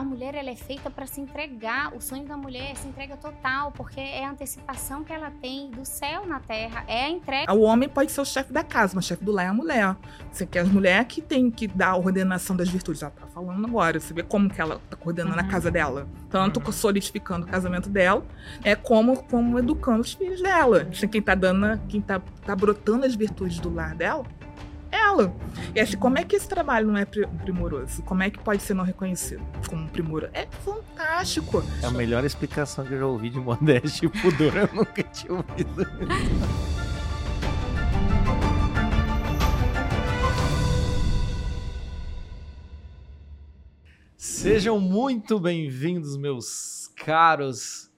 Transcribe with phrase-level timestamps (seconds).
[0.00, 1.94] a mulher ela é feita para se entregar.
[1.94, 5.70] O sonho da mulher é se entrega total, porque é a antecipação que ela tem
[5.70, 7.52] do céu na terra, é a entrega.
[7.52, 9.52] O homem pode ser o chefe da casa, mas o chefe do lar é a
[9.52, 9.94] mulher.
[10.32, 13.02] Você quer a mulher que tem que dar a ordenação das virtudes.
[13.02, 14.00] Ela tá falando agora.
[14.00, 15.46] Você vê como que ela tá coordenando uhum.
[15.46, 16.08] a casa dela.
[16.30, 16.72] Tanto uhum.
[16.72, 18.24] solidificando o casamento dela,
[18.64, 20.86] é como, como educando os filhos dela.
[20.86, 24.24] Quem tá dando, quem tá, tá brotando as virtudes do lar dela
[25.10, 25.34] ela.
[25.74, 28.02] E assim, como é que esse trabalho não é primoroso?
[28.02, 30.30] Como é que pode ser não reconhecido como primoroso?
[30.32, 31.62] É fantástico.
[31.82, 34.56] É a melhor explicação que eu já ouvi de modéstia e pudor.
[34.56, 35.86] Eu nunca tinha ouvido.
[44.16, 47.90] Sejam muito bem-vindos, meus caros,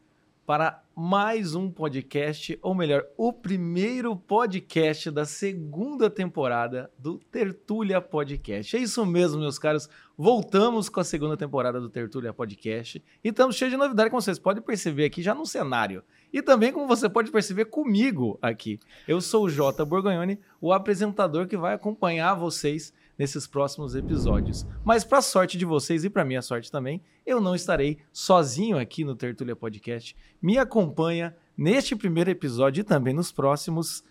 [0.47, 8.77] para mais um podcast, ou melhor, o primeiro podcast da segunda temporada do Tertúlia Podcast.
[8.77, 9.89] É isso mesmo, meus caros.
[10.17, 14.39] Voltamos com a segunda temporada do Tertúlia Podcast e estamos cheios de novidade, como vocês
[14.39, 16.03] podem perceber aqui já no cenário.
[16.33, 18.79] E também, como você pode perceber comigo aqui.
[19.09, 24.67] Eu sou o Jota Borgonhoni, o apresentador que vai acompanhar vocês nesses próximos episódios.
[24.84, 29.05] Mas para sorte de vocês e para minha sorte também, eu não estarei sozinho aqui
[29.05, 30.17] no Tertulia Podcast.
[30.42, 34.03] Me acompanha neste primeiro episódio e também nos próximos.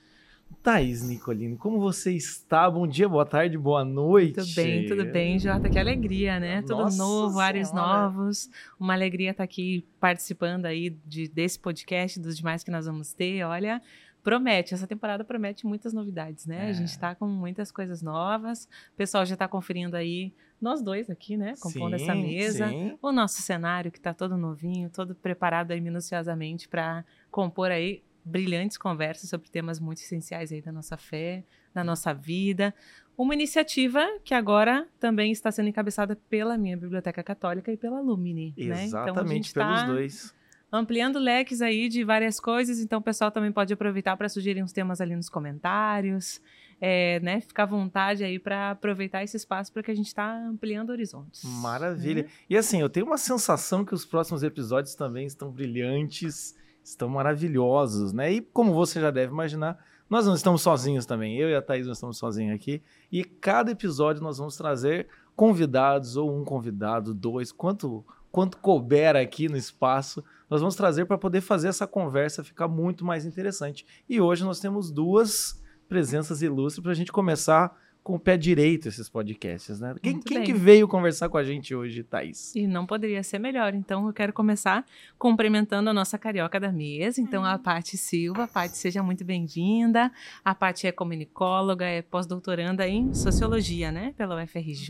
[0.63, 2.69] Thaís Nicolino, como você está?
[2.69, 4.33] Bom dia, boa tarde, boa noite.
[4.33, 5.69] Tudo bem, tudo bem, Jota.
[5.69, 6.61] Que alegria, né?
[6.61, 8.49] Tudo Nossa novo, áreas novos.
[8.79, 13.43] Uma alegria estar aqui participando aí de, desse podcast, dos demais que nós vamos ter.
[13.43, 13.81] Olha,
[14.23, 16.67] promete, essa temporada promete muitas novidades, né?
[16.67, 16.69] É.
[16.69, 18.65] A gente está com muitas coisas novas.
[18.93, 21.53] O pessoal já está conferindo aí, nós dois aqui, né?
[21.59, 22.69] Compondo sim, essa mesa.
[22.69, 22.97] Sim.
[23.01, 28.77] O nosso cenário que está todo novinho, todo preparado aí minuciosamente para compor aí brilhantes
[28.77, 32.73] conversas sobre temas muito essenciais aí da nossa fé, da nossa vida.
[33.17, 38.53] Uma iniciativa que agora também está sendo encabeçada pela minha Biblioteca Católica e pela Lumine.
[38.55, 39.11] Exatamente, né?
[39.11, 40.40] então, pelos tá dois
[40.71, 44.71] ampliando leques aí de várias coisas, então o pessoal também pode aproveitar para sugerir uns
[44.71, 46.41] temas ali nos comentários,
[46.79, 47.41] é, né?
[47.41, 51.43] Ficar à vontade aí para aproveitar esse espaço para que a gente está ampliando horizontes.
[51.43, 52.23] Maravilha.
[52.23, 52.29] Né?
[52.49, 58.13] E assim, eu tenho uma sensação que os próximos episódios também estão brilhantes, estão maravilhosos,
[58.13, 58.31] né?
[58.31, 59.77] E como você já deve imaginar,
[60.09, 61.37] nós não estamos sozinhos também.
[61.37, 62.81] Eu e a Thaís não estamos sozinhos aqui.
[63.11, 69.49] E cada episódio nós vamos trazer convidados, ou um convidado, dois, quanto, quanto couber aqui
[69.49, 73.85] no espaço nós vamos trazer para poder fazer essa conversa ficar muito mais interessante.
[74.09, 77.73] E hoje nós temos duas presenças ilustres para a gente começar
[78.03, 79.95] com o pé direito esses podcasts, né?
[80.01, 82.55] Quem, quem que veio conversar com a gente hoje, Thaís?
[82.55, 83.75] E não poderia ser melhor.
[83.75, 84.85] Então, eu quero começar
[85.19, 87.21] cumprimentando a nossa carioca da mesa.
[87.21, 88.47] Então, a Paty Silva.
[88.47, 90.11] Paty, seja muito bem-vinda.
[90.43, 94.13] A Paty é comunicóloga, é pós-doutoranda em Sociologia, né?
[94.17, 94.89] Pela UFRJ.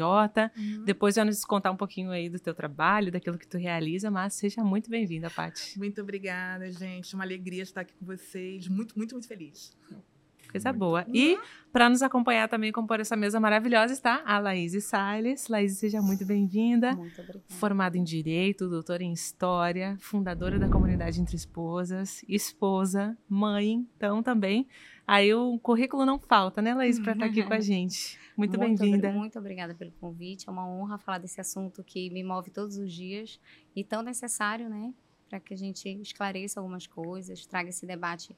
[0.55, 0.83] Uhum.
[0.85, 4.35] Depois vai nos contar um pouquinho aí do teu trabalho, daquilo que tu realiza, mas
[4.35, 5.77] seja muito bem-vinda, Paty.
[5.77, 7.13] Muito obrigada, gente.
[7.13, 8.69] Uma alegria estar aqui com vocês.
[8.69, 9.75] Muito, muito, muito feliz.
[10.51, 11.03] Coisa Muito boa.
[11.03, 11.11] Bom.
[11.13, 11.39] E
[11.71, 15.47] para nos acompanhar também compor essa mesa maravilhosa está a Laís Salles.
[15.47, 16.93] Laís, seja muito bem-vinda.
[16.93, 17.45] Muito obrigada.
[17.47, 23.87] Formada em Direito, doutora em História, fundadora da comunidade Entre Esposas, esposa, mãe.
[23.95, 24.67] Então, também,
[25.07, 28.19] aí o currículo não falta, né, Laís, para estar tá aqui com a gente.
[28.35, 29.11] Muito, muito bem-vinda.
[29.13, 30.49] Muito obrigada pelo convite.
[30.49, 33.39] É uma honra falar desse assunto que me move todos os dias
[33.73, 34.93] e tão necessário, né,
[35.29, 38.35] para que a gente esclareça algumas coisas, traga esse debate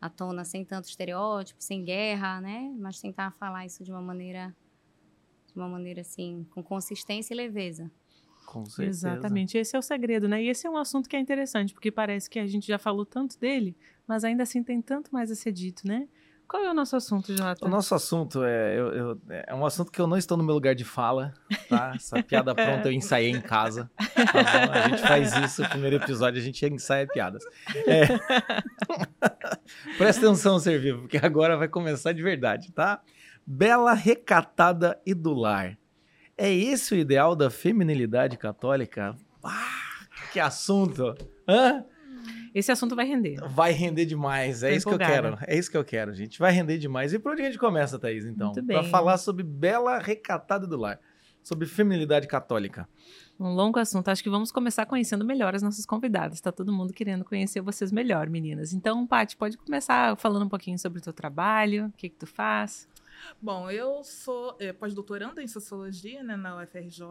[0.00, 2.72] à tona sem tanto estereótipo, sem guerra, né?
[2.78, 4.54] Mas tentar falar isso de uma maneira
[5.46, 7.90] de uma maneira assim, com consistência e leveza.
[8.44, 9.08] Com certeza.
[9.08, 10.42] Exatamente, esse é o segredo, né?
[10.42, 13.04] E esse é um assunto que é interessante, porque parece que a gente já falou
[13.04, 13.74] tanto dele,
[14.06, 16.06] mas ainda assim tem tanto mais a ser dito, né?
[16.48, 17.66] Qual é o nosso assunto, Jonathan?
[17.66, 20.54] O nosso assunto é, eu, eu, é um assunto que eu não estou no meu
[20.54, 21.34] lugar de fala,
[21.68, 21.92] tá?
[21.96, 23.90] Essa piada pronta eu ensaiei em casa.
[23.96, 27.42] Tá a gente faz isso no primeiro episódio, a gente ensaia piadas.
[27.86, 28.06] É...
[29.98, 33.00] Presta atenção, ser vivo, porque agora vai começar de verdade, tá?
[33.44, 35.76] Bela, recatada e do lar.
[36.38, 39.16] É esse o ideal da feminilidade católica?
[39.42, 41.14] Ah, que assunto!
[41.48, 41.84] Hã?
[42.56, 43.36] Esse assunto vai render.
[43.50, 44.62] Vai render demais.
[44.62, 45.12] É Tô isso empolgada.
[45.12, 45.52] que eu quero.
[45.52, 46.38] É isso que eu quero, gente.
[46.38, 47.12] Vai render demais.
[47.12, 48.50] E por onde a gente começa, Thaís, então?
[48.54, 50.98] Para falar sobre Bela Recatada do Lar.
[51.42, 52.88] Sobre feminilidade católica.
[53.38, 54.08] Um longo assunto.
[54.08, 56.38] Acho que vamos começar conhecendo melhor as nossas convidadas.
[56.38, 58.72] Está todo mundo querendo conhecer vocês melhor, meninas.
[58.72, 62.26] Então, Paty, pode começar falando um pouquinho sobre o teu trabalho, o que, que tu
[62.26, 62.88] faz.
[63.40, 67.04] Bom, eu sou é, pós-doutoranda em sociologia né, na UFRJ.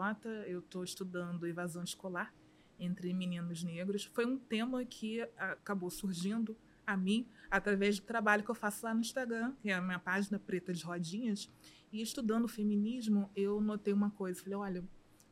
[0.47, 2.33] Eu estou estudando evasão escolar
[2.79, 8.51] entre meninos negros foi um tema que acabou surgindo a mim através do trabalho que
[8.51, 11.49] eu faço lá no Instagram, que é a minha página Preta de Rodinhas.
[11.91, 14.41] E estudando o feminismo, eu notei uma coisa.
[14.41, 14.83] Falei, olha,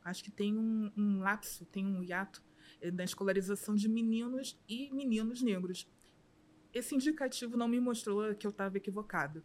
[0.02, 2.42] acho que tem um, um lapso, tem um hiato
[2.80, 5.88] eh, da escolarização de meninos e meninos negros.
[6.72, 9.44] Esse indicativo não me mostrou que eu estava equivocada.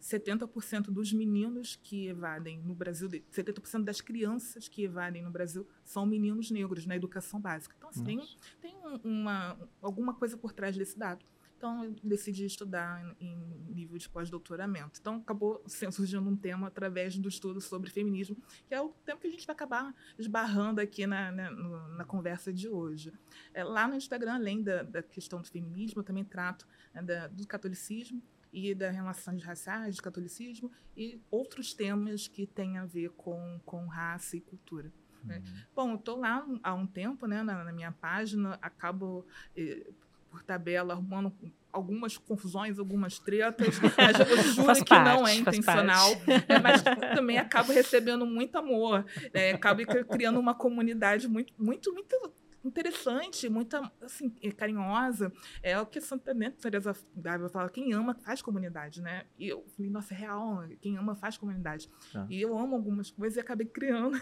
[0.00, 6.06] 70% dos meninos que evadem no Brasil, 70% das crianças que evadem no Brasil são
[6.06, 7.74] meninos negros na educação básica.
[7.76, 8.20] Então, assim, tem,
[8.60, 11.24] tem uma, alguma coisa por trás desse dado.
[11.56, 13.34] Então, eu decidi estudar em
[13.74, 15.00] nível de pós-doutoramento.
[15.00, 18.36] Então, acabou surgindo um tema através do estudo sobre feminismo,
[18.68, 22.52] que é o tema que a gente vai acabar esbarrando aqui na, na, na conversa
[22.52, 23.10] de hoje.
[23.54, 27.26] É, lá no Instagram, além da, da, questão do feminismo, eu também trato né, da,
[27.28, 28.22] do catolicismo
[28.52, 33.86] e das relações raciais, do catolicismo e outros temas que têm a ver com, com
[33.86, 34.92] raça e cultura.
[35.24, 35.38] Né?
[35.38, 35.54] Uhum.
[35.74, 39.26] Bom, eu estou lá há um tempo, né, na, na minha página, acabo
[39.56, 39.90] eh,
[40.30, 41.32] por tabela, arrumando
[41.72, 43.78] algumas confusões, algumas tretas.
[43.96, 46.12] Mas eu juro que parte, não é intencional.
[46.48, 46.82] É, mas
[47.14, 49.04] também acabo recebendo muito amor.
[49.32, 52.32] É, acabo criando uma comunidade muito, muito, muito
[52.66, 55.32] interessante, muito assim, carinhosa.
[55.62, 59.24] É o que Santa Teresa Dávila fala, quem ama faz comunidade, né?
[59.38, 61.90] E eu falei, nossa, é real, quem ama faz comunidade.
[62.14, 62.26] Ah.
[62.28, 64.18] E eu amo algumas coisas e acabei criando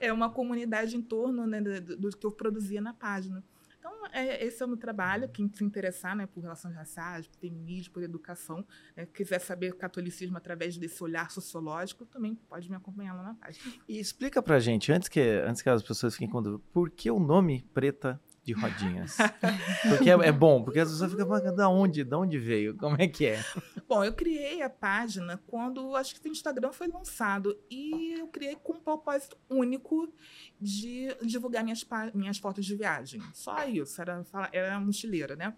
[0.00, 3.42] é uma comunidade em torno né, do, do que eu produzia na página.
[3.88, 5.28] Então, é, esse é o meu trabalho.
[5.28, 8.64] Quem se interessar né, por relações raciais, por feminismo, por educação,
[8.94, 13.72] né, quiser saber catolicismo através desse olhar sociológico, também pode me acompanhar lá na página.
[13.88, 17.10] E explica pra gente, antes que, antes que as pessoas fiquem com dúvida, por que
[17.10, 19.18] o nome Preta de rodinhas.
[19.88, 23.06] Porque é, é, bom, porque as pessoas ficam da onde, da onde veio, como é
[23.06, 23.44] que é?
[23.86, 28.56] Bom, eu criei a página quando acho que o Instagram foi lançado e eu criei
[28.56, 30.10] com um propósito único
[30.58, 33.20] de divulgar minhas, minhas fotos de viagem.
[33.34, 35.54] Só isso, era, era mochileira, né?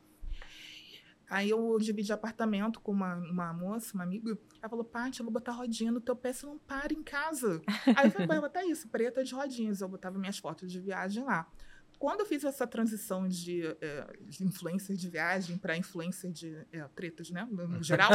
[1.29, 4.37] Aí eu dividi apartamento com uma, uma moça, uma amiga.
[4.61, 7.63] Ela falou, Paty, eu vou botar rodinha no teu pé, você não para em casa.
[7.97, 9.81] Aí eu falei, vai botar isso, preta de rodinhas.
[9.81, 11.47] Eu botava minhas fotos de viagem lá
[12.01, 16.83] quando eu fiz essa transição de, é, de influencer de viagem para influencer de é,
[16.95, 18.11] pretas, né, no geral,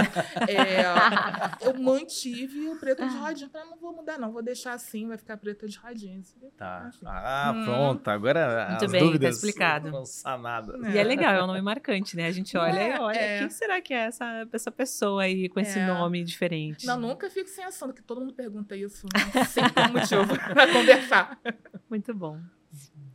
[0.50, 0.82] é,
[1.64, 3.48] eu mantive o preto de rodinha.
[3.48, 6.20] Falei, não vou mudar, não, vou deixar assim, vai ficar preta de rodinha.
[6.58, 6.88] Tá.
[6.88, 7.06] Assim.
[7.06, 7.64] Ah, hum.
[7.64, 8.08] pronto.
[8.08, 9.92] Agora Muito as bem, tá dúvidas tá explicado.
[9.92, 10.82] não sanadas.
[10.92, 12.26] E é legal, é um nome marcante, né?
[12.26, 13.38] A gente olha e olha, é.
[13.38, 15.86] quem será que é essa, essa pessoa aí com esse é.
[15.86, 16.88] nome diferente?
[16.88, 19.46] Não, nunca fico sem ação, que todo mundo pergunta isso, né?
[19.46, 21.40] sempre tem motivo para conversar.
[21.88, 22.42] Muito bom.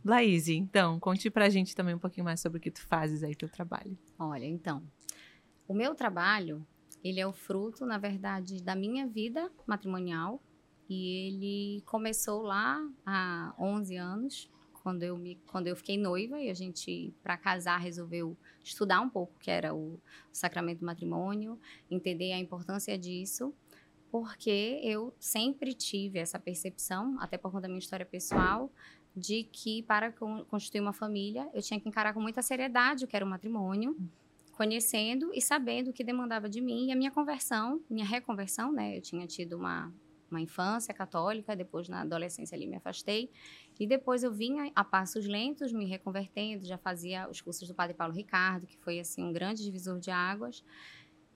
[0.03, 3.35] Laís, então, conte pra gente também um pouquinho mais sobre o que tu fazes aí,
[3.35, 3.97] teu trabalho.
[4.17, 4.83] Olha, então,
[5.67, 6.65] o meu trabalho,
[7.03, 10.41] ele é o fruto, na verdade, da minha vida matrimonial
[10.89, 14.51] e ele começou lá há 11 anos,
[14.81, 19.09] quando eu, me, quando eu fiquei noiva e a gente, para casar, resolveu estudar um
[19.09, 19.99] pouco, que era o, o
[20.33, 21.59] sacramento do matrimônio,
[21.89, 23.53] entender a importância disso
[24.11, 28.69] porque eu sempre tive essa percepção, até por conta da minha história pessoal,
[29.15, 33.15] de que para constituir uma família eu tinha que encarar com muita seriedade o que
[33.15, 33.97] era o matrimônio,
[34.53, 38.97] conhecendo e sabendo o que demandava de mim e a minha conversão, minha reconversão, né?
[38.97, 39.91] Eu tinha tido uma
[40.31, 43.29] uma infância católica, depois na adolescência ali me afastei
[43.79, 47.95] e depois eu vinha a passos lentos me reconvertendo, já fazia os cursos do Padre
[47.95, 50.63] Paulo Ricardo, que foi assim um grande divisor de águas.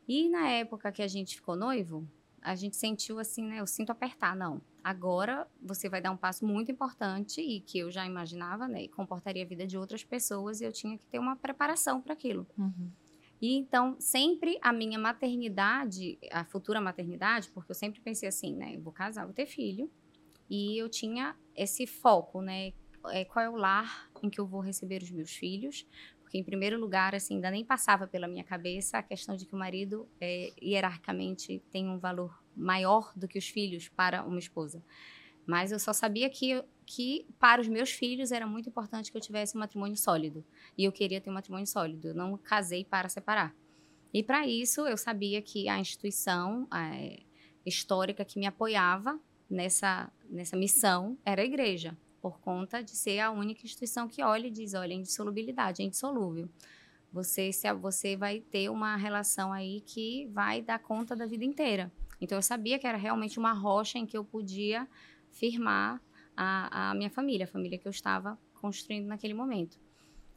[0.07, 2.07] E na época que a gente ficou noivo,
[2.45, 3.59] a gente sentiu assim, né?
[3.59, 7.89] Eu sinto apertar, não Agora você vai dar um passo muito importante e que eu
[7.89, 8.83] já imaginava, né?
[8.83, 12.13] E comportaria a vida de outras pessoas e eu tinha que ter uma preparação para
[12.13, 12.45] aquilo.
[12.55, 12.91] Uhum.
[13.41, 18.75] E então, sempre a minha maternidade, a futura maternidade, porque eu sempre pensei assim, né?
[18.75, 19.89] Eu vou casar, vou ter filho.
[20.47, 22.71] E eu tinha esse foco, né?
[23.07, 25.87] É, qual é o lar em que eu vou receber os meus filhos?
[26.21, 29.55] Porque, em primeiro lugar, assim, ainda nem passava pela minha cabeça a questão de que
[29.55, 34.83] o marido, é, hierarquicamente, tem um valor maior do que os filhos para uma esposa.
[35.45, 39.21] Mas eu só sabia que, que para os meus filhos era muito importante que eu
[39.21, 40.43] tivesse um matrimônio sólido.
[40.77, 42.09] E eu queria ter um matrimônio sólido.
[42.09, 43.55] Eu não casei para separar.
[44.13, 47.21] E para isso eu sabia que a instituição é,
[47.65, 49.19] histórica que me apoiava
[49.49, 54.47] nessa, nessa missão era a igreja, por conta de ser a única instituição que olha
[54.47, 56.49] e diz: olha, é indissolubilidade, é indissolúvel.
[57.11, 61.91] Você, você vai ter uma relação aí que vai dar conta da vida inteira.
[62.19, 64.87] Então eu sabia que era realmente uma rocha em que eu podia
[65.31, 66.01] firmar
[66.35, 69.79] a, a minha família, a família que eu estava construindo naquele momento.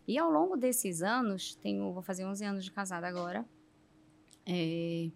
[0.07, 3.45] E ao longo desses anos, tenho, vou fazer 11 anos de casada agora,
[4.47, 5.11] é,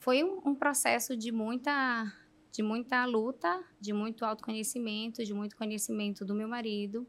[0.00, 2.12] foi um, um, processo de muita,
[2.50, 7.06] de muita luta, de muito autoconhecimento, de muito conhecimento do meu marido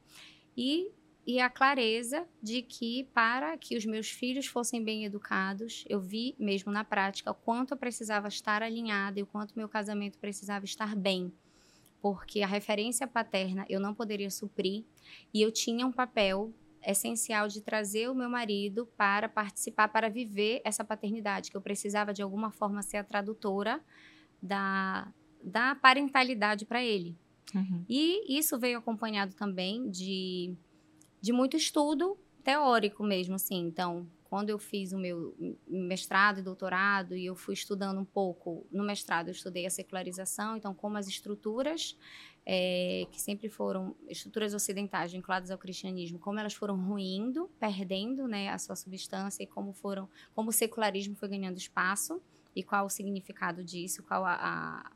[0.56, 0.92] e
[1.28, 6.34] e a clareza de que para que os meus filhos fossem bem educados, eu vi
[6.40, 10.64] mesmo na prática o quanto eu precisava estar alinhada e o quanto meu casamento precisava
[10.64, 11.34] estar bem.
[12.02, 14.86] porque a referência paterna eu não poderia suprir
[15.34, 16.54] e eu tinha um papel
[16.86, 22.14] essencial de trazer o meu marido para participar, para viver essa paternidade, que eu precisava
[22.14, 23.82] de alguma forma ser a tradutora
[24.42, 25.12] da,
[25.44, 27.18] da parentalidade para ele.
[27.54, 27.84] Uhum.
[27.90, 30.56] E isso veio acompanhado também de,
[31.22, 33.68] de muito estudo teórico mesmo, assim.
[33.68, 35.36] Então, quando eu fiz o meu
[35.68, 40.58] mestrado e doutorado e eu fui estudando um pouco no mestrado, eu estudei a secularização,
[40.58, 41.98] então como as estruturas
[42.46, 48.50] é, que sempre foram estruturas ocidentais vinculadas ao cristianismo, como elas foram ruindo, perdendo, né,
[48.50, 52.22] a sua substância e como foram, como o secularismo foi ganhando espaço
[52.56, 54.92] e qual o significado disso, qual a, a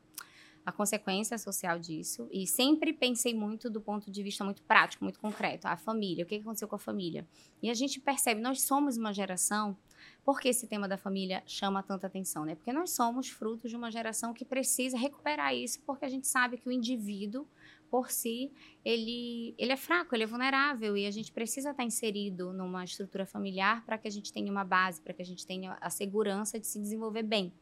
[0.64, 2.28] a consequência social disso.
[2.30, 5.66] E sempre pensei muito do ponto de vista muito prático, muito concreto.
[5.66, 7.26] A família, o que aconteceu com a família?
[7.62, 9.76] E a gente percebe, nós somos uma geração.
[10.24, 12.44] Por que esse tema da família chama tanta atenção?
[12.44, 12.54] Né?
[12.54, 16.58] Porque nós somos frutos de uma geração que precisa recuperar isso, porque a gente sabe
[16.58, 17.46] que o indivíduo,
[17.90, 18.50] por si,
[18.84, 23.26] ele, ele é fraco, ele é vulnerável e a gente precisa estar inserido numa estrutura
[23.26, 26.58] familiar para que a gente tenha uma base, para que a gente tenha a segurança
[26.58, 27.52] de se desenvolver bem.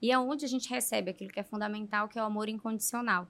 [0.00, 3.28] E é onde a gente recebe aquilo que é fundamental, que é o amor incondicional.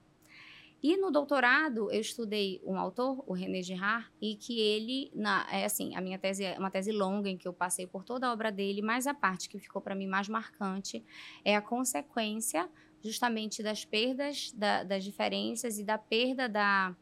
[0.81, 5.65] E no doutorado eu estudei um autor, o René Girard, e que ele, na, é
[5.65, 8.31] assim, a minha tese é uma tese longa em que eu passei por toda a
[8.31, 11.03] obra dele, mas a parte que ficou para mim mais marcante
[11.43, 12.69] é a consequência
[13.03, 16.95] justamente das perdas, da, das diferenças e da perda da,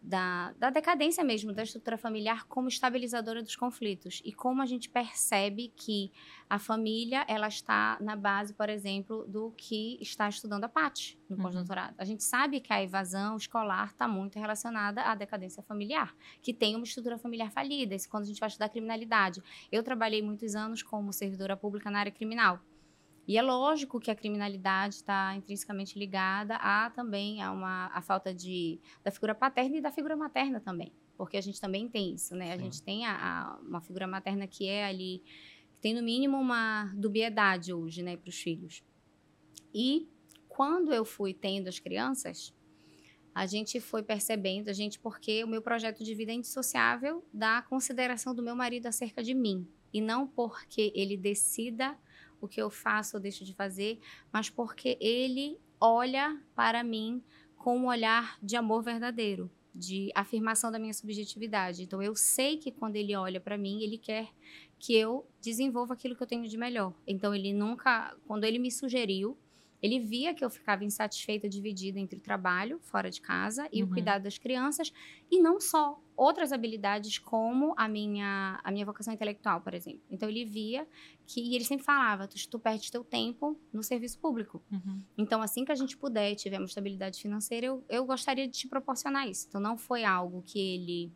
[0.00, 4.88] da, da decadência mesmo da estrutura familiar como estabilizadora dos conflitos e como a gente
[4.88, 6.10] percebe que
[6.48, 11.36] a família ela está na base, por exemplo, do que está estudando a Paty no
[11.36, 11.42] uhum.
[11.42, 11.94] pós-doutorado.
[11.98, 16.74] A gente sabe que a evasão escolar está muito relacionada à decadência familiar, que tem
[16.74, 17.94] uma estrutura familiar falida.
[17.94, 19.42] Isso quando a gente vai estudar criminalidade.
[19.70, 22.60] Eu trabalhei muitos anos como servidora pública na área criminal.
[23.30, 28.34] E é lógico que a criminalidade está intrinsecamente ligada a também a uma a falta
[28.34, 32.34] de da figura paterna e da figura materna também, porque a gente também tem isso,
[32.34, 32.52] né?
[32.52, 35.22] A gente tem a, a, uma figura materna que é ali
[35.74, 38.82] que tem no mínimo uma dubiedade hoje, né, para os filhos.
[39.72, 40.08] E
[40.48, 42.52] quando eu fui tendo as crianças,
[43.32, 47.62] a gente foi percebendo, a gente porque o meu projeto de vida é indissociável da
[47.62, 51.96] consideração do meu marido acerca de mim e não porque ele decida
[52.40, 54.00] o que eu faço ou deixo de fazer,
[54.32, 57.22] mas porque ele olha para mim
[57.56, 61.82] com um olhar de amor verdadeiro, de afirmação da minha subjetividade.
[61.82, 64.28] Então eu sei que quando ele olha para mim, ele quer
[64.78, 66.94] que eu desenvolva aquilo que eu tenho de melhor.
[67.06, 69.36] Então ele nunca, quando ele me sugeriu
[69.82, 73.88] ele via que eu ficava insatisfeita, dividida entre o trabalho, fora de casa, e uhum.
[73.88, 74.92] o cuidado das crianças,
[75.30, 80.02] e não só outras habilidades como a minha, a minha vocação intelectual, por exemplo.
[80.10, 80.86] Então ele via
[81.26, 84.62] que e ele sempre falava, tu, tu perdes teu tempo no serviço público.
[84.70, 85.02] Uhum.
[85.16, 89.26] Então assim que a gente puder tivermos estabilidade financeira, eu, eu gostaria de te proporcionar
[89.28, 89.46] isso.
[89.48, 91.12] Então não foi algo que ele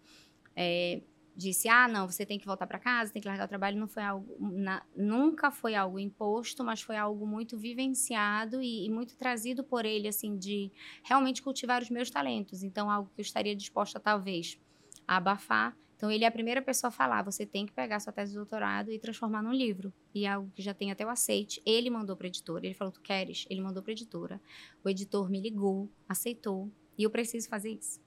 [0.56, 1.02] é,
[1.36, 3.88] disse, ah, não, você tem que voltar para casa, tem que largar o trabalho, não
[3.88, 9.16] foi algo, na, nunca foi algo imposto, mas foi algo muito vivenciado e, e, muito
[9.16, 10.70] trazido por ele, assim, de
[11.02, 12.62] realmente cultivar os meus talentos.
[12.62, 14.58] Então, algo que eu estaria disposta, talvez,
[15.06, 15.76] a abafar.
[15.96, 18.36] Então, ele é a primeira pessoa a falar, você tem que pegar sua tese de
[18.36, 19.92] doutorado e transformar num livro.
[20.14, 21.60] E é algo que já tem até o aceite.
[21.66, 23.46] Ele mandou para editora, ele falou, tu queres?
[23.50, 24.40] Ele mandou para editora.
[24.84, 28.00] O editor me ligou, aceitou, e eu preciso fazer isso.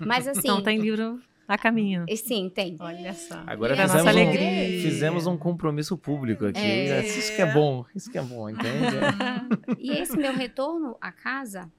[0.00, 0.40] Mas assim...
[0.40, 2.04] Então, tem livro a caminho.
[2.16, 2.76] Sim, tem.
[2.78, 3.42] Olha só.
[3.46, 4.78] Agora fizemos, nossa alegria.
[4.78, 6.60] Um, fizemos um compromisso público aqui.
[6.60, 7.06] É.
[7.06, 8.68] Isso que é bom, isso que é bom, entende?
[9.80, 11.72] e esse meu retorno à casa,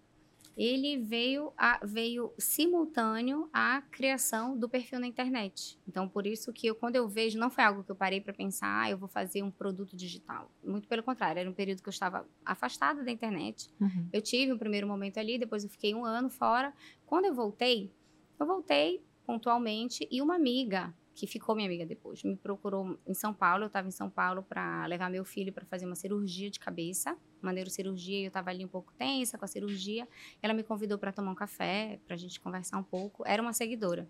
[0.57, 5.79] ele veio, a, veio simultâneo à criação do perfil na internet.
[5.87, 8.33] Então, por isso que eu, quando eu vejo, não foi algo que eu parei para
[8.33, 10.51] pensar, ah, eu vou fazer um produto digital.
[10.63, 13.69] Muito pelo contrário, era um período que eu estava afastada da internet.
[13.79, 14.09] Uhum.
[14.11, 16.73] Eu tive um primeiro momento ali, depois eu fiquei um ano fora.
[17.05, 17.93] Quando eu voltei,
[18.39, 23.31] eu voltei pontualmente e uma amiga que ficou minha amiga depois me procurou em São
[23.31, 23.65] Paulo.
[23.65, 27.15] Eu estava em São Paulo para levar meu filho para fazer uma cirurgia de cabeça,
[27.43, 28.21] uma neurocirurgia.
[28.21, 30.07] E eu estava ali um pouco tensa com a cirurgia.
[30.41, 33.21] Ela me convidou para tomar um café, para a gente conversar um pouco.
[33.23, 34.09] Era uma seguidora.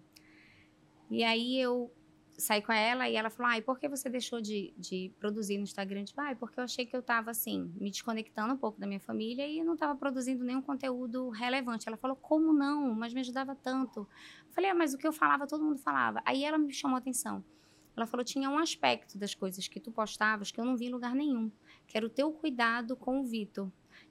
[1.12, 1.92] E aí eu
[2.40, 5.64] saí com ela e ela falou: ai, por que você deixou de, de produzir no
[5.64, 6.04] Instagram?
[6.06, 9.00] Tipo, ai, porque eu achei que eu estava assim, me desconectando um pouco da minha
[9.00, 11.88] família e não estava produzindo nenhum conteúdo relevante.
[11.88, 12.94] Ela falou: como não?
[12.94, 14.00] Mas me ajudava tanto.
[14.00, 16.22] Eu falei: ah, mas o que eu falava, todo mundo falava.
[16.26, 17.44] Aí ela me chamou a atenção.
[17.96, 20.92] Ela falou: tinha um aspecto das coisas que tu postavas que eu não vi em
[20.92, 21.52] lugar nenhum,
[21.86, 23.70] que era o teu cuidado com o Vitor.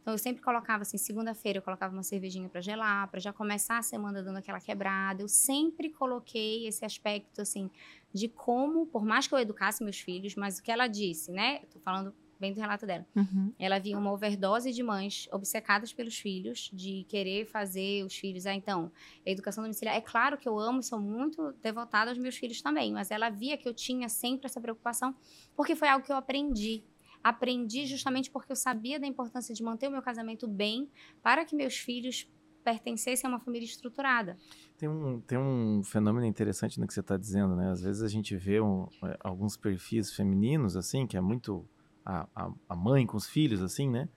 [0.08, 3.76] Então eu sempre colocava assim, segunda-feira eu colocava uma cervejinha para gelar, para já começar
[3.76, 5.20] a semana dando aquela quebrada.
[5.20, 7.70] Eu sempre coloquei esse aspecto assim
[8.10, 11.60] de como, por mais que eu educasse meus filhos, mas o que ela disse, né?
[11.62, 13.06] Estou falando bem do relato dela.
[13.14, 13.52] Uhum.
[13.58, 18.46] Ela via uma overdose de mães obcecadas pelos filhos, de querer fazer os filhos.
[18.46, 18.90] Ah, então,
[19.26, 19.94] a educação domiciliar.
[19.94, 23.28] É claro que eu amo e sou muito devotada aos meus filhos também, mas ela
[23.28, 25.14] via que eu tinha sempre essa preocupação,
[25.54, 26.82] porque foi algo que eu aprendi.
[27.22, 30.88] Aprendi justamente porque eu sabia da importância de manter o meu casamento bem
[31.22, 32.28] para que meus filhos
[32.64, 34.36] pertencessem a uma família estruturada.
[34.76, 37.70] Tem um, tem um fenômeno interessante no que você está dizendo, né?
[37.70, 41.66] Às vezes a gente vê um, é, alguns perfis femininos, assim, que é muito
[42.04, 44.08] a, a, a, mãe com os filhos, assim, né?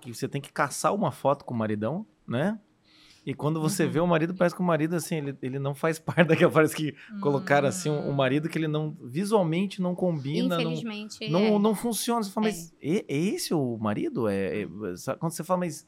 [0.00, 2.60] Que você tem que caçar uma foto com o maridão, né?
[3.24, 3.90] E quando você uhum.
[3.90, 6.50] vê o marido, parece que o marido, assim, ele, ele não faz parte daquela.
[6.50, 7.20] Parece que uhum.
[7.20, 8.96] colocaram, assim, um, um, marido que ele não.
[9.02, 10.54] Visualmente não combina.
[10.60, 11.28] Infelizmente.
[11.28, 11.50] Não, é.
[11.50, 12.22] não, não funciona.
[12.22, 12.50] Você fala, é.
[12.50, 14.28] mas é, é, esse o marido?
[14.28, 14.66] É, é,
[15.18, 15.86] quando você fala, mas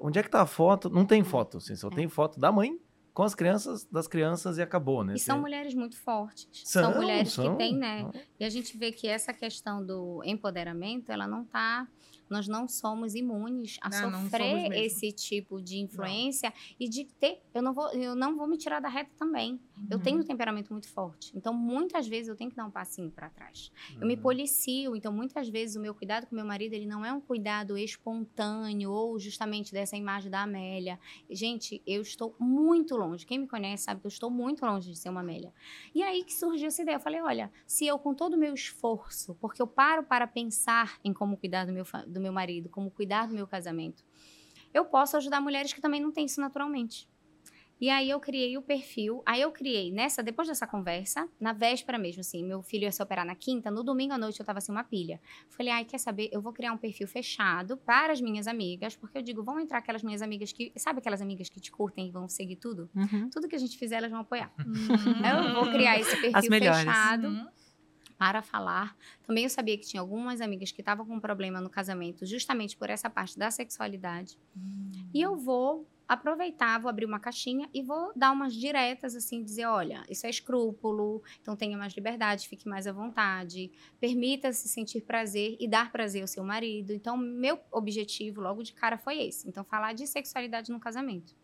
[0.00, 0.88] onde é que tá a foto?
[0.88, 1.90] Não tem foto, assim, só é.
[1.90, 2.78] tem foto da mãe
[3.18, 5.14] com as crianças, das crianças e acabou, né?
[5.16, 6.48] E são mulheres muito fortes.
[6.64, 8.08] São, são mulheres são, que têm, né?
[8.38, 11.88] E a gente vê que essa questão do empoderamento, ela não tá
[12.30, 16.76] nós não somos imunes a não, sofrer não esse tipo de influência não.
[16.78, 17.40] e de ter.
[17.54, 19.52] Eu não vou, eu não vou me tirar da reta também.
[19.52, 19.86] Uhum.
[19.90, 21.32] Eu tenho um temperamento muito forte.
[21.36, 23.70] Então, muitas vezes eu tenho que dar um passinho para trás.
[23.90, 24.02] Uhum.
[24.02, 24.22] Eu me uhum.
[24.22, 24.96] policio.
[24.96, 28.90] Então, muitas vezes o meu cuidado com meu marido ele não é um cuidado espontâneo
[28.90, 30.98] ou justamente dessa imagem da Amélia.
[31.30, 33.26] Gente, eu estou muito longe.
[33.26, 35.52] Quem me conhece sabe que eu estou muito longe de ser uma Amélia.
[35.94, 36.96] E aí que surgiu essa ideia.
[36.96, 40.98] Eu falei, olha, se eu com todo o meu esforço, porque eu paro para pensar
[41.04, 44.04] em como cuidar do meu do do meu marido, como cuidar do meu casamento.
[44.74, 47.08] Eu posso ajudar mulheres que também não têm isso naturalmente.
[47.80, 49.22] E aí eu criei o perfil.
[49.24, 53.00] Aí eu criei nessa, depois dessa conversa, na véspera mesmo, assim, meu filho ia se
[53.00, 55.20] operar na quinta, no domingo à noite eu tava assim, uma pilha.
[55.48, 56.28] Falei, ai, quer saber?
[56.32, 59.78] Eu vou criar um perfil fechado para as minhas amigas, porque eu digo, vão entrar
[59.78, 60.72] aquelas minhas amigas que.
[60.76, 62.90] Sabe aquelas amigas que te curtem e vão seguir tudo?
[62.94, 63.30] Uhum.
[63.30, 64.52] Tudo que a gente fizer, elas vão apoiar.
[64.58, 65.48] Uhum.
[65.48, 67.28] Eu vou criar esse perfil fechado.
[67.28, 67.46] Uhum
[68.18, 68.96] para falar.
[69.22, 72.76] Também eu sabia que tinha algumas amigas que estavam com um problema no casamento, justamente
[72.76, 74.36] por essa parte da sexualidade.
[74.56, 74.90] Hum.
[75.14, 79.66] E eu vou aproveitar, vou abrir uma caixinha e vou dar umas diretas, assim, dizer,
[79.66, 85.56] olha, isso é escrúpulo, então tenha mais liberdade, fique mais à vontade, permita-se sentir prazer
[85.60, 86.94] e dar prazer ao seu marido.
[86.94, 89.46] Então, meu objetivo logo de cara foi esse.
[89.46, 91.36] Então, falar de sexualidade no casamento.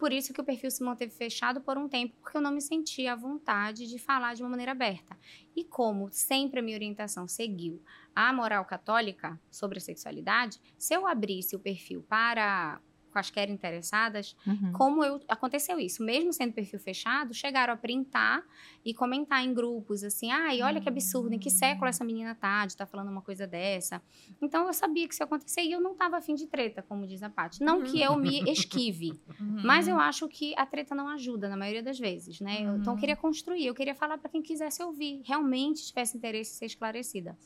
[0.00, 2.62] Por isso que o perfil se manteve fechado por um tempo, porque eu não me
[2.62, 5.14] sentia à vontade de falar de uma maneira aberta.
[5.54, 7.82] E como sempre a minha orientação seguiu
[8.16, 12.80] a moral católica sobre a sexualidade, se eu abrisse o perfil para
[13.10, 14.72] quaisquer interessadas, uhum.
[14.72, 18.42] como eu, aconteceu isso, mesmo sendo perfil fechado, chegaram a printar
[18.84, 22.64] e comentar em grupos, assim, ai, olha que absurdo, em que século essa menina tá,
[22.66, 24.00] de tá falando uma coisa dessa.
[24.40, 27.06] Então, eu sabia que isso ia acontecer e eu não tava afim de treta, como
[27.06, 27.62] diz a Paty.
[27.62, 27.84] Não uhum.
[27.84, 29.62] que eu me esquive, uhum.
[29.64, 32.62] mas eu acho que a treta não ajuda, na maioria das vezes, né?
[32.62, 36.54] Eu, então, eu queria construir, eu queria falar para quem quisesse ouvir, realmente tivesse interesse
[36.54, 37.36] em ser esclarecida.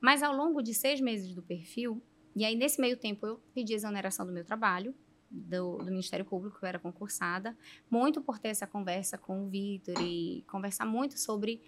[0.00, 2.02] Mas, ao longo de seis meses do perfil,
[2.36, 4.94] e aí, nesse meio tempo, eu pedi exoneração do meu trabalho,
[5.30, 7.56] do, do, Ministério Público, eu era concursada,
[7.90, 11.62] muito por ter essa conversa com o Vitor e conversar muito sobre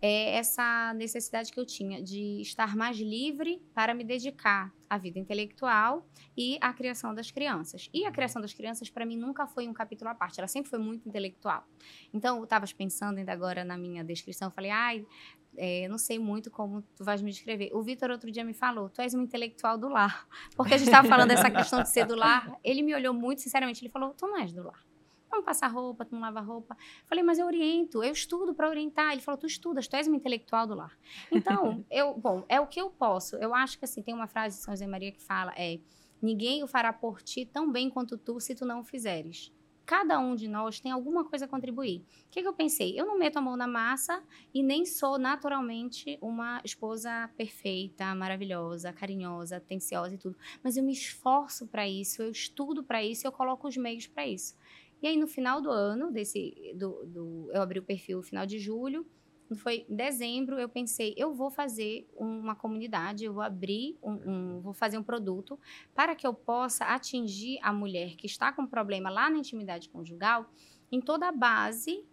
[0.00, 5.18] é, essa necessidade que eu tinha de estar mais livre para me dedicar à vida
[5.18, 6.06] intelectual
[6.36, 7.88] e à criação das crianças.
[7.92, 10.70] E a criação das crianças, para mim, nunca foi um capítulo à parte, ela sempre
[10.70, 11.64] foi muito intelectual.
[12.12, 15.06] Então, eu estava pensando ainda agora na minha descrição, falei, ai,
[15.56, 17.70] é, não sei muito como tu vais me descrever.
[17.72, 20.26] O Vitor outro dia me falou, tu és um intelectual do lar.
[20.56, 22.54] Porque a gente estava falando dessa questão de ser do lar.
[22.62, 24.85] Ele me olhou muito sinceramente, ele falou, tu não és do lar.
[25.28, 26.76] Tu não passa roupa, tu não lava roupa.
[27.06, 29.12] Falei, mas eu oriento, eu estudo para orientar.
[29.12, 30.96] Ele falou, tu estudas, tu és uma intelectual do lar.
[31.30, 33.36] Então, eu, bom, é o que eu posso.
[33.36, 35.78] Eu acho que assim, tem uma frase de São José Maria que fala, é,
[36.22, 39.52] ninguém o fará por ti tão bem quanto tu, se tu não o fizeres
[39.86, 42.04] cada um de nós tem alguma coisa a contribuir.
[42.26, 42.98] O que, que, eu pensei?
[42.98, 44.20] Eu não meto a mão na massa
[44.52, 50.36] e nem sou naturalmente uma esposa perfeita, maravilhosa, carinhosa, atenciosa e tudo.
[50.62, 54.26] Mas eu me esforço para isso, eu estudo para isso, eu coloco os meios para
[54.26, 54.56] isso.
[55.02, 58.46] E aí no final do ano, desse, do, do, eu abri o perfil no final
[58.46, 59.06] de julho,
[59.54, 64.60] foi em dezembro, eu pensei, eu vou fazer uma comunidade, eu vou abrir, um, um,
[64.60, 65.58] vou fazer um produto
[65.94, 70.50] para que eu possa atingir a mulher que está com problema lá na intimidade conjugal
[70.90, 72.04] em toda a base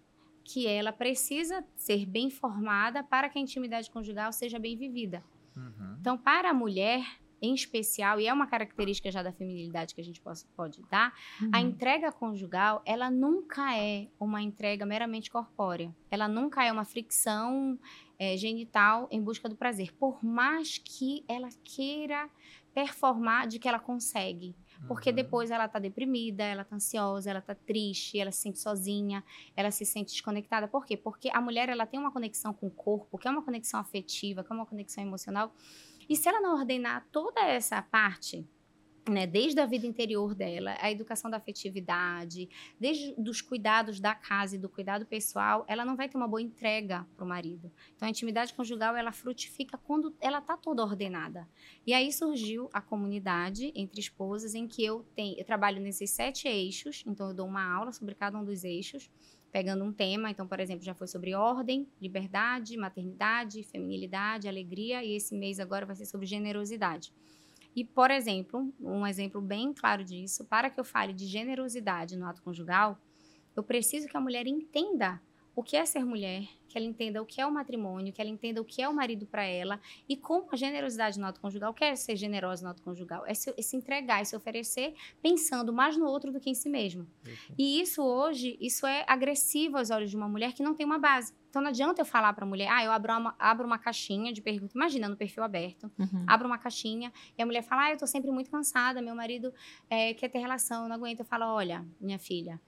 [0.43, 5.23] que ela precisa ser bem formada para que a intimidade conjugal seja bem vivida.
[5.55, 5.95] Uhum.
[5.99, 7.05] Então, para a mulher,
[7.43, 11.13] em especial, e é uma característica já da feminilidade que a gente pode, pode dar,
[11.41, 11.49] uhum.
[11.51, 15.93] a entrega conjugal, ela nunca é uma entrega meramente corpórea.
[16.09, 17.77] Ela nunca é uma fricção
[18.17, 19.91] é, genital em busca do prazer.
[19.93, 22.29] Por mais que ela queira
[22.73, 24.55] performar de que ela consegue.
[24.87, 25.15] Porque uhum.
[25.15, 29.23] depois ela tá deprimida, ela tá ansiosa, ela tá triste, ela se sente sozinha,
[29.55, 30.67] ela se sente desconectada.
[30.67, 30.97] Por quê?
[30.97, 34.43] Porque a mulher ela tem uma conexão com o corpo, que é uma conexão afetiva,
[34.43, 35.53] que é uma conexão emocional,
[36.13, 38.47] E se ela não ordenar toda essa parte
[39.09, 42.47] né, desde a vida interior dela, a educação da afetividade,
[42.79, 46.39] desde os cuidados da casa e do cuidado pessoal, ela não vai ter uma boa
[46.39, 47.71] entrega para o marido.
[47.95, 51.49] Então, a intimidade conjugal, ela frutifica quando ela está toda ordenada.
[51.83, 56.47] E aí surgiu a comunidade entre esposas, em que eu, tenho, eu trabalho nesses sete
[56.47, 59.09] eixos, então eu dou uma aula sobre cada um dos eixos,
[59.53, 65.15] pegando um tema, então, por exemplo, já foi sobre ordem, liberdade, maternidade, feminilidade, alegria, e
[65.15, 67.13] esse mês agora vai ser sobre generosidade.
[67.75, 72.25] E, por exemplo, um exemplo bem claro disso, para que eu fale de generosidade no
[72.25, 72.97] ato conjugal,
[73.55, 75.21] eu preciso que a mulher entenda
[75.55, 78.29] o que é ser mulher, que ela entenda o que é o matrimônio, que ela
[78.29, 81.73] entenda o que é o marido para ela e como a generosidade no ato conjugal,
[81.73, 84.95] quer é ser generosa no ato conjugal, é se, é se, entregar, é se oferecer
[85.21, 87.03] pensando mais no outro do que em si mesmo.
[87.03, 87.55] Uhum.
[87.57, 90.97] E isso hoje, isso é agressivo aos olhos de uma mulher que não tem uma
[90.97, 91.33] base.
[91.47, 94.33] Então não adianta eu falar para a mulher, ah, eu abro uma, abro uma caixinha
[94.33, 96.25] de perguntas, imagina no perfil aberto, uhum.
[96.25, 99.53] abro uma caixinha e a mulher fala, ah, eu tô sempre muito cansada, meu marido
[99.87, 101.19] é, quer ter relação, eu não aguento.
[101.19, 102.59] Eu falo, olha, minha filha,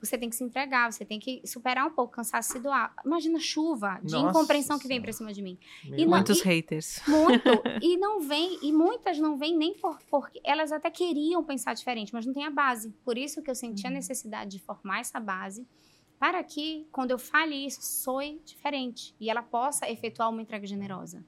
[0.00, 2.94] você tem que se entregar, você tem que superar um pouco, cansaço se doar.
[3.04, 4.30] Imagina chuva de Nossa.
[4.30, 5.58] incompreensão que vem para cima de mim.
[5.84, 7.00] E Muitos e, haters.
[7.06, 7.48] Muito.
[7.82, 12.12] e não vem, e muitas não vêm nem por, porque elas até queriam pensar diferente,
[12.12, 12.90] mas não tem a base.
[13.04, 13.90] Por isso que eu senti uhum.
[13.90, 15.66] a necessidade de formar essa base
[16.18, 21.24] para que, quando eu fale isso, soe diferente e ela possa efetuar uma entrega generosa.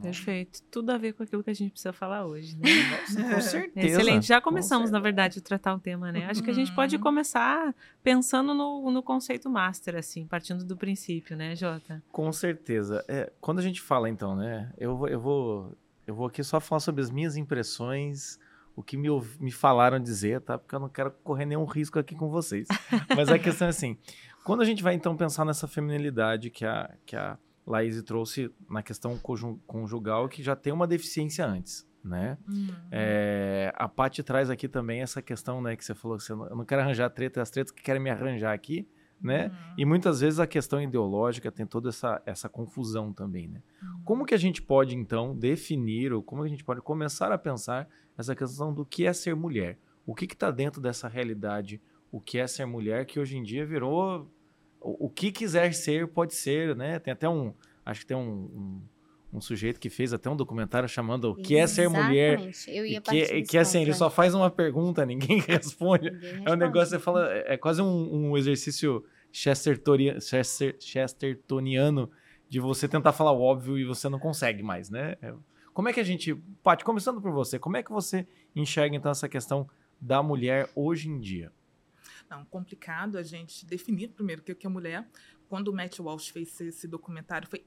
[0.00, 0.62] Perfeito.
[0.70, 2.68] Tudo a ver com aquilo que a gente precisa falar hoje, né?
[3.12, 3.86] Nossa, com certeza.
[3.86, 4.26] Excelente.
[4.26, 6.26] Já começamos, na verdade, a tratar o tema, né?
[6.26, 7.02] Acho que a gente pode uhum.
[7.02, 12.02] começar pensando no, no conceito master, assim, partindo do princípio, né, Jota?
[12.10, 13.04] Com certeza.
[13.06, 14.72] É, quando a gente fala, então, né?
[14.78, 15.76] Eu, eu, vou,
[16.06, 18.38] eu vou aqui só falar sobre as minhas impressões,
[18.74, 20.56] o que me, me falaram dizer, tá?
[20.56, 22.66] Porque eu não quero correr nenhum risco aqui com vocês.
[23.14, 23.98] Mas a questão é assim:
[24.44, 26.90] quando a gente vai, então, pensar nessa feminilidade que a.
[27.04, 29.18] Que a Laís trouxe na questão
[29.66, 32.36] conjugal que já tem uma deficiência antes, né?
[32.48, 32.68] Uhum.
[32.90, 36.46] É, a Paty traz aqui também essa questão, né, que você falou que você não,
[36.46, 38.88] eu não quero arranjar treta, as tretas que querem me arranjar aqui,
[39.20, 39.46] né?
[39.46, 39.74] Uhum.
[39.78, 43.62] E muitas vezes a questão ideológica tem toda essa, essa confusão também, né?
[43.80, 44.02] Uhum.
[44.04, 47.88] Como que a gente pode, então, definir, ou como a gente pode começar a pensar
[48.18, 49.78] essa questão do que é ser mulher?
[50.04, 51.80] O que está dentro dessa realidade?
[52.10, 54.28] O que é ser mulher que hoje em dia virou
[54.82, 56.98] o, que quiser ser, pode ser, né?
[56.98, 57.52] Tem até um.
[57.84, 58.82] Acho que tem um, um,
[59.34, 62.38] um sujeito que fez até um documentário chamando O que é ser mulher.
[62.68, 66.10] Eu ia e que, que assim, ele só faz uma pergunta, ninguém responde.
[66.10, 66.50] Ninguém responde.
[66.50, 72.10] É um negócio, você fala, é, é quase um, um exercício Chestertoniano, Chester, Chestertoniano
[72.48, 75.16] de você tentar falar o óbvio e você não consegue mais, né?
[75.22, 75.32] É,
[75.72, 76.34] como é que a gente.
[76.62, 79.66] Paty, começando por você, como é que você enxerga então essa questão
[79.98, 81.50] da mulher hoje em dia?
[82.32, 85.06] Não, complicado a gente definir primeiro o que é mulher.
[85.50, 87.62] Quando o Matt Walsh fez esse documentário, foi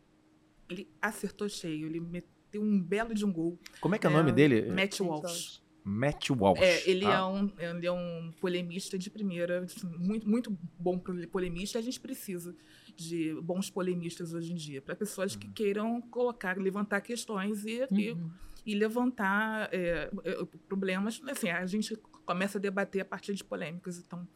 [0.67, 3.60] ele acertou cheio, ele meteu um belo de um gol.
[3.80, 4.71] Como é que é o nome dele?
[4.71, 5.62] Matt Walsh.
[5.84, 6.60] Matt Walsh.
[6.60, 7.12] É, ele, ah.
[7.12, 9.67] é um, ele é um polemista de primeira,
[9.99, 10.99] muito, muito bom
[11.32, 11.78] polemista.
[11.78, 12.56] A gente precisa
[12.95, 15.41] de bons polemistas hoje em dia, para pessoas uhum.
[15.41, 18.32] que queiram colocar, levantar questões e, uhum.
[18.65, 21.21] e, e, levantar é, é, problemas.
[21.28, 23.99] Assim, a gente começa a debater a partir de polêmicas.
[23.99, 24.28] Então,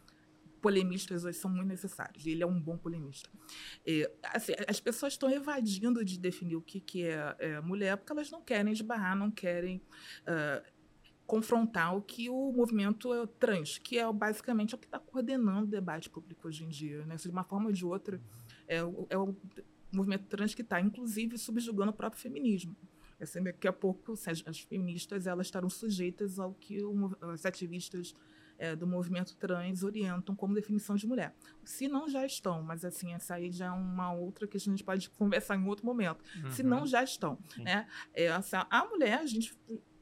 [0.59, 2.25] polemistas hoje são muito necessários.
[2.25, 3.29] Ele é um bom polemista.
[3.85, 8.11] É, assim, as pessoas estão evadindo de definir o que, que é, é, mulher porque
[8.11, 9.81] elas não querem esbarrar, não querem
[10.21, 10.63] uh,
[11.25, 16.09] confrontar o que o movimento trans, que é basicamente o que está coordenando o debate
[16.09, 17.05] público hoje em dia.
[17.05, 17.15] Né?
[17.15, 18.19] De uma forma ou de outra,
[18.67, 19.35] é, é o
[19.91, 22.75] movimento trans que está, inclusive, subjugando o próprio feminismo.
[23.19, 28.15] Assim, daqui a pouco, as, as feministas elas estarão sujeitas ao que o, as ativistas
[28.59, 31.33] é, do movimento trans orientam como definição de mulher.
[31.63, 34.83] Se não já estão, mas assim, essa aí já é uma outra que a gente
[34.83, 36.23] pode conversar em outro momento.
[36.43, 36.51] Uhum.
[36.51, 37.39] Se não já estão.
[37.57, 37.87] Né?
[38.13, 39.57] É, essa, a mulher, a gente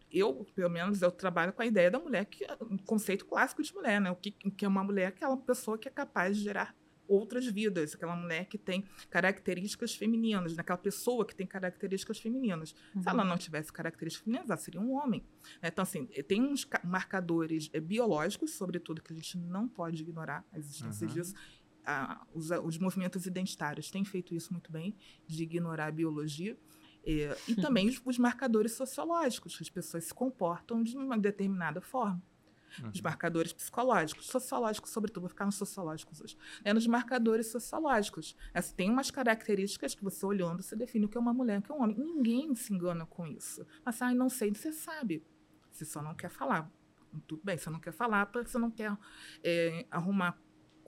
[0.10, 3.62] eu, pelo menos, eu trabalho com a ideia da mulher, que é um conceito clássico
[3.62, 4.10] de mulher, né?
[4.10, 6.74] O que, que é uma mulher, aquela pessoa que é capaz de gerar
[7.08, 12.76] outras vidas, aquela mulher que tem características femininas, naquela pessoa que tem características femininas.
[12.96, 13.02] Uhum.
[13.02, 15.24] Se ela não tivesse características femininas, ela seria um homem.
[15.62, 20.58] Então, assim, tem uns marcadores é, biológicos, sobretudo, que a gente não pode ignorar a
[20.58, 21.13] existência uhum.
[21.13, 21.36] disso.
[21.86, 24.93] Ah, os, os, movimentos identitários têm feito isso muito bem,
[25.26, 26.58] de ignorar a biologia.
[27.06, 31.80] É, e também os, os marcadores sociológicos, que as pessoas se comportam de uma determinada
[31.80, 32.22] forma
[32.82, 32.89] uhum.
[32.93, 38.36] os marcadores psicológicos, sociológicos, sobretudo, vou ficar nos sociológicos hoje, é nos marcadores sociológicos.
[38.53, 41.62] É, tem umas características que você olhando, você define o que é uma mulher, o
[41.62, 41.97] que é um homem.
[41.97, 43.65] Ninguém se engana com isso.
[43.86, 45.23] Mas, ah, não sei, você sabe.
[45.71, 46.71] Você só não quer falar.
[47.27, 48.95] Tudo bem, você não quer falar porque você não quer
[49.43, 50.38] é, arrumar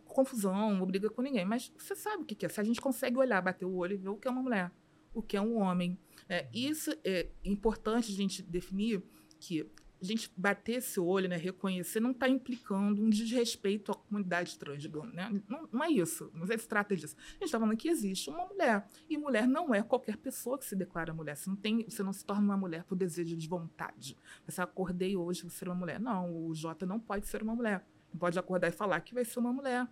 [0.06, 1.46] confusão, não briga com ninguém.
[1.46, 2.50] Mas você sabe o que é.
[2.50, 4.72] Se a gente consegue olhar, bater o olho e ver o que é uma mulher,
[5.14, 5.98] o que é um homem.
[6.28, 9.04] É, isso é importante a gente definir
[9.40, 9.70] que
[10.02, 14.86] a gente bater esse olho, né, reconhecer, não está implicando um desrespeito à comunidade trans,
[15.14, 15.42] né?
[15.48, 17.16] Não, não, é isso, não se trata disso.
[17.18, 20.66] A gente está falando que existe uma mulher, e mulher não é qualquer pessoa que
[20.66, 21.36] se declara mulher.
[21.36, 24.18] Você não, tem, você não se torna uma mulher por desejo de vontade.
[24.46, 26.00] Você acordei hoje vou ser uma mulher.
[26.00, 27.86] Não, o Jota não pode ser uma mulher.
[28.12, 29.86] Não pode acordar e falar que vai ser uma mulher.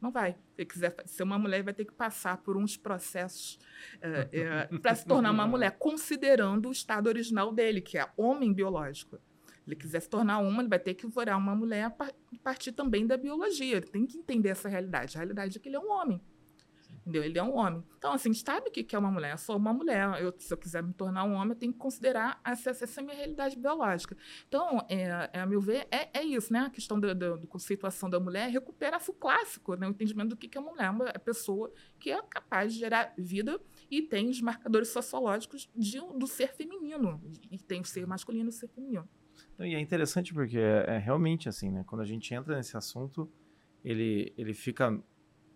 [0.00, 0.36] Não vai.
[0.56, 3.60] Se quiser ser uma mulher, vai ter que passar por uns processos
[4.00, 8.52] é, é, para se tornar uma mulher, considerando o estado original dele, que é homem
[8.52, 9.20] biológico
[9.66, 13.06] ele quiser se tornar uma, ele vai ter que virar uma mulher a partir também
[13.06, 13.76] da biologia.
[13.76, 15.16] Ele tem que entender essa realidade.
[15.16, 16.20] A realidade é que ele é um homem.
[17.02, 17.24] Entendeu?
[17.24, 17.82] Ele é um homem.
[17.98, 19.32] Então, assim, sabe o que é uma mulher.
[19.32, 20.20] Eu sou uma mulher.
[20.20, 23.16] Eu, se eu quiser me tornar um homem, eu tenho que considerar essa, essa minha
[23.16, 24.16] realidade biológica.
[24.46, 26.60] Então, é, é, a meu ver, é, é isso, né?
[26.60, 29.88] A questão da, da, da conceituação da mulher recupera o clássico, né?
[29.88, 30.90] o entendimento do que, é uma mulher.
[30.90, 36.26] Uma pessoa que é capaz de gerar vida e tem os marcadores sociológicos de, do
[36.28, 37.20] ser feminino.
[37.50, 39.08] E tem o ser masculino e o ser feminino.
[39.60, 41.84] E é interessante porque é, é, realmente assim, né?
[41.86, 43.30] Quando a gente entra nesse assunto,
[43.84, 44.98] ele, ele fica.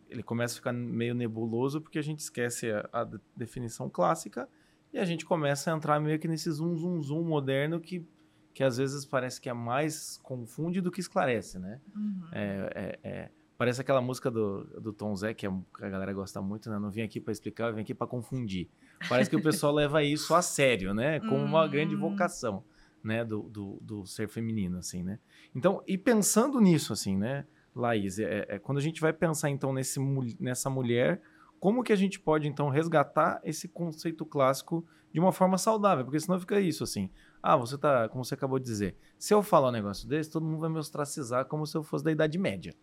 [0.09, 4.49] Ele começa a ficar meio nebuloso porque a gente esquece a, a definição clássica
[4.93, 8.07] e a gente começa a entrar meio que nesse zoom, zoom, zoom moderno que,
[8.55, 11.81] que às vezes parece que é mais confunde do que esclarece, né?
[11.95, 12.29] Uhum.
[12.31, 12.71] É,
[13.03, 16.71] é, é, parece aquela música do, do Tom Zé, que a, a galera gosta muito,
[16.71, 16.79] né?
[16.79, 18.71] Não vim aqui para explicar, eu vim aqui para confundir.
[19.09, 21.19] Parece que o pessoal leva isso a sério, né?
[21.19, 22.13] Como uma grande uhum.
[22.13, 22.63] vocação
[23.07, 25.21] né, do, do, do, ser feminino, assim, né?
[25.55, 29.73] Então, e pensando nisso, assim, né, Laís, é, é, quando a gente vai pensar, então,
[29.73, 30.01] nesse,
[30.41, 31.23] nessa mulher,
[31.61, 36.05] como que a gente pode, então, resgatar esse conceito clássico de uma forma saudável?
[36.05, 37.09] Porque senão fica isso, assim,
[37.47, 40.45] ah, você tá, como você acabou de dizer, se eu falar um negócio desse, todo
[40.45, 42.75] mundo vai me ostracizar como se eu fosse da Idade Média.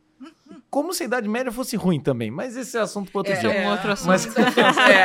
[0.69, 3.39] Como se a Idade Média fosse ruim também, mas esse é assunto para outro é,
[3.41, 3.51] dia.
[3.51, 4.07] É um outro assunto.
[4.07, 4.25] Mas...
[4.89, 5.03] é.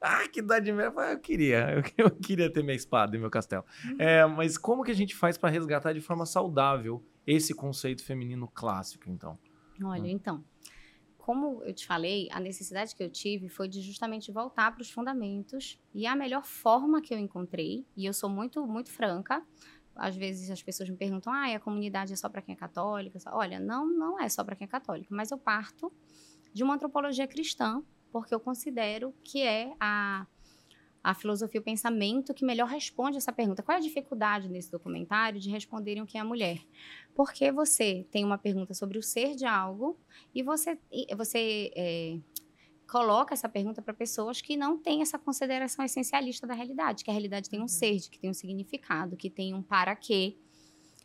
[0.00, 0.92] ah, que Idade Média.
[1.10, 1.82] Eu queria.
[1.98, 3.64] Eu, queria ter minha espada e meu castelo.
[3.98, 8.46] É, mas como que a gente faz para resgatar de forma saudável esse conceito feminino
[8.46, 9.36] clássico, então?
[9.82, 10.06] Olha, hum.
[10.06, 10.44] então,
[11.24, 14.90] como eu te falei, a necessidade que eu tive foi de justamente voltar para os
[14.90, 19.42] fundamentos e a melhor forma que eu encontrei, e eu sou muito, muito franca,
[19.96, 23.18] às vezes as pessoas me perguntam, ah, a comunidade é só para quem é católica?
[23.32, 25.90] Olha, não, não é só para quem é católico, mas eu parto
[26.52, 27.82] de uma antropologia cristã,
[28.12, 30.26] porque eu considero que é a,
[31.04, 33.62] a filosofia, o pensamento que melhor responde essa pergunta.
[33.62, 36.58] Qual é a dificuldade nesse documentário de responderem o que é a mulher?
[37.14, 40.00] Porque você tem uma pergunta sobre o ser de algo
[40.34, 40.78] e você,
[41.14, 42.18] você é,
[42.88, 47.12] coloca essa pergunta para pessoas que não têm essa consideração essencialista da realidade, que a
[47.12, 47.68] realidade tem um uhum.
[47.68, 50.38] ser, que tem um significado, que tem um para quê.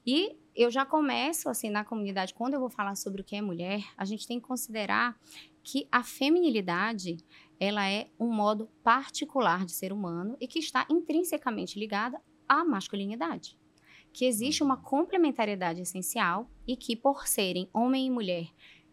[0.05, 3.41] E eu já começo, assim, na comunidade, quando eu vou falar sobre o que é
[3.41, 5.19] mulher, a gente tem que considerar
[5.62, 7.17] que a feminilidade,
[7.60, 13.58] ela é um modo particular de ser humano e que está intrinsecamente ligada à masculinidade.
[14.13, 18.48] Que existe uma complementariedade essencial e que, por serem homem e mulher,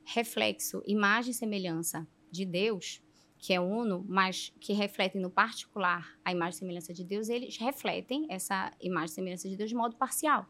[0.05, 3.01] reflexo, imagem e semelhança de Deus,
[3.39, 7.57] que é uno, mas que refletem no particular a imagem e semelhança de Deus, eles
[7.57, 10.47] refletem essa imagem e semelhança de Deus de modo parcial.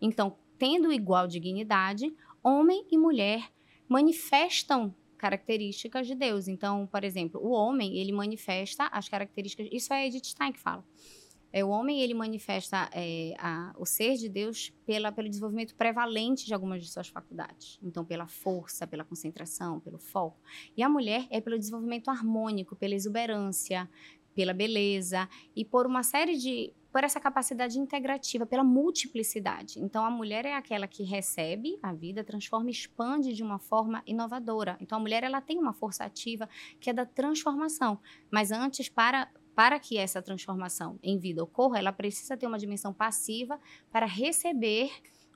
[0.00, 3.52] Então, tendo igual dignidade, homem e mulher
[3.88, 6.48] manifestam características de Deus.
[6.48, 10.84] Então, por exemplo, o homem, ele manifesta as características, isso é Edith Stein que fala.
[11.52, 16.44] É, o homem ele manifesta é, a, o ser de Deus pela, pelo desenvolvimento prevalente
[16.44, 17.78] de algumas de suas faculdades.
[17.80, 20.40] Então, pela força, pela concentração, pelo foco.
[20.76, 23.88] E a mulher é pelo desenvolvimento harmônico, pela exuberância,
[24.34, 29.80] pela beleza e por uma série de por essa capacidade integrativa, pela multiplicidade.
[29.80, 34.02] Então, a mulher é aquela que recebe a vida, transforma e expande de uma forma
[34.06, 34.76] inovadora.
[34.78, 37.98] Então, a mulher ela tem uma força ativa que é da transformação.
[38.30, 42.90] Mas antes, para para que essa transformação em vida ocorra, ela precisa ter uma dimensão
[42.90, 44.90] passiva para receber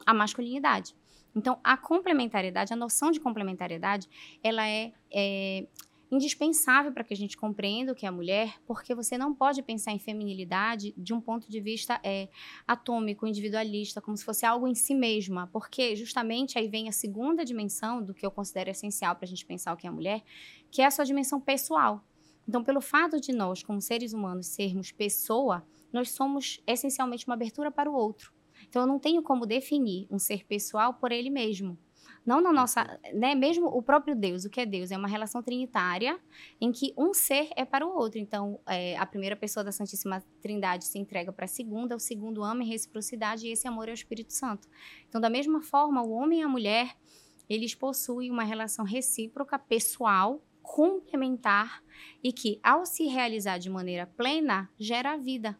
[0.06, 0.96] a masculinidade.
[1.34, 4.08] Então, a complementariedade, a noção de complementariedade,
[4.42, 5.66] ela é, é
[6.10, 9.92] indispensável para que a gente compreenda o que é mulher, porque você não pode pensar
[9.92, 12.28] em feminilidade de um ponto de vista é,
[12.66, 17.44] atômico, individualista, como se fosse algo em si mesma, porque justamente aí vem a segunda
[17.44, 20.22] dimensão do que eu considero essencial para a gente pensar o que é a mulher,
[20.70, 22.04] que é a sua dimensão pessoal.
[22.48, 27.72] Então, pelo fato de nós, como seres humanos, sermos pessoa, nós somos essencialmente uma abertura
[27.72, 28.32] para o outro.
[28.68, 31.76] Então, eu não tenho como definir um ser pessoal por ele mesmo.
[32.26, 34.90] Não na nossa, né, mesmo o próprio Deus, o que é Deus?
[34.90, 36.18] É uma relação trinitária
[36.60, 38.18] em que um ser é para o outro.
[38.18, 42.42] Então, é, a primeira pessoa da Santíssima Trindade se entrega para a segunda, o segundo
[42.42, 44.68] ama em reciprocidade e esse amor é o Espírito Santo.
[45.08, 46.96] Então, da mesma forma, o homem e a mulher,
[47.48, 51.80] eles possuem uma relação recíproca, pessoal, complementar
[52.24, 55.56] e que, ao se realizar de maneira plena, gera vida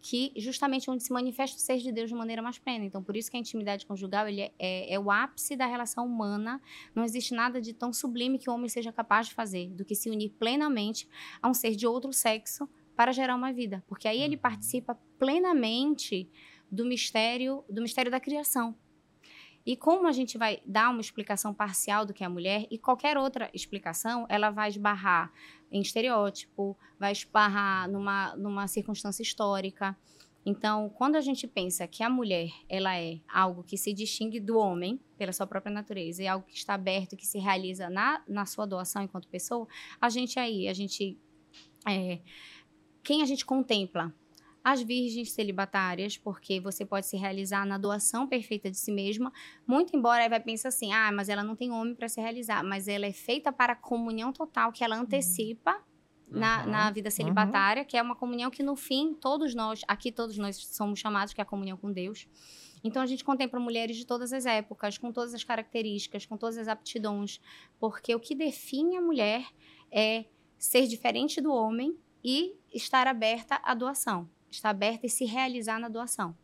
[0.00, 2.84] que justamente onde se manifesta o ser de Deus de maneira mais plena.
[2.84, 6.06] Então, por isso que a intimidade conjugal ele é, é, é, o ápice da relação
[6.06, 6.60] humana.
[6.94, 9.94] Não existe nada de tão sublime que o homem seja capaz de fazer do que
[9.94, 11.08] se unir plenamente
[11.42, 14.42] a um ser de outro sexo para gerar uma vida, porque aí ele uhum.
[14.42, 16.28] participa plenamente
[16.70, 18.76] do mistério do mistério da criação.
[19.70, 22.76] E como a gente vai dar uma explicação parcial do que é a mulher e
[22.76, 25.32] qualquer outra explicação, ela vai esbarrar
[25.70, 29.96] em estereótipo, vai esbarrar numa, numa circunstância histórica.
[30.44, 34.58] Então, quando a gente pensa que a mulher ela é algo que se distingue do
[34.58, 38.46] homem pela sua própria natureza e algo que está aberto, que se realiza na, na
[38.46, 39.68] sua doação enquanto pessoa,
[40.00, 41.16] a gente aí, a gente
[41.88, 42.18] é,
[43.04, 44.12] quem a gente contempla
[44.62, 49.32] as virgens celibatárias, porque você pode se realizar na doação perfeita de si mesma,
[49.66, 52.62] muito embora aí vai pensar assim, ah, mas ela não tem homem para se realizar,
[52.62, 55.02] mas ela é feita para a comunhão total que ela uhum.
[55.02, 56.38] antecipa uhum.
[56.38, 57.88] Na, na vida celibatária, uhum.
[57.88, 61.40] que é uma comunhão que no fim todos nós, aqui todos nós somos chamados que
[61.40, 62.28] é a comunhão com Deus.
[62.84, 66.56] Então a gente contempla mulheres de todas as épocas, com todas as características, com todas
[66.56, 67.40] as aptidões,
[67.78, 69.44] porque o que define a mulher
[69.90, 70.24] é
[70.56, 75.88] ser diferente do homem e estar aberta à doação estar aberta e se realizar na
[75.88, 76.34] doação.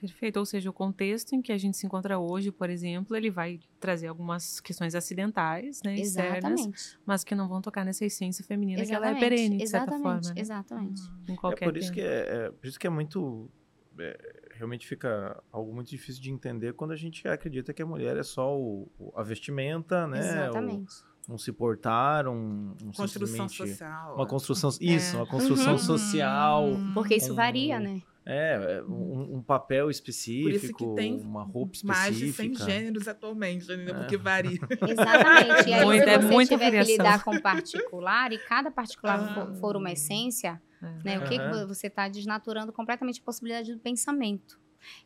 [0.00, 0.38] Perfeito.
[0.38, 3.58] Ou seja, o contexto em que a gente se encontra hoje, por exemplo, ele vai
[3.80, 6.98] trazer algumas questões acidentais, né, externas, Exatamente.
[7.06, 9.18] mas que não vão tocar nessa essência feminina Exatamente.
[9.18, 9.90] que ela é perene, de Exatamente.
[9.90, 10.34] certa forma.
[10.34, 10.40] Né?
[10.40, 11.02] Exatamente.
[11.26, 12.06] Em qualquer é por isso tempo.
[12.06, 13.50] que é, é, por isso que é muito
[13.98, 18.16] é, realmente fica algo muito difícil de entender quando a gente acredita que a mulher
[18.16, 20.18] é só o, a vestimenta, né?
[20.18, 20.92] Exatamente.
[21.02, 24.14] O, um se portar, um, construção social.
[24.14, 25.18] Uma construção, isso, é.
[25.18, 25.78] uma construção uhum.
[25.78, 26.68] social.
[26.92, 28.02] Porque isso um, varia, né?
[28.26, 32.00] É, um, um, papel específico, tem uma roupa específica.
[32.00, 33.90] Mais de 100 gêneros atualmente, né?
[33.90, 33.94] É.
[33.94, 34.58] porque varia.
[34.88, 35.68] Exatamente.
[35.68, 39.18] E aí, Muito, se é você é tiver que lidar com particular, e cada particular
[39.20, 39.54] ah.
[39.60, 40.86] for uma essência, é.
[41.04, 41.18] né?
[41.18, 41.50] O que, uhum.
[41.50, 44.58] que você está desnaturando completamente a possibilidade do pensamento.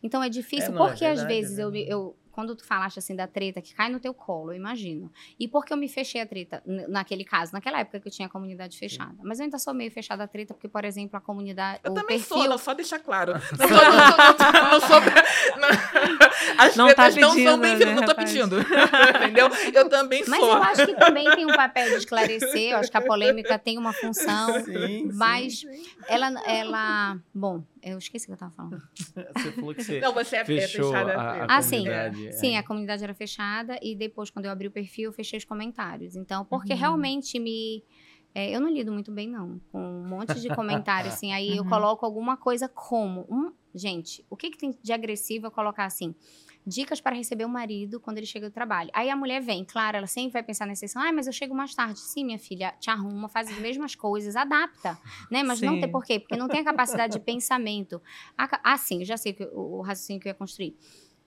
[0.03, 3.17] Então é difícil, é, porque é verdade, às vezes eu, eu quando tu falaste assim
[3.17, 5.11] da treta que cai no teu colo, eu imagino.
[5.41, 8.31] E porque eu me fechei a treta naquele caso, naquela época que eu tinha a
[8.31, 9.11] comunidade fechada.
[9.11, 9.23] Sim.
[9.25, 11.81] Mas eu ainda sou meio fechada a treta, porque, por exemplo, a comunidade.
[11.83, 12.45] Eu o também perfil...
[12.45, 13.33] sou, só deixar claro.
[13.59, 13.81] Não, sou,
[14.39, 15.01] não, não, sou,
[16.59, 18.57] as não tá pedindo, não são bem-vindas, né, não tô pedindo.
[19.19, 19.49] Entendeu?
[19.75, 20.59] Eu também mas sou.
[20.59, 23.59] Mas eu acho que também tem um papel de esclarecer, eu acho que a polêmica
[23.59, 24.65] tem uma função.
[24.65, 25.91] Sim, mas sim, sim.
[26.07, 27.19] ela, ela.
[27.35, 28.83] Bom, eu esqueci o que eu estava falando.
[29.37, 30.01] você falou que você.
[30.01, 31.13] Não, você é, é fechou fechada.
[31.15, 31.89] A, a ah, sim.
[31.89, 32.33] É.
[32.33, 35.45] Sim, a comunidade era fechada e depois, quando eu abri o perfil, eu fechei os
[35.45, 36.17] comentários.
[36.17, 36.79] Então, porque uhum.
[36.79, 37.85] realmente me.
[38.35, 41.33] É, eu não lido muito bem, não, com um monte de comentários, assim.
[41.33, 41.57] Aí uhum.
[41.57, 43.27] eu coloco alguma coisa como.
[43.31, 46.15] Um, gente, o que, que tem de agressivo eu colocar assim?
[46.69, 48.91] Dicas para receber o marido quando ele chega do trabalho.
[48.93, 51.55] Aí a mulher vem, claro, ela sempre vai pensar nessa questão, ah, mas eu chego
[51.55, 51.99] mais tarde.
[51.99, 54.99] Sim, minha filha, te arruma, faz as mesmas coisas, adapta,
[55.31, 55.43] né?
[55.43, 55.67] Mas Sim.
[55.67, 56.21] não tem por quê?
[56.21, 58.01] Porque não tem a capacidade de pensamento.
[58.37, 60.77] Ah, sim, já sei o, o raciocínio que eu ia construir.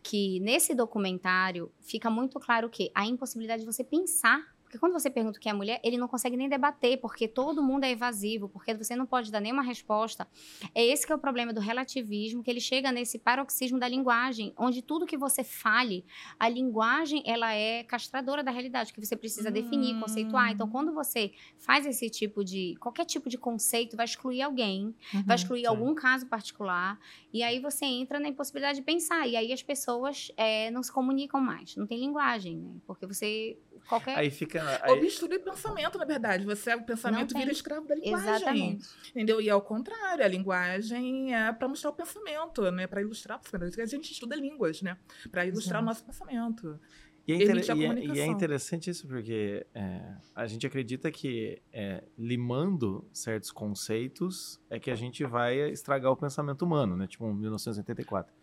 [0.04, 4.41] Que nesse documentário fica muito claro que a impossibilidade de você pensar
[4.72, 7.62] porque quando você pergunta o que é mulher, ele não consegue nem debater, porque todo
[7.62, 10.26] mundo é evasivo, porque você não pode dar nenhuma resposta.
[10.74, 14.54] É esse que é o problema do relativismo, que ele chega nesse paroxismo da linguagem,
[14.58, 16.06] onde tudo que você fale,
[16.40, 19.52] a linguagem, ela é castradora da realidade, que você precisa hum.
[19.52, 20.52] definir, conceituar.
[20.54, 25.24] Então, quando você faz esse tipo de, qualquer tipo de conceito, vai excluir alguém, uhum,
[25.26, 25.68] vai excluir sim.
[25.68, 26.98] algum caso particular,
[27.34, 30.94] e aí você entra na impossibilidade de pensar, e aí as pessoas é, não se
[30.94, 32.76] comunicam mais, não tem linguagem, né?
[32.88, 34.17] Porque você qualquer.
[34.17, 34.62] Aí fica.
[34.84, 34.91] Aí...
[34.91, 36.46] Obstrui pensamento, na verdade.
[36.46, 38.36] Você, o pensamento vira escravo da linguagem.
[38.36, 38.88] Exatamente.
[39.10, 39.41] Entendeu?
[39.41, 42.88] E ao contrário, a linguagem é para mostrar o pensamento, né?
[42.88, 43.82] Para ilustrar o pensamento.
[43.82, 44.98] A gente estuda línguas, né?
[45.32, 45.84] Para ilustrar Exato.
[45.84, 46.80] o nosso pensamento.
[47.28, 47.78] E é, inter...
[47.78, 53.52] e, é, e é, interessante isso porque é, a gente acredita que é, limando certos
[53.52, 57.08] conceitos é que a gente vai estragar o pensamento humano, né?
[57.08, 58.34] Tipo 1984.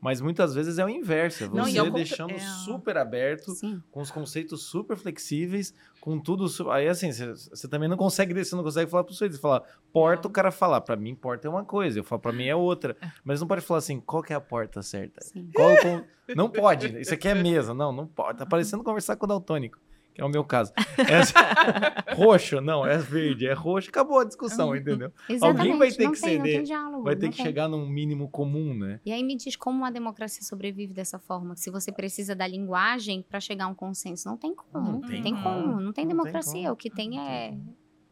[0.00, 2.38] Mas muitas vezes é o inverso, é você deixando é...
[2.38, 3.82] super aberto, Sim.
[3.90, 6.46] com os conceitos super flexíveis, com tudo.
[6.70, 10.28] Aí assim, você também não consegue você não consegue falar pro sujeito, você fala, porta,
[10.28, 12.96] o cara falar, para mim porta é uma coisa, eu falo para mim é outra.
[13.00, 13.10] É.
[13.24, 15.20] Mas não pode falar assim, qual que é a porta certa?
[15.52, 16.04] Qual, qual...
[16.36, 18.38] Não pode, isso aqui é mesa, não, não pode.
[18.38, 19.78] Tá parecendo conversar com o daltônico
[20.18, 20.72] que é o meu caso.
[20.76, 21.22] É
[22.12, 25.12] roxo, não, é verde, é roxo, acabou a discussão, entendeu?
[25.28, 27.46] Exatamente, Alguém vai ter não que tem, ceder, diálogo, vai ter que tem.
[27.46, 29.00] chegar num mínimo comum, né?
[29.06, 33.22] E aí me diz como a democracia sobrevive dessa forma, se você precisa da linguagem
[33.22, 36.16] para chegar a um consenso, não tem como, não tem, tem como, não tem não
[36.16, 37.56] democracia, tem o que tem é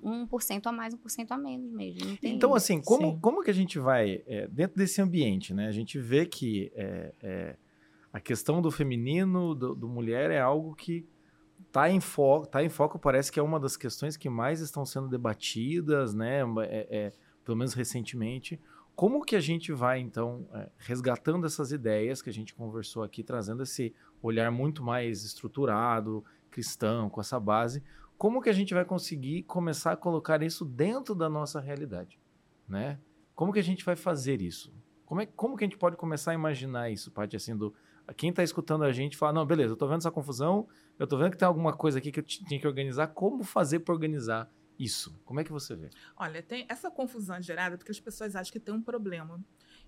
[0.05, 2.17] 1% a mais, 1% a menos mesmo.
[2.23, 5.67] então, assim, como, como que a gente vai, é, dentro desse ambiente, né?
[5.67, 7.57] A gente vê que é, é,
[8.13, 11.05] a questão do feminino, do, do mulher, é algo que
[11.77, 14.87] tá em foco, tá em foco, parece que é uma das questões que mais estão
[14.87, 16.41] sendo debatidas, né?
[16.63, 17.13] É, é,
[17.45, 18.59] pelo menos recentemente.
[18.95, 23.23] Como que a gente vai, então, é, resgatando essas ideias que a gente conversou aqui,
[23.23, 27.83] trazendo esse olhar muito mais estruturado, cristão, com essa base,
[28.17, 32.19] como que a gente vai conseguir começar a colocar isso dentro da nossa realidade,
[32.67, 32.99] né?
[33.35, 34.73] Como que a gente vai fazer isso?
[35.05, 37.75] Como, é, como que a gente pode começar a imaginar isso, parte assim, do...
[38.15, 41.19] Quem está escutando a gente fala, não, beleza, eu estou vendo essa confusão, eu estou
[41.19, 44.51] vendo que tem alguma coisa aqui que eu tinha que organizar, como fazer para organizar
[44.79, 45.19] isso?
[45.25, 45.91] Como é que você vê?
[46.17, 49.43] Olha, tem essa confusão gerada porque as pessoas acham que tem um problema.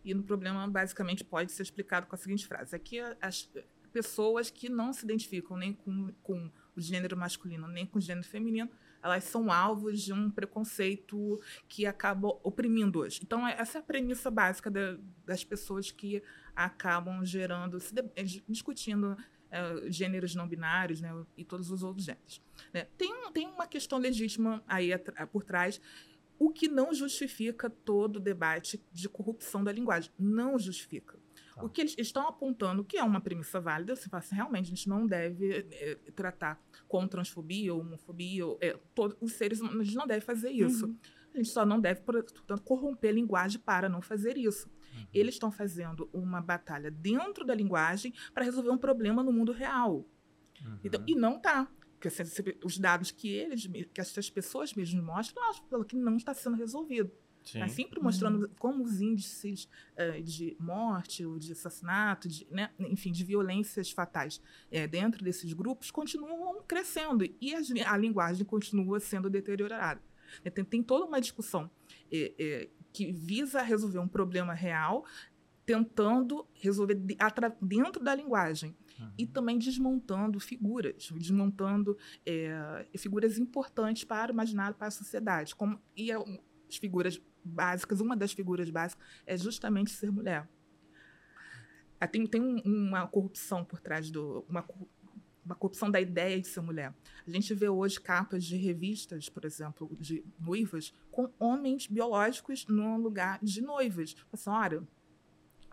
[0.05, 3.51] E no problema, basicamente, pode ser explicado com a seguinte frase: que as
[3.93, 8.27] pessoas que não se identificam nem com, com o gênero masculino nem com o gênero
[8.27, 8.71] feminino,
[9.03, 13.21] elas são alvos de um preconceito que acaba oprimindo-as.
[13.23, 16.23] Então, é, essa é a premissa básica de, das pessoas que
[16.55, 19.17] acabam gerando, se de, eh, discutindo
[19.51, 22.43] é, gêneros não binários né, e todos os outros gêneros.
[22.73, 22.87] Né?
[22.97, 24.91] Tem, tem uma questão legítima aí
[25.31, 25.81] por trás,
[26.39, 30.11] o que não justifica todo o debate de corrupção da linguagem.
[30.19, 31.19] Não justifica.
[31.59, 31.65] Tá.
[31.65, 34.89] O que eles estão apontando, que é uma premissa válida, se assim, realmente a gente
[34.89, 39.85] não deve é, tratar com transfobia ou homofobia, ou, é, todos os seres humanos, a
[39.85, 40.87] gente não deve fazer isso.
[40.87, 40.99] Uhum.
[41.35, 44.69] A gente só não deve, portanto, corromper a linguagem para não fazer isso.
[44.69, 45.07] Uhum.
[45.13, 50.07] Eles estão fazendo uma batalha dentro da linguagem para resolver um problema no mundo real.
[50.65, 50.79] Uhum.
[50.83, 51.69] Então, e não está.
[51.99, 52.09] Porque
[52.65, 57.11] os dados que eles, que essas pessoas mesmo mostram, pelo que não está sendo resolvido.
[57.53, 57.61] Sim.
[57.61, 58.55] Tá sempre mostrando uhum.
[58.59, 64.41] como os índices uh, de morte ou de assassinato, de, né, enfim, de violências fatais
[64.71, 70.03] é, dentro desses grupos continuam crescendo e a, a linguagem continua sendo deteriorada.
[70.45, 71.71] É, tem, tem toda uma discussão
[72.13, 75.07] é, é, que visa resolver um problema real,
[75.65, 77.17] tentando resolver de,
[77.63, 78.77] dentro da linguagem.
[78.99, 79.13] Uhum.
[79.17, 81.97] E também desmontando figuras, desmontando
[82.27, 85.55] é, figuras importantes para o imaginário, para a sociedade.
[85.55, 90.49] Como, e as figuras básicas, uma das figuras básicas é justamente ser mulher.
[92.01, 94.45] Ah, tem, tem uma corrupção por trás do.
[94.49, 94.65] Uma,
[95.45, 96.95] uma corrupção da ideia de ser mulher.
[97.27, 102.99] A gente vê hoje capas de revistas, por exemplo, de noivas, com homens biológicos no
[102.99, 104.15] lugar de noivas.
[104.31, 104.87] Assim, olha,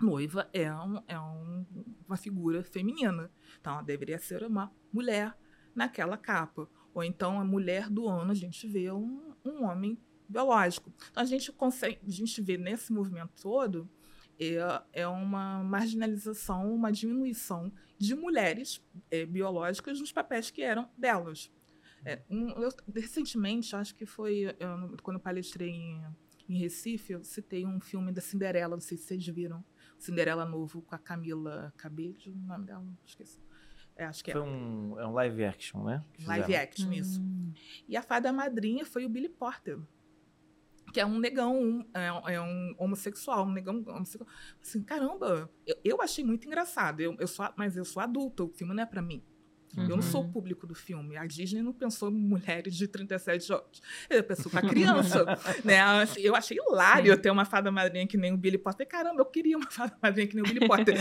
[0.01, 1.65] noiva é, um, é um,
[2.07, 3.29] uma figura feminina.
[3.59, 5.37] Então, ela deveria ser uma mulher
[5.75, 6.69] naquela capa.
[6.93, 10.91] Ou então, a mulher do ano, a gente vê um, um homem biológico.
[11.11, 13.89] Então, a gente consegue, a gente vê nesse movimento todo
[14.39, 21.51] é, é uma marginalização, uma diminuição de mulheres é, biológicas nos papéis que eram delas.
[22.03, 26.03] É, um, eu, recentemente, acho que foi eu, quando eu palestrei em,
[26.47, 29.63] em Recife, eu citei um filme da Cinderela, não sei se vocês viram,
[29.97, 33.39] Cinderela Novo com a Camila Cabello, o nome dela, esqueci.
[33.95, 34.33] É, acho que é.
[34.33, 34.45] foi é.
[34.45, 36.03] Um, é um live action, né?
[36.25, 36.93] Live action, hum.
[36.93, 37.21] isso.
[37.87, 39.79] E a fada madrinha foi o Billy Porter
[40.95, 44.29] que é um negão, um, é, é, um homossexual, um negão homossexual.
[44.61, 48.47] Assim, caramba, eu, eu achei muito engraçado, eu, eu sou, mas eu sou adulta, o
[48.47, 49.21] filme não é para mim.
[49.75, 49.89] Uhum.
[49.89, 51.17] Eu não sou o público do filme.
[51.17, 53.81] A Disney não pensou em mulheres de 37 anos.
[54.09, 55.25] Ela pensou para criança.
[55.65, 55.81] né?
[55.81, 57.21] Assim, eu achei hilário Sim.
[57.21, 58.87] ter uma fada madrinha que nem o Billy Potter.
[58.87, 60.95] Caramba, eu queria uma fada madrinha que nem o Billy Potter.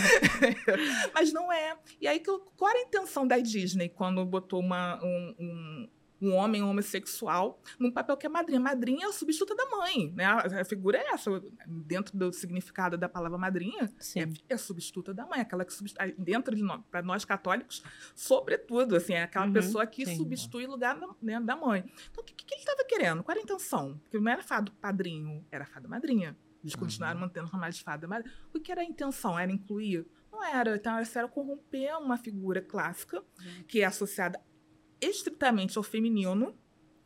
[1.15, 1.79] Mas não é.
[2.01, 5.89] E aí, qual era a intenção da Disney quando botou uma, um, um
[6.27, 8.61] um homem homossexual num papel que é madrinha.
[8.61, 10.25] Madrinha é a substituta da mãe, né?
[10.25, 11.31] A, figura é essa,
[11.67, 16.55] dentro do significado da palavra madrinha, é, é substituta da mãe, aquela que substitui, dentro
[16.55, 17.83] de nós, para nós católicos,
[18.15, 20.17] sobretudo, assim, é aquela uhum, pessoa que sim.
[20.17, 21.85] substitui o lugar né, da mãe.
[22.11, 23.23] Então, o que, que ele estava querendo?
[23.23, 23.99] Qual era a intenção?
[24.03, 26.37] Porque não era fado padrinho, era fada madrinha.
[26.63, 26.81] Eles uhum.
[26.81, 28.35] continuaram mantendo o de fada madrinha.
[28.55, 29.39] O que era a intenção?
[29.39, 30.07] Era incluir?
[30.33, 30.77] Não era.
[30.77, 33.65] Então, era corromper uma figura clássica, uhum.
[33.69, 34.41] que é associada
[35.09, 36.55] estritamente ao feminino,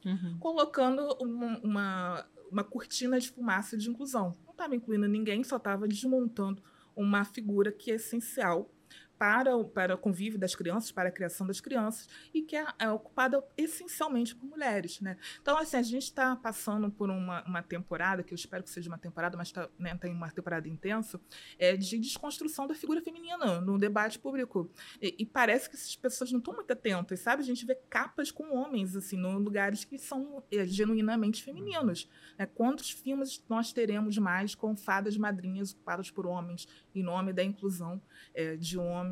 [0.05, 0.39] uhum.
[0.39, 4.37] colocando uma, uma, uma, cortina de fumaça de inclusão.
[4.45, 6.63] Não estava incluindo ninguém, só estava desmontando
[6.97, 8.71] uma figura que é essencial
[9.19, 12.67] para o, para o convívio das crianças, para a criação das crianças, e que é,
[12.79, 15.01] é ocupada essencialmente por mulheres.
[15.01, 15.17] Né?
[15.41, 18.89] Então, assim, a gente está passando por uma, uma temporada, que eu espero que seja
[18.89, 21.21] uma temporada, mas está né, em uma temporada intensa,
[21.59, 24.71] é, de desconstrução da figura feminina no debate público.
[25.03, 27.43] E, e parece que essas pessoas não estão muito atentas, sabe?
[27.43, 32.09] A gente vê capas com homens, assim, em lugares que são é, genuinamente femininos.
[32.39, 32.47] Né?
[32.47, 38.01] Quantos filmes nós teremos mais com fadas madrinhas ocupadas por homens, em nome da inclusão
[38.35, 39.08] é, de homens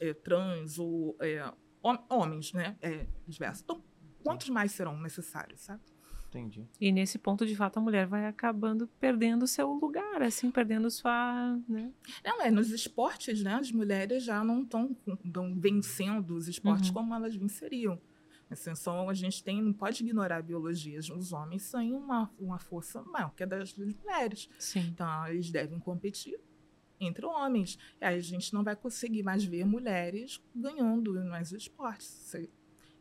[0.00, 1.44] é, trans ou é,
[2.08, 2.76] homens, né?
[2.80, 3.62] É, diversos.
[3.62, 3.82] Então,
[4.22, 5.82] quantos mais serão necessários, sabe?
[6.28, 6.66] Entendi.
[6.80, 11.60] E nesse ponto, de fato, a mulher vai acabando perdendo seu lugar, assim, perdendo sua.
[11.68, 11.92] Né?
[12.24, 13.54] Não, é, nos esportes, né?
[13.56, 14.96] As mulheres já não estão
[15.56, 16.94] vencendo os esportes uhum.
[16.94, 18.00] como elas venceriam.
[18.50, 20.98] Assim, só a gente tem, não pode ignorar a biologia.
[20.98, 24.48] Os homens têm uma, uma força maior que a das mulheres.
[24.58, 24.88] Sim.
[24.88, 26.38] Então, eles devem competir
[27.06, 27.78] entre homens.
[28.00, 32.34] E aí a gente não vai conseguir mais ver mulheres ganhando mais esportes.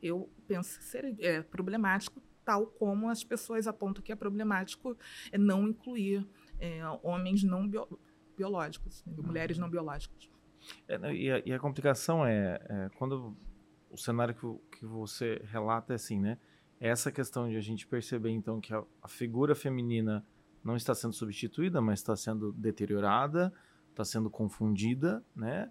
[0.02, 4.98] Eu penso ser é, problemático, tal como as pessoas apontam que é problemático
[5.32, 6.28] é não incluir
[6.60, 7.88] é, homens não bio,
[8.36, 9.14] biológicos, né?
[9.18, 10.30] mulheres não biológicas.
[10.88, 13.36] É, e, a, e, a, complicação é, é, quando
[13.90, 16.38] o cenário que, que você relata é assim, né?
[16.80, 20.26] Essa questão de a gente perceber então que a, a figura feminina
[20.64, 23.54] não está sendo substituída, mas está sendo deteriorada,
[23.92, 25.70] está sendo confundida, né?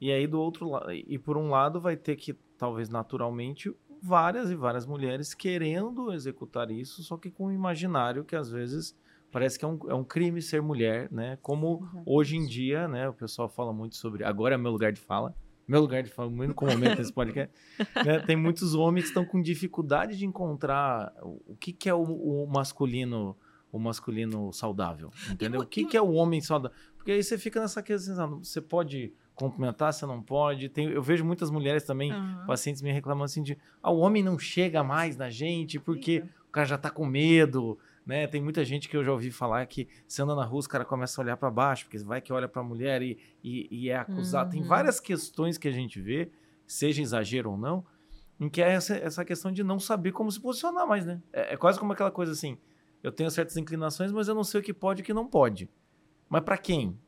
[0.00, 4.50] E aí do outro lado, e por um lado vai ter que talvez naturalmente várias
[4.50, 8.96] e várias mulheres querendo executar isso, só que com um imaginário que às vezes
[9.30, 11.38] parece que é um, é um crime ser mulher, né?
[11.42, 12.02] Como uhum.
[12.06, 13.08] hoje em dia, né?
[13.08, 15.34] O pessoal fala muito sobre agora é meu lugar de fala,
[15.66, 17.54] meu lugar de fala, muito momento nesse podcast,
[18.04, 18.20] né?
[18.20, 22.46] Tem muitos homens que estão com dificuldade de encontrar o, que, que é o, o
[22.46, 23.36] masculino
[23.70, 25.60] o masculino saudável, entendeu?
[25.60, 26.74] o que, que é o homem saudável?
[27.08, 30.68] Porque aí você fica nessa questão, você pode complementar, você não pode.
[30.68, 32.44] Tem, eu vejo muitas mulheres também, uhum.
[32.46, 36.52] pacientes me reclamando assim de, ah, o homem não chega mais na gente porque o
[36.52, 38.26] cara já tá com medo, né?
[38.26, 40.84] Tem muita gente que eu já ouvi falar que você anda na rua, os cara
[40.84, 43.88] começa a olhar para baixo, porque vai que olha para a mulher e, e, e,
[43.88, 44.54] é acusado.
[44.54, 44.60] Uhum.
[44.60, 46.30] Tem várias questões que a gente vê,
[46.66, 47.86] seja exagero ou não,
[48.38, 51.22] em que é essa, essa questão de não saber como se posicionar mais, né?
[51.32, 52.58] É, é quase como aquela coisa assim,
[53.02, 55.26] eu tenho certas inclinações, mas eu não sei o que pode e o que não
[55.26, 55.70] pode.
[56.28, 56.98] Mas para quem?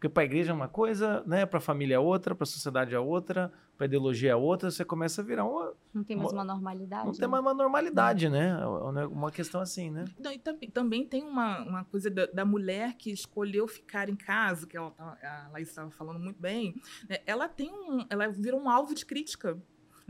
[0.00, 1.44] Porque para a igreja é uma coisa, né?
[1.44, 4.70] Para a família é outra, para a sociedade é outra, para a ideologia é outra,
[4.70, 5.74] você começa a virar uma.
[5.92, 7.04] Não tem mais uma, uma normalidade.
[7.04, 7.18] Não né?
[7.18, 8.58] tem mais uma normalidade, né?
[8.60, 10.06] É uma questão assim, né?
[10.18, 14.16] Não, e também, também tem uma, uma coisa da, da, mulher que escolheu ficar em
[14.16, 16.74] casa, que ela, tá, a Laís estava falando muito bem.
[17.06, 17.18] Né?
[17.26, 18.06] Ela tem um.
[18.08, 19.58] Ela virou um alvo de crítica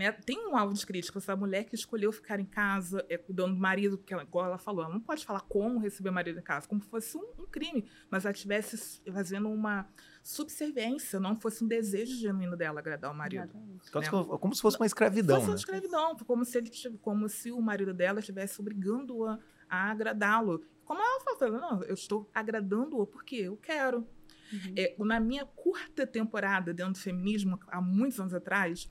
[0.01, 0.13] né?
[0.13, 3.61] Tem um alvo de crítica, essa mulher que escolheu ficar em casa, é, cuidando do
[3.61, 6.43] marido, que ela, igual ela falou, ela não pode falar como receber o marido em
[6.43, 9.87] casa, como se fosse um, um crime, mas ela estivesse fazendo uma
[10.23, 13.53] subserviência, não fosse um desejo genuíno dela agradar o marido.
[13.53, 14.39] Né?
[14.41, 15.37] Como se fosse uma escravidão.
[15.37, 15.53] Fosse né?
[15.53, 16.71] uma escravidão, como se, ele,
[17.03, 19.39] como se o marido dela estivesse obrigando-a
[19.69, 20.65] a agradá-lo.
[20.85, 24.07] Como ela falou, não, eu estou agradando-o porque eu quero.
[24.53, 24.75] Uhum.
[24.77, 28.91] É, na minha curta temporada dentro do feminismo, há muitos anos atrás,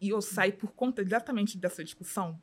[0.00, 2.40] e eu saí por conta exatamente dessa discussão,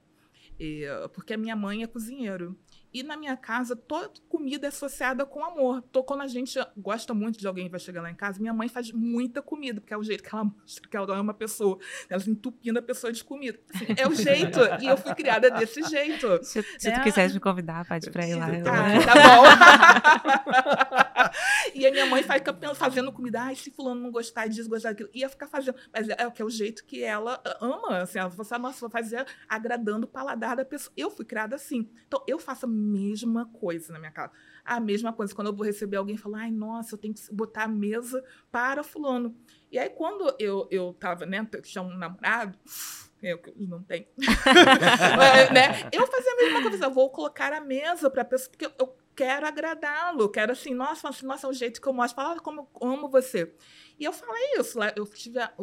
[0.59, 2.57] é, porque a minha mãe é cozinheiro.
[2.93, 5.83] E na minha casa, toda comida é associada com amor.
[5.89, 8.53] Então, quando a gente gosta muito de alguém que vai chegar lá em casa, minha
[8.53, 11.35] mãe faz muita comida, porque é o jeito que ela mostra que ela ama a
[11.35, 11.79] pessoa.
[12.07, 13.59] Ela se entupindo a pessoa de comida.
[13.73, 14.59] Assim, é o jeito.
[14.79, 16.43] e eu fui criada desse jeito.
[16.43, 16.91] Se, se é.
[16.91, 18.45] tu quisesse me convidar, pode pra ir lá.
[18.45, 19.43] Ah, tá bom.
[21.73, 23.41] e a minha mãe fica fazendo comida.
[23.41, 25.09] Ai, se fulano não gostar disso, gostar daquilo.
[25.13, 25.77] Ia ficar fazendo.
[25.91, 27.99] Mas é, é, é o jeito que ela ama.
[27.99, 30.93] Assim, ela fala, nossa, vou fazer agradando o paladar da pessoa.
[30.95, 31.89] Eu fui criada assim.
[32.07, 34.31] Então, eu faço mesma coisa na minha casa.
[34.63, 35.33] A mesma coisa.
[35.33, 38.83] Quando eu vou receber alguém, falo, ai, nossa, eu tenho que botar a mesa para
[38.83, 39.35] fulano.
[39.71, 42.57] E aí, quando eu, eu tava, né, tinha um namorado,
[43.21, 44.05] eu que não tenho,
[45.53, 46.85] né, eu fazia a mesma coisa.
[46.85, 51.09] Eu vou colocar a mesa para a pessoa, porque eu quero agradá-lo, quero assim, nossa,
[51.09, 53.53] assim, nossa, é o jeito que eu mostro, falar como eu amo você.
[53.99, 55.53] E eu falei isso, eu tive a,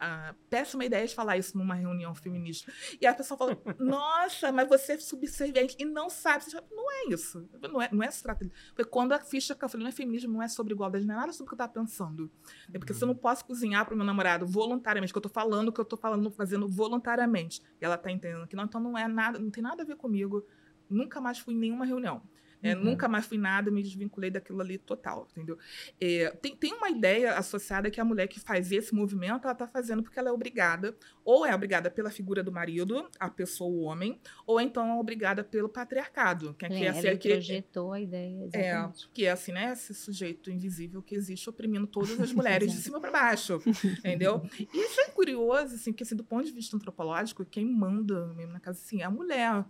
[0.00, 2.72] a, péssima ideia de falar isso numa reunião feminista.
[3.00, 6.44] E a pessoa falou, nossa, mas você é subserviente e não sabe.
[6.70, 9.68] Não é isso, não é, não é se trata Foi quando a ficha que eu
[9.68, 11.64] falei, não é feminismo, não é sobre igualdade, não é nada sobre o que eu
[11.64, 12.30] estava pensando.
[12.72, 12.98] É porque uhum.
[12.98, 15.72] se eu não posso cozinhar para o meu namorado voluntariamente, que eu estou falando o
[15.72, 19.08] que eu estou falando, fazendo voluntariamente, e ela está entendendo que não, então não é
[19.08, 20.46] nada, não tem nada a ver comigo.
[20.88, 22.22] Nunca mais fui em nenhuma reunião.
[22.62, 22.84] É, uhum.
[22.84, 25.58] Nunca mais fui nada, me desvinculei daquilo ali total, entendeu?
[26.00, 29.66] É, tem, tem uma ideia associada que a mulher que faz esse movimento, ela está
[29.66, 30.94] fazendo porque ela é obrigada,
[31.24, 35.42] ou é obrigada pela figura do marido, a pessoa, o homem, ou então é obrigada
[35.42, 36.54] pelo patriarcado.
[36.54, 39.06] Que, é, que é, ela que, projetou a ideia, é, exatamente.
[39.06, 39.72] É, que é assim, né?
[39.72, 43.60] Esse sujeito invisível que existe oprimindo todas as mulheres de cima para baixo,
[43.98, 44.42] entendeu?
[44.58, 48.52] E isso é curioso, assim, que assim, do ponto de vista antropológico, quem manda mesmo
[48.52, 49.64] na casa, assim, é a mulher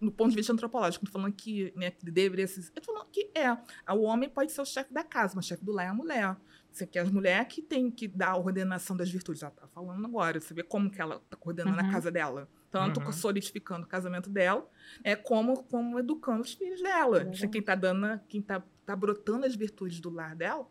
[0.00, 2.70] no ponto de vista antropológico, não falando que, né, que deveria ser.
[2.74, 3.50] Eu tô falando que é.
[3.92, 5.94] O homem pode ser o chefe da casa, mas o chefe do lar é a
[5.94, 6.36] mulher.
[6.70, 9.42] Você quer as mulheres que tem que dar a ordenação das virtudes.
[9.42, 10.40] Ela tá falando agora.
[10.40, 11.88] Você vê como que ela tá coordenando uhum.
[11.88, 12.48] a casa dela.
[12.70, 13.12] Tanto uhum.
[13.12, 14.68] solidificando o casamento dela,
[15.02, 17.24] é como, como educando os filhos dela.
[17.24, 17.50] Uhum.
[17.50, 20.70] Quem tá dando, quem tá, tá brotando as virtudes do lar dela,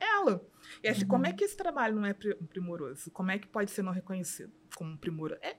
[0.00, 0.44] ela.
[0.82, 3.10] E assim, como é que esse trabalho não é primoroso?
[3.12, 5.40] Como é que pode ser não reconhecido como primoroso?
[5.42, 5.54] É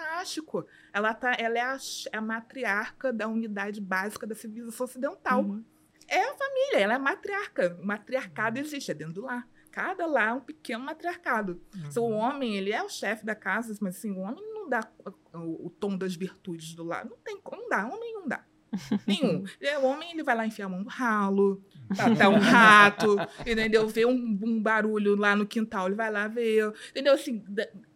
[0.00, 0.66] fantástico.
[0.92, 1.78] Ela, tá, ela é a,
[2.12, 5.42] a matriarca da unidade básica da civilização ocidental.
[5.42, 5.64] Uhum.
[6.08, 7.78] É a família, ela é a matriarca.
[7.80, 8.64] O matriarcado uhum.
[8.64, 9.46] existe, é dentro do lar.
[9.70, 11.60] Cada lar é um pequeno matriarcado.
[11.74, 11.82] Uhum.
[11.86, 14.92] Então, o homem, ele é o chefe da casa, mas assim, o homem não mudar
[15.32, 17.04] o, o tom das virtudes do lar.
[17.04, 18.44] Não tem como, não dá, homem não dá.
[19.06, 19.44] Nenhum.
[19.60, 21.62] É, o homem ele vai lá enfiar a mão no ralo,
[21.96, 23.88] matar um rato, entendeu?
[23.88, 27.14] Ver um, um, barulho lá no quintal, ele vai lá ver, entendeu?
[27.14, 27.44] Assim,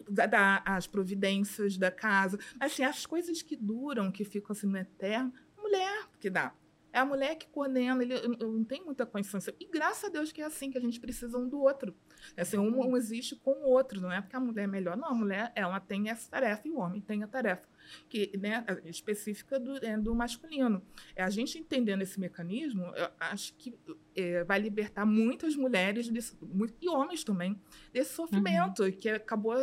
[0.09, 2.38] da, da, as providências da casa.
[2.59, 6.52] Assim, as coisas que duram, que ficam assim no eterno, mulher que dá.
[6.92, 9.52] É a mulher que coordena, ele não tem muita consciência.
[9.59, 11.92] E graças a Deus que é assim, que a gente precisa um do outro.
[12.36, 14.96] Assim, um, um existe com o outro, não é porque a mulher é melhor.
[14.96, 17.66] Não, a mulher ela tem essa tarefa e o homem tem a tarefa
[18.09, 20.82] que, né, específica do, é, do masculino.
[21.14, 23.74] É, a gente entendendo esse mecanismo, eu acho que
[24.14, 26.37] é, vai libertar muitas mulheres desse,
[26.80, 27.61] e homens também
[27.93, 28.93] desse sofrimento uhum.
[28.93, 29.57] que acabou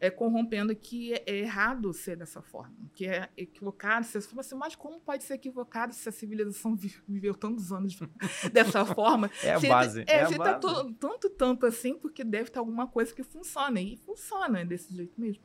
[0.00, 4.40] é, corrompendo que é errado ser dessa forma, que é equivocado dessa forma.
[4.40, 7.98] Assim, mas como pode ser equivocado se a civilização viveu tantos anos
[8.52, 9.30] dessa forma?
[9.42, 10.04] É a base.
[10.06, 10.94] É, é a tá base.
[10.94, 15.42] tanto, tanto assim, porque deve ter alguma coisa que funciona, e funciona desse jeito mesmo.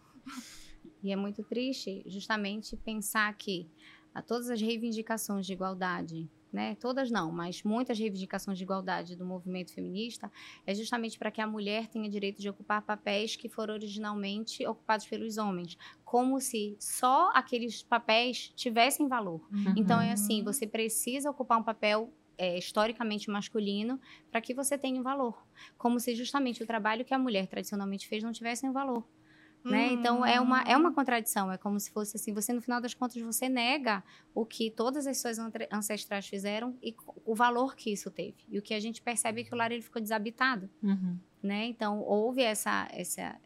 [1.04, 3.68] E é muito triste justamente pensar que
[4.14, 9.26] a todas as reivindicações de igualdade, né, todas não, mas muitas reivindicações de igualdade do
[9.26, 10.30] movimento feminista
[10.68, 15.06] é justamente para que a mulher tenha direito de ocupar papéis que foram originalmente ocupados
[15.06, 19.42] pelos homens, como se só aqueles papéis tivessem valor.
[19.50, 19.74] Uhum.
[19.78, 24.00] Então é assim, você precisa ocupar um papel é, historicamente masculino
[24.30, 25.42] para que você tenha um valor,
[25.78, 29.06] como se justamente o trabalho que a mulher tradicionalmente fez não tivesse um valor.
[29.64, 29.88] Né?
[29.88, 29.94] Uhum.
[29.94, 30.94] Então é uma, é uma hum.
[30.94, 34.04] contradição, é como se fosse assim, você no final das contas você nega
[34.34, 35.38] o que todas as suas
[35.72, 38.44] ancestrais fizeram e o valor que isso teve.
[38.50, 41.16] E o que a gente percebe é que o lar ele ficou desabitado, uhum.
[41.44, 41.66] né?
[41.66, 43.40] Então houve essa, essa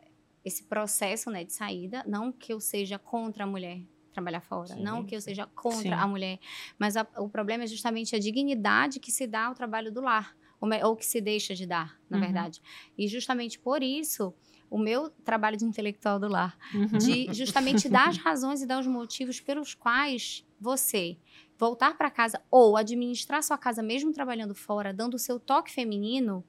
[0.45, 3.81] esse processo, né, de saída, não que eu seja contra a mulher
[4.13, 5.91] trabalhar fora, sim, não que eu seja contra sim.
[5.91, 6.39] a mulher,
[6.79, 10.37] mas a, o problema é justamente a dignidade que se dá ao trabalho do lar,
[10.61, 12.23] ou, ou que se deixa de dar, na uhum.
[12.23, 12.61] verdade.
[12.97, 14.33] E justamente por isso
[14.75, 16.97] o meu trabalho de intelectual do lar, uhum.
[16.97, 21.15] de justamente dar as razões e dar os motivos pelos quais você
[21.57, 26.43] voltar para casa ou administrar sua casa mesmo trabalhando fora, dando o seu toque feminino,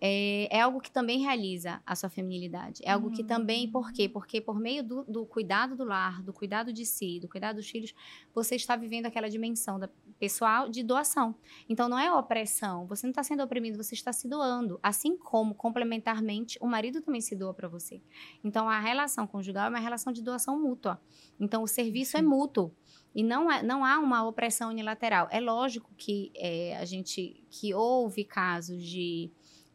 [0.00, 2.82] é, é, algo que também realiza a sua feminilidade.
[2.84, 3.12] É algo uhum.
[3.12, 4.08] que também, por quê?
[4.08, 7.68] Porque por meio do, do, cuidado do lar, do cuidado de si, do cuidado dos
[7.68, 7.94] filhos,
[8.34, 11.34] você está vivendo aquela dimensão da, pessoal de doação.
[11.68, 14.80] Então não é opressão, você não está sendo oprimido, você está se doando.
[14.82, 18.00] Assim como, complementarmente, o marido também se doa para você.
[18.42, 21.00] Então a relação conjugal é uma relação de doação mútua.
[21.38, 22.26] Então o serviço é Sim.
[22.26, 22.72] é mútuo.
[23.14, 25.26] E não, é, não há uma opressão unilateral.
[25.30, 29.30] É lógico que é, a gente que houve casos de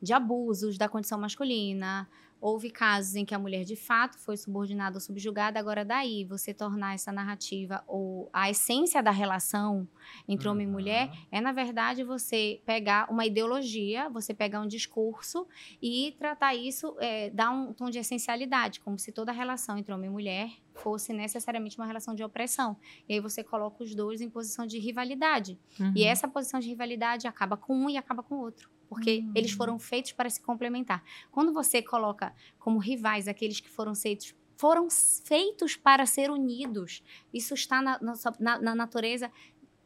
[0.06, 2.08] de abusos da condição masculina.
[2.40, 5.60] Houve casos em que a mulher de fato foi subordinada ou subjugada.
[5.60, 9.88] Agora, daí você tornar essa narrativa ou a essência da relação
[10.28, 10.54] entre uhum.
[10.54, 15.48] homem e mulher é, na verdade, você pegar uma ideologia, você pegar um discurso
[15.82, 20.10] e tratar isso, é, dar um tom de essencialidade, como se toda relação entre homem
[20.10, 22.78] e mulher fosse necessariamente uma relação de opressão.
[23.10, 25.58] E aí você coloca os dois em posição de rivalidade.
[25.80, 25.94] Uhum.
[25.96, 29.32] E essa posição de rivalidade acaba com um e acaba com o outro porque uhum.
[29.36, 31.04] eles foram feitos para se complementar.
[31.32, 37.04] Quando você coloca como rivais aqueles que foram feitos foram feitos para ser unidos.
[37.34, 38.00] Isso está na,
[38.40, 39.32] na, na natureza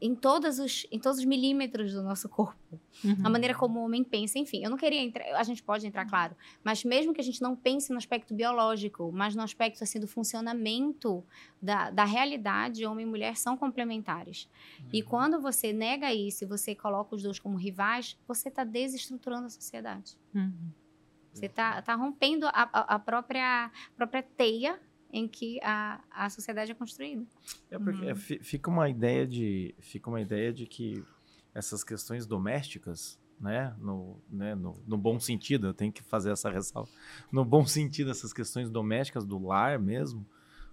[0.01, 2.79] em todos os, em todos os milímetros do nosso corpo.
[3.03, 3.17] Uhum.
[3.23, 6.05] A maneira como o homem pensa, enfim, eu não queria entrar, a gente pode entrar,
[6.05, 9.99] claro, mas mesmo que a gente não pense no aspecto biológico, mas no aspecto assim
[9.99, 11.23] do funcionamento
[11.61, 14.49] da, da realidade, homem e mulher são complementares.
[14.79, 14.89] Uhum.
[14.93, 19.47] E quando você nega isso e você coloca os dois como rivais, você está desestruturando
[19.47, 20.17] a sociedade.
[20.33, 20.71] Uhum.
[21.33, 24.79] Você está tá rompendo a, a, a própria, própria teia
[25.11, 27.25] em que a, a sociedade é construída.
[27.69, 28.15] É porque uhum.
[28.15, 31.03] fica uma ideia de fica uma ideia de que
[31.53, 36.49] essas questões domésticas, né, no, né, no, no bom sentido, eu tenho que fazer essa
[36.49, 36.89] ressalva,
[37.31, 40.25] no bom sentido, essas questões domésticas do lar mesmo,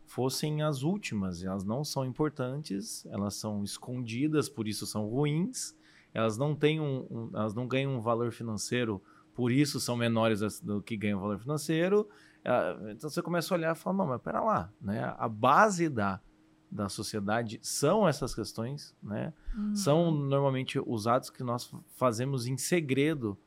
[0.05, 1.43] fossem as últimas.
[1.43, 5.75] Elas não são importantes, elas são escondidas, por isso são ruins.
[6.13, 9.03] Elas não têm um, um elas não ganham um valor financeiro,
[9.35, 12.09] por isso são menores do que ganham valor financeiro
[12.91, 15.15] então você começa a olhar e fala, não, mas pera lá, né?
[15.19, 16.21] A base da,
[16.71, 19.33] da sociedade são essas questões, né?
[19.57, 19.75] Uhum.
[19.75, 23.39] São normalmente os atos que nós fazemos em segredo,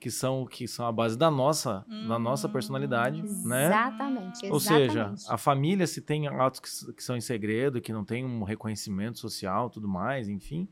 [0.00, 2.08] que são que são a base da nossa, uhum.
[2.08, 3.66] da nossa personalidade, exatamente, né?
[3.66, 4.46] Exatamente.
[4.50, 8.24] Ou seja, a família se tem atos que, que, são em segredo, que não tem
[8.24, 10.68] um reconhecimento social, tudo mais, enfim,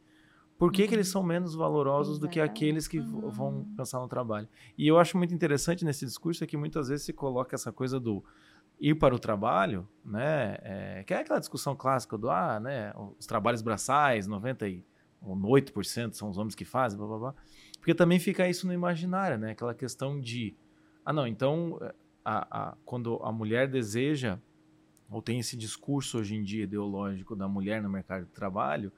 [0.59, 1.13] por que, que eles uhum.
[1.13, 3.31] são menos valorosos do que aqueles que uhum.
[3.31, 4.49] vão pensar no trabalho?
[4.77, 8.01] E eu acho muito interessante nesse discurso é que muitas vezes se coloca essa coisa
[8.01, 8.25] do
[8.81, 10.57] ir para o trabalho, né?
[10.63, 12.93] É, que é aquela discussão clássica do ah, né?
[13.19, 14.83] Os trabalhos braçais, 98%
[16.13, 17.35] são os homens que fazem, blá blá blá.
[17.79, 19.51] Porque também fica isso no imaginário, né?
[19.53, 20.57] Aquela questão de
[21.05, 21.79] ah, não, então
[22.25, 24.39] a, a, quando a mulher deseja
[25.09, 28.93] ou tem esse discurso hoje em dia ideológico da mulher no mercado de trabalho,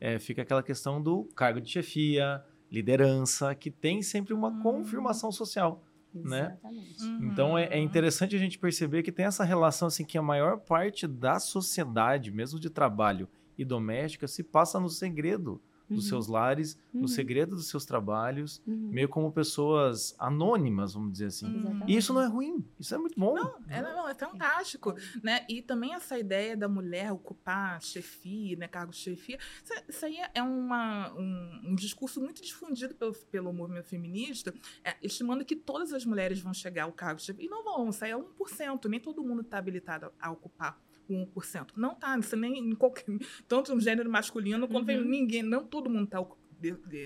[0.00, 4.60] é, fica aquela questão do cargo de chefia, liderança, que tem sempre uma Hum.
[4.62, 5.82] confirmação social.
[6.12, 6.56] Né?
[6.60, 7.02] Exatamente.
[7.02, 7.24] Uhum.
[7.24, 10.58] Então é, é interessante a gente perceber que tem essa relação assim que a maior
[10.58, 13.28] parte da sociedade, mesmo de trabalho
[13.58, 16.08] e doméstica, se passa no segredo dos Uhum.
[16.08, 17.02] seus lares, Uhum.
[17.02, 18.88] no segredo dos seus trabalhos, Uhum.
[18.90, 21.46] meio como pessoas anônimas, vamos dizer assim.
[21.46, 21.92] Exatamente.
[21.92, 23.34] E isso não é ruim, isso é muito bom.
[23.34, 25.44] Não, é, não, é fantástico, né?
[25.48, 30.18] E também essa ideia da mulher ocupar chefia, né, cargo de chefia, isso, isso aí
[30.34, 35.92] é uma, um, um discurso muito difundido pelo, pelo movimento feminista, é, estimando que todas
[35.92, 37.44] as mulheres vão chegar ao cargo de chefia.
[37.46, 40.80] E não vão, isso aí é 1%, nem todo mundo está habilitado a, a ocupar
[41.08, 41.68] o 1%.
[41.76, 43.04] Não tá, isso nem em qualquer,
[43.48, 45.04] tanto no gênero masculino quanto Uhum.
[45.04, 46.20] ninguém, não todo mundo está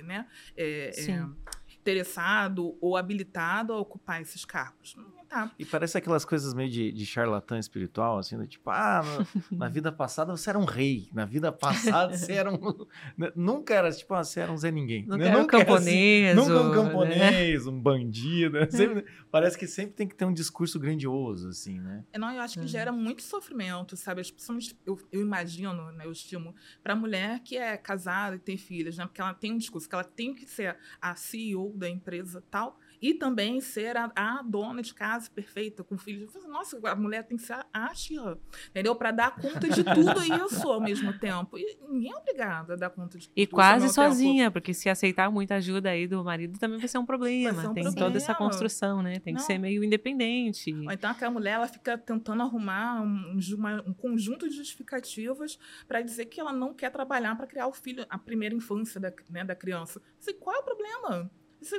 [0.04, 0.26] né,
[0.56, 1.26] é, é,
[1.80, 4.96] interessado ou habilitado a ocupar esses cargos.
[5.28, 5.50] Tá.
[5.58, 9.02] E parece aquelas coisas meio de, de charlatã espiritual, assim, do tipo, ah,
[9.50, 12.86] na, na vida passada você era um rei, na vida passada você era um.
[13.36, 15.02] Nunca era, tipo, ah, você era um Zé Ninguém.
[15.02, 15.26] Nunca né?
[15.28, 16.36] era um Nunca era assim, camponês.
[16.36, 16.82] Nunca um ou, né?
[16.84, 18.58] camponês, um bandido.
[18.58, 18.66] né?
[18.70, 22.04] Sempre- parece que sempre tem que ter um discurso grandioso, assim, né?
[22.12, 22.66] É, Não, eu acho que Uhum.
[22.66, 24.20] gera muito sofrimento, sabe?
[24.20, 28.56] As pessoas, eu, eu imagino, né, eu estimo, para mulher que é casada e tem
[28.56, 29.04] filhos, né?
[29.06, 32.78] Porque ela tem um discurso que ela tem que ser a CEO da empresa tal
[33.00, 36.32] e também ser a, a dona de casa perfeita com filhos.
[36.46, 38.38] Nossa, a mulher tem que ser a, a Sheila,
[38.70, 38.94] entendeu?
[38.96, 41.56] Para dar conta de tudo isso ao mesmo tempo.
[41.58, 44.08] E ninguém é obrigado a dar conta de tudo E isso ao quase mesmo tempo.
[44.14, 47.60] sozinha, porque se aceitar muita ajuda aí do marido também vai ser um problema.
[47.62, 48.06] Ser um Tem problema.
[48.08, 49.20] toda essa construção, né?
[49.20, 49.46] Tem que Não.
[49.46, 50.72] ser meio independente.
[50.74, 56.00] Ou então aquela mulher ela fica tentando arrumar um, uma- um conjunto de justificativas para
[56.00, 59.44] dizer que ela não quer trabalhar para criar o filho, a primeira infância da, né,
[59.44, 60.00] da criança.
[60.20, 61.30] Assim, qual é o problema?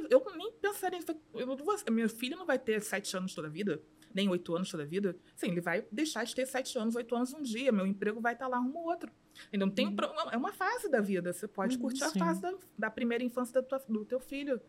[0.10, 1.00] Eu nem pensaria.
[1.34, 3.82] Eu não vou- meu filho não vai ter sete anos toda a vida,
[4.14, 5.16] nem oito anos toda a vida.
[5.36, 7.72] Sim, ele vai deixar de ter sete anos, oito anos um dia.
[7.72, 9.12] Meu emprego vai estar lá um outro.
[9.54, 9.96] Então, tem Uhum.
[10.32, 11.32] é uma fase da vida.
[11.32, 12.20] Você pode Uhum, curtir a sim.
[12.20, 14.60] fase da, da primeira infância tua- do teu filho.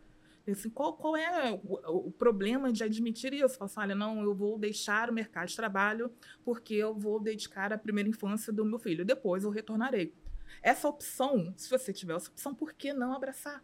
[0.49, 3.57] Assim, qual, qual é o, o problema de admitir isso?
[3.59, 6.13] Falar assim, olha, não, eu vou deixar o mercado de trabalho
[6.45, 9.05] porque eu vou dedicar a primeira infância do meu filho.
[9.05, 10.15] Depois eu retornarei.
[10.63, 13.63] Essa opção, se você tiver essa opção, por que não abraçar?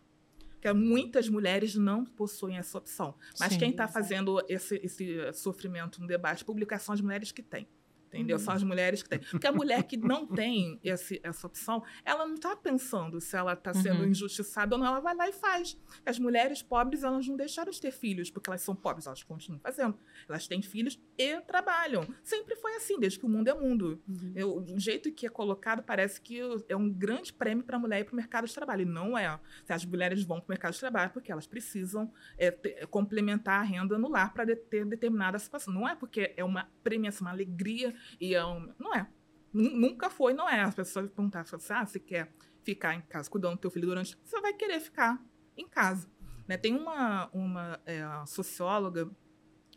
[0.67, 3.15] Porque muitas mulheres não possuem essa opção.
[3.39, 3.59] Mas Sim.
[3.59, 7.69] quem está fazendo esse, esse sofrimento no debate público são as mulheres que têm.
[8.17, 8.39] Entendeu?
[8.39, 9.19] São as mulheres que têm.
[9.19, 13.53] Porque a mulher que não tem esse, essa opção, ela não está pensando se ela
[13.53, 14.09] está sendo Uhum.
[14.11, 15.77] injustiçada ou não, ela vai lá e faz.
[16.05, 19.61] As mulheres pobres, elas não deixaram de ter filhos, porque elas são pobres, elas continuam
[19.61, 19.99] fazendo.
[20.29, 22.07] Elas têm filhos e trabalham.
[22.23, 24.03] Sempre foi assim, desde que o mundo é mundo.
[24.09, 24.33] Uhum.
[24.35, 28.01] Eu, o jeito que é colocado parece que é um grande prêmio para a mulher
[28.01, 28.83] ir para o mercado de trabalho.
[28.83, 29.39] E não é.
[29.69, 33.63] As mulheres vão para o mercado de trabalho porque elas precisam é, ter- complementar a
[33.63, 35.73] renda no lar para ter determinada situação.
[35.73, 38.41] Não é porque é uma premiação, uma alegria e é
[38.79, 39.09] não é.
[39.53, 40.61] Nu- Nunca foi, não é.
[40.61, 42.33] As pessoas perguntar, falam assim, ah, você quer
[42.63, 44.19] ficar em casa cuidando do teu filho durante...
[44.25, 45.23] Você vai querer ficar
[45.57, 46.09] em casa.
[46.47, 46.57] Né?
[46.57, 49.11] Tem uma, uma é, socióloga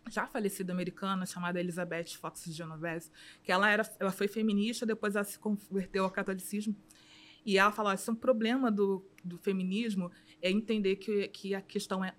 [0.10, 3.12] já falecida americana chamada Elizabeth Fox Genovese,
[3.44, 6.76] que ela era, ela foi feminista, depois ela se converteu ao catolicismo.
[7.46, 10.12] E ela fala, esse é um problema do, do feminismo
[10.42, 12.14] é entender que, que a questão é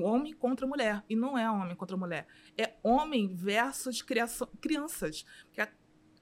[0.00, 1.02] homem contra mulher.
[1.08, 2.26] E não é homem contra mulher.
[2.56, 5.24] É homem versus criação, crianças.
[5.46, 5.72] Porque a-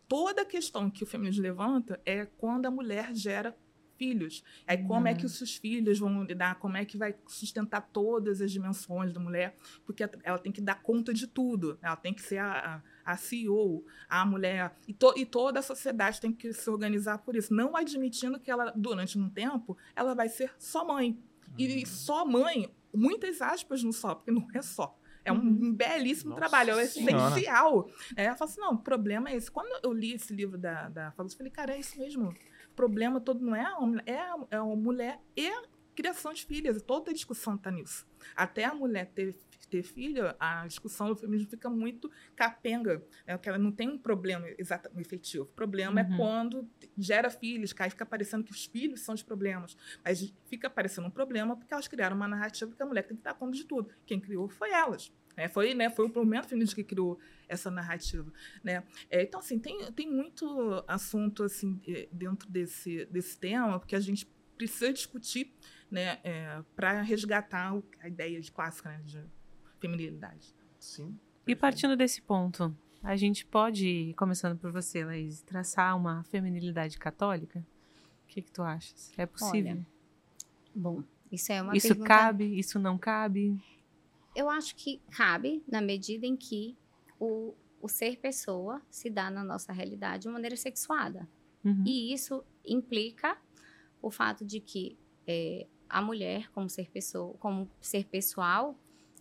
[0.08, 3.56] toda a questão que o feminismo levanta é quando a mulher gera
[3.96, 4.42] filhos.
[4.66, 8.40] Aí como é que os seus filhos vão lidar, como é que vai sustentar todas
[8.40, 9.54] as dimensões da mulher,
[9.84, 11.78] porque ela tem que dar conta de tudo.
[11.82, 14.74] Ela tem que ser a, a, a CEO, a mulher.
[14.88, 18.50] E, to, e toda a sociedade tem que se organizar por isso, não admitindo que
[18.50, 21.22] ela, durante um tempo, ela vai ser só mãe.
[21.60, 24.96] E só mãe, muitas aspas no só, porque não é só.
[25.22, 27.88] É um belíssimo Nossa trabalho, é essencial.
[28.16, 29.50] É, ela fala assim: não, o problema é esse.
[29.50, 32.30] Quando eu li esse livro da, da Fagus, eu falei, cara, é isso mesmo.
[32.70, 35.62] O problema todo não é a, homem- é a, é a mulher e a
[35.94, 36.80] criação de filhas.
[36.80, 38.06] Toda a discussão está nisso.
[38.34, 39.36] Até a mulher ter,
[39.70, 43.02] ter filho, a discussão do feminismo fica muito capenga.
[43.26, 45.44] É que ela não tem um problema exato, efetivo.
[45.44, 46.14] O problema Uhum.
[46.14, 46.68] é quando
[46.98, 49.76] gera filhos, que aí fica parecendo que os filhos são os problemas.
[50.04, 53.22] Mas fica parecendo um problema porque elas criaram uma narrativa que a mulher tem que
[53.22, 53.88] dar conta de tudo.
[54.04, 55.12] Quem criou foi elas.
[55.36, 57.18] É, foi, né, foi o movimento feminista que criou
[57.48, 58.30] essa narrativa.
[58.62, 58.82] Né?
[59.08, 64.00] É, então, assim, tem, tem muito assunto assim, eh, dentro desse, desse tema, porque a
[64.00, 65.54] gente precisa discutir
[65.90, 66.18] né,
[66.76, 69.24] para resgatar a ideia de clássica né, de
[69.80, 70.54] feminilidade.
[70.78, 71.18] Sim.
[71.46, 77.64] E partindo desse ponto, a gente pode, começando por você, Laís, traçar uma feminilidade católica?
[78.24, 79.12] O que, que tu achas?
[79.16, 79.72] É possível?
[79.72, 79.86] Olha,
[80.74, 81.02] Bom,
[81.32, 82.08] isso é uma isso pergunta...
[82.08, 82.58] cabe?
[82.58, 83.60] Isso não cabe?
[84.36, 86.76] Eu acho que cabe na medida em que
[87.18, 91.28] o, o ser pessoa se dá na nossa realidade de maneira sexuada.
[91.64, 91.84] Uhum.
[91.86, 93.36] E isso implica
[94.00, 98.78] o fato de que é, a mulher, como ser pessoa, como ser pessoal,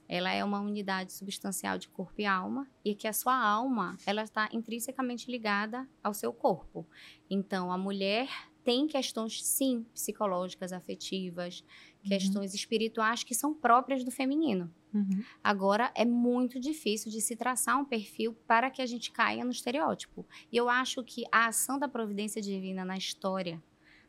[0.10, 4.24] ela é uma unidade substancial de corpo e alma e que a sua alma ela
[4.24, 6.86] está intrinsecamente ligada ao seu corpo.
[7.30, 8.28] Então, a mulher
[8.64, 11.64] tem questões, sim, psicológicas, afetivas,
[12.03, 12.10] Uhum.
[12.10, 14.74] questões espirituais que são próprias do feminino.
[14.93, 15.22] Uhum.
[15.43, 19.51] Agora, é muito difícil de se traçar um perfil para que a gente caia no
[19.51, 20.26] estereótipo.
[20.49, 23.62] E eu acho que a ação da providência divina na história,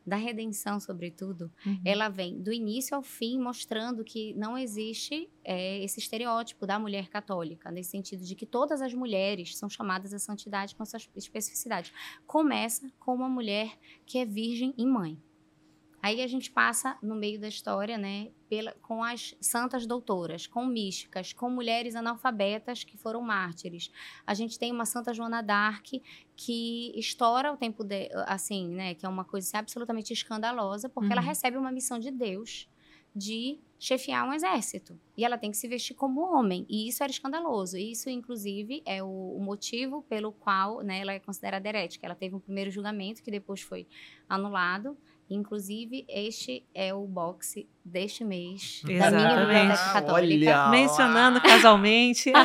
[0.05, 1.79] da redenção, sobretudo, Uhum.
[1.85, 7.07] ela vem do início ao fim mostrando que não existe é, esse estereótipo da mulher
[7.09, 11.91] católica, nesse sentido de que todas as mulheres são chamadas à santidade com suas especificidades.
[12.25, 15.17] Começa com uma mulher que é virgem e mãe.
[16.01, 20.65] Aí a gente passa no meio da história, né, pela, com as santas doutoras, com
[20.65, 23.91] místicas, com mulheres analfabetas que foram mártires.
[24.25, 26.01] A gente tem uma Santa Joana d'Arc
[26.35, 31.11] que estoura o tempo de, assim, né, que é uma coisa assim, absolutamente escandalosa, porque
[31.11, 31.27] ela Uhum.
[31.27, 32.67] recebe uma missão de Deus
[33.13, 34.97] de chefiar um exército.
[35.17, 36.65] E ela tem que se vestir como homem.
[36.69, 37.75] E isso era escandaloso.
[37.77, 42.05] E isso, inclusive, é o, o motivo pelo qual né, ela é considerada herética.
[42.05, 43.85] Ela teve um primeiro julgamento que depois foi
[44.29, 44.97] anulado.
[45.33, 49.39] Inclusive, este é o boxe deste mês da minha Exatamente.
[49.47, 50.51] biblioteca católica.
[50.51, 50.69] Olha!
[50.69, 52.31] Mencionando casualmente.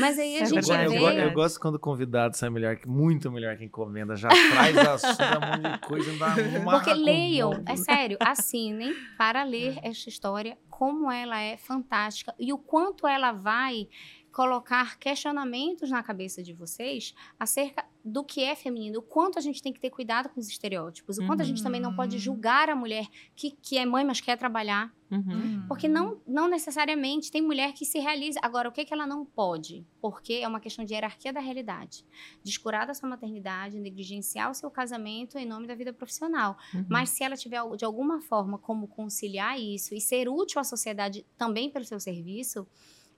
[0.00, 1.04] Mas aí a É gente Eu, verdade, vê...
[1.04, 4.16] eu eu gosto quando o convidado sai melhor, muito melhor que encomenda.
[4.16, 9.42] Já traz assunto, um monte de coisa, dá uma Porque leiam, é sério, assinem para
[9.44, 13.88] ler esta história, como ela é fantástica e o quanto ela vai
[14.36, 19.62] colocar questionamentos na cabeça de vocês acerca do que é feminino, o quanto a gente
[19.62, 22.20] tem que ter cuidado com os estereótipos, o quanto a gente também não pode Uhum.
[22.20, 24.94] julgar a mulher que, que é mãe, mas quer trabalhar.
[25.10, 25.64] Uhum.
[25.66, 28.38] Porque não, não necessariamente tem mulher que se realiza.
[28.42, 29.86] Agora, o que, que ela não pode?
[30.02, 32.04] Porque é uma questão de hierarquia da realidade.
[32.44, 36.58] Descurar da sua maternidade, negligenciar o seu casamento em nome da vida profissional.
[36.74, 36.84] Uhum.
[36.90, 41.24] Mas se ela tiver de alguma forma como conciliar isso e ser útil à sociedade
[41.38, 42.66] também pelo seu serviço,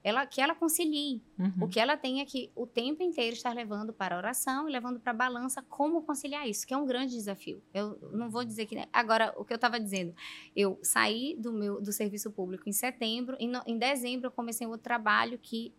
[0.02, 1.22] ela, que ela concilie.
[1.38, 1.52] Uhum.
[1.62, 4.72] O que ela tem é que o tempo inteiro estar levando para a oração e
[4.72, 7.62] levando para a balança como conciliar isso, que é um grande desafio.
[7.74, 8.74] Eu não vou dizer que.
[8.76, 10.14] né, Agora, o que eu estava dizendo,
[10.54, 14.66] eu saí do meu do serviço público em setembro, em, no- em dezembro eu comecei
[14.66, 15.72] outro trabalho que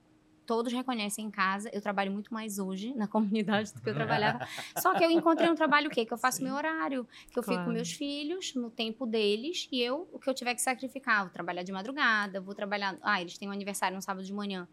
[0.49, 1.69] todos reconhecem em casa.
[1.71, 4.47] Eu trabalho muito mais hoje na comunidade do que eu trabalhava.
[4.79, 6.07] Só que eu encontrei um trabalho o quê?
[6.07, 7.65] Que eu faço meu horário, que eu fico Claro.
[7.69, 11.31] com meus filhos no tempo deles e eu, o que eu tiver que sacrificar, vou
[11.31, 12.97] trabalhar de madrugada, vou trabalhar.
[13.03, 14.67] Ah, eles têm um aniversário no sábado de manhã.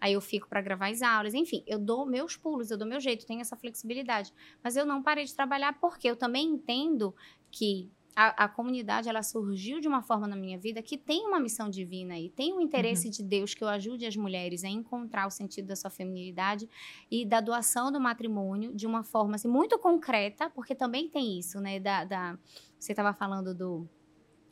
[0.00, 2.98] Aí eu fico para gravar as aulas, enfim, eu dou meus pulos, eu dou meu
[2.98, 4.32] jeito, tenho essa flexibilidade.
[4.64, 7.14] Mas eu não parei de trabalhar porque eu também entendo
[7.50, 11.38] que a, a comunidade ela surgiu de uma forma na minha vida que tem uma
[11.38, 15.26] missão divina aí, tem um interesse de Deus que eu ajude as mulheres a encontrar
[15.26, 16.68] o sentido da sua feminilidade
[17.10, 21.60] e da doação do matrimônio de uma forma assim, muito concreta, porque também tem isso,
[21.60, 21.78] né?
[21.78, 22.38] Da, da-
[22.78, 23.88] você estava falando do,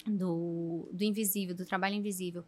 [0.06, 2.44] do, do invisível, do trabalho invisível.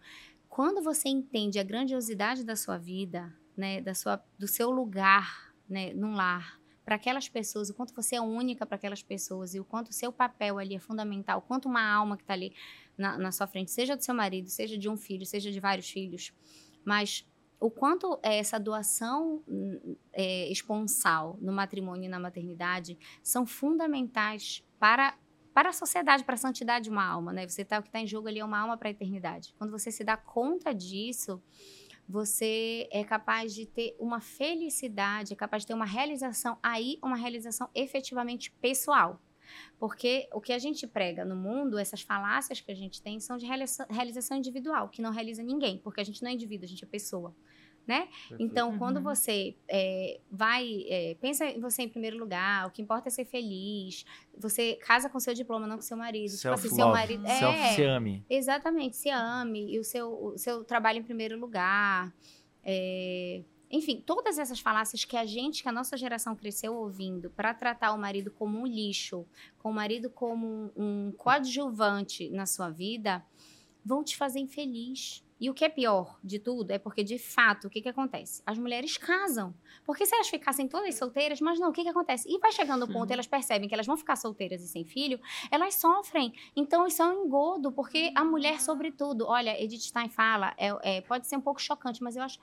[0.49, 5.93] Quando você entende a grandiosidade da sua vida, né, da sua, do seu lugar, né,
[5.93, 6.58] num lar,
[6.89, 9.93] para aquelas pessoas, o quanto você é única para aquelas pessoas e o quanto o
[9.93, 12.55] seu papel ali é fundamental, quanto uma alma que está ali
[12.97, 15.91] na, na sua frente, seja do seu marido, seja de um filho, seja de vários
[15.91, 16.33] filhos,
[16.83, 17.29] mas
[17.61, 19.45] o quanto é, essa doação
[20.15, 25.15] é, esponsal no matrimônio e na maternidade são fundamentais para
[25.53, 27.47] para a sociedade, para a santidade de uma alma, né?
[27.47, 29.53] Você tá o que está em jogo ali é uma alma para a eternidade.
[29.59, 31.43] Quando você se dá conta disso,
[32.09, 37.17] você é capaz de ter uma felicidade, é capaz de ter uma realização aí, uma
[37.17, 39.21] realização efetivamente pessoal.
[39.79, 43.37] Porque o que a gente prega no mundo, essas falácias que a gente tem, são
[43.37, 46.69] de realiza- realização individual, que não realiza ninguém, porque a gente não é indivíduo, a
[46.69, 47.35] gente é pessoa.
[47.89, 48.07] Né?
[48.39, 49.03] Então, quando Uhum.
[49.03, 53.25] você é, vai, é, pensa em você em primeiro lugar, o que importa é ser
[53.25, 54.05] feliz.
[54.37, 56.37] Você casa com seu diploma, não com seu marido.
[56.37, 57.27] Tipo assim, seu marido.
[57.27, 58.23] Self-se-ame.
[58.29, 62.15] Exatamente, se ame e o seu, o seu trabalho em primeiro lugar.
[62.63, 67.55] É, enfim, todas essas falácias que a gente, que a nossa geração cresceu ouvindo para
[67.55, 69.27] tratar o marido como um lixo,
[69.59, 70.71] com o marido como um,
[71.09, 73.25] um coadjuvante na sua vida,
[73.83, 75.25] vão te fazer infeliz.
[75.41, 78.43] E o que é pior de tudo é porque, de fato, o que, que acontece?
[78.45, 79.55] As mulheres casam.
[79.85, 82.29] Porque se elas ficassem todas solteiras, mas não, o que, que acontece?
[82.29, 83.13] E vai chegando o ponto, Uhum.
[83.15, 85.21] elas percebem que elas vão ficar solteiras e sem filho,
[85.51, 86.33] elas sofrem.
[86.57, 91.01] Então, isso é um engodo, porque a mulher, sobretudo, olha, Edith Stein fala, é, é,
[91.03, 92.39] pode ser um pouco chocante, mas eu acho.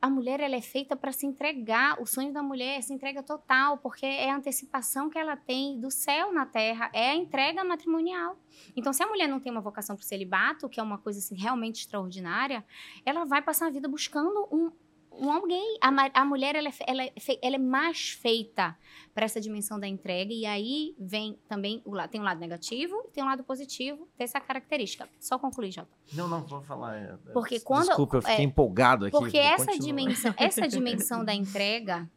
[0.00, 2.00] A mulher ela é feita para se entregar.
[2.00, 5.80] O sonho da mulher é se entrega total, porque é a antecipação que ela tem
[5.80, 8.38] do céu na terra, é a entrega matrimonial.
[8.76, 11.18] Então, se a mulher não tem uma vocação para o celibato, que é uma coisa
[11.18, 12.64] assim, realmente extraordinária,
[13.04, 14.70] ela vai passar a vida buscando um,
[15.18, 15.78] um alguém.
[15.80, 17.12] A, a mulher, ela é, ela, é,
[17.42, 18.76] ela é mais feita
[19.14, 20.32] para essa dimensão da entrega.
[20.32, 24.08] E aí vem também, o lado, tem um lado negativo e tem um lado positivo
[24.18, 25.08] dessa característica.
[25.18, 25.88] Só concluir, Jota.
[26.12, 26.96] Não, não, vou falar.
[26.96, 29.16] É, porque quando, Desculpa, eu fiquei é, empolgado aqui.
[29.16, 32.08] Porque essa dimensão, essa dimensão da entrega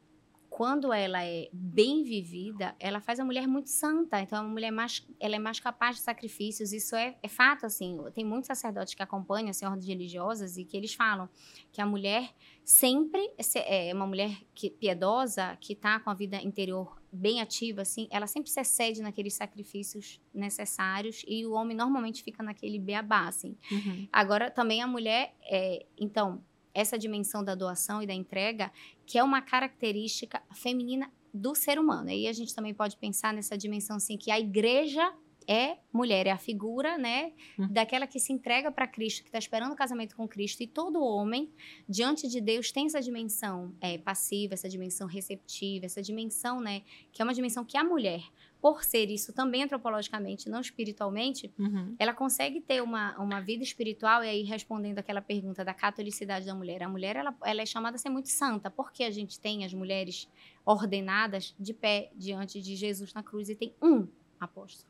[0.60, 4.20] quando ela é bem vivida, ela faz a mulher muito santa.
[4.20, 6.74] Então, a mulher mais, ela é mais capaz de sacrifícios.
[6.74, 7.98] Isso é, é fato, assim.
[8.14, 11.30] Tem muitos sacerdotes que acompanham, assim, ordens religiosas, e que eles falam
[11.72, 12.36] que a mulher
[12.66, 18.08] sempre é uma mulher que, piedosa, que está com a vida interior bem ativa, assim,
[18.12, 23.58] ela sempre se excede naqueles sacrifícios necessários e o homem normalmente fica naquele beabá, assim.
[23.72, 24.08] Uhum.
[24.12, 26.44] Agora, também a mulher, é, então,
[26.80, 28.72] essa dimensão da doação e da entrega,
[29.06, 32.10] que é uma característica feminina do ser humano.
[32.10, 35.14] E aí a gente também pode pensar nessa dimensão assim que a igreja
[35.48, 37.68] é mulher, é a figura, né, hum.
[37.72, 40.62] daquela que se entrega para Cristo, que está esperando o casamento com Cristo.
[40.62, 41.52] E todo homem,
[41.88, 47.20] diante de Deus, tem essa dimensão é, passiva, essa dimensão receptiva, essa dimensão, né, que
[47.20, 48.22] é uma dimensão que a mulher
[48.62, 51.96] por ser isso também antropologicamente, não espiritualmente, uhum.
[51.98, 56.54] ela consegue ter uma, uma vida espiritual, e aí respondendo aquela pergunta da catolicidade da
[56.54, 59.64] mulher, a mulher ela, ela é chamada a ser muito santa, porque a gente tem
[59.64, 60.28] as mulheres
[60.66, 64.08] ordenadas de pé diante de Jesus na cruz e tem um
[64.40, 64.90] apóstolo.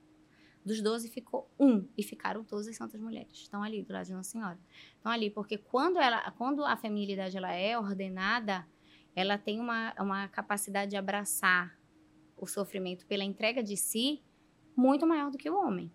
[0.65, 3.31] Dos doze ficou um, e ficaram todas as santas mulheres.
[3.33, 4.59] Estão ali, do lado de Nossa Senhora.
[4.95, 8.67] Estão ali, porque quando, ela, quando a feminilidade ela é ordenada,
[9.15, 11.78] ela tem uma, uma capacidade de abraçar
[12.39, 14.21] o sofrimento pela entrega de si
[14.75, 15.91] muito maior do que o homem.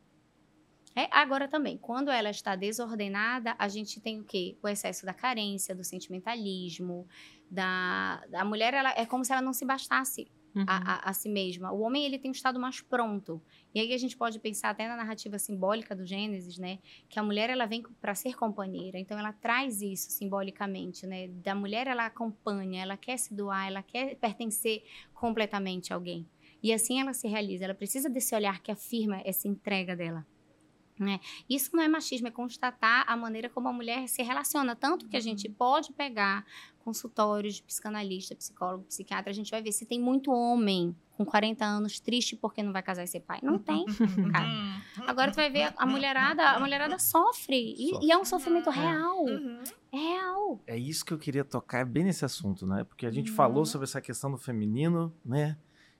[0.97, 4.57] É, agora também, quando ela está desordenada, a gente tem o quê?
[4.63, 7.09] O excesso da carência, do sentimentalismo,
[7.51, 10.65] da, da mulher, ela, é como se ela não se bastasse uhum.
[10.69, 11.73] a, a, a, si mesma.
[11.73, 13.43] O homem, ele tem um estado mais pronto.
[13.75, 16.79] E aí a gente pode pensar até na narrativa simbólica do Gênesis, né?
[17.09, 18.97] Que a mulher, ela vem para ser companheira.
[18.97, 21.27] Então, ela traz isso simbolicamente, né?
[21.29, 26.25] Da mulher, ela acompanha, ela quer se doar, ela quer pertencer completamente a alguém.
[26.65, 27.67] E assim ela se realiza.
[27.67, 30.27] Ela precisa desse olhar que afirma essa entrega dela.
[30.99, 31.21] Né?
[31.51, 34.75] Isso não é machismo, é constatar a maneira como a mulher se relaciona.
[34.75, 35.55] Tanto que a gente uhum.
[35.55, 36.47] pode pegar
[36.79, 41.65] consultórios de psicanalista, psicólogo, psiquiatra, a gente vai ver se tem muito homem com 40
[41.65, 43.41] anos triste porque não vai casar e ser pai.
[43.43, 43.85] Não tem,
[44.33, 44.47] cara.
[44.47, 45.05] Uhum.
[45.07, 47.75] Agora tu vai ver a mulherada, a mulherada sofre.
[47.77, 48.07] E, sofre.
[48.07, 48.73] e é um sofrimento uhum.
[48.73, 49.25] real.
[49.25, 49.63] Uhum.
[49.93, 50.61] É real.
[50.67, 52.85] É isso que eu queria tocar é bem nesse assunto, né?
[52.85, 53.37] Porque a gente uhum.
[53.37, 55.59] falou sobre essa questão do feminino, né?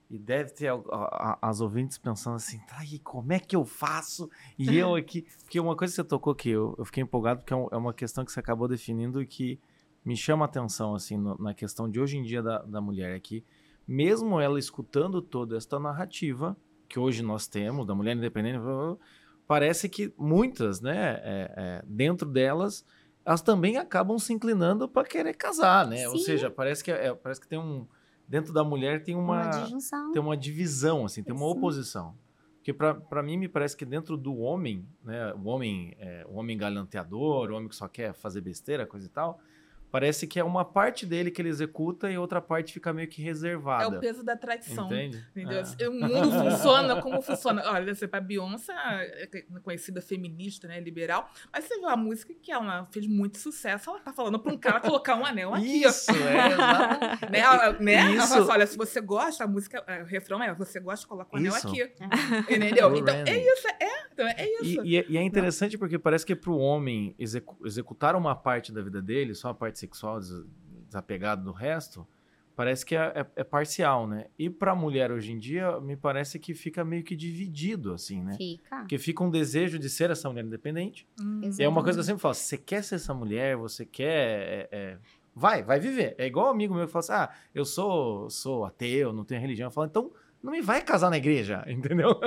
[0.09, 3.65] E deve ter a, a, as ouvintes pensando assim, tá aí, como é que eu
[3.65, 4.29] faço?
[4.57, 5.25] E eu aqui.
[5.43, 7.93] Porque uma coisa que você tocou que eu, eu fiquei empolgado, porque é, é uma
[7.93, 9.59] questão que você acabou definindo e que
[10.03, 13.15] me chama a atenção, assim, no, na questão de hoje em dia da, da mulher,
[13.15, 13.43] é que
[13.87, 16.55] mesmo ela escutando toda esta narrativa
[16.87, 18.59] que hoje nós temos, da mulher independente,
[19.47, 22.85] parece que muitas, né, é, é, dentro delas,
[23.25, 25.97] elas também acabam se inclinando para querer casar, né?
[25.97, 26.07] Sim.
[26.07, 27.87] Ou seja, parece que, é, parece que tem um
[28.27, 32.15] dentro da mulher tem uma, uma tem uma divisão, assim, tem uma oposição.
[32.57, 36.57] Porque para mim me parece que dentro do homem, né, o homem, é, o homem
[36.57, 39.39] galanteador, o homem que só quer fazer besteira, coisa e tal,
[39.91, 43.21] Parece que é uma parte dele que ele executa e outra parte fica meio que
[43.21, 43.83] reservada.
[43.83, 44.87] É o peso da traição.
[44.87, 45.25] Entende?
[45.31, 45.63] Entendeu?
[45.79, 45.89] É.
[45.89, 47.63] O mundo funciona como funciona.
[47.65, 52.51] Olha, você para Beyoncé, é conhecida feminista, né, liberal, mas você viu a música que
[52.51, 55.83] ela fez muito sucesso, ela tá falando para um cara colocar um anel aqui.
[55.83, 57.39] Isso, é, né?
[57.39, 58.11] Ela, né?
[58.11, 58.15] Isso.
[58.15, 61.07] Ela fala assim, olha, se você gosta, a música, é, o refrão é, você gosta,
[61.07, 61.83] coloca um anel aqui.
[62.49, 62.95] Entendeu?
[62.95, 64.85] então, é isso, é, então, é isso.
[64.85, 68.35] E, e, é, e é interessante porque parece que para o homem execu executar uma
[68.35, 70.19] parte da vida dele, só a parte sexual
[70.87, 72.07] desapegado do resto,
[72.55, 74.27] parece que é, é, é parcial, né?
[74.39, 78.23] E para a mulher hoje em dia, me parece que fica meio que dividido, assim,
[78.23, 78.35] né?
[78.37, 78.77] Fica.
[78.77, 81.07] Porque fica um desejo de ser essa mulher independente.
[81.19, 81.41] Hum.
[81.57, 83.85] E é uma coisa que eu sempre falo: se você quer ser essa mulher, você
[83.85, 84.07] quer.
[84.07, 84.97] É, é,
[85.35, 86.15] vai, vai viver.
[86.17, 89.41] É igual um amigo meu que fala assim: ah, eu sou, sou ateu, não tenho
[89.41, 89.67] religião.
[89.67, 90.11] Eu falo, então
[90.41, 92.19] não me vai casar na igreja, entendeu?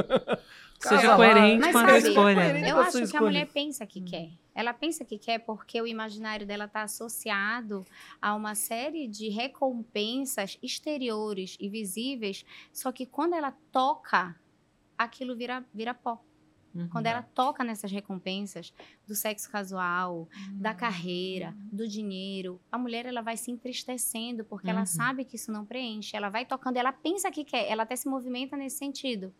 [0.78, 2.52] Seja coerente com a sua escolha.
[2.52, 2.70] Né?
[2.70, 4.30] Eu acho que a mulher pensa que quer.
[4.54, 7.84] Ela pensa que quer porque o imaginário dela está associado
[8.20, 14.34] a uma série de recompensas exteriores e visíveis, só que quando ela toca,
[14.96, 16.20] aquilo vira, vira pó.
[16.74, 16.88] Uhum.
[16.88, 18.72] Quando ela toca nessas recompensas
[19.06, 20.58] do sexo casual, uhum.
[20.58, 24.74] da carreira, do dinheiro, a mulher ela vai se entristecendo porque uhum.
[24.74, 26.16] ela sabe que isso não preenche.
[26.16, 29.32] Ela vai tocando, ela pensa que quer, ela até se movimenta nesse sentido.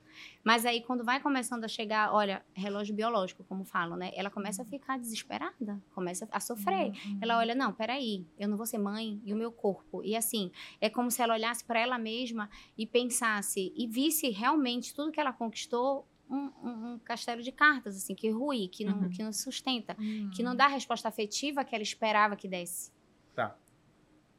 [0.43, 4.11] Mas aí quando vai começando a chegar, olha, relógio biológico, como falam, né?
[4.15, 4.71] Ela começa a uhum.
[4.71, 6.91] ficar desesperada, começa a sofrer.
[6.91, 7.19] Uhum.
[7.21, 10.03] Ela olha, não, peraí, eu não vou ser mãe e o meu corpo.
[10.03, 10.51] E assim,
[10.81, 15.21] é como se ela olhasse para ela mesma e pensasse e visse realmente tudo que
[15.21, 19.09] ela conquistou um, um, castelo de cartas, assim, que rui, que não, uhum.
[19.09, 20.31] que não sustenta, uhum.
[20.35, 22.93] que não dá a resposta afetiva que ela esperava que desse.
[23.35, 23.57] Tá.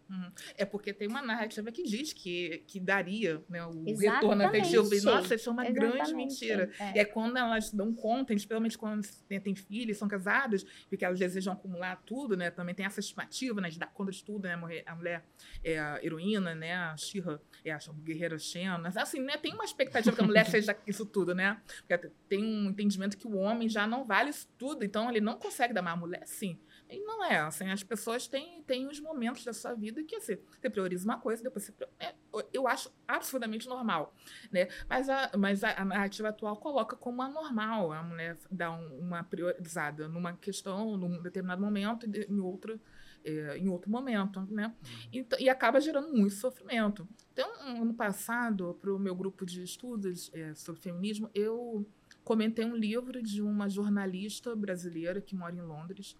[0.10, 0.32] Uhum.
[0.58, 4.08] É porque tem uma narrativa que diz que, que daria né, o Exatamente.
[4.08, 4.90] retorno afetivo.
[5.04, 5.94] Nossa, isso é uma Exatamente.
[5.94, 6.72] grande mentira.
[6.80, 6.98] É.
[6.98, 11.54] E é quando elas dão conta, principalmente quando têm filhos, são casadas, porque elas desejam
[11.54, 12.50] acumular tudo, né?
[12.50, 14.54] Também tem essa estimativa né, de dar conta de tudo, né?
[14.86, 15.24] A mulher
[15.64, 16.74] é a heroína, né?
[16.76, 18.92] A Shira é a guerreira Xena.
[18.96, 19.38] Assim, né?
[19.38, 21.62] Tem uma expectativa que a mulher seja isso tudo, né?
[21.88, 25.38] Porque tem um entendimento que o homem já não vale isso tudo, então ele não
[25.38, 26.60] consegue dar mais a mulher, sim.
[26.90, 27.70] E não é assim.
[27.70, 31.44] As pessoas têm, têm os momentos da sua vida que assim, você prioriza uma coisa,
[31.44, 31.74] depois você.
[32.00, 32.16] É,
[32.52, 34.16] eu acho absolutamente normal.
[34.52, 34.68] Né?
[34.90, 39.24] Mas, a, mas a, a, narrativa atual coloca como anormal a mulher dar um, uma
[39.24, 42.80] priorizada numa questão, num determinado momento, e em outro.
[43.22, 44.68] É, em outro momento, né?
[44.68, 45.10] Uhum.
[45.12, 47.06] Então, e acaba gerando muito sofrimento.
[47.34, 51.86] Então, ano passado, para o meu grupo de estudos é, sobre feminismo, eu
[52.24, 56.16] comentei um livro de uma jornalista brasileira que mora em Londres,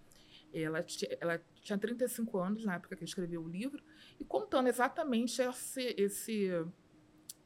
[0.54, 0.86] ela,
[1.20, 3.84] ela tinha 35 anos na época que escreveu o livro,
[4.20, 6.50] e contando exatamente esse, esse,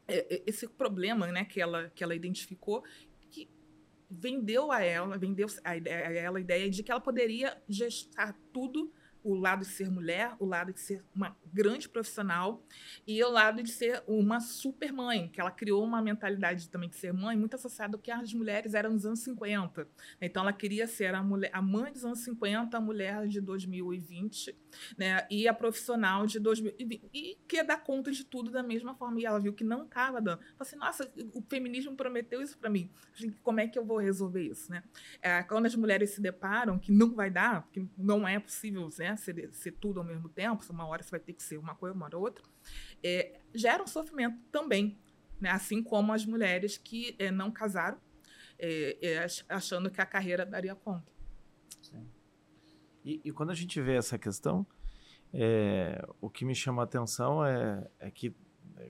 [0.07, 2.83] é, é, esse problema né, que, ela, que ela identificou,
[3.29, 3.49] que
[4.09, 8.93] vendeu a ela, vendeu a, a ela a ideia de que ela poderia gestar tudo
[9.23, 12.63] o lado de ser mulher, o lado de ser uma grande profissional
[13.07, 16.95] e o lado de ser uma super mãe, que ela criou uma mentalidade também de
[16.95, 19.87] ser mãe muito associada ao que as mulheres eram nos anos 50.
[20.21, 24.55] Então ela queria ser a, mulher, a mãe dos anos 50, a mulher de 2020,
[24.97, 25.25] né?
[25.29, 29.25] E a profissional de 2020 e quer dar conta de tudo da mesma forma e
[29.25, 30.39] ela viu que não estava dando.
[30.39, 32.89] Falei assim, nossa, o feminismo prometeu isso para mim.
[33.41, 34.83] Como é que eu vou resolver isso, né?
[35.21, 39.12] É, quando as mulheres se deparam que não vai dar, que não é possível, né?
[39.17, 41.95] Ser, ser tudo ao mesmo tempo, uma hora você vai ter que ser uma coisa,
[41.95, 42.43] uma hora outra,
[43.03, 44.97] é, gera um sofrimento também,
[45.39, 45.49] né?
[45.49, 47.97] assim como as mulheres que é, não casaram,
[48.57, 51.11] é, é achando que a carreira daria conta.
[51.81, 52.07] Sim.
[53.03, 54.65] E, e quando a gente vê essa questão,
[55.33, 58.35] é, o que me chama a atenção é, é que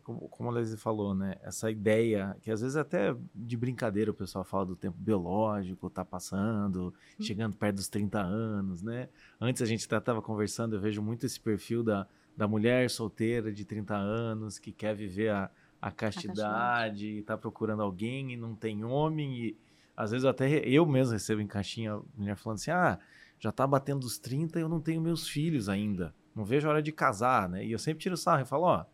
[0.02, 1.36] como, como a Leslie falou, né?
[1.42, 6.04] Essa ideia, que às vezes até de brincadeira o pessoal fala do tempo biológico, tá
[6.06, 7.24] passando, hum.
[7.24, 9.10] chegando perto dos 30 anos, né?
[9.40, 13.66] Antes a gente estava conversando, eu vejo muito esse perfil da, da mulher solteira de
[13.66, 15.50] 30 anos que quer viver a,
[15.82, 19.58] a castidade, e tá procurando alguém e não tem homem e
[19.96, 23.00] às vezes até eu mesmo recebo em caixinha mulher falando assim: "Ah,
[23.40, 26.16] já tá batendo os 30 e eu não tenho meus filhos ainda.
[26.36, 28.86] Não vejo a hora de casar, né?" E eu sempre tiro sarro e falo: "Ó,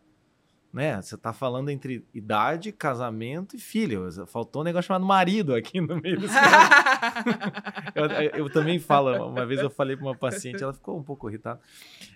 [0.72, 1.00] né?
[1.02, 4.08] Você tá falando entre idade, casamento e filho.
[4.26, 6.34] Faltou um negócio chamado marido aqui no meio desse
[7.94, 11.28] eu, eu, também falo, uma vez eu falei para uma paciente, ela ficou um pouco
[11.28, 11.60] irritada.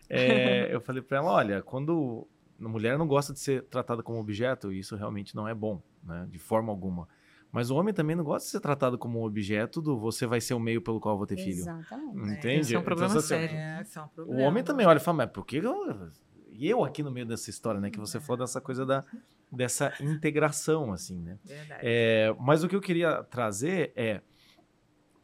[0.08, 2.26] É, eu falei para ela: olha, quando
[2.60, 6.26] a mulher não gosta de ser tratada como objeto, isso realmente não é bom, né?
[6.30, 7.08] De forma alguma.
[7.50, 10.40] Mas o homem também não gosta de ser tratado como um objeto do você vai
[10.40, 11.60] ser o meio pelo qual eu vou ter filho.
[11.60, 12.32] Exatamente.
[12.32, 12.60] Entende?
[12.62, 13.56] Isso é um problema então, sério.
[13.56, 14.40] É, é um problema.
[14.40, 16.10] O homem também olha e fala, mas por que eu
[16.56, 17.90] e eu aqui no meio dessa história, né?
[17.90, 19.04] Que você falou dessa coisa da,
[19.50, 21.38] dessa integração, assim, né?
[21.44, 21.80] Verdade.
[21.82, 24.20] É, mas o que eu queria trazer é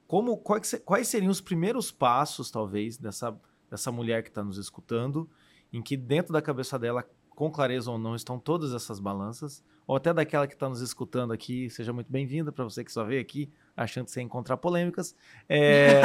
[0.07, 3.39] como quais, quais seriam os primeiros passos, talvez, dessa,
[3.71, 5.31] dessa mulher que está nos escutando,
[5.73, 9.97] em que dentro da cabeça dela, com clareza ou não, estão todas essas balanças, ou
[9.97, 13.21] até daquela que está nos escutando aqui, seja muito bem-vinda para você que só veio
[13.21, 15.15] aqui achando que você ia encontrar polêmicas.
[15.49, 16.03] É...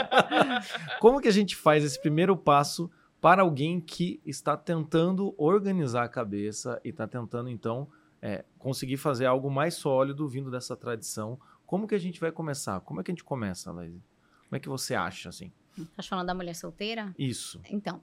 [1.00, 2.90] como que a gente faz esse primeiro passo
[3.20, 7.88] para alguém que está tentando organizar a cabeça e está tentando, então,
[8.20, 11.38] é, conseguir fazer algo mais sólido vindo dessa tradição.
[11.66, 12.80] Como que a gente vai começar?
[12.80, 14.02] Como é que a gente começa, Laís?
[14.48, 15.52] Como é que você acha, assim?
[15.96, 17.14] Tá falando da mulher solteira?
[17.18, 17.60] Isso.
[17.68, 18.02] Então,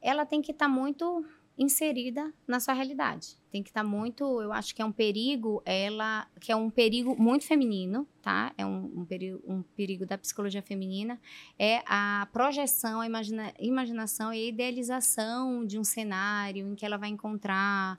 [0.00, 1.24] ela tem que estar tá muito
[1.58, 3.36] inserida na sua realidade.
[3.50, 6.68] Tem que estar tá muito, eu acho que é um perigo, ela, que é um
[6.68, 8.52] perigo muito feminino, tá?
[8.58, 11.18] É um, um, perigo, um perigo da psicologia feminina,
[11.58, 16.98] é a projeção, a imagina, imaginação e a idealização de um cenário em que ela
[16.98, 17.98] vai encontrar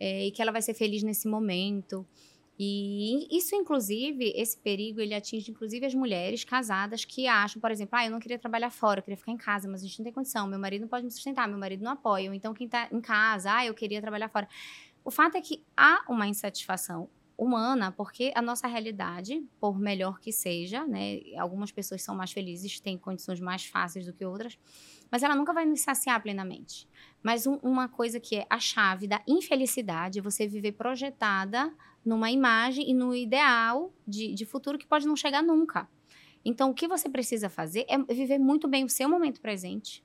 [0.00, 2.04] é, e que ela vai ser feliz nesse momento.
[2.58, 7.98] E isso, inclusive, esse perigo, ele atinge, inclusive, as mulheres casadas que acham, por exemplo,
[7.98, 10.04] ah, eu não queria trabalhar fora, eu queria ficar em casa, mas a gente não
[10.04, 12.64] tem condição, meu marido não pode me sustentar, meu marido não apoia, ou então quem
[12.66, 14.48] está em casa, ah, eu queria trabalhar fora.
[15.04, 20.32] O fato é que há uma insatisfação humana, porque a nossa realidade, por melhor que
[20.32, 24.58] seja, né, algumas pessoas são mais felizes, têm condições mais fáceis do que outras,
[25.10, 26.88] mas ela nunca vai nos saciar plenamente.
[27.22, 31.72] Mas um, uma coisa que é a chave da infelicidade é você viver projetada
[32.06, 35.88] numa imagem e no ideal de, de futuro que pode não chegar nunca.
[36.44, 40.04] Então, o que você precisa fazer é viver muito bem o seu momento presente,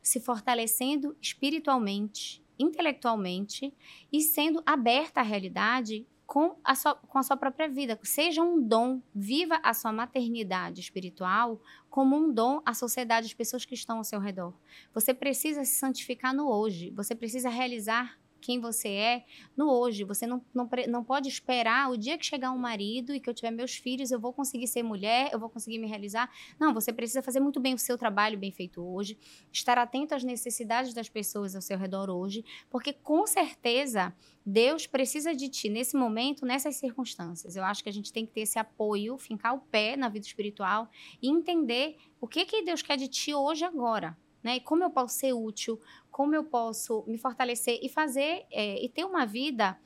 [0.00, 3.74] se fortalecendo espiritualmente, intelectualmente
[4.12, 7.98] e sendo aberta à realidade com a, sua, com a sua própria vida.
[8.04, 13.64] Seja um dom, viva a sua maternidade espiritual como um dom à sociedade, às pessoas
[13.64, 14.54] que estão ao seu redor.
[14.94, 19.24] Você precisa se santificar no hoje, você precisa realizar quem você é
[19.56, 20.04] no hoje.
[20.04, 23.34] Você não, não, não pode esperar o dia que chegar um marido e que eu
[23.34, 26.30] tiver meus filhos, eu vou conseguir ser mulher, eu vou conseguir me realizar.
[26.58, 29.18] Não, você precisa fazer muito bem o seu trabalho bem feito hoje,
[29.52, 34.14] estar atento às necessidades das pessoas ao seu redor hoje, porque com certeza
[34.44, 37.56] Deus precisa de ti nesse momento, nessas circunstâncias.
[37.56, 40.26] Eu acho que a gente tem que ter esse apoio, fincar o pé na vida
[40.26, 40.88] espiritual
[41.20, 44.60] e entender o que, que Deus quer de ti hoje agora né?
[44.60, 45.80] Como eu posso ser útil,
[46.10, 49.78] como eu posso me fortalecer e fazer é, e ter uma vida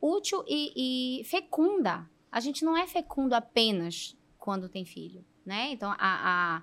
[0.00, 2.08] útil e, e, fecunda.
[2.30, 5.70] A gente não é fecundo apenas quando tem filho, né?
[5.70, 6.62] Então, a, a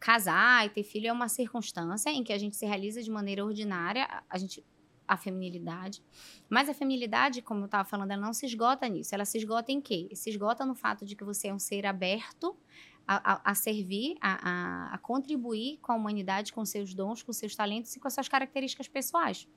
[0.00, 3.44] casar e ter filho é uma circunstância em que a gente se realiza de maneira
[3.44, 4.64] ordinária, a gente
[5.06, 6.02] a feminilidade.
[6.48, 9.14] Mas a feminilidade, como eu estava falando, ela não se esgota nisso.
[9.14, 10.08] Ela se esgota em quê?
[10.14, 12.56] Se esgota no fato de que você é um ser aberto
[13.06, 17.94] a, a, servir, a, a, contribuir com a humanidade, com seus dons, com seus talentos
[17.94, 19.48] e com as suas características pessoais.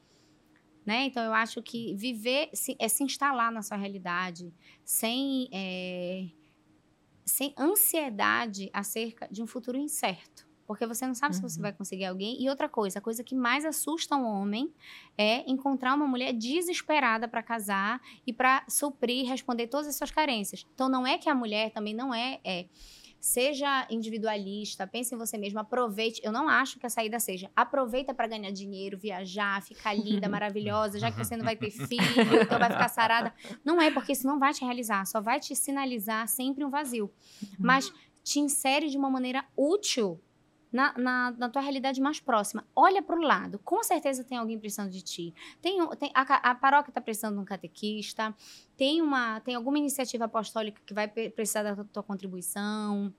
[0.86, 1.06] Né?
[1.06, 4.54] Então, eu acho que viver se, é se instalar na sua realidade,
[4.86, 6.28] sem, é,
[7.26, 10.48] sem ansiedade acerca de um futuro incerto.
[10.66, 11.42] Porque você não sabe uhum.
[11.42, 11.64] se você uhum.
[11.64, 12.42] vai conseguir alguém.
[12.42, 14.74] E outra coisa, a coisa que mais assusta um homem
[15.18, 20.66] é encontrar uma mulher desesperada para casar e para suprir, responder todas as suas carências.
[20.74, 22.66] Então, não é que a mulher também não é, é
[23.28, 26.22] Seja individualista, pense em você mesmo, aproveite.
[26.24, 30.98] Eu não acho que a saída seja aproveita para ganhar dinheiro, viajar, ficar linda, maravilhosa,
[30.98, 32.06] já que você não vai ter filho,
[32.42, 33.34] então vai ficar sarada.
[33.66, 37.12] Não é, porque isso não vai te realizar, só vai te sinalizar sempre um vazio.
[37.44, 37.50] Uhum.
[37.60, 37.92] Mas
[38.24, 40.22] te insere de uma maneira útil
[40.72, 42.66] na, na, na, tua realidade mais próxima.
[42.76, 43.60] Olha para o lado.
[43.60, 45.34] Com certeza tem alguém precisando de ti.
[45.62, 48.36] Tem, tem a, a paróquia está precisando de um catequista.
[48.76, 53.14] Tem, uma, tem alguma iniciativa apostólica que vai precisar da tua contribuição.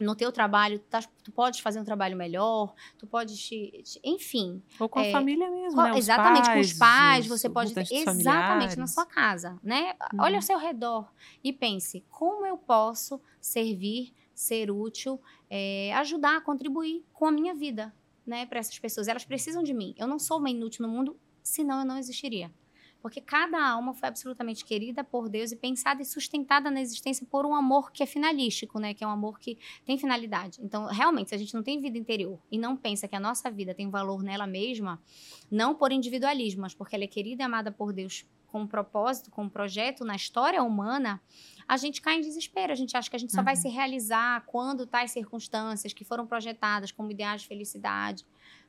[0.00, 4.00] No teu trabalho, tu, tá, tu podes fazer um trabalho melhor, tu podes te, te
[4.02, 4.60] enfim.
[4.80, 5.96] Ou com é, a família mesmo, né?
[5.96, 8.76] exatamente, pais, com os pais, você pode exatamente familiares.
[8.76, 9.94] na sua casa, né?
[10.12, 10.22] Uhum.
[10.22, 11.08] Olha ao seu redor
[11.44, 17.94] e pense, como eu posso servir ser útil, é, ajudar, contribuir com a minha vida,
[18.26, 19.08] né, para essas pessoas.
[19.08, 19.94] Elas precisam de mim.
[19.96, 22.50] Eu não sou uma inútil no mundo, senão eu não existiria.
[23.04, 27.44] Porque cada alma foi absolutamente querida por Deus e pensada e sustentada na existência por
[27.44, 28.94] um amor que é finalístico, né?
[28.94, 30.58] Que é um amor que tem finalidade.
[30.62, 33.50] Então, realmente, se a gente não tem vida interior e não pensa que a nossa
[33.50, 34.98] vida tem valor nela mesma,
[35.50, 39.30] não por individualismo, mas porque ela é querida e amada por Deus com um propósito,
[39.30, 41.20] com um projeto na história humana,
[41.68, 42.72] a gente cai em desespero.
[42.72, 43.44] A gente acha que a gente só uhum.
[43.44, 48.24] vai se realizar quando tais circunstâncias que foram projetadas como ideais de felicidade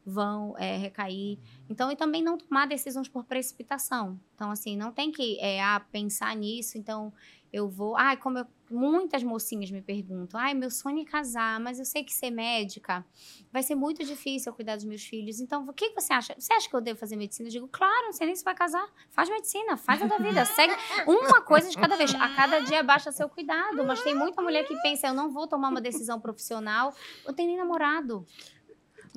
[0.06, 1.40] vão é, recair.
[1.70, 4.20] Então, e também não tomar decisões por precipitação.
[4.36, 6.78] Então, assim, não tem que é, ah, pensar nisso.
[6.78, 7.12] Então,
[7.56, 7.96] eu vou.
[7.96, 12.04] Ai, como eu, muitas mocinhas me perguntam: ai, meu sonho é casar, mas eu sei
[12.04, 13.06] que ser médica
[13.52, 15.40] vai ser muito difícil eu cuidar dos meus filhos.
[15.40, 16.36] Então, o que você acha?
[16.38, 17.48] Você acha que eu devo fazer medicina?
[17.48, 18.86] Eu digo: claro, não sei nem se vai casar.
[19.10, 20.44] Faz medicina, faz a tua vida.
[20.46, 20.74] Segue
[21.08, 22.14] uma coisa de cada vez.
[22.14, 23.86] A cada dia baixa seu cuidado.
[23.86, 26.94] Mas tem muita mulher que pensa: eu não vou tomar uma decisão profissional.
[27.26, 28.26] Eu tenho nem namorado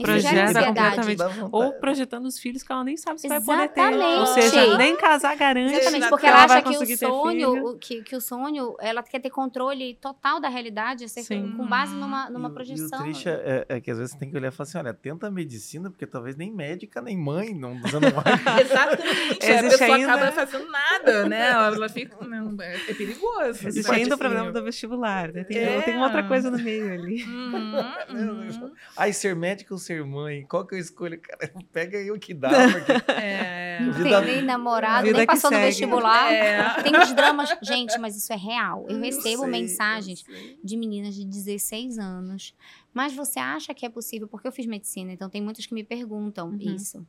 [0.03, 1.23] projeta completamente.
[1.53, 3.75] Ou projetando os filhos que ela nem sabe se Exatamente.
[3.75, 4.19] vai poder ter.
[4.21, 5.75] Ou seja, nem casar garante.
[5.75, 9.31] Exatamente, porque ela, ela acha que o sonho, que, que o sonho, ela quer ter
[9.31, 12.99] controle total da realidade, assim, com base numa, numa e, projeção.
[12.99, 14.79] E o triste é, é, que às vezes você tem que olhar e falar assim:
[14.79, 18.61] olha, tenta a medicina, porque talvez nem médica, nem mãe não, não vai.
[18.61, 19.39] Exatamente.
[19.43, 20.13] Existe a pessoa ainda...
[20.15, 21.51] acaba fazendo nada, né?
[21.51, 22.17] Ela fica.
[22.61, 23.69] É perigoso.
[23.69, 25.45] Existe ainda o problema do vestibular, né?
[25.45, 25.83] Tem, é.
[25.83, 27.23] tem outra coisa no meio ali.
[27.25, 27.75] Uhum,
[28.11, 28.73] uhum.
[28.97, 31.19] Aí ser médico ou ser mãe, qual que eu escolho?
[31.21, 32.93] Cara, pega aí o que dá, porque...
[33.13, 33.81] É.
[33.81, 36.33] Não tem nem namorado, nem passou no vestibular.
[36.33, 36.83] É.
[36.83, 37.57] Tem os dramas.
[37.63, 38.85] Gente, mas isso é real.
[38.89, 40.25] Eu, eu recebo sei, mensagens
[40.63, 42.55] de meninas de 16 anos.
[42.93, 44.27] Mas você acha que é possível?
[44.27, 46.59] Porque eu fiz medicina, então tem muitas que me perguntam uhum.
[46.59, 47.07] isso.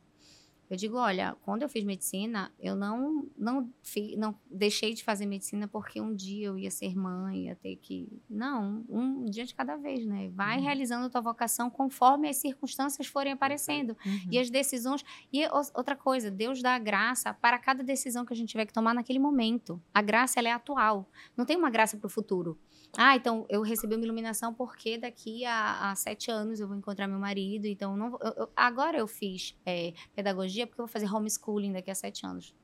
[0.70, 5.26] Eu digo, olha, quando eu fiz medicina, eu não não, fi, não deixei de fazer
[5.26, 8.08] medicina porque um dia eu ia ser mãe, ia ter que.
[8.28, 10.30] Não, um dia de cada vez, né?
[10.32, 10.64] Vai uhum.
[10.64, 13.96] realizando a tua vocação conforme as circunstâncias forem aparecendo.
[14.06, 14.28] Uhum.
[14.30, 15.04] E as decisões.
[15.32, 15.42] E
[15.74, 18.94] outra coisa, Deus dá a graça para cada decisão que a gente tiver que tomar
[18.94, 19.82] naquele momento.
[19.92, 21.08] A graça, ela é atual.
[21.36, 22.56] Não tem uma graça para o futuro.
[22.96, 27.06] Ah, então eu recebi uma iluminação porque daqui a, a sete anos eu vou encontrar
[27.06, 27.66] meu marido.
[27.66, 31.90] Então, não, eu, eu, agora eu fiz é, pedagogia porque eu vou fazer homeschooling daqui
[31.90, 32.54] a sete anos.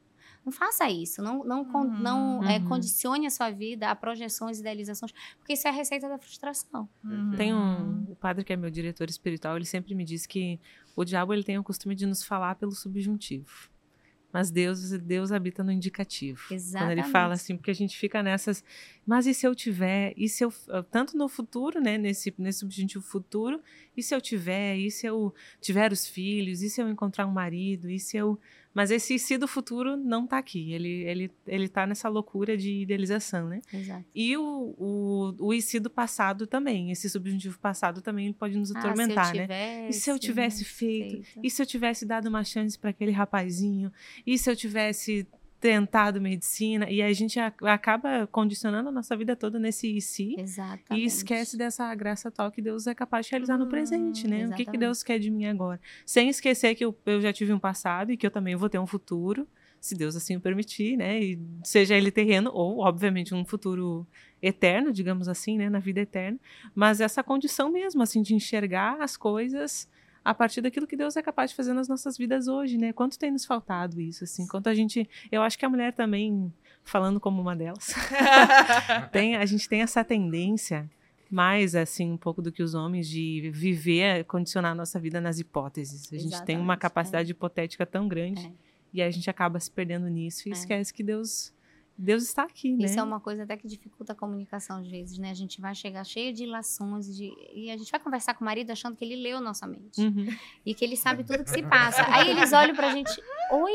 [0.44, 2.68] Não faça isso, não, não, uhum, não é, uhum.
[2.68, 6.88] condicione a sua vida a projeções, idealizações, porque isso é a receita da frustração.
[7.02, 7.32] Uhum.
[7.36, 10.60] Tem um o padre que é meu diretor espiritual, ele sempre me diz que
[10.94, 13.68] o diabo ele tem o costume de nos falar pelo subjuntivo.
[14.36, 16.52] Mas Deus, Deus habita no indicativo.
[16.52, 16.94] Exatamente.
[16.94, 18.62] Quando ele fala assim, porque a gente fica nessas,
[19.06, 20.52] mas e se eu tiver, e se eu,
[20.90, 23.62] tanto no futuro, né, nesse, nesse subjuntivo futuro,
[23.96, 27.32] e se eu tiver, e se eu tiver os filhos, e se eu encontrar um
[27.32, 28.38] marido, e se eu
[28.76, 30.74] mas esse si do futuro não está aqui.
[30.74, 33.62] Ele, ele, ele tá nessa loucura de idealização, né?
[33.72, 34.04] Exato.
[34.14, 36.90] E o, o, o e do passado também.
[36.90, 39.88] Esse subjuntivo passado também pode nos atormentar, ah, né?
[39.88, 41.22] E se eu tivesse feito?
[41.22, 41.40] feito?
[41.42, 43.90] E se eu tivesse dado uma chance para aquele rapazinho?
[44.26, 45.26] E se eu tivesse
[45.66, 51.02] tentado medicina e a gente acaba condicionando a nossa vida toda nesse e se Exatamente.
[51.02, 54.42] e esquece dessa graça tal que Deus é capaz de realizar hum, no presente, né?
[54.42, 54.54] Exatamente.
[54.54, 55.80] O que, que Deus quer de mim agora?
[56.04, 58.78] Sem esquecer que eu, eu já tive um passado e que eu também vou ter
[58.78, 59.48] um futuro,
[59.80, 61.20] se Deus assim o permitir, né?
[61.20, 64.06] E seja ele terreno ou, obviamente, um futuro
[64.40, 65.68] eterno, digamos assim, né?
[65.68, 66.38] Na vida eterna.
[66.76, 69.88] Mas essa condição mesmo, assim, de enxergar as coisas
[70.26, 72.92] a partir daquilo que Deus é capaz de fazer nas nossas vidas hoje, né?
[72.92, 74.44] Quanto tem nos faltado isso, assim?
[74.48, 77.94] Quanto a gente, eu acho que a mulher também, falando como uma delas,
[79.12, 80.90] tem, a gente tem essa tendência
[81.30, 85.38] mais assim um pouco do que os homens de viver, condicionar a nossa vida nas
[85.38, 86.12] hipóteses.
[86.12, 87.32] A gente Exatamente, tem uma capacidade é.
[87.32, 88.52] hipotética tão grande é.
[88.94, 90.54] e a gente acaba se perdendo nisso e é.
[90.54, 91.54] esquece que Deus
[91.98, 92.84] Deus está aqui, né?
[92.84, 95.30] Isso é uma coisa até que dificulta a comunicação às vezes, né?
[95.30, 97.32] A gente vai chegar cheio de ilações de...
[97.54, 100.00] e a gente vai conversar com o marido achando que ele leu nossa mente.
[100.00, 100.26] Uhum.
[100.64, 102.04] E que ele sabe tudo que se passa.
[102.08, 103.12] Aí eles olham pra gente,
[103.50, 103.72] oi?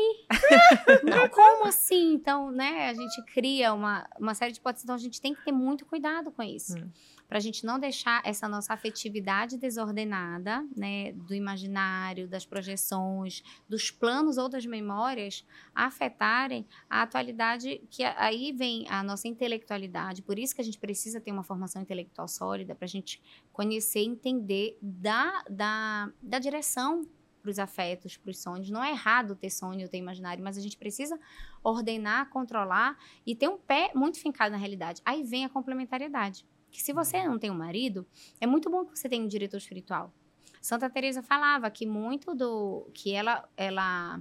[1.02, 2.14] Não, como assim?
[2.14, 5.44] Então, né, a gente cria uma, uma série de hipóteses, então a gente tem que
[5.44, 6.76] ter muito cuidado com isso.
[6.76, 6.90] Uhum
[7.32, 13.90] para a gente não deixar essa nossa afetividade desordenada, né, do imaginário, das projeções, dos
[13.90, 15.42] planos ou das memórias
[15.74, 20.20] afetarem a atualidade, que aí vem a nossa intelectualidade.
[20.20, 23.18] Por isso que a gente precisa ter uma formação intelectual sólida para a gente
[23.50, 27.08] conhecer, entender da, da, da direção
[27.40, 28.68] para os afetos, para os sonhos.
[28.68, 31.18] Não é errado ter sonho, ter imaginário, mas a gente precisa
[31.64, 32.94] ordenar, controlar
[33.24, 35.00] e ter um pé muito fincado na realidade.
[35.02, 38.04] Aí vem a complementariedade que se você não tem um marido,
[38.40, 40.12] é muito bom que você tenha um diretor espiritual.
[40.60, 44.20] Santa Teresa falava que muito do que ela ela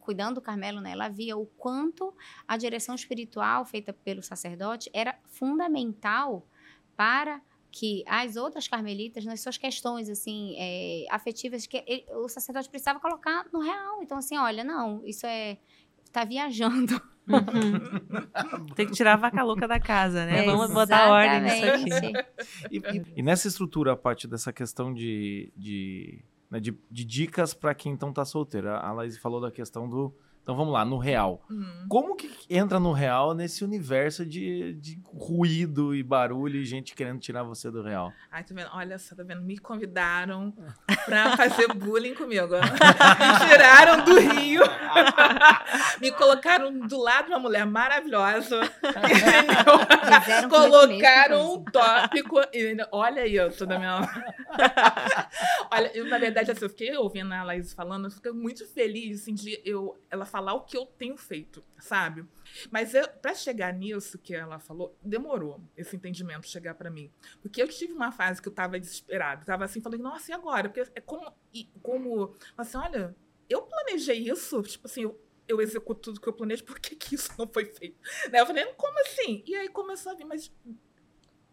[0.00, 2.14] cuidando do Carmelo, né, ela via o quanto
[2.46, 6.46] a direção espiritual feita pelo sacerdote era fundamental
[6.94, 7.40] para
[7.72, 13.00] que as outras carmelitas, nas suas questões assim é, afetivas, que ele, o sacerdote precisava
[13.00, 14.02] colocar no real.
[14.02, 15.58] Então assim, olha, não, isso é
[16.12, 17.02] tá viajando.
[17.26, 18.74] Uhum.
[18.74, 20.44] Tem que tirar a vaca louca da casa, né?
[20.44, 22.12] É, Vamos botar ordem nisso aqui.
[22.70, 27.54] E, e, e, nessa estrutura, a parte dessa questão de, de, né, de, de dicas
[27.54, 28.76] para quem então tá solteira.
[28.76, 30.14] A Laís falou da questão do
[30.44, 31.42] então vamos lá, no real.
[31.48, 31.86] Uhum.
[31.88, 37.18] Como que entra no real nesse universo de, de ruído e barulho e gente querendo
[37.18, 38.12] tirar você do real?
[38.30, 38.68] Ai, tá vendo?
[38.74, 39.40] Olha só, tá vendo?
[39.40, 40.52] Me convidaram
[41.06, 42.56] pra fazer bullying comigo.
[42.60, 44.60] Me tiraram do Rio.
[45.98, 48.60] Me colocaram do lado de uma mulher maravilhosa.
[50.50, 52.40] Colocaram um tópico.
[52.52, 53.96] E, olha aí, eu tô da minha.
[55.72, 59.22] olha, eu, na verdade, assim, eu fiquei ouvindo a Laís falando, eu fiquei muito feliz
[59.22, 62.26] assim, de eu, ela falar o que eu tenho feito, sabe?
[62.68, 62.90] Mas
[63.22, 67.08] para chegar nisso que ela falou, demorou esse entendimento chegar para mim.
[67.40, 70.68] Porque eu tive uma fase que eu estava desesperada, estava assim, falando, nossa, e agora?
[70.68, 71.32] Porque é como,
[71.80, 73.14] como assim, olha,
[73.48, 77.14] eu planejei isso, tipo assim, eu, eu executo tudo que eu planejo, por que, que
[77.14, 77.96] isso não foi feito?
[78.28, 78.40] Né?
[78.40, 79.44] Eu falei, como assim?
[79.46, 80.52] E aí começou a vir, mas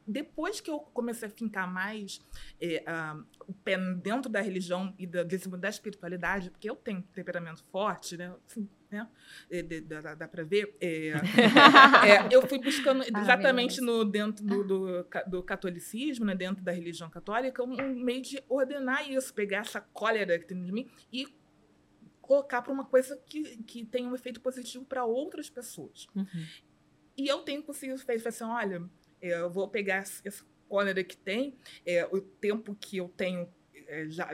[0.07, 2.19] depois que eu comecei a fincar mais
[2.59, 7.63] é, uh, o pé dentro da religião e da, da espiritualidade, porque eu tenho temperamento
[7.71, 8.33] forte, né?
[8.47, 9.07] Assim, né?
[9.49, 10.75] É, dá, dá para ver.
[10.81, 11.13] É,
[12.29, 16.35] eu fui buscando exatamente no, dentro do, do, do, catolicismo, né?
[16.35, 20.71] dentro da religião católica, um meio de ordenar isso, pegar essa cólera que tem de
[20.71, 21.25] mim e
[22.21, 26.07] colocar para uma coisa que, que tem um efeito positivo para outras pessoas.
[26.15, 26.45] Uhum.
[27.17, 28.89] E eu tenho conseguido fazer assim, olha,
[29.21, 33.47] eu vou pegar essa cólera que tem, é, o tempo que eu tenho
[33.87, 34.29] é, já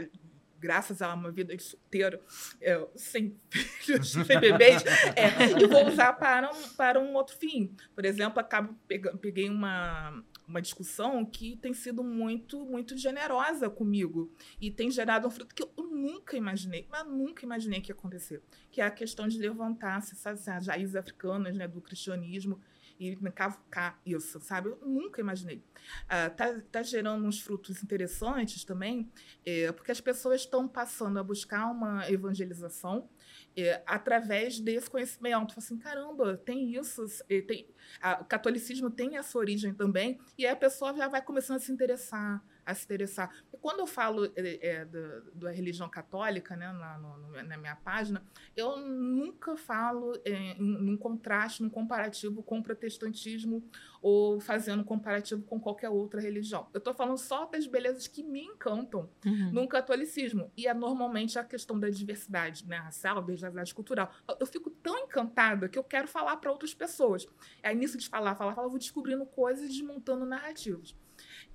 [0.60, 2.20] graças a uma vida de solteiro,
[2.62, 4.84] é, sem filhos, sem bebês,
[5.16, 7.76] é, e vou usar para um, para um outro fim.
[7.94, 14.32] Por exemplo, acabo pegando, peguei uma, uma discussão que tem sido muito, muito generosa comigo
[14.60, 18.42] e tem gerado um fruto que eu nunca imaginei, mas nunca imaginei que ia acontecer,
[18.72, 22.60] que é a questão de levantar essas raízes africanas né, do cristianismo
[23.00, 24.70] e cavucar isso, sabe?
[24.70, 25.58] Eu nunca imaginei.
[25.58, 29.12] Uh, tá, tá gerando uns frutos interessantes também,
[29.46, 33.10] é, porque as pessoas estão passando a buscar uma evangelização
[33.56, 35.56] é, através desse conhecimento.
[35.58, 37.68] Assim, caramba, tem isso, é, tem,
[38.02, 41.60] a, o catolicismo tem essa origem também, e aí a pessoa já vai começando a
[41.60, 43.34] se interessar, a se interessar.
[43.68, 48.24] Quando eu falo é, é, da, da, religião católica, né, na, no, na, minha página,
[48.56, 53.62] eu nunca falo é, num contraste, num comparativo com o protestantismo
[54.02, 56.70] ou fazendo um comparativo com qualquer outra religião.
[56.74, 59.52] Eu estou falando só das belezas que me encantam uhum.
[59.52, 60.50] no catolicismo.
[60.56, 64.10] E é normalmente a questão da diversidade né, racial, diversidade cultural.
[64.26, 67.28] Eu, eu fico tão encantada que eu quero falar para outras pessoas.
[67.62, 70.96] Aí, nisso de falar, falar, falar, eu vou descobrindo coisas e desmontando narrativas.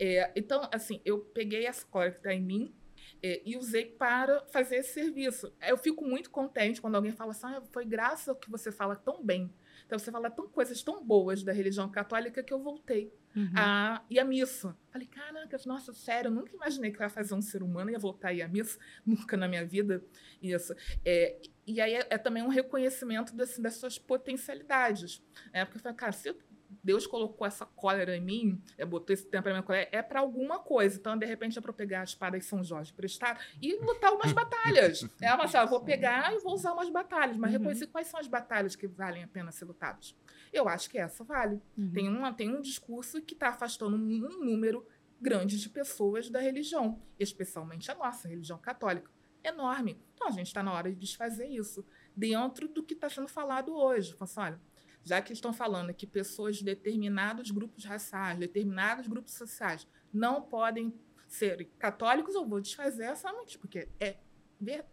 [0.04, 2.74] É, então, assim, eu peguei essa escola que está em mim
[3.22, 5.54] é, e usei para fazer esse serviço.
[5.60, 8.96] Eu fico muito contente quando alguém fala assim, ah, foi graças ao que você fala
[8.96, 9.48] tão bem.
[9.86, 13.52] Então, você fala tão coisas tão boas da religião católica que eu voltei uhum.
[13.54, 14.76] a ir à missa.
[14.90, 17.92] Falei, caraca, nossa, sério, eu nunca imaginei que eu ia fazer um ser humano e
[17.92, 18.80] ia voltar a ir à missa.
[19.06, 20.02] Nunca na minha vida
[20.42, 20.74] isso.
[21.04, 25.22] É, e aí é, é, também um reconhecimento desse, das suas potencialidades.
[25.52, 26.36] É, porque eu falei, cara, se eu
[26.82, 30.98] Deus colocou essa cólera em mim, é, botou esse temperamento cólera, é para alguma coisa.
[30.98, 34.12] Então, de repente, é para eu pegar a espada de São Jorge prestar e lutar
[34.12, 35.06] umas batalhas.
[35.20, 37.58] É, mas, eu vou pegar e vou usar umas batalhas, mas uhum.
[37.58, 40.16] reconhecer quais são as batalhas que valem a pena ser lutadas.
[40.52, 41.60] Eu acho que essa vale.
[41.76, 41.92] Uhum.
[41.92, 44.86] Tem, uma, tem um discurso que está afastando um número
[45.20, 49.10] grande de pessoas da religião, especialmente a nossa religião católica.
[49.44, 50.00] Enorme.
[50.14, 51.84] Então, a gente está na hora de desfazer isso
[52.16, 54.12] dentro do que está sendo falado hoje.
[54.14, 54.60] Fala assim, olha,
[55.04, 60.94] já que estão falando que pessoas de determinados grupos raciais, determinados grupos sociais, não podem
[61.28, 64.16] ser católicos, eu vou desfazer essa mentira, porque é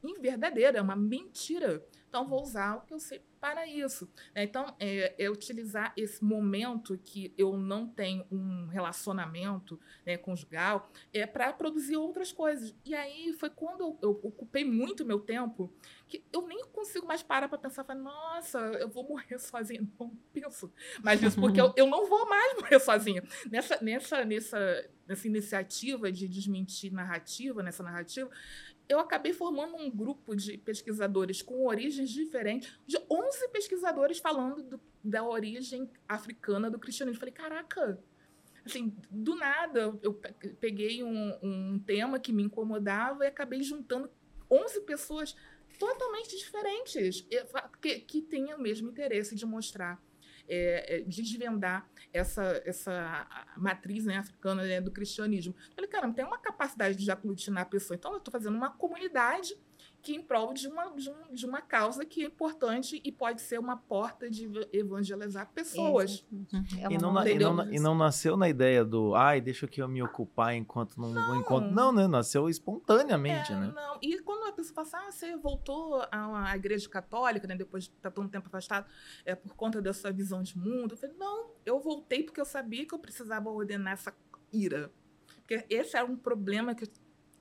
[0.04, 1.86] inverdadeira, é uma mentira.
[2.10, 4.10] Então, vou usar o que eu sei para isso.
[4.36, 4.44] Né?
[4.44, 11.26] Então, é, é, utilizar esse momento que eu não tenho um relacionamento né, conjugal é
[11.26, 12.76] para produzir outras coisas.
[12.84, 15.72] E aí foi quando eu, eu, ocupei muito meu tempo
[16.08, 19.88] que eu nem consigo mais parar para pensar, falar, nossa, eu vou morrer sozinha.
[20.00, 20.72] Não penso
[21.04, 23.24] mais nisso, porque eu, eu não vou mais morrer sozinha.
[23.52, 28.30] Nessa, nessa, nessa, nessa iniciativa de desmentir narrativa, nessa narrativa,
[28.90, 34.82] eu acabei formando um grupo de pesquisadores com origens diferentes, de 11 pesquisadores falando do,
[35.04, 37.20] da origem africana do cristianismo.
[37.20, 38.04] Falei, caraca,
[38.66, 40.20] assim, do nada eu
[40.60, 44.10] peguei um, um tema que me incomodava e acabei juntando
[44.50, 45.36] 11 pessoas
[45.78, 47.26] totalmente diferentes
[47.80, 50.02] que, que têm o mesmo interesse de mostrar
[50.50, 55.56] é, é, desvendar essa, essa matriz né, africana né, do cristianismo.
[55.70, 57.96] Eu falei, cara, tem uma capacidade de aglutinar pessoa.
[57.96, 59.56] Então, eu estou fazendo uma comunidade
[60.02, 63.42] que em prol de uma, de, um, de, uma causa que é importante e pode
[63.42, 66.26] ser uma porta de evangelizar pessoas.
[66.78, 69.88] É e, não, e, não, e, não, nasceu na ideia do, ai, deixa que eu
[69.90, 71.36] me ocupar enquanto não, não.
[71.36, 72.08] enquanto Não, né?
[72.08, 73.74] Nasceu espontaneamente, é, né?
[73.76, 74.00] Não.
[74.02, 77.56] E quando a pessoa fala assim, ah, você voltou à, à igreja católica, né?
[77.56, 78.88] Depois de estar tanto tempo afastado,
[79.26, 80.94] é por conta dessa visão de mundo.
[80.94, 84.14] Eu falei, não, eu voltei porque eu sabia que eu precisava ordenar essa
[84.54, 84.92] ira.
[85.40, 86.88] Porque esse era um problema que eu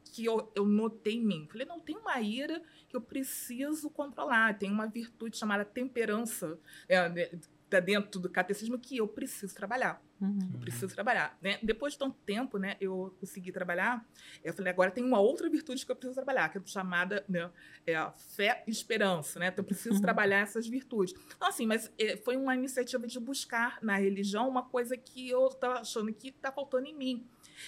[0.08, 1.48] que eu, eu notei em mim.
[1.50, 6.58] Falei, não, tem uma ira que eu preciso controlar, tem uma virtude chamada temperança
[6.88, 7.30] é, né,
[7.68, 10.02] tá dentro do catecismo que eu preciso trabalhar.
[10.20, 10.38] Uhum.
[10.54, 11.36] Eu preciso trabalhar.
[11.40, 11.58] Né?
[11.62, 14.04] Depois de tanto tempo, né, eu consegui trabalhar.
[14.42, 17.50] Eu falei, agora tem uma outra virtude que eu preciso trabalhar, que é chamada né,
[17.86, 19.38] é fé e esperança.
[19.38, 19.48] Né?
[19.48, 20.00] Então, eu preciso uhum.
[20.00, 21.14] trabalhar essas virtudes.
[21.36, 25.46] Então, assim, mas é, foi uma iniciativa de buscar na religião uma coisa que eu
[25.46, 27.26] estava achando que está faltando em mim.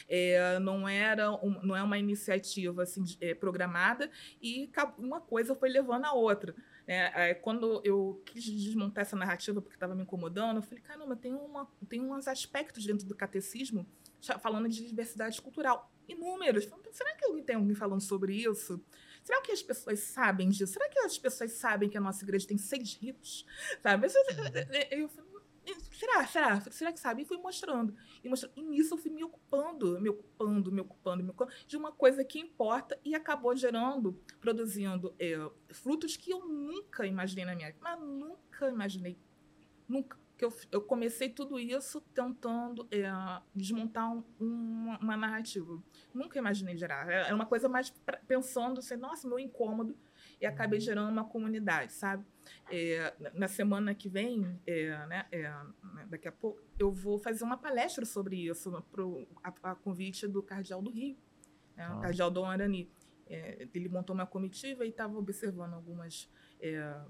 [0.08, 4.10] É, não era um, não é uma iniciativa assim, é, programada
[4.40, 6.54] e uma coisa foi levando a outra.
[6.86, 11.32] É, quando eu quis desmontar essa narrativa porque estava me incomodando, eu falei, caramba, tem,
[11.32, 13.86] uma, tem uns aspectos dentro do catecismo
[14.40, 15.90] falando de diversidade cultural.
[16.08, 16.68] Inúmeros.
[16.90, 18.82] Será que alguém tem alguém falando sobre isso?
[19.22, 20.72] Será que as pessoas sabem disso?
[20.72, 23.46] Será que as pessoas sabem que a nossa igreja tem seis ritos?
[23.82, 24.06] Sabe?
[24.08, 25.29] Eu, eu, eu,
[25.92, 26.60] será, será?
[26.60, 27.22] Será que sabe?
[27.22, 27.94] E fui mostrando.
[28.22, 28.52] E, mostrando.
[28.56, 32.24] e nisso eu fui me ocupando, me ocupando, me ocupando, me ocupando de uma coisa
[32.24, 37.80] que importa e acabou gerando, produzindo é, frutos que eu nunca imaginei na minha vida.
[37.82, 39.18] Mas nunca imaginei.
[39.88, 40.18] Nunca.
[40.36, 43.10] Que eu, eu comecei tudo isso tentando é,
[43.54, 45.82] desmontar um, uma, uma, narrativa.
[46.14, 47.10] Nunca imaginei gerar.
[47.10, 49.94] Era uma coisa mais pra, pensando assim, nossa, meu incômodo.
[50.40, 52.24] E acabei gerando uma comunidade, sabe?
[52.70, 57.44] É, na semana que vem, é, né, é, né, daqui a pouco, eu vou fazer
[57.44, 61.16] uma palestra sobre isso, pro, a, a convite do Cardeal do Rio,
[61.76, 61.96] né, ah.
[61.96, 62.90] o Cardeal Dom Arani.
[63.32, 66.28] É, ele montou uma comitiva e estava observando algumas
[66.60, 67.00] é,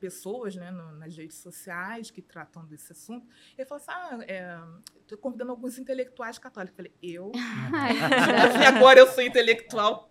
[0.00, 3.26] pessoas né, no, nas redes sociais que tratam desse assunto.
[3.56, 6.78] Ele falou assim: ah, estou é, convidando alguns intelectuais católicos.
[6.78, 7.32] Eu falei, eu?
[8.60, 10.10] e agora eu sou intelectual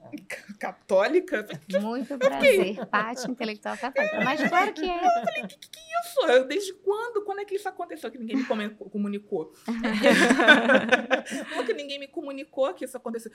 [0.60, 1.48] católica?
[1.82, 2.86] Muito prazer.
[2.86, 4.22] Pati, intelectual católica.
[4.24, 4.96] Mas claro que é.
[4.96, 6.48] Eu falei, o que, que, é isso?
[6.48, 7.24] desde quando?
[7.24, 9.54] Quando é que isso aconteceu que ninguém me comunicou?
[11.50, 13.32] Como que ninguém me comunicou que isso aconteceu?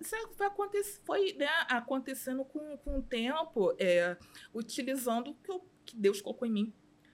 [0.00, 4.16] Isso, foi, aconte foi né, acontecendo com, com o tempo, é,
[4.54, 6.72] utilizando o que, eu, que Deus colocou em mim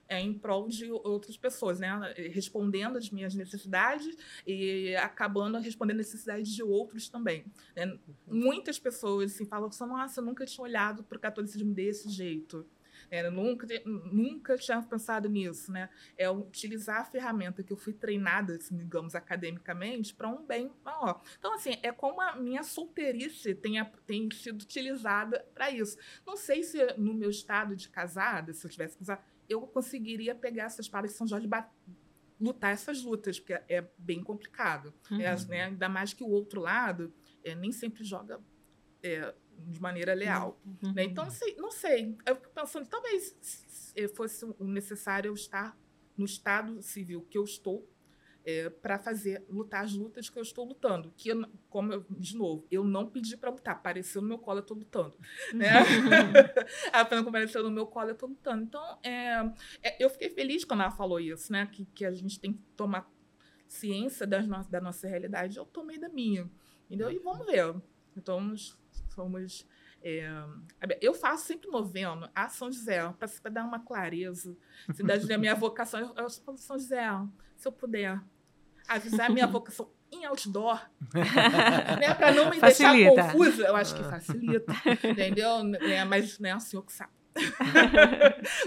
[0.09, 1.89] é, em prol de outras pessoas, né?
[2.33, 7.45] Respondendo às minhas necessidades e acabando respondendo às necessidades de outros também.
[7.75, 7.99] Né?
[8.27, 12.67] Muitas pessoas assim, falam assim, nossa, eu nunca tinha olhado para o catolicismo desse jeito.
[13.11, 15.89] É, nunca, nunca tinha pensado nisso, né?
[16.17, 21.23] É utilizar a ferramenta que eu fui treinada, assim, digamos, academicamente, para um bem maior.
[21.39, 25.97] Então, assim, é como a minha solteirice tem sido utilizada para isso.
[26.27, 30.35] Não sei se no meu estado de casada, se eu tivesse que usar, eu conseguiria
[30.35, 31.51] pegar essas palas de São Jorge e
[32.41, 34.93] lutar essas lutas, porque é bem complicado.
[35.11, 35.21] Uhum.
[35.21, 37.13] É, né, ainda mais que o outro lado
[37.43, 38.41] é, nem sempre joga
[39.05, 40.61] é, de maneira leal.
[40.65, 40.93] Uhum.
[40.95, 41.05] Né?
[41.05, 42.17] Então, não sei, não sei.
[42.27, 45.79] Eu fico pensando, talvez fosse necessário eu estar
[46.17, 47.89] no estado civil que eu estou
[48.45, 51.13] é, para fazer lutar as lutas que eu estou lutando.
[51.17, 54.59] Que, eu, como eu, de novo, eu não pedi para lutar, apareceu no meu colo,
[54.59, 55.17] eu estou lutando.
[55.53, 55.69] Né?
[56.93, 58.63] a apareceu no meu colo, eu estou lutando.
[58.63, 59.51] Então, é,
[59.83, 61.67] é, eu fiquei feliz quando ela falou isso, né?
[61.67, 63.11] Que, que a gente tem que tomar
[63.67, 65.57] ciência das no, da nossa realidade.
[65.57, 66.51] Eu tomei da minha.
[66.87, 67.11] Entendeu?
[67.11, 67.75] E vamos ver.
[68.17, 68.55] Então,
[69.15, 69.67] somos.
[70.03, 70.29] É,
[71.01, 73.01] eu faço sempre noveno a São José,
[73.43, 74.55] para dar uma clareza.
[74.93, 77.09] Se da minha vocação, eu, eu falo, São José,
[77.57, 78.21] se eu puder
[78.87, 80.81] avisar minha vocação em outdoor,
[81.99, 83.15] né, para não me facilita.
[83.15, 84.73] deixar confusa, eu acho que facilita,
[85.03, 85.55] entendeu?
[85.81, 87.13] É, mas né, o senhor que sabe.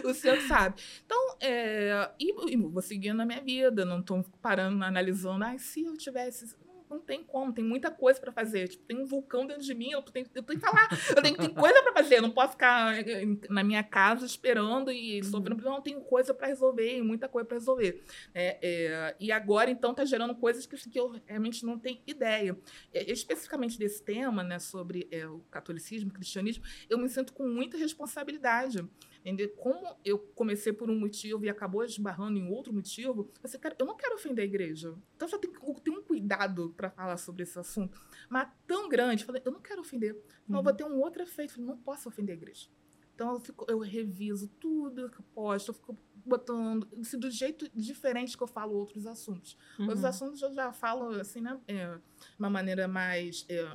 [0.04, 0.82] o senhor que sabe.
[1.06, 5.84] Então, é, e, e, vou seguindo na minha vida, não estou parando, analisando, ah, se
[5.84, 6.54] eu tivesse
[6.90, 8.68] não tem como, tem muita coisa para fazer.
[8.68, 11.38] Tipo, tem um vulcão dentro de mim, eu tenho, eu tenho que falar, eu tenho,
[11.38, 15.64] tenho coisa para fazer, eu não posso ficar eh, na minha casa esperando e sofrendo,
[15.64, 18.04] não, tenho coisa para resolver, muita coisa para resolver.
[18.34, 22.58] É, é, e agora, então, está gerando coisas que, que eu realmente não tenho ideia.
[22.94, 27.48] É, especificamente desse tema, né, sobre é, o catolicismo, o cristianismo, eu me sinto com
[27.48, 28.88] muita responsabilidade.
[29.28, 29.50] Entendeu?
[29.58, 33.98] Como eu comecei por um motivo e acabou esbarrando em outro motivo, você eu não
[33.98, 34.96] quero ofender a igreja.
[35.18, 35.52] Então já tem,
[35.84, 38.00] tem um cuidado para falar sobre esse assunto,
[38.30, 39.26] mas tão grande.
[39.26, 40.18] Falei, eu não quero ofender.
[40.48, 40.64] Não, uhum.
[40.64, 41.56] vou ter um outro efeito.
[41.56, 42.70] Falei, não posso ofender a igreja.
[43.14, 45.98] Então eu, fico, eu reviso tudo que eu posto, eu fico
[46.28, 49.58] botando assim, do jeito diferente que eu falo outros assuntos.
[49.80, 49.86] Uhum.
[49.86, 51.60] Outros assuntos eu já falo assim, né?
[51.68, 51.98] É,
[52.38, 53.66] uma maneira mais é,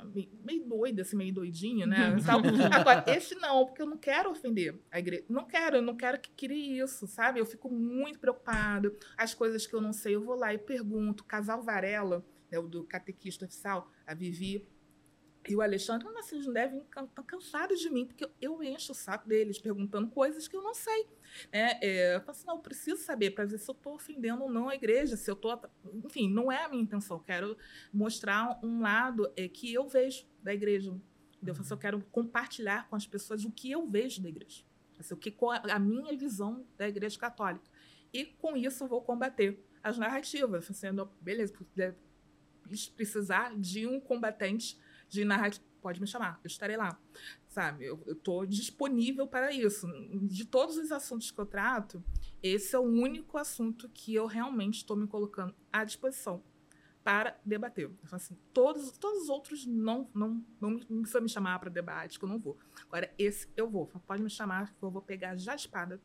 [0.43, 2.15] meio, doida, assim, meio doidinha, né?
[2.71, 5.25] Agora, esse não, porque eu não quero ofender a igreja.
[5.29, 7.39] Não quero, eu não quero que crie isso, sabe?
[7.39, 8.93] Eu fico muito preocupada.
[9.17, 11.23] As coisas que eu não sei, eu vou lá e pergunto.
[11.23, 14.67] Casal Varela, né, o do catequista oficial, a Vivi,
[15.47, 18.95] e o Alexandre, mas vocês não devem estar cansados de mim, porque eu encho o
[18.95, 21.07] saco deles perguntando coisas que eu não sei.
[21.51, 24.43] É, é, eu falo assim, não, eu preciso saber para ver se eu estou ofendendo
[24.43, 25.59] ou não a igreja, se eu estou.
[26.05, 27.17] Enfim, não é a minha intenção.
[27.17, 27.57] Eu quero
[27.91, 30.95] mostrar um lado é, que eu vejo da igreja.
[31.45, 34.63] Eu, assim, eu quero compartilhar com as pessoas o que eu vejo da igreja.
[34.97, 35.35] Assim, o que,
[35.69, 37.69] a minha visão da igreja católica.
[38.13, 40.69] E com isso eu vou combater as narrativas.
[40.69, 40.87] Assim,
[41.19, 41.53] beleza,
[42.95, 44.79] precisar de um combatente
[45.13, 46.97] de narrativa, pode me chamar, eu estarei lá,
[47.49, 47.85] sabe?
[47.85, 49.85] Eu estou disponível para isso.
[50.23, 52.03] De todos os assuntos que eu trato,
[52.41, 56.41] esse é o único assunto que eu realmente estou me colocando à disposição
[57.03, 57.91] para debater.
[58.03, 62.17] Então, assim, todos, todos os outros não, não, não, não precisa me chamar para debate,
[62.17, 62.57] que eu não vou.
[62.87, 63.87] Agora, esse eu vou.
[64.07, 66.01] Pode me chamar, que eu vou pegar já a espada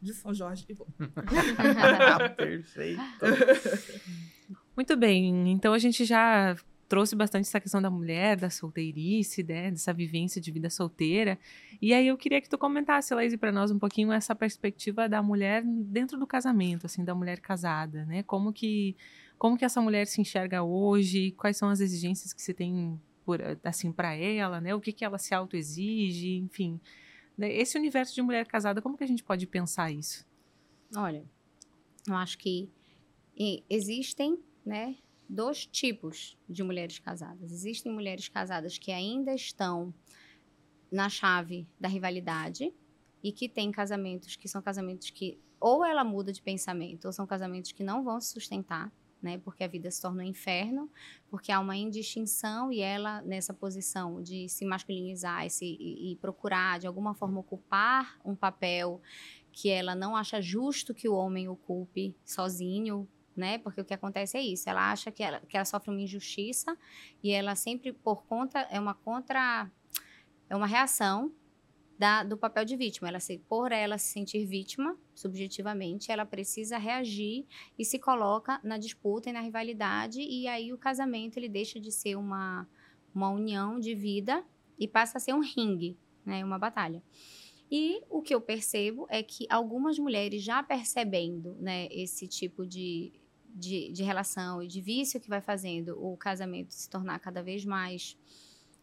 [0.00, 0.86] de São Jorge e vou.
[2.36, 3.00] Perfeito.
[4.76, 6.56] Muito bem, então a gente já
[6.88, 11.38] trouxe bastante essa questão da mulher, da solteirice, né, dessa vivência de vida solteira.
[11.80, 15.22] E aí eu queria que tu comentasse, Laís, para nós um pouquinho essa perspectiva da
[15.22, 18.22] mulher dentro do casamento, assim, da mulher casada, né?
[18.22, 18.96] Como que
[19.36, 21.30] como que essa mulher se enxerga hoje?
[21.32, 24.74] Quais são as exigências que você tem por assim para ela, né?
[24.74, 26.80] O que que ela se autoexige, enfim.
[27.36, 27.52] Né?
[27.52, 30.26] Esse universo de mulher casada, como que a gente pode pensar isso?
[30.96, 31.24] Olha,
[32.06, 32.68] eu acho que
[33.70, 34.96] existem, né,
[35.28, 37.52] dois tipos de mulheres casadas.
[37.52, 39.92] Existem mulheres casadas que ainda estão
[40.90, 42.72] na chave da rivalidade
[43.22, 47.26] e que têm casamentos que são casamentos que ou ela muda de pensamento ou são
[47.26, 49.38] casamentos que não vão se sustentar, né?
[49.38, 50.88] Porque a vida se torna um inferno,
[51.28, 56.16] porque há uma indistinção e ela nessa posição de se masculinizar e, se, e, e
[56.16, 59.02] procurar de alguma forma ocupar um papel
[59.50, 63.08] que ela não acha justo que o homem ocupe sozinho,
[63.38, 63.58] né?
[63.58, 66.76] Porque o que acontece é isso, ela acha que ela, que ela sofre uma injustiça
[67.22, 69.70] e ela sempre por conta é uma contra
[70.50, 71.32] é uma reação
[71.98, 73.08] da, do papel de vítima.
[73.08, 77.44] Ela se, por ela se sentir vítima, subjetivamente, ela precisa reagir
[77.78, 81.90] e se coloca na disputa e na rivalidade, e aí o casamento ele deixa de
[81.90, 82.68] ser uma,
[83.14, 84.44] uma união de vida
[84.78, 87.02] e passa a ser um ringue, né, uma batalha.
[87.70, 93.12] E o que eu percebo é que algumas mulheres já percebendo né, esse tipo de,
[93.54, 97.64] de, de relação e de vício que vai fazendo o casamento se tornar cada vez
[97.64, 98.16] mais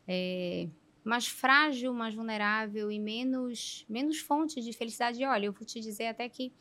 [0.07, 0.67] é,
[1.03, 5.21] mais frágil, mais vulnerável e menos, menos fonte de felicidade.
[5.21, 6.51] E olha, eu vou te dizer até que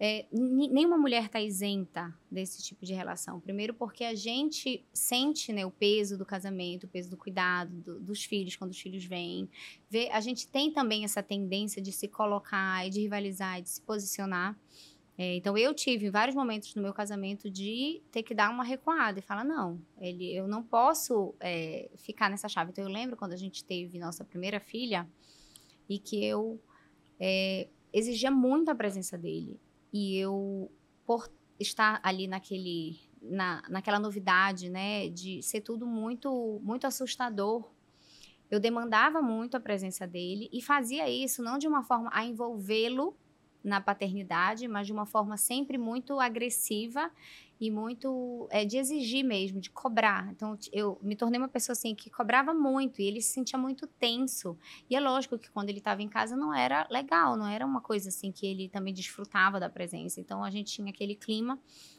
[0.00, 3.40] é, nenhuma mulher está isenta desse tipo de relação.
[3.40, 8.00] Primeiro, porque a gente sente né, o peso do casamento, o peso do cuidado do,
[8.00, 9.50] dos filhos quando os filhos vêm.
[9.90, 13.70] Vê, a gente tem também essa tendência de se colocar e de rivalizar e de
[13.70, 14.56] se posicionar.
[15.20, 19.18] É, então eu tive vários momentos no meu casamento de ter que dar uma recuada
[19.18, 22.70] e falar não, ele, eu não posso é, ficar nessa chave.
[22.70, 25.08] Então eu lembro quando a gente teve nossa primeira filha
[25.88, 26.62] e que eu
[27.18, 29.58] é, exigia muito a presença dele
[29.92, 30.70] e eu
[31.04, 31.28] por
[31.58, 37.68] estar ali naquele na, naquela novidade, né, de ser tudo muito muito assustador
[38.48, 43.16] eu demandava muito a presença dele e fazia isso não de uma forma a envolvê-lo
[43.68, 47.10] na paternidade, mas de uma forma sempre muito agressiva
[47.60, 50.30] e muito é, de exigir mesmo, de cobrar.
[50.30, 53.86] Então, eu me tornei uma pessoa assim que cobrava muito e ele se sentia muito
[53.86, 54.56] tenso.
[54.88, 57.80] E é lógico que quando ele estava em casa não era legal, não era uma
[57.80, 60.20] coisa assim que ele também desfrutava da presença.
[60.20, 61.58] Então, a gente tinha aquele clima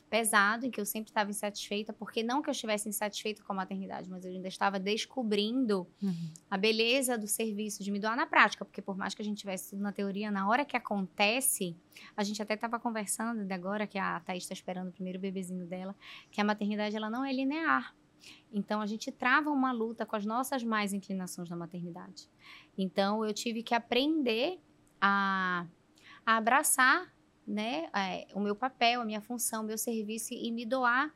[0.09, 3.55] pesado, em que eu sempre estava insatisfeita, porque não que eu estivesse insatisfeita com a
[3.55, 6.33] maternidade, mas eu ainda estava descobrindo uhum.
[6.49, 9.37] a beleza do serviço, de me doar na prática, porque por mais que a gente
[9.37, 11.77] tivesse tudo na teoria, na hora que acontece,
[12.17, 15.65] a gente até estava conversando de agora que a Thaís está esperando o primeiro bebezinho
[15.65, 15.95] dela,
[16.31, 17.95] que a maternidade ela não é linear.
[18.51, 22.27] Então a gente trava uma luta com as nossas mais inclinações na maternidade.
[22.77, 24.59] Então eu tive que aprender
[24.99, 25.65] a,
[26.25, 27.13] a abraçar
[27.49, 31.11] né, é, o meu papel, a minha função, o meu serviço e me doar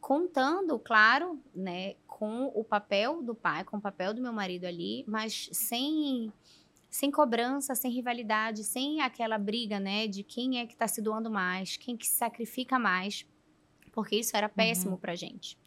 [0.00, 5.04] contando, claro, né, com o papel do pai, com o papel do meu marido ali,
[5.06, 6.32] mas sem
[6.90, 11.30] sem cobrança, sem rivalidade, sem aquela briga, né, de quem é que está se doando
[11.30, 13.26] mais, quem que se sacrifica mais
[13.98, 14.96] porque isso era péssimo uhum.
[14.96, 15.58] para gente.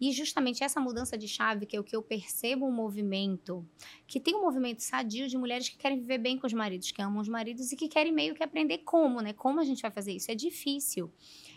[0.00, 3.64] E justamente essa mudança de chave, que é o que eu percebo um movimento,
[4.08, 7.00] que tem um movimento sadio de mulheres que querem viver bem com os maridos, que
[7.00, 9.32] amam os maridos e que querem meio que aprender como, né?
[9.32, 10.28] Como a gente vai fazer isso?
[10.32, 11.12] É difícil.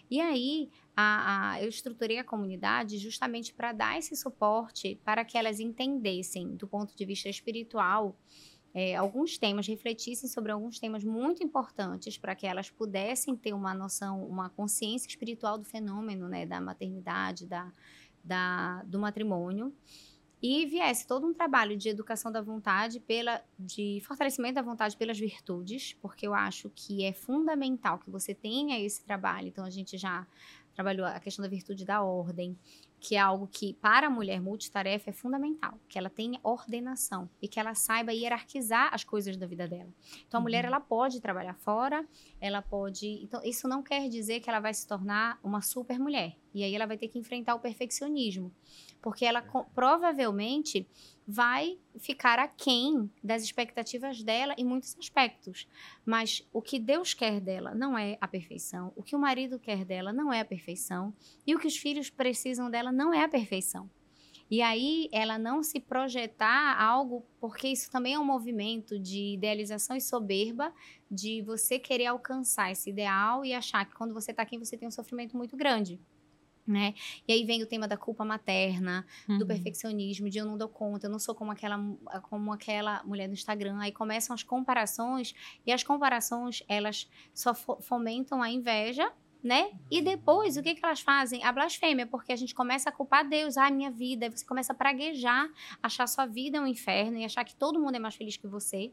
[0.07, 5.35] E aí, a, a, eu estruturei a comunidade justamente para dar esse suporte para que
[5.35, 8.15] elas entendessem, do ponto de vista espiritual,
[8.79, 13.73] é, alguns temas, refletissem sobre alguns temas muito importantes para que elas pudessem ter uma
[13.73, 17.69] noção, uma consciência espiritual do fenômeno, né, da maternidade, da,
[18.23, 19.75] da, do matrimônio.
[20.41, 25.19] E viesse todo um trabalho de educação da vontade, pela, de fortalecimento da vontade pelas
[25.19, 29.49] virtudes, porque eu acho que é fundamental que você tenha esse trabalho.
[29.49, 30.25] Então, a gente já
[30.73, 32.57] trabalhou a questão da virtude da ordem,
[32.99, 37.47] que é algo que para a mulher multitarefa é fundamental, que ela tenha ordenação e
[37.47, 39.89] que ela saiba hierarquizar as coisas da vida dela.
[40.27, 40.43] Então a uhum.
[40.43, 42.05] mulher ela pode trabalhar fora,
[42.41, 46.35] ela pode, então isso não quer dizer que ela vai se tornar uma super mulher.
[46.53, 48.51] E aí ela vai ter que enfrentar o perfeccionismo,
[49.01, 49.41] porque ela
[49.73, 50.87] provavelmente
[51.31, 55.67] vai ficar aquém das expectativas dela em muitos aspectos.
[56.03, 59.85] Mas o que Deus quer dela não é a perfeição, o que o marido quer
[59.85, 61.13] dela não é a perfeição,
[61.45, 63.87] e o que os filhos precisam dela não é a perfeição.
[64.49, 69.95] E aí ela não se projetar algo, porque isso também é um movimento de idealização
[69.95, 70.73] e soberba,
[71.11, 74.87] de você querer alcançar esse ideal e achar que quando você está aqui você tem
[74.87, 75.99] um sofrimento muito grande
[76.69, 76.93] né?
[77.27, 79.39] E aí vem o tema da culpa materna, uhum.
[79.39, 81.77] do perfeccionismo, de eu não dou conta, eu não sou como aquela,
[82.29, 83.79] como aquela mulher no Instagram.
[83.79, 85.33] Aí começam as comparações,
[85.65, 89.11] e as comparações, elas só fomentam a inveja,
[89.43, 89.71] né?
[89.89, 91.43] E depois, o que, que elas fazem?
[91.43, 94.75] A blasfêmia, porque a gente começa a culpar Deus, ah, minha vida, você começa a
[94.75, 95.49] praguejar,
[95.81, 98.91] achar sua vida um inferno e achar que todo mundo é mais feliz que você.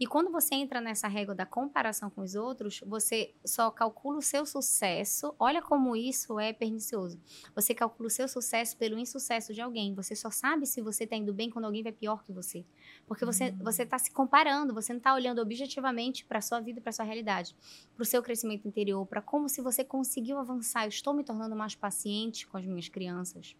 [0.00, 4.22] E quando você entra nessa régua da comparação com os outros, você só calcula o
[4.22, 5.34] seu sucesso.
[5.38, 7.20] Olha como isso é pernicioso.
[7.54, 9.94] Você calcula o seu sucesso pelo insucesso de alguém.
[9.94, 12.64] Você só sabe se você está indo bem quando alguém vai pior que você.
[13.06, 13.58] Porque você uhum.
[13.64, 16.92] você está se comparando, você não está olhando objetivamente para a sua vida, para a
[16.92, 17.56] sua realidade,
[17.94, 20.84] para o seu crescimento interior, para como se você conseguiu avançar.
[20.84, 23.56] Eu estou me tornando mais paciente com as minhas crianças.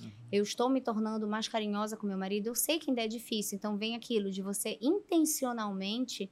[0.00, 0.10] Uhum.
[0.30, 2.48] Eu estou me tornando mais carinhosa com meu marido.
[2.48, 6.30] Eu sei que ainda é difícil, então vem aquilo de você intencionalmente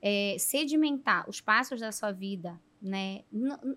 [0.00, 3.24] é, sedimentar os passos da sua vida, né,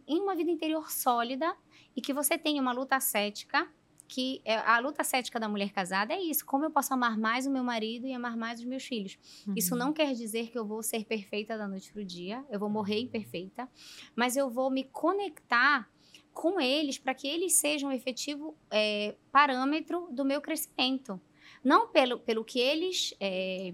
[0.08, 1.56] em uma vida interior sólida
[1.96, 3.68] e que você tenha uma luta ascética
[4.10, 7.46] que é, a luta cética da mulher casada é isso: como eu posso amar mais
[7.46, 9.18] o meu marido e amar mais os meus filhos.
[9.48, 9.54] Uhum.
[9.56, 12.60] Isso não quer dizer que eu vou ser perfeita da noite para o dia, eu
[12.60, 13.70] vou morrer imperfeita,
[14.16, 15.88] mas eu vou me conectar
[16.34, 21.20] com eles para que eles sejam um efetivo é, parâmetro do meu crescimento.
[21.64, 23.14] Não pelo, pelo que eles.
[23.20, 23.74] É,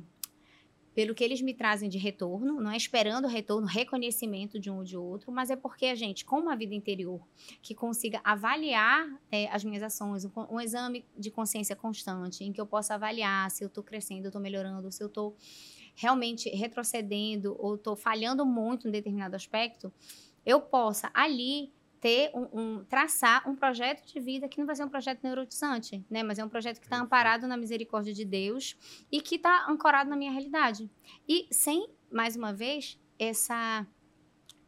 [0.96, 4.84] pelo que eles me trazem de retorno, não é esperando retorno, reconhecimento de um ou
[4.86, 7.20] de outro, mas é porque a gente, com uma vida interior,
[7.62, 12.62] que consiga avaliar é, as minhas ações, um, um, exame de consciência constante, em que
[12.62, 15.36] eu possa avaliar se eu estou crescendo, eu estou melhorando, se eu estou
[15.96, 19.92] realmente retrocedendo ou estou falhando muito em determinado aspecto,
[20.46, 21.74] eu possa ali
[22.06, 26.06] ter um, um, traçar um projeto de vida que não vai ser um projeto neurotizante,
[26.08, 26.22] né?
[26.22, 28.78] Mas é um projeto que está amparado na misericórdia de Deus
[29.12, 30.88] e que está ancorado na minha realidade.
[31.28, 33.88] E sem, mais uma vez, essa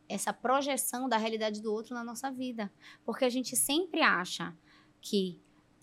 [0.09, 2.73] essa projeção da realidade do outro na nossa vida,
[3.05, 4.57] porque a gente sempre acha
[4.99, 5.39] que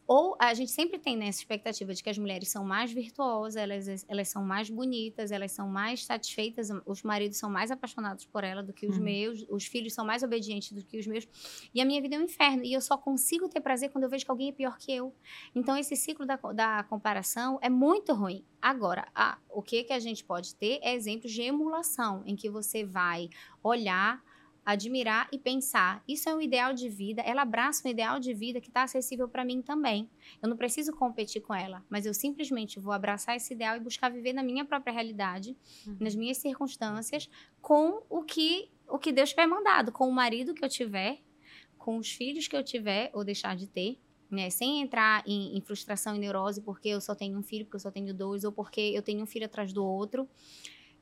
[0.07, 3.57] ou a gente sempre tem nessa né, expectativa de que as mulheres são mais virtuosas,
[3.57, 8.45] elas, elas são mais bonitas, elas são mais satisfeitas, os maridos são mais apaixonados por
[8.45, 9.05] ela do que os uhum.
[9.05, 11.27] meus, os filhos são mais obedientes do que os meus.
[11.73, 12.65] E a minha vida é um inferno.
[12.65, 15.15] E eu só consigo ter prazer quando eu vejo que alguém é pior que eu.
[15.55, 18.45] Então, esse ciclo da, da comparação é muito ruim.
[18.61, 22.51] Agora, a, o que, que a gente pode ter é exemplos de emulação, em que
[22.51, 23.29] você vai
[23.63, 24.23] olhar
[24.65, 26.03] admirar e pensar.
[26.09, 27.23] Isso é um ideal de vida.
[27.23, 30.09] Ela abraça um ideal de vida que está acessível para mim também.
[30.43, 34.09] Eu não preciso competir com ela, mas eu simplesmente vou abraçar esse ideal e buscar
[34.09, 35.97] viver na minha própria realidade, uhum.
[36.01, 37.29] nas minhas circunstâncias,
[37.61, 41.19] com o que o que Deus tiver mandado, com o marido que eu tiver,
[41.79, 43.99] com os filhos que eu tiver ou deixar de ter.
[44.31, 47.77] Né, sem entrar em, em frustração e neurose porque eu só tenho um filho, porque
[47.77, 50.29] eu só tenho dois, ou porque eu tenho um filho atrás do outro.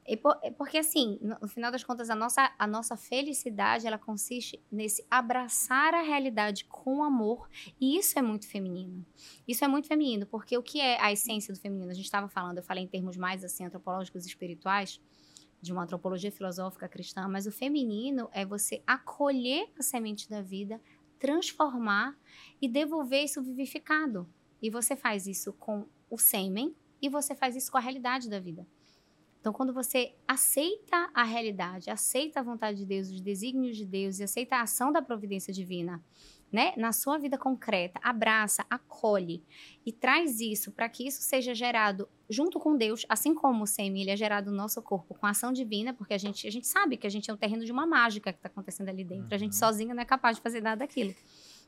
[0.05, 0.17] É
[0.51, 5.95] porque, assim, no final das contas, a nossa, a nossa felicidade, ela consiste nesse abraçar
[5.95, 7.49] a realidade com amor.
[7.81, 9.07] E isso é muito feminino.
[9.47, 11.89] Isso é muito feminino, porque o que é a essência do feminino?
[11.91, 15.01] A gente estava falando, eu falei em termos mais, assim, antropológicos e espirituais,
[15.61, 20.81] de uma antropologia filosófica cristã, mas o feminino é você acolher a semente da vida,
[21.21, 22.19] transformar
[22.61, 24.29] e devolver isso vivificado.
[24.61, 28.41] E você faz isso com o sêmen e você faz isso com a realidade da
[28.41, 28.67] vida.
[29.43, 34.21] Então, quando você aceita a realidade, aceita a vontade de Deus, os desígnios de Deus
[34.21, 36.01] e aceita a ação da providência divina,
[36.53, 39.43] né, na sua vida concreta, abraça, acolhe
[39.85, 44.09] e traz isso para que isso seja gerado junto com Deus, assim como o sêmen
[44.09, 46.97] é gerado no nosso corpo com a ação divina, porque a gente, a gente sabe
[46.97, 49.25] que a gente é um terreno de uma mágica que está acontecendo ali dentro.
[49.25, 49.35] Uhum.
[49.35, 49.59] A gente uhum.
[49.59, 51.13] sozinha não é capaz de fazer nada daquilo.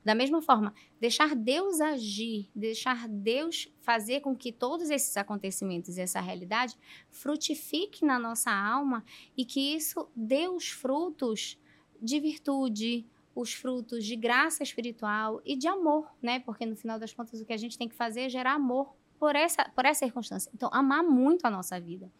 [0.04, 6.02] Da mesma forma, deixar Deus agir, deixar Deus fazer com que todos esses acontecimentos e
[6.02, 6.76] essa realidade
[7.10, 9.02] frutifique na nossa alma
[9.36, 11.58] e que isso dê os frutos
[12.02, 16.38] de virtude, os frutos de graça espiritual e de amor, né?
[16.40, 18.94] Porque no final das contas o que a gente tem que fazer é gerar amor
[19.18, 20.50] por essa, por essa circunstância.
[20.54, 22.12] Então, amar muito a nossa vida.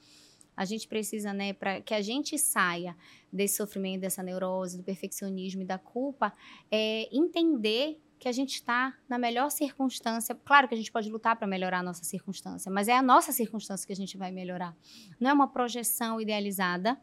[0.56, 2.96] A gente precisa, né, para que a gente saia
[3.32, 6.32] desse sofrimento, dessa neurose, do perfeccionismo e da culpa,
[6.70, 10.34] é entender que a gente está na melhor circunstância.
[10.34, 13.32] Claro que a gente pode lutar para melhorar a nossa circunstância, mas é a nossa
[13.32, 14.74] circunstância que a gente vai melhorar.
[15.20, 16.98] Não é uma projeção idealizada,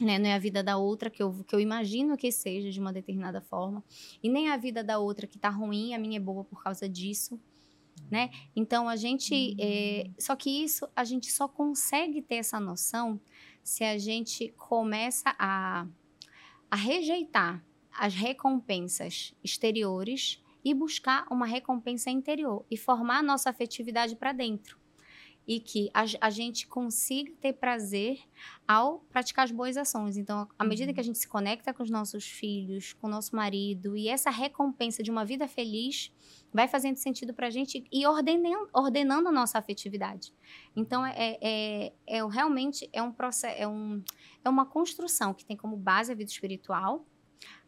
[0.00, 0.18] né?
[0.18, 2.92] Não é a vida da outra que eu, que eu imagino que seja de uma
[2.92, 3.82] determinada forma,
[4.22, 6.88] e nem a vida da outra que está ruim, a minha é boa por causa
[6.88, 7.40] disso
[8.10, 8.30] né?
[8.54, 13.20] Então a gente, é, só que isso a gente só consegue ter essa noção
[13.62, 15.86] se a gente começa a,
[16.70, 24.16] a rejeitar as recompensas exteriores e buscar uma recompensa interior e formar a nossa afetividade
[24.16, 24.81] para dentro
[25.46, 28.20] e que a, a, gente consiga ter prazer
[28.66, 30.16] ao praticar as boas ações.
[30.16, 30.94] Então, à medida uhum.
[30.94, 34.30] que a gente se conecta com os nossos filhos, com o nosso marido, e essa
[34.30, 36.12] recompensa de uma vida feliz
[36.52, 40.32] vai fazendo sentido para a gente e ordenando, ordenando a nossa afetividade.
[40.76, 44.02] Então, é, é, é realmente é um processo, é, um,
[44.44, 47.04] é uma construção que tem como base a vida espiritual,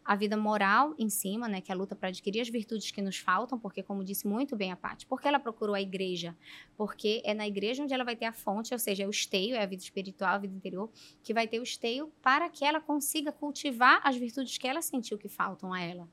[0.05, 3.01] a vida moral em cima, né, que é a luta para adquirir as virtudes que
[3.01, 6.37] nos faltam, porque como disse muito bem a Paty, porque ela procurou a igreja?
[6.77, 9.57] Porque é na igreja onde ela vai ter a fonte, ou seja, é o esteio,
[9.57, 10.91] é a vida espiritual, a vida interior,
[11.23, 15.17] que vai ter o esteio para que ela consiga cultivar as virtudes que ela sentiu
[15.17, 16.09] que faltam a ela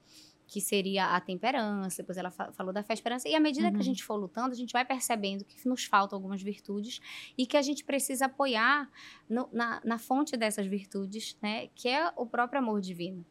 [0.52, 3.26] que seria a temperança, depois ela falou da fé esperança.
[3.30, 3.72] E à medida uhum.
[3.72, 3.86] que a uhum.
[3.86, 7.00] gente for lutando, a gente vai percebendo que nos faltam algumas virtudes
[7.38, 8.92] e que a gente precisa apoiar
[9.30, 11.68] no, na, na fonte dessas virtudes, né?
[11.74, 13.26] Que é o próprio amor divino.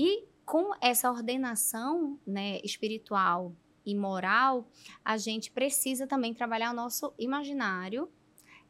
[0.00, 3.52] E com essa ordenação né, espiritual
[3.84, 4.70] e moral,
[5.04, 8.08] a gente precisa também trabalhar o nosso imaginário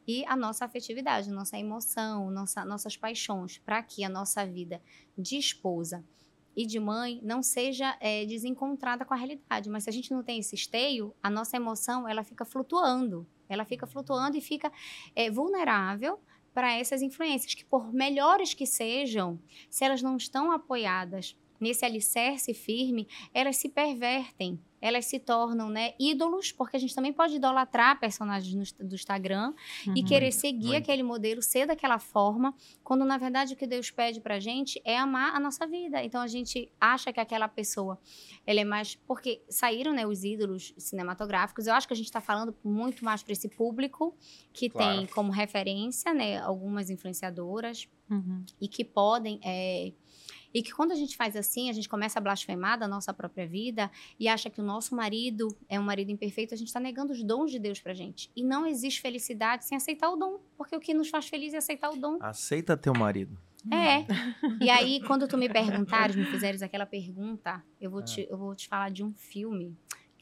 [0.06, 4.80] e a nossa afetividade, nossa emoção, nossa, nossas paixões, para que a nossa vida
[5.18, 6.02] de esposa
[6.56, 9.68] e de mãe não seja é, desencontrada com a realidade.
[9.68, 13.26] Mas se a gente não tem esse esteio, a nossa emoção ela fica flutuando.
[13.50, 14.72] Ela fica flutuando e fica
[15.14, 16.18] é, vulnerável
[16.52, 19.38] para essas influências, que por melhores que sejam,
[19.70, 25.94] se elas não estão apoiadas nesse alicerce firme, elas se pervertem, elas se tornam né,
[25.98, 29.52] ídolos, porque a gente também pode idolatrar personagens no, do Instagram
[29.86, 30.78] uhum, e querer seguir muito.
[30.78, 34.96] aquele modelo, ser daquela forma, quando na verdade o que Deus pede pra gente é
[34.98, 36.02] amar a nossa vida.
[36.02, 37.98] Então a gente acha que aquela pessoa,
[38.46, 38.94] ela é mais.
[39.06, 43.22] Porque saíram né, os ídolos cinematográficos, eu acho que a gente está falando muito mais
[43.22, 44.14] para esse público
[44.52, 44.98] que claro.
[44.98, 48.44] tem como referência né, algumas influenciadoras uhum.
[48.60, 49.40] e que podem.
[49.44, 49.92] É,
[50.52, 53.46] e que quando a gente faz assim, a gente começa a blasfemar da nossa própria
[53.46, 57.12] vida e acha que o nosso marido é um marido imperfeito, a gente está negando
[57.12, 58.30] os dons de Deus pra gente.
[58.34, 61.58] E não existe felicidade sem aceitar o dom, porque o que nos faz feliz é
[61.58, 62.18] aceitar o dom.
[62.20, 63.38] Aceita teu marido.
[63.70, 64.06] É.
[64.64, 68.04] E aí, quando tu me perguntares, me fizeres aquela pergunta, eu vou, é.
[68.04, 69.76] te, eu vou te falar de um filme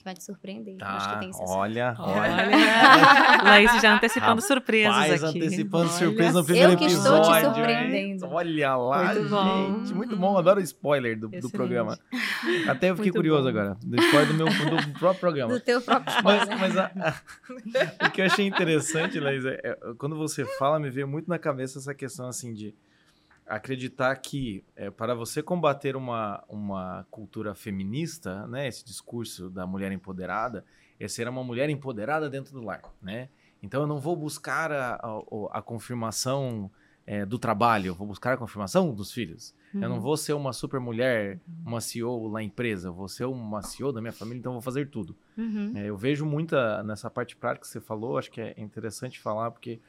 [0.06, 0.76] vai te surpreender.
[0.78, 3.42] Tá, Acho que tem olha, olha.
[3.42, 5.38] Laís já antecipando surpresas aqui.
[5.38, 7.22] antecipando surpresas no primeiro eu que episódio.
[7.22, 8.24] estou te surpreendendo.
[8.24, 8.30] Hein?
[8.32, 9.78] Olha lá, muito bom.
[9.78, 9.94] gente.
[9.94, 10.38] Muito bom.
[10.38, 11.98] Adoro o spoiler do, do programa.
[12.68, 13.48] Até eu fiquei muito curioso bom.
[13.48, 13.76] agora.
[13.82, 15.52] Do spoiler do meu do próprio programa.
[15.52, 16.46] Do teu próprio spoiler.
[16.46, 17.16] Mas, mas a,
[18.00, 21.28] a, o que eu achei interessante, Laís, é, é, quando você fala, me veio muito
[21.28, 22.72] na cabeça essa questão assim de
[23.46, 29.92] acreditar que é, para você combater uma, uma cultura feminista, né, esse discurso da mulher
[29.92, 30.64] empoderada,
[30.98, 33.28] é ser uma mulher empoderada dentro do lar, né?
[33.62, 36.70] Então eu não vou buscar a, a, a confirmação
[37.06, 39.54] é, do trabalho, eu vou buscar a confirmação dos filhos.
[39.72, 39.82] Uhum.
[39.82, 40.02] Eu não uhum.
[40.02, 44.00] vou ser uma super mulher, uma CEO na empresa, eu vou ser uma CEO da
[44.00, 45.16] minha família, então eu vou fazer tudo.
[45.36, 45.72] Uhum.
[45.76, 49.52] É, eu vejo muita nessa parte prática que você falou, acho que é interessante falar,
[49.52, 49.80] porque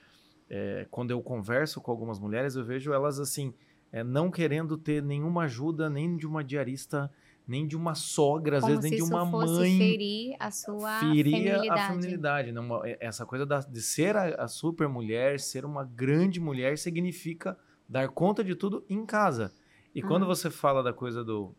[0.50, 3.54] é, quando eu converso com algumas mulheres, eu vejo elas assim,
[3.92, 7.12] é, não querendo ter nenhuma ajuda, nem de uma diarista,
[7.48, 9.78] nem de uma sogra, às Como vezes nem de uma mãe.
[9.78, 11.70] ferir a sua feminilidade.
[11.70, 12.52] a feminilidade.
[12.52, 16.78] Não, é, essa coisa da, de ser a, a super mulher, ser uma grande mulher,
[16.78, 17.58] significa
[17.88, 19.54] dar conta de tudo em casa.
[19.96, 21.56] E quando você fala da coisa do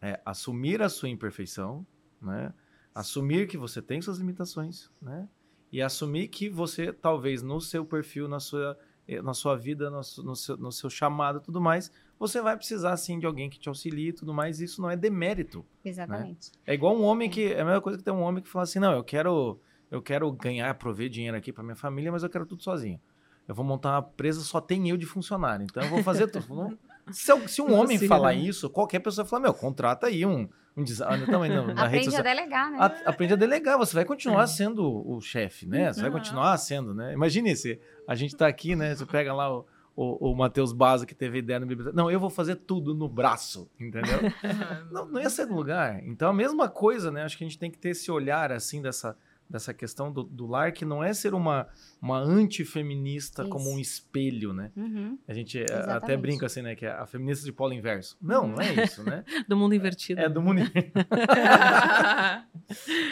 [0.00, 1.86] é, assumir a sua imperfeição,
[2.20, 2.52] né?
[2.94, 5.28] Assumir que você tem suas limitações, né?
[5.72, 8.78] E assumir que você, talvez no seu perfil, na sua,
[9.08, 12.54] eh, na sua vida, no, no, seu, no seu chamado e tudo mais, você vai
[12.56, 14.60] precisar sim de alguém que te auxilie e tudo mais.
[14.60, 15.60] Isso não é demérito.
[15.82, 15.90] Né?
[15.90, 16.52] Exatamente.
[16.52, 16.58] Né?
[16.66, 17.52] É igual um homem que.
[17.52, 19.58] É a mesma coisa que tem um homem que fala assim: não, eu quero,
[19.90, 23.00] eu quero ganhar, prover dinheiro aqui para minha família, mas eu quero tudo sozinho.
[23.48, 25.64] Eu vou montar uma empresa, só tem eu de funcionário.
[25.64, 26.78] Então eu vou fazer tudo.
[27.10, 31.26] se, se, um homem falar isso, qualquer pessoa fala: meu, contrata aí um um designer
[31.26, 32.20] também não, na Aprende rede social.
[32.20, 32.78] a delegar, né?
[32.80, 35.92] A, aprende a delegar, você vai continuar sendo o chefe, né?
[35.92, 37.12] Você vai continuar sendo, né?
[37.12, 38.94] Imagine se a gente tá aqui, né?
[38.94, 41.96] Você pega lá o, o, o Matheus Baza que teve ideia no biblioteca.
[41.96, 44.18] Não, eu vou fazer tudo no braço, entendeu?
[44.90, 46.02] não, não ia ser no lugar.
[46.04, 47.22] Então, a mesma coisa, né?
[47.22, 49.16] Acho que a gente tem que ter esse olhar, assim, dessa
[49.52, 51.68] dessa questão do, do, lar, que não é ser uma,
[52.00, 53.50] uma antifeminista Isso.
[53.50, 54.72] como um espelho, né?
[54.74, 55.18] Uhum.
[55.28, 56.04] A gente eh, Exatamente.
[56.04, 56.74] até brinca assim, né?
[56.74, 58.16] Que é a feminista de polo inverso.
[58.20, 59.22] Não, não é isso, né?
[59.46, 60.20] do mundo invertido.
[60.20, 60.62] É, do mundo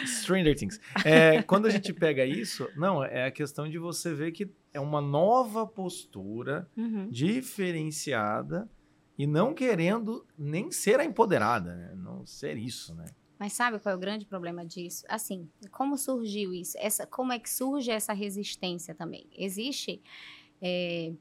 [0.05, 0.79] Stranger Things.
[1.05, 4.79] É, quando a gente pega isso, não, é a questão de você ver que é
[4.79, 7.07] uma nova postura uhum.
[7.09, 8.67] diferenciada
[9.15, 11.93] e não querendo nem ser a empoderada, né?
[11.95, 13.05] Não ser isso, né?
[13.41, 15.03] Mas sabe qual é o grande problema disso?
[15.09, 16.77] Assim, como surgiu isso?
[16.79, 19.27] Essa, como é que surge essa resistência também?
[19.35, 19.99] Existe
[20.61, 21.11] é,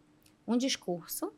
[0.46, 1.32] um discurso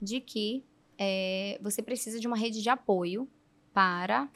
[0.00, 0.64] de que
[0.96, 3.28] é, você precisa de uma rede de apoio
[3.74, 4.26] para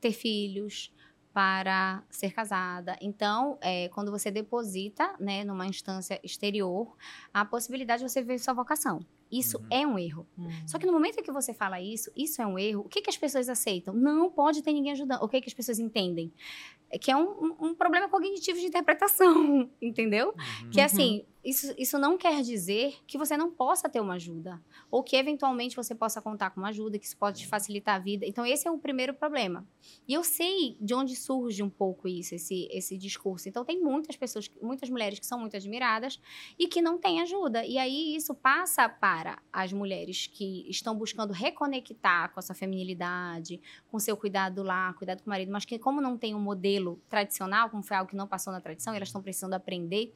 [0.00, 0.94] ter filhos,
[1.32, 2.96] para ser casada.
[3.00, 6.96] Então, é, quando você deposita né, numa instância exterior,
[7.34, 9.04] a possibilidade de você ver sua vocação.
[9.30, 9.66] Isso uhum.
[9.70, 10.26] é um erro.
[10.36, 10.50] Uhum.
[10.66, 13.10] Só que no momento que você fala isso, isso é um erro, o que, que
[13.10, 13.94] as pessoas aceitam?
[13.94, 15.22] Não pode ter ninguém ajudando.
[15.22, 16.32] O que, que as pessoas entendem?
[16.90, 20.34] É que é um, um, problema cognitivo de interpretação, entendeu?
[20.62, 20.70] Uhum.
[20.70, 24.60] Que é assim, isso, isso não quer dizer que você não possa ter uma ajuda.
[24.90, 27.98] Ou que, eventualmente, você possa contar com uma ajuda, que isso pode te facilitar a
[27.98, 28.26] vida.
[28.26, 29.66] Então, esse é o primeiro problema.
[30.06, 33.48] E eu sei de onde surge um pouco isso, esse, esse discurso.
[33.48, 36.20] Então, tem muitas pessoas, muitas mulheres que são muito admiradas
[36.58, 37.64] e que não têm ajuda.
[37.64, 43.60] E aí, isso passa para as mulheres que estão buscando reconectar com a sua feminilidade,
[43.90, 46.40] com o seu cuidado lá, cuidado com o marido, mas que, como não tem um
[46.40, 50.14] modelo tradicional, como foi algo que não passou na tradição, elas estão precisando aprender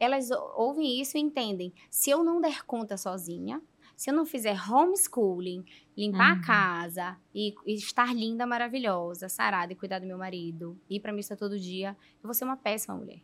[0.00, 1.72] elas ouvem isso e entendem.
[1.90, 3.60] Se eu não der conta sozinha,
[3.94, 5.62] se eu não fizer homeschooling,
[5.94, 6.40] limpar uhum.
[6.40, 11.12] a casa e, e, estar linda, maravilhosa, sarada e cuidar do meu marido, ir pra
[11.12, 13.20] missa todo dia, eu vou ser uma péssima mulher.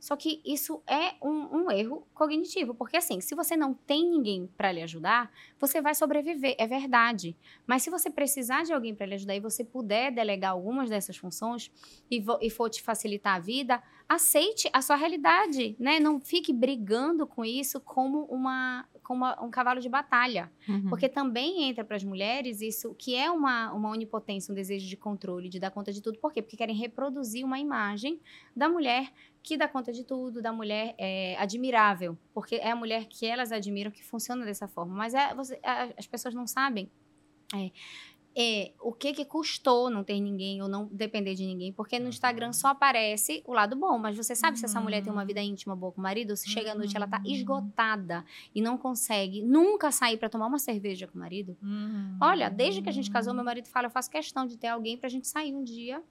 [0.00, 4.48] Só que isso é um, um erro cognitivo, porque assim, se você não tem ninguém
[4.56, 7.36] para lhe ajudar, você vai sobreviver, é verdade.
[7.66, 11.16] Mas se você precisar de alguém para lhe ajudar e você puder delegar algumas dessas
[11.16, 11.70] funções
[12.10, 15.98] e, e for te facilitar a vida, aceite a sua realidade, né?
[15.98, 20.50] Não fique brigando com isso como uma como um cavalo de batalha.
[20.68, 20.88] Uhum.
[20.88, 24.96] Porque também entra para as mulheres isso que é uma, uma onipotência, um desejo de
[24.96, 26.18] controle, de dar conta de tudo.
[26.18, 26.42] Por quê?
[26.42, 28.20] Porque querem reproduzir uma imagem
[28.54, 29.12] da mulher
[29.46, 32.18] que dá conta de tudo, da mulher é, admirável.
[32.34, 34.92] Porque é a mulher que elas admiram que funciona dessa forma.
[34.92, 35.60] Mas é, você,
[35.96, 36.90] as pessoas não sabem.
[37.54, 37.70] É,
[38.36, 42.08] é, o que que custou não ter ninguém ou não depender de ninguém, porque no
[42.08, 44.56] Instagram só aparece o lado bom, mas você sabe uhum.
[44.56, 45.46] se essa mulher tem uma vida uhum.
[45.46, 47.30] íntima boa com o marido, ou se chega à noite ela tá uhum.
[47.32, 51.56] esgotada e não consegue nunca sair para tomar uma cerveja com o marido.
[51.62, 52.18] Uhum.
[52.20, 54.98] Olha, desde que a gente casou, meu marido fala, eu faço questão de ter alguém
[54.98, 56.02] pra gente sair um dia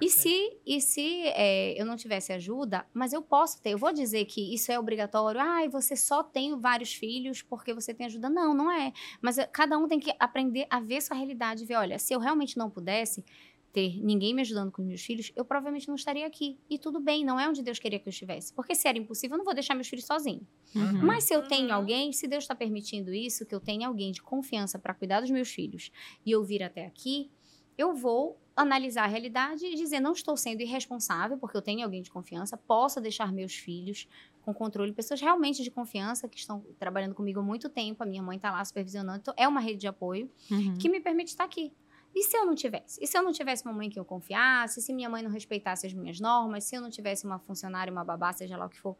[0.00, 3.92] e se, e se é, eu não tivesse ajuda, mas eu posso ter, eu vou
[3.92, 8.30] dizer que isso é obrigatório, ah, você só tem vários filhos porque você tem ajuda.
[8.30, 8.92] Não, não é.
[9.20, 12.18] Mas eh, cada um tem que aprender a ver sua realidade, ver, olha, se eu
[12.20, 13.24] realmente não pudesse
[13.72, 16.58] ter ninguém me ajudando com os meus filhos, eu provavelmente não estaria aqui.
[16.68, 18.52] E tudo bem, não é onde Deus queria que eu estivesse.
[18.52, 20.42] Porque se era impossível, eu não vou deixar meus filhos sozinhos.
[20.74, 21.06] Uhum.
[21.06, 21.74] Mas se eu tenho uhum.
[21.74, 25.30] alguém, se Deus está permitindo isso, que eu tenha alguém de confiança para cuidar dos
[25.30, 25.92] meus filhos
[26.26, 27.30] e eu vir até aqui,
[27.78, 32.02] eu vou analisar a realidade e dizer: não estou sendo irresponsável, porque eu tenho alguém
[32.02, 34.08] de confiança, posso deixar meus filhos
[34.42, 38.22] com controle, pessoas realmente de confiança que estão trabalhando comigo há muito tempo, a minha
[38.22, 40.76] mãe está lá supervisionando, então é uma rede de apoio uhum.
[40.78, 41.72] que me permite estar aqui.
[42.14, 42.98] E se eu não tivesse?
[43.02, 44.82] E se eu não tivesse uma mãe que eu confiasse?
[44.82, 46.64] Se minha mãe não respeitasse as minhas normas?
[46.64, 48.96] Se eu não tivesse uma funcionária, uma babá, seja lá o que for,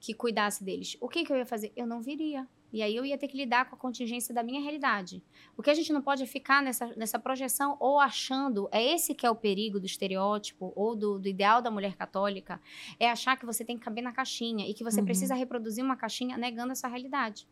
[0.00, 0.96] que cuidasse deles?
[1.00, 1.72] O que, que eu ia fazer?
[1.76, 2.48] Eu não viria.
[2.72, 5.22] E aí eu ia ter que lidar com a contingência da minha realidade.
[5.56, 9.14] O que a gente não pode é ficar nessa, nessa projeção ou achando, é esse
[9.14, 12.60] que é o perigo do estereótipo ou do, do ideal da mulher católica,
[12.98, 15.06] é achar que você tem que caber na caixinha e que você uhum.
[15.06, 17.48] precisa reproduzir uma caixinha negando essa realidade.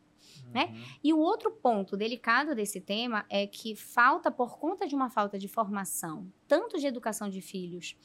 [0.52, 0.66] Né?
[0.66, 0.84] Uhum.
[1.02, 5.38] E o outro ponto delicado desse tema é que falta, por conta de uma falta
[5.38, 7.96] de formação, tanto de educação de filhos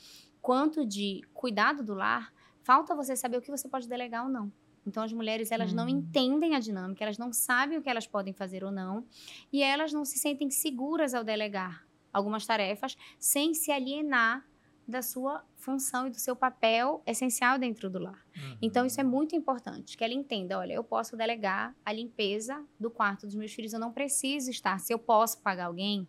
[0.42, 2.34] quanto de cuidado do lar,
[2.64, 4.52] falta você saber o que você pode delegar ou não.
[4.86, 5.76] Então as mulheres elas hum.
[5.76, 9.06] não entendem a dinâmica, elas não sabem o que elas podem fazer ou não,
[9.52, 14.46] e elas não se sentem seguras ao delegar algumas tarefas sem se alienar
[14.88, 18.26] da sua função e do seu papel essencial dentro do lar.
[18.36, 18.58] Uhum.
[18.62, 22.90] Então isso é muito importante, que ela entenda, olha, eu posso delegar a limpeza do
[22.90, 26.08] quarto dos meus filhos, eu não preciso estar, se eu posso pagar alguém,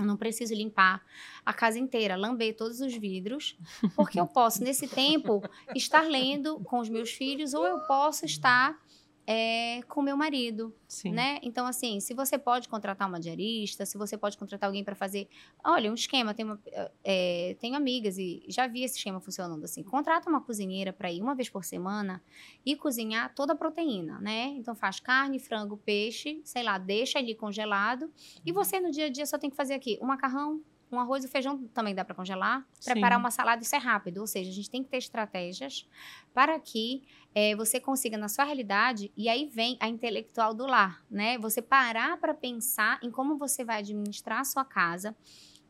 [0.00, 1.04] eu não preciso limpar
[1.44, 3.56] a casa inteira, lamber todos os vidros,
[3.94, 5.42] porque eu posso, nesse tempo,
[5.74, 8.78] estar lendo com os meus filhos ou eu posso estar
[9.26, 11.12] é, com meu marido, Sim.
[11.12, 11.38] né?
[11.42, 15.28] Então, assim, se você pode contratar uma diarista, se você pode contratar alguém para fazer,
[15.64, 16.60] olha, um esquema, uma,
[17.04, 21.22] é, tenho amigas e já vi esse esquema funcionando assim, contrata uma cozinheira para ir
[21.22, 22.22] uma vez por semana
[22.64, 24.46] e cozinhar toda a proteína, né?
[24.56, 28.10] Então faz carne, frango, peixe, sei lá, deixa ali congelado
[28.44, 30.60] e você no dia a dia só tem que fazer aqui um macarrão,
[30.92, 32.66] um arroz e feijão também dá para congelar.
[32.78, 32.92] Sim.
[32.92, 34.18] Preparar uma salada, isso é rápido.
[34.18, 35.88] Ou seja, a gente tem que ter estratégias
[36.34, 37.02] para que
[37.34, 41.38] é, você consiga, na sua realidade, e aí vem a intelectual do lar, né?
[41.38, 45.16] Você parar para pensar em como você vai administrar a sua casa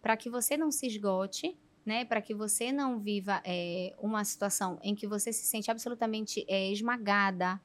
[0.00, 2.04] para que você não se esgote, né?
[2.04, 6.70] Para que você não viva é, uma situação em que você se sente absolutamente é,
[6.72, 7.60] esmagada,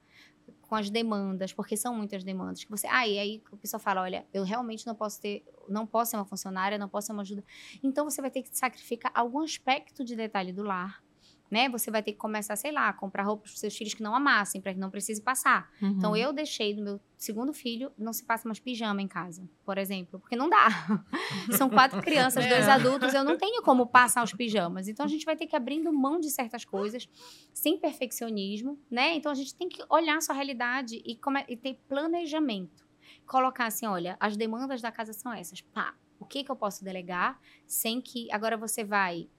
[0.65, 2.63] com as demandas, porque são muitas demandas.
[2.63, 5.85] Que você, ah, e aí o pessoal fala, olha, eu realmente não posso ter, não
[5.85, 7.43] posso ser uma funcionária, não posso ser uma ajuda.
[7.83, 11.04] Então você vai ter que sacrificar algum aspecto de detalhe do lar
[11.49, 11.69] né?
[11.69, 14.15] Você vai ter que começar, sei lá, a comprar roupas para seus filhos que não
[14.15, 15.71] amassem, para que não precise passar.
[15.81, 15.89] Uhum.
[15.89, 19.77] Então eu deixei do meu segundo filho não se passa mais pijama em casa, por
[19.77, 20.67] exemplo, porque não dá.
[21.57, 22.49] São quatro crianças, é.
[22.49, 24.87] dois adultos, eu não tenho como passar os pijamas.
[24.87, 27.09] Então a gente vai ter que abrindo mão de certas coisas,
[27.53, 29.15] sem perfeccionismo, né?
[29.15, 31.43] Então a gente tem que olhar a sua realidade e, come...
[31.47, 32.85] e ter planejamento.
[33.25, 35.61] Colocar assim, olha, as demandas da casa são essas.
[35.61, 39.29] Pá, o que, que eu posso delegar sem que agora você vai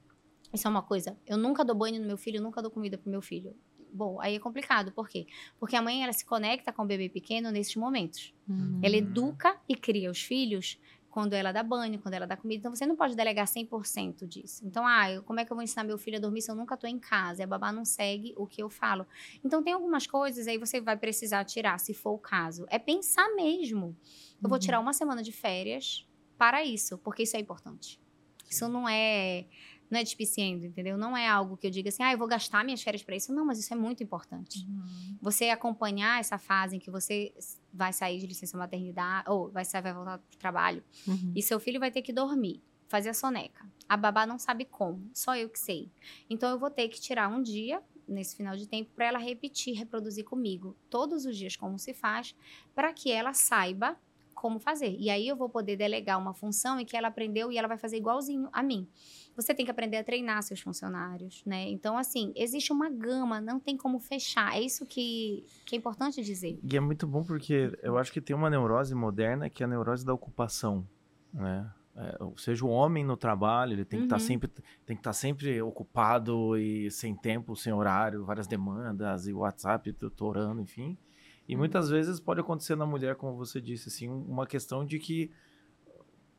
[0.53, 1.17] isso é uma coisa.
[1.27, 3.55] Eu nunca dou banho no meu filho, nunca dou comida pro meu filho.
[3.93, 4.93] Bom, aí é complicado.
[4.93, 5.27] Por quê?
[5.59, 8.35] Porque a mãe ela se conecta com o bebê pequeno nesses momentos.
[8.49, 8.81] Uhum.
[8.83, 10.79] Ela educa e cria os filhos
[11.17, 12.59] quando ela dá banho, quando ela dá comida.
[12.59, 14.63] Então, você não pode delegar 100% disso.
[14.67, 16.55] Então, ah, eu, como é que eu vou ensinar meu filho a dormir se eu
[16.55, 17.41] nunca estou em casa?
[17.41, 19.07] E a babá não segue o que eu falo.
[19.43, 22.67] Então, tem algumas coisas aí você vai precisar tirar, se for o caso.
[22.69, 23.87] É pensar mesmo.
[23.87, 24.51] Eu uhum.
[24.51, 26.07] vou tirar uma semana de férias
[26.37, 27.99] para isso, porque isso é importante.
[28.47, 29.47] Isso não é
[29.91, 30.97] não é despiciendo, entendeu?
[30.97, 33.33] Não é algo que eu diga assim, ah, eu vou gastar minhas férias para isso.
[33.33, 34.67] Não, mas isso é muito importante.
[34.67, 35.17] Uhum.
[35.21, 37.33] Você acompanhar essa fase em que você
[37.73, 41.33] vai sair de licença maternidade, ou vai, sair, vai voltar para o trabalho, uhum.
[41.35, 43.67] e seu filho vai ter que dormir, fazer a soneca.
[43.89, 45.91] A babá não sabe como, só eu que sei.
[46.29, 49.77] Então eu vou ter que tirar um dia nesse final de tempo para ela repetir,
[49.77, 52.35] reproduzir comigo todos os dias como se faz,
[52.75, 53.97] para que ela saiba
[54.37, 54.95] como fazer.
[54.99, 57.79] E aí eu vou poder delegar uma função em que ela aprendeu e ela vai
[57.79, 58.87] fazer igualzinho a mim.
[59.35, 61.69] Você tem que aprender a treinar seus funcionários, né?
[61.71, 64.55] Então, assim, existe uma gama, não tem como fechar.
[64.55, 66.61] É isso que, que é importante dizer.
[66.63, 69.69] E é muito bom porque eu acho que tem uma neurose moderna que é a
[69.69, 70.87] neurose da ocupação,
[71.33, 71.69] né?
[71.99, 74.27] É, seja o homem no trabalho, ele tem que estar tá uhum.
[74.27, 74.49] sempre
[74.85, 79.91] tem que estar tá sempre ocupado e sem tempo, sem horário, várias demandas e WhatsApp
[80.15, 80.99] torando, enfim.
[81.49, 81.61] E uhum.
[81.61, 85.31] muitas vezes pode acontecer na mulher, como você disse, assim, uma questão de que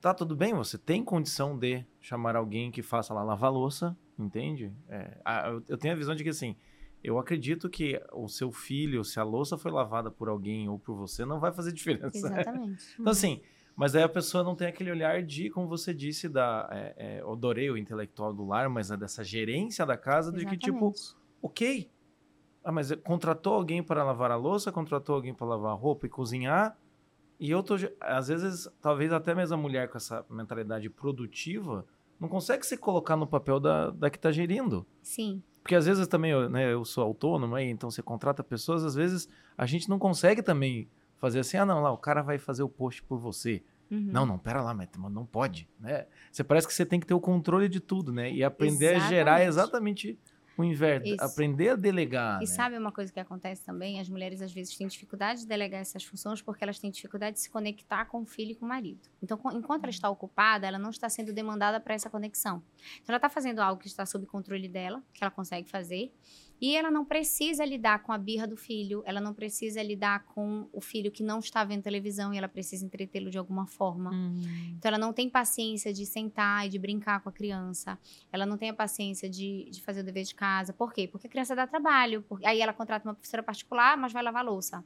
[0.02, 4.72] tá tudo bem, você tem condição de chamar alguém que faça lá lavar louça, entende?
[4.90, 5.18] É,
[5.68, 6.56] eu tenho a visão de que assim,
[7.04, 10.96] eu acredito que o seu filho, se a louça foi lavada por alguém ou por
[10.96, 12.18] você, não vai fazer diferença.
[12.18, 12.96] Exatamente.
[13.00, 13.42] então, assim,
[13.76, 16.68] mas aí a pessoa não tem aquele olhar de, como você disse, da.
[16.72, 20.50] É, é, adorei o intelectual do lar, mas é dessa gerência da casa, Exatamente.
[20.50, 20.92] de que, tipo,
[21.42, 21.88] ok,
[22.68, 26.10] ah, mas contratou alguém para lavar a louça, contratou alguém para lavar a roupa e
[26.10, 26.78] cozinhar.
[27.40, 31.86] E eu tô, às vezes, talvez até mesmo a mulher com essa mentalidade produtiva
[32.20, 34.86] não consegue se colocar no papel da, da que está gerindo.
[35.02, 35.42] Sim.
[35.64, 39.66] Porque às vezes também, né, eu sou autônomo, então você contrata pessoas, às vezes a
[39.66, 43.02] gente não consegue também fazer assim, ah, não, lá, o cara vai fazer o post
[43.02, 43.64] por você.
[43.90, 44.10] Uhum.
[44.12, 46.06] Não, não, pera lá, mas não pode, né?
[46.30, 48.30] Você parece que você tem que ter o controle de tudo, né?
[48.30, 49.06] E aprender exatamente.
[49.06, 50.20] a gerar exatamente
[50.58, 51.24] o inverno, Isso.
[51.24, 52.38] aprender a delegar.
[52.38, 52.46] E né?
[52.46, 54.00] sabe uma coisa que acontece também?
[54.00, 57.42] As mulheres às vezes têm dificuldade de delegar essas funções porque elas têm dificuldade de
[57.42, 59.08] se conectar com o filho e com o marido.
[59.22, 62.64] Então, enquanto ela está ocupada, ela não está sendo demandada para essa conexão.
[62.96, 66.12] Então, ela está fazendo algo que está sob controle dela, que ela consegue fazer,
[66.60, 70.68] e ela não precisa lidar com a birra do filho, ela não precisa lidar com
[70.74, 74.12] o filho que não está vendo televisão e ela precisa entretê-lo de alguma forma.
[74.12, 74.42] Hum.
[74.78, 77.98] Então ela não tem paciência de sentar e de brincar com a criança.
[78.32, 80.74] Ela não tem a paciência de, de fazer o dever de casa.
[80.74, 81.08] Por quê?
[81.08, 82.24] Porque a criança dá trabalho.
[82.28, 84.84] Porque, aí ela contrata uma professora particular, mas vai lavar louça.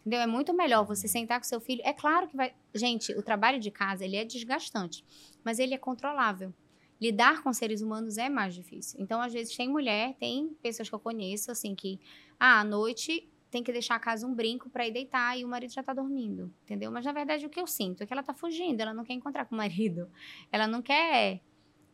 [0.00, 0.20] Entendeu?
[0.20, 1.82] É muito melhor você sentar com seu filho.
[1.84, 2.54] É claro que vai.
[2.74, 5.04] Gente, o trabalho de casa ele é desgastante,
[5.44, 6.52] mas ele é controlável
[7.00, 9.00] lidar com seres humanos é mais difícil.
[9.00, 12.00] Então, às vezes, tem mulher, tem pessoas que eu conheço, assim, que,
[12.38, 15.48] ah, à noite tem que deixar a casa um brinco para ir deitar e o
[15.48, 16.90] marido já tá dormindo, entendeu?
[16.90, 19.14] Mas, na verdade, o que eu sinto é que ela tá fugindo, ela não quer
[19.14, 20.10] encontrar com o marido,
[20.50, 21.40] ela não quer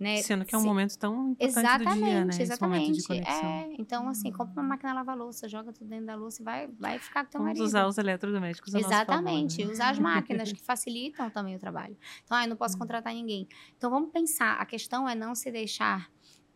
[0.03, 0.17] né?
[0.23, 0.67] Sendo que é um Se...
[0.67, 2.33] momento tão importante exatamente, do dia, né?
[2.39, 6.45] Exatamente, Esse É, então, assim, compra uma máquina lava-louça, joga tudo dentro da louça e
[6.45, 7.65] vai, vai ficar com teu Vamos marido.
[7.65, 9.73] usar os eletrodomésticos Exatamente, favor, né?
[9.73, 11.97] usar as máquinas que facilitam também o trabalho.
[12.25, 12.81] Então, ah, eu não posso hum.
[12.81, 13.49] contratar ninguém.
[13.77, 16.11] Então, vamos pensar, a questão é não se deixar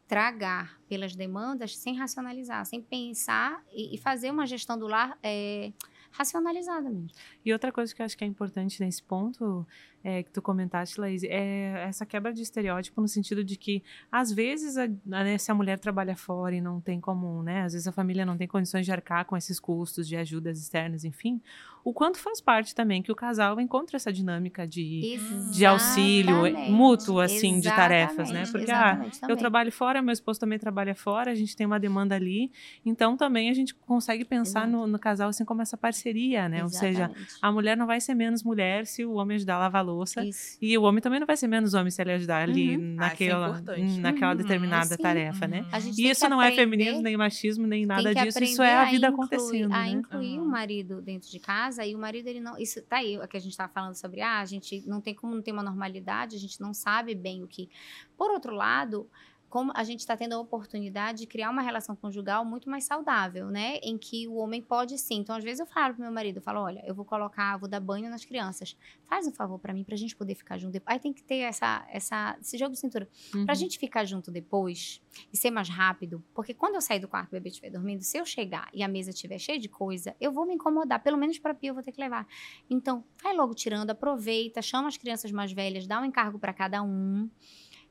[0.07, 5.73] tragar pelas demandas sem racionalizar, sem pensar e, e fazer uma gestão do lar é,
[6.11, 7.11] racionalizada mesmo.
[7.45, 9.67] E outra coisa que eu acho que é importante nesse ponto
[10.03, 14.31] é, que tu comentaste, Laís, é essa quebra de estereótipo no sentido de que, às
[14.31, 17.89] vezes, a, né, se a mulher trabalha fora e não tem como, né, às vezes
[17.89, 21.41] a família não tem condições de arcar com esses custos de ajudas externas, enfim,
[21.87, 25.21] o quanto faz parte também que o casal encontre essa dinâmica de,
[25.53, 26.37] de auxílio
[26.69, 28.43] mútuo, assim, de tarefas, né?
[28.51, 32.17] Porque, ah, eu trabalho fora, meu esposo também trabalha fora, a gente tem uma demanda
[32.17, 32.51] ali,
[32.85, 36.61] então também a gente consegue pensar no, no, casal, assim, como essa parceria, né?
[36.61, 37.03] Exatamente.
[37.03, 39.85] Ou seja, a mulher não vai ser menos mulher se o homem ajudar a lavar
[39.85, 39.96] louça.
[40.05, 40.59] Isso.
[40.61, 42.95] E o homem também não vai ser menos homem se ele ajudar ali uhum.
[42.95, 44.37] naquela, ah, é naquela uhum.
[44.37, 45.61] determinada tarefa, né?
[45.61, 45.93] Uhum.
[45.97, 48.43] E isso não é feminismo, nem machismo, nem nada disso.
[48.43, 49.73] Isso é a vida a incluir, acontecendo.
[49.73, 49.89] A né?
[49.91, 52.59] incluir o marido dentro de casa e o marido, ele não.
[52.59, 55.15] Isso tá aí, o que a gente estava falando sobre, ah, a gente não tem
[55.15, 57.69] como não ter uma normalidade, a gente não sabe bem o que.
[58.17, 59.09] Por outro lado,
[59.57, 63.49] como a gente está tendo a oportunidade de criar uma relação conjugal muito mais saudável,
[63.49, 63.79] né?
[63.83, 65.15] Em que o homem pode sim.
[65.21, 67.67] Então, às vezes eu falo pro meu marido, eu falo, olha, eu vou colocar, vou
[67.67, 68.77] dar banho nas crianças.
[69.09, 70.79] Faz um favor para mim, pra gente poder ficar junto.
[70.85, 73.09] Aí tem que ter essa, essa, esse jogo de cintura.
[73.35, 73.47] Uhum.
[73.47, 75.01] Pra gente ficar junto depois
[75.33, 76.23] e ser mais rápido.
[76.35, 78.83] Porque quando eu sair do quarto e o bebê estiver dormindo, se eu chegar e
[78.83, 81.03] a mesa estiver cheia de coisa, eu vou me incomodar.
[81.03, 82.29] Pelo menos pra pia eu vou ter que levar.
[82.69, 86.83] Então, vai logo tirando, aproveita, chama as crianças mais velhas, dá um encargo para cada
[86.83, 87.31] um.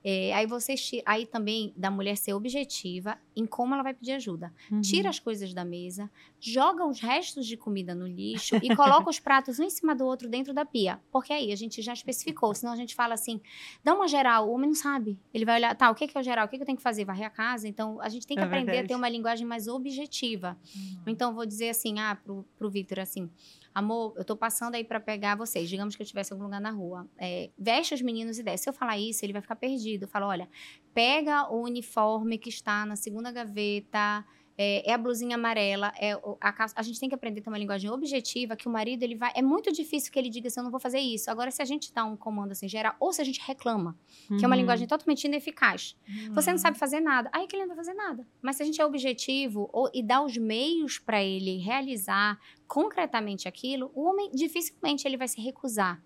[0.07, 4.53] É, aí você aí também da mulher ser objetiva em como ela vai pedir ajuda.
[4.71, 4.79] Uhum.
[4.79, 9.19] Tira as coisas da mesa, joga os restos de comida no lixo e coloca os
[9.19, 11.01] pratos um em cima do outro dentro da pia.
[11.11, 13.41] Porque aí a gente já especificou, senão a gente fala assim,
[13.83, 15.17] dá uma geral, o homem não sabe.
[15.33, 16.45] Ele vai olhar, tá, o que é o geral?
[16.45, 17.03] O que, eu tenho que fazer?
[17.03, 17.67] Varrer a casa?
[17.67, 18.85] Então a gente tem que é aprender verdade.
[18.85, 20.55] a ter uma linguagem mais objetiva.
[20.75, 21.01] Uhum.
[21.07, 23.27] Então vou dizer assim, ah, pro, pro Vitor assim,
[23.75, 25.69] amor, eu tô passando aí para pegar vocês.
[25.69, 27.07] Digamos que eu estivesse em algum lugar na rua.
[27.17, 28.63] É, veste os meninos e desce.
[28.63, 30.03] Se eu falar isso, ele vai ficar perdido.
[30.03, 30.49] Eu falo, olha,
[30.93, 34.25] pega o uniforme que está na segunda gaveta
[34.57, 37.57] é, é, a blusinha amarela, é a, a, gente tem que aprender a ter uma
[37.57, 40.63] linguagem objetiva, que o marido, ele vai, é muito difícil que ele diga assim, eu
[40.63, 41.29] não vou fazer isso.
[41.29, 43.97] Agora, se a gente dá um comando assim, geral, ou se a gente reclama,
[44.29, 44.37] uhum.
[44.37, 44.61] que é uma uhum.
[44.61, 46.33] linguagem totalmente ineficaz, uhum.
[46.33, 48.25] você não sabe fazer nada, aí que ele não vai fazer nada.
[48.41, 53.47] Mas se a gente é objetivo ou, e dá os meios para ele realizar concretamente
[53.47, 56.03] aquilo, o homem, dificilmente ele vai se recusar.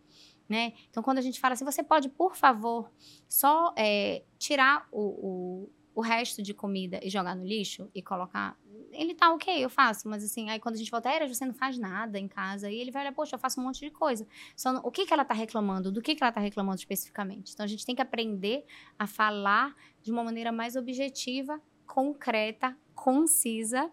[0.48, 0.73] Né?
[0.90, 2.91] Então, quando a gente fala assim, você pode, por favor,
[3.27, 5.69] só é, tirar o, o
[5.99, 8.57] o resto de comida e jogar no lixo e colocar.
[8.91, 11.53] Ele tá ok, eu faço, mas assim, aí quando a gente volta, era, você não
[11.53, 12.72] faz nada em casa.
[12.72, 14.26] E ele vai olhar, poxa, eu faço um monte de coisa.
[14.56, 15.91] Só no, o que, que ela tá reclamando?
[15.91, 17.52] Do que, que ela tá reclamando especificamente?
[17.53, 18.65] Então a gente tem que aprender
[18.98, 23.91] a falar de uma maneira mais objetiva, concreta, concisa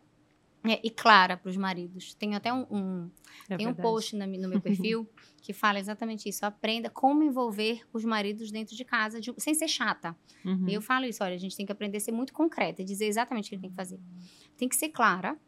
[0.73, 2.15] é, e clara para os maridos.
[2.15, 3.11] Tem até um, um
[3.49, 5.09] é tem um post no, no meu perfil
[5.41, 6.45] que fala exatamente isso.
[6.45, 10.17] Aprenda como envolver os maridos dentro de casa, de, sem ser chata.
[10.45, 10.69] Uhum.
[10.69, 12.85] E eu falo isso, olha, a gente tem que aprender a ser muito concreta e
[12.85, 14.01] dizer exatamente o que ele tem que fazer.
[14.57, 15.39] Tem que ser clara,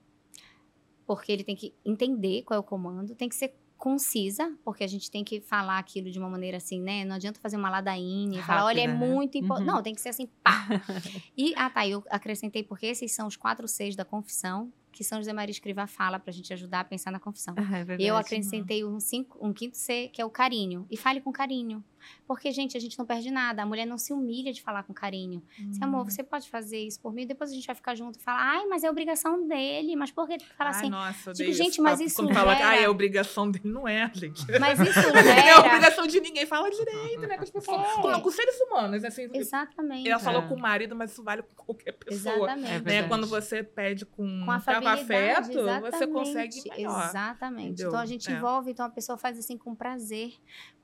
[1.06, 4.86] porque ele tem que entender qual é o comando, tem que ser concisa, porque a
[4.88, 7.04] gente tem que falar aquilo de uma maneira assim, né?
[7.04, 8.92] Não adianta fazer uma ladainha e falar, olha, é né?
[8.92, 9.68] muito importante.
[9.68, 9.74] Uhum.
[9.76, 10.66] Não, tem que ser assim, pá.
[11.38, 15.18] e, ah, tá, eu acrescentei porque esses são os quatro seis da confissão, que São
[15.18, 17.54] José Maria Escrivá fala para a gente ajudar a pensar na confissão.
[17.56, 20.88] Ah, é verdade, eu acrescentei um, cinco, um quinto C, que é o carinho.
[20.90, 21.84] E fale com carinho.
[22.26, 23.62] Porque, gente, a gente não perde nada.
[23.62, 25.42] A mulher não se humilha de falar com carinho.
[25.60, 25.70] Hum.
[25.70, 27.26] Assim, amor, você pode fazer isso por mim?
[27.26, 29.96] Depois a gente vai ficar junto e falar, ai, mas é obrigação dele.
[29.96, 30.90] Mas por que falar assim?
[30.90, 32.40] Nossa, tipo, gente, mas isso Quando gera...
[32.40, 33.68] fala, ai, é obrigação dele.
[33.68, 34.44] Não é, gente.
[34.58, 35.22] Mas isso gera...
[35.22, 36.46] Não é obrigação de ninguém.
[36.46, 37.36] Fala direito, né?
[37.36, 37.80] Com as pessoas.
[37.80, 38.02] É.
[38.02, 39.28] Com, com seres humanos, assim.
[39.32, 40.08] Exatamente.
[40.08, 40.48] Ela falou é.
[40.48, 42.36] com o marido, mas isso vale com qualquer pessoa.
[42.36, 42.84] Exatamente.
[42.84, 43.08] Né?
[43.08, 45.52] Quando você pede com, com afeto,
[45.90, 47.08] você consegue melhor.
[47.08, 47.68] Exatamente.
[47.68, 47.88] Entendeu?
[47.88, 48.34] Então, a gente é.
[48.34, 50.34] envolve, então a pessoa faz assim com prazer,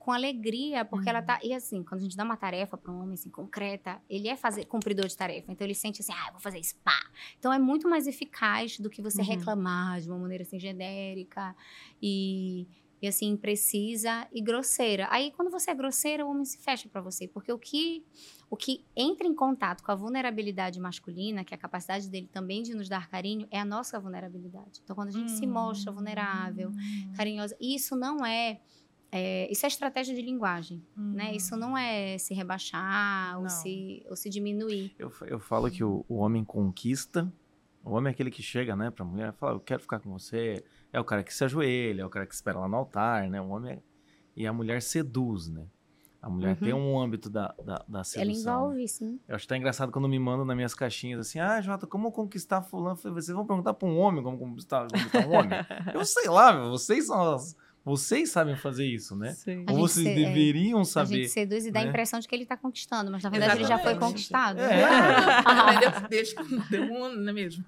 [0.05, 1.16] com alegria, porque uhum.
[1.16, 1.40] ela tá.
[1.43, 4.36] E assim, quando a gente dá uma tarefa para um homem assim, concreta, ele é
[4.36, 5.51] fazer cumpridor de tarefa.
[5.51, 7.01] Então ele sente assim, ah, eu vou fazer isso, pá.
[7.39, 9.28] Então é muito mais eficaz do que você uhum.
[9.28, 11.56] reclamar de uma maneira assim genérica
[12.02, 12.68] e,
[13.01, 15.09] e assim, precisa e grosseira.
[15.10, 18.05] Aí quando você é grosseira, o homem se fecha para você, porque o que
[18.51, 22.62] o que entra em contato com a vulnerabilidade masculina, que é a capacidade dele também
[22.62, 24.82] de nos dar carinho, é a nossa vulnerabilidade.
[24.85, 27.12] Então quando a gente se mostra vulnerável, hum.
[27.16, 28.60] carinhosa, isso não é
[29.16, 31.12] é, isso é estratégia de linguagem, uhum.
[31.12, 31.36] né?
[31.36, 34.93] Isso não é se rebaixar ou se, ou se diminuir.
[34.99, 37.32] Eu, eu falo que o, o homem conquista,
[37.85, 40.11] o homem é aquele que chega, né, pra mulher e fala, eu quero ficar com
[40.11, 40.65] você.
[40.93, 43.41] É o cara que se ajoelha, é o cara que espera lá no altar, né?
[43.41, 43.78] O homem é...
[44.36, 45.65] E a mulher seduz, né?
[46.20, 46.65] A mulher uhum.
[46.65, 48.53] tem um âmbito da, da, da sedução.
[48.53, 49.20] Ela envolve, sim.
[49.28, 52.11] Eu acho que tá engraçado quando me mandam nas minhas caixinhas assim, ah, Jota, como
[52.11, 52.97] conquistar fulano?
[52.97, 55.51] Vocês vão perguntar pra um homem como conquistar, conquistar um homem?
[55.95, 59.35] eu sei lá, vocês são as vocês sabem fazer isso, né?
[59.35, 59.66] Sim.
[59.69, 61.15] Ou vocês se, deveriam é, saber.
[61.15, 61.90] A gente seduz e dá a né?
[61.90, 63.73] impressão de que ele está conquistando, mas na verdade Exatamente.
[63.73, 64.59] ele já foi conquistado.
[64.59, 66.09] É.
[66.09, 67.65] Desde que o mundo deu mundo, não é mesmo?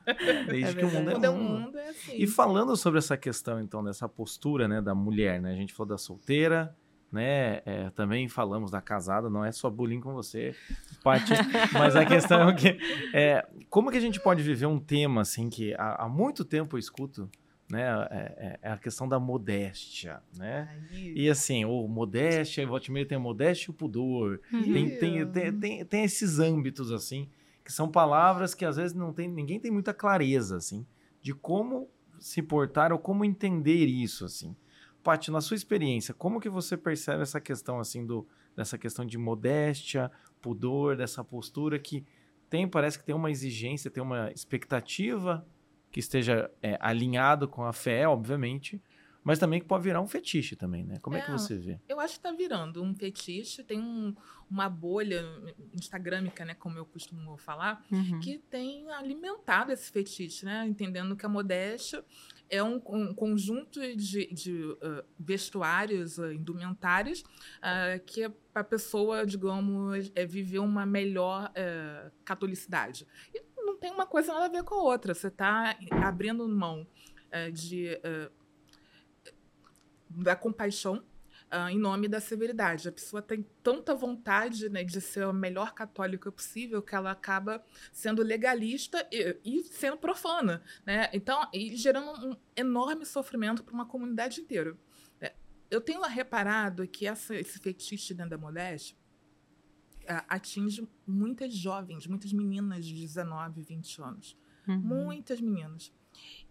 [0.49, 1.61] Desde é que o mundo é mundo.
[1.61, 2.17] mundo é assim.
[2.17, 5.53] E falando sobre essa questão, então, dessa postura né, da mulher, né?
[5.53, 6.75] A gente falou da solteira,
[7.13, 7.61] né?
[7.67, 10.55] É, também falamos da casada, não é só bullying com você,
[11.03, 11.35] Paty,
[11.75, 12.79] mas a questão é que
[13.13, 16.77] é, como que a gente pode viver um tema assim que há, há muito tempo
[16.77, 17.31] eu escuto
[17.69, 17.83] né?
[17.83, 20.69] É, é, é, a questão da modéstia, né?
[20.93, 24.41] E assim, o modéstia, e volte meio tem a modéstia e o pudor.
[24.51, 27.29] Tem, tem, tem, tem, tem, esses âmbitos, assim,
[27.65, 30.87] que são palavras que às vezes não tem, ninguém tem muita clareza, assim,
[31.21, 31.89] de como
[32.21, 34.57] se portar ou como entender isso, assim.
[35.03, 38.27] Paty, na sua experiência, como que você percebe essa questão, assim, do,
[38.57, 40.11] dessa questão de modéstia,
[40.41, 42.05] pudor, dessa postura que
[42.49, 45.47] tem, parece que tem uma exigência, tem uma expectativa
[45.97, 48.83] que esteja é, alinhado com a fé, obviamente,
[49.25, 50.99] mas também que pode virar um fetiche também, né?
[51.01, 51.81] Como é, é que você vê?
[51.89, 53.65] Eu acho que está virando um fetiche.
[53.65, 54.15] Tem um,
[54.51, 55.25] uma bolha
[55.73, 58.21] instagramica, né, como eu costumo falar, uhum.
[58.21, 60.67] que tem alimentado esse fetiche, né?
[60.69, 62.05] Entendendo que a modéstia
[62.51, 68.65] é um, um conjunto de, de uh, vestuários, uh, indumentários, uh, que é para a
[68.65, 71.53] pessoa, digamos, é viver uma melhor
[72.25, 73.07] catolicidade.
[73.35, 73.43] E
[73.77, 75.15] não tem uma coisa nada a ver com a outra.
[75.15, 76.87] Você está abrindo mão
[77.31, 78.31] é, de, é,
[80.09, 81.05] da compaixão
[81.53, 82.89] uh, em nome da severidade.
[82.89, 87.63] A pessoa tem tanta vontade né, de ser a melhor católica possível que ela acaba
[87.93, 90.63] sendo legalista e, e sendo profana.
[90.87, 91.11] Né?
[91.13, 94.75] Então, e gerando um enorme sofrimento para uma comunidade inteira.
[95.21, 95.35] É,
[95.71, 98.97] eu tenho reparado que essa, esse fetiche dentro da modéstia
[100.29, 104.37] atinge muitas jovens, muitas meninas de 19, 20 anos.
[104.67, 104.79] Uhum.
[104.79, 105.93] Muitas meninas.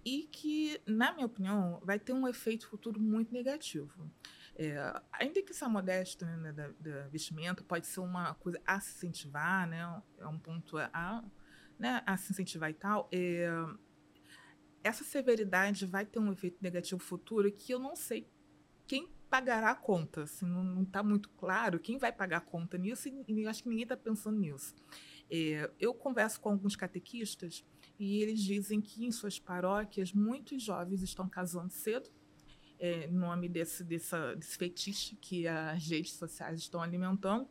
[0.04, 4.10] E que, na minha opinião, vai ter um efeito futuro muito negativo.
[4.58, 8.96] É, ainda que essa modéstia né, da, da, vestimenta pode ser uma coisa a se
[8.96, 11.24] incentivar, né, é um ponto a,
[11.78, 13.50] né, a se incentivar e tal, é,
[14.82, 18.30] essa severidade vai ter um efeito negativo futuro que eu não sei
[18.88, 20.24] quem pagará a conta.
[20.24, 23.70] Assim, não está muito claro quem vai pagar a conta nisso e, e acho que
[23.70, 24.76] ninguém está pensando nisso.
[25.30, 27.66] É, eu converso com alguns catequistas
[28.00, 32.10] e eles dizem que em suas paróquias muitos jovens estão casando cedo,
[32.78, 37.48] é, em nome desse, dessa, desse fetiche que as redes sociais estão alimentando,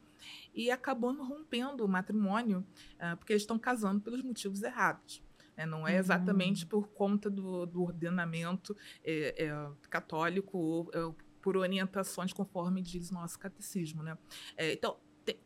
[0.55, 5.23] e acabando rompendo o matrimônio, uh, porque eles estão casando pelos motivos errados.
[5.57, 6.69] É, não é exatamente uhum.
[6.69, 13.39] por conta do, do ordenamento é, é, católico ou é, por orientações conforme diz nosso
[13.39, 14.03] catecismo.
[14.03, 14.17] Né?
[14.57, 14.97] É, então,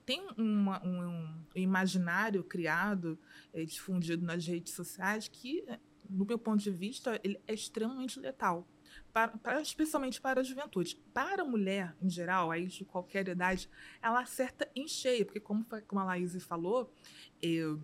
[0.06, 3.18] tem uma, um, imaginário criado,
[3.52, 5.64] é, difundido nas redes sociais, que,
[6.08, 8.64] no meu ponto de vista, ele é extremamente letal.
[9.12, 10.94] Para, para, especialmente para a juventude.
[11.12, 13.68] Para a mulher, em geral, aí de qualquer idade,
[14.00, 16.94] ela acerta em cheio, porque, como, como a Laís falou,
[17.42, 17.82] eu,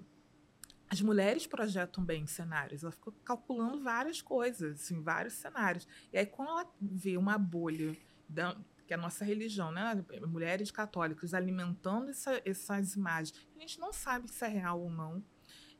[0.95, 5.89] as mulheres projetam bem cenários, ela fica calculando várias coisas, assim, vários cenários.
[6.13, 7.97] E aí, quando ela vê uma bolha
[8.29, 8.57] da,
[8.87, 10.05] que é a nossa religião, né?
[10.27, 13.35] Mulheres católicas alimentando essa, essas imagens.
[13.57, 15.25] A gente não sabe se é real ou não.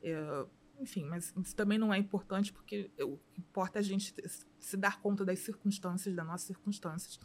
[0.03, 0.47] É,
[0.81, 4.13] enfim, mas isso também não é importante porque o que importa é a gente
[4.59, 7.21] se dar conta das circunstâncias, das nossas circunstâncias.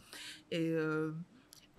[0.48, 1.12] É,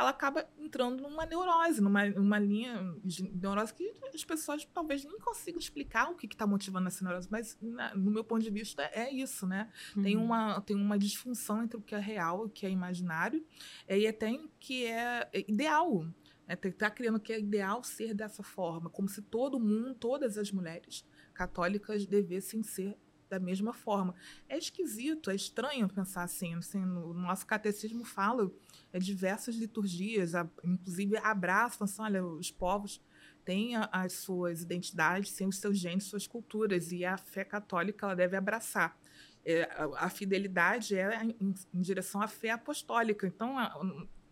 [0.02, 5.19] ela acaba entrando numa neurose, numa, numa linha de neurose que as pessoas talvez nem
[5.19, 8.84] consigam explicar o que está motivando essa neurose, mas na, no meu ponto de vista
[8.94, 9.72] é isso, né?
[9.95, 10.03] Uhum.
[10.03, 13.45] Tem, uma, tem uma disfunção entre o que é real e o que é imaginário,
[13.88, 16.06] é, e até o que é, é ideal.
[16.48, 16.95] Está né?
[16.95, 22.06] criando que é ideal ser dessa forma, como se todo mundo, todas as mulheres católicas
[22.06, 22.98] devessem ser
[23.32, 24.14] da mesma forma.
[24.49, 26.53] É esquisito, é estranho pensar assim.
[26.56, 28.52] assim no nosso catecismo fala
[29.00, 33.02] diversas liturgias, inclusive abraçam, assim, olha, os povos
[33.46, 38.16] têm as suas identidades, têm os seus genes, suas culturas, e a fé católica ela
[38.16, 38.98] deve abraçar.
[39.44, 43.26] É, a, a, fidelidade é em, em, direção à fé apostólica.
[43.26, 43.76] Então, a,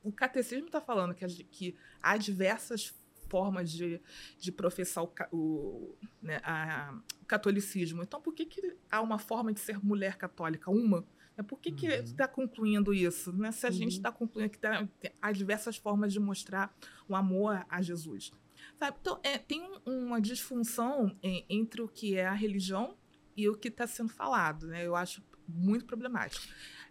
[0.03, 2.93] o catecismo está falando que, que há diversas
[3.27, 4.01] formas de,
[4.39, 8.03] de professar o, o, né, a, o catolicismo.
[8.03, 10.69] Então, por que, que há uma forma de ser mulher católica?
[10.69, 11.05] Uma.
[11.39, 11.43] Né?
[11.43, 12.31] Por que está uhum.
[12.31, 13.31] concluindo isso?
[13.31, 13.51] Né?
[13.51, 13.75] Se a uhum.
[13.75, 14.87] gente está concluindo que tá,
[15.21, 16.75] há diversas formas de mostrar
[17.07, 18.31] o amor a Jesus.
[18.77, 18.97] Sabe?
[18.99, 22.97] Então, é, tem uma disfunção é, entre o que é a religião
[23.37, 24.67] e o que está sendo falado.
[24.67, 24.85] Né?
[24.85, 26.45] Eu acho muito problemático.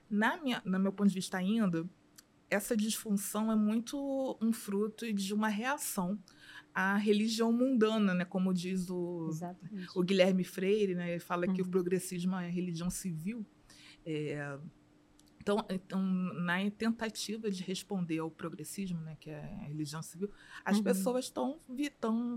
[0.08, 1.86] Na minha, no meu ponto de vista ainda,
[2.50, 6.18] essa disfunção é muito um fruto de uma reação
[6.74, 8.24] à religião mundana, né?
[8.24, 9.28] Como diz o,
[9.94, 11.10] o Guilherme Freire, né?
[11.10, 11.52] Ele fala uhum.
[11.52, 11.70] que o uhum.
[11.70, 13.44] progressismo é religião civil.
[14.04, 14.58] É,
[15.40, 20.30] então, então, na tentativa de responder ao progressismo, né, que é a religião civil,
[20.64, 20.82] as uhum.
[20.82, 22.36] pessoas estão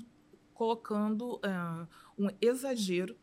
[0.53, 3.17] colocando uh, um exagero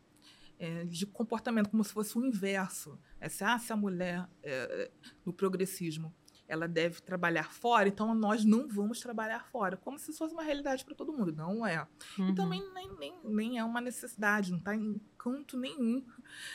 [0.59, 2.99] é, de comportamento, como se fosse o inverso.
[3.19, 4.91] É, se, ah, se a mulher, é,
[5.25, 6.13] no progressismo,
[6.49, 10.43] ela deve trabalhar fora, então nós não vamos trabalhar fora, como se isso fosse uma
[10.43, 11.31] realidade para todo mundo.
[11.31, 11.87] Não é.
[12.17, 12.29] Uhum.
[12.29, 16.03] E também nem, nem, nem é uma necessidade, não está em canto nenhum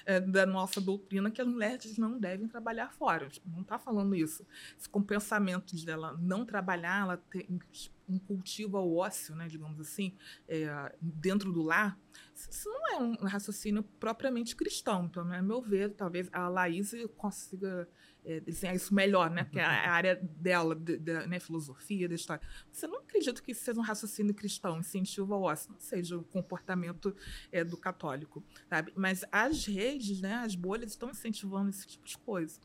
[0.05, 3.29] é, da nossa doutrina que as mulheres não devem trabalhar fora.
[3.47, 4.45] Não está falando isso.
[4.91, 7.61] Com o pensamento dela não trabalhar, ela tem
[8.09, 10.17] um cultivo ao ócio, né, digamos assim,
[10.49, 11.99] é, dentro do lar,
[12.35, 15.07] isso não é um raciocínio propriamente cristão.
[15.07, 17.89] Então, a meu ver, talvez a Laís consiga
[18.25, 19.45] é, desenhar isso melhor, né?
[19.45, 22.43] Porque é a área dela, da né, filosofia, da história.
[22.73, 26.25] Você não acredita que isso seja um raciocínio cristão, incentivo ao ócio, não seja o
[26.25, 27.15] comportamento
[27.53, 28.93] é, do católico, sabe?
[28.97, 32.61] Mas as redes, né, as bolhas estão incentivando esse tipo de coisa.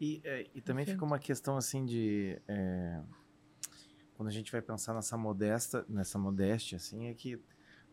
[0.00, 2.38] E, é, e também fica uma questão assim de
[4.16, 7.40] quando a gente vai pensar nessa modesta, nessa modéstia, assim, é que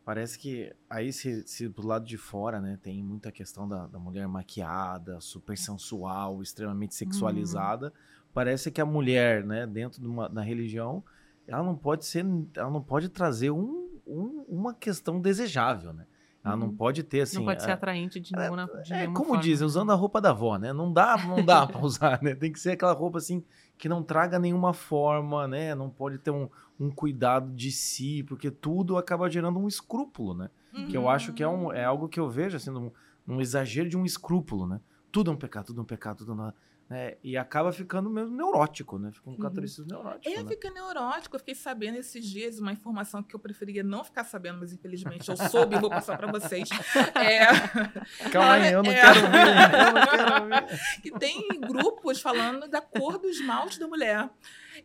[0.06, 3.98] Parece que aí se, se do lado de fora, né, tem muita questão da, da
[3.98, 7.88] mulher maquiada, super sensual, extremamente sexualizada.
[7.88, 7.92] Uhum.
[8.34, 11.02] Parece que a mulher, né, dentro de uma, da religião,
[11.48, 16.06] ela não pode ser, ela não pode trazer um, um uma questão desejável, né?
[16.44, 16.76] Ela não uhum.
[16.76, 17.38] pode ter assim.
[17.38, 19.42] Não pode ser é, atraente de nenhuma, é, de é, Como forma.
[19.42, 20.74] dizem, usando a roupa da avó, né?
[20.74, 22.36] Não dá, não dá para usar, né?
[22.36, 23.44] Tem que ser aquela roupa assim
[23.78, 25.74] que não traga nenhuma forma, né?
[25.74, 30.50] Não pode ter um, um cuidado de si, porque tudo acaba gerando um escrúpulo, né?
[30.74, 30.88] Uhum.
[30.88, 32.92] Que eu acho que é, um, é algo que eu vejo assim, num,
[33.26, 34.82] num exagero de um escrúpulo, né?
[35.14, 36.56] Tudo é um pecado, tudo é um pecado, tudo é uma,
[36.94, 39.12] É, e acaba ficando mesmo neurótico, né?
[39.12, 39.40] Fica um uhum.
[39.40, 40.32] catolicismo neurótico.
[40.32, 40.50] É, né?
[40.50, 41.36] fica neurótico.
[41.36, 45.28] Eu fiquei sabendo esses dias uma informação que eu preferia não ficar sabendo, mas infelizmente
[45.28, 46.70] eu soube e vou passar para vocês.
[47.16, 47.48] É...
[48.30, 49.02] Calma aí, eu não, é...
[49.02, 49.48] quero ver,
[49.88, 51.02] eu não quero ver.
[51.02, 54.30] que tem grupos falando da cor do esmalte da mulher.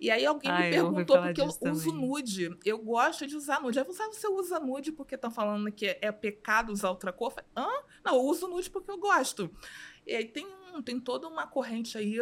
[0.01, 1.73] E aí alguém Ai, me perguntou porque eu também.
[1.73, 2.59] uso nude.
[2.65, 3.79] Eu gosto de usar nude.
[3.79, 7.29] Aí você, você usa nude porque estão falando que é, é pecado usar outra cor?
[7.29, 7.85] Eu falei, Hã?
[8.05, 9.51] Não, eu uso nude porque eu gosto.
[10.07, 10.47] E aí tem,
[10.83, 12.19] tem toda uma corrente aí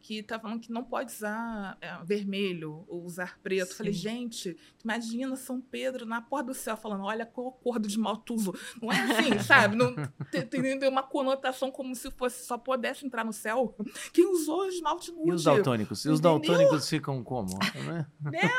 [0.00, 3.68] que tá falando que não pode usar é, vermelho ou usar preto.
[3.68, 3.74] Sim.
[3.74, 8.32] Falei, gente, imagina São Pedro na porta do céu falando, olha qual cor do esmalte
[8.80, 9.76] Não é assim, sabe?
[9.76, 9.94] Não,
[10.30, 13.74] tem, uma conotação como se fosse só pudesse entrar no céu.
[14.12, 15.28] Quem usou esmalte nude?
[15.28, 16.04] E os daltônicos?
[16.04, 17.58] E os daltônicos ficam como?
[17.86, 18.06] Né?
[18.20, 18.50] né?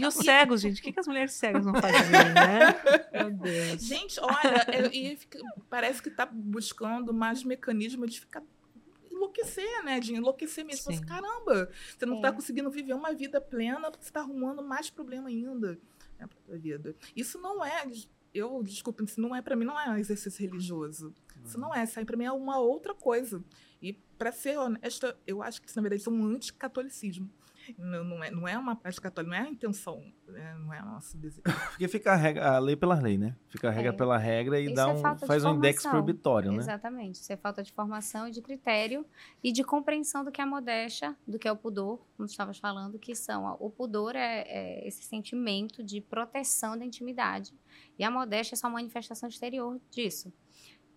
[0.00, 0.80] E os cegos, gente?
[0.80, 2.74] O que, que as mulheres cegas não fazem, né?
[3.12, 3.82] Meu Deus.
[3.82, 5.18] Gente, olha, é, e
[5.68, 8.42] parece que tá buscando mais mecanismos de ficar
[9.34, 10.00] enlouquecer, né?
[10.00, 10.92] De enlouquecer mesmo.
[10.92, 12.32] Você, caramba, você não está é.
[12.32, 15.78] conseguindo viver uma vida plena porque você está arrumando mais problema ainda
[16.18, 16.94] né, para vida.
[17.14, 17.84] Isso não é,
[18.32, 21.12] eu desculpe, isso não é para mim não é um exercício religioso.
[21.44, 23.42] Isso não é, isso aí para mim é uma outra coisa.
[23.82, 27.30] E para ser honesta, eu acho que isso na verdade é um anticatolicismo.
[27.78, 30.56] Não, não, é, não é uma prática católica, não é a intenção, né?
[30.58, 31.42] não é nosso desejo.
[31.70, 33.36] Porque fica a, regra, a lei pela lei, né?
[33.48, 33.96] Fica a regra é.
[33.96, 36.58] pela regra e dá é um, faz um index proibitório, né?
[36.58, 37.16] Exatamente.
[37.20, 39.06] Isso é falta de formação e de critério
[39.42, 42.58] e de compreensão do que é a modéstia, do que é o pudor, como estavas
[42.58, 43.56] falando, que são.
[43.60, 47.52] O pudor é, é esse sentimento de proteção da intimidade.
[47.98, 50.32] E a modéstia é só uma manifestação exterior disso.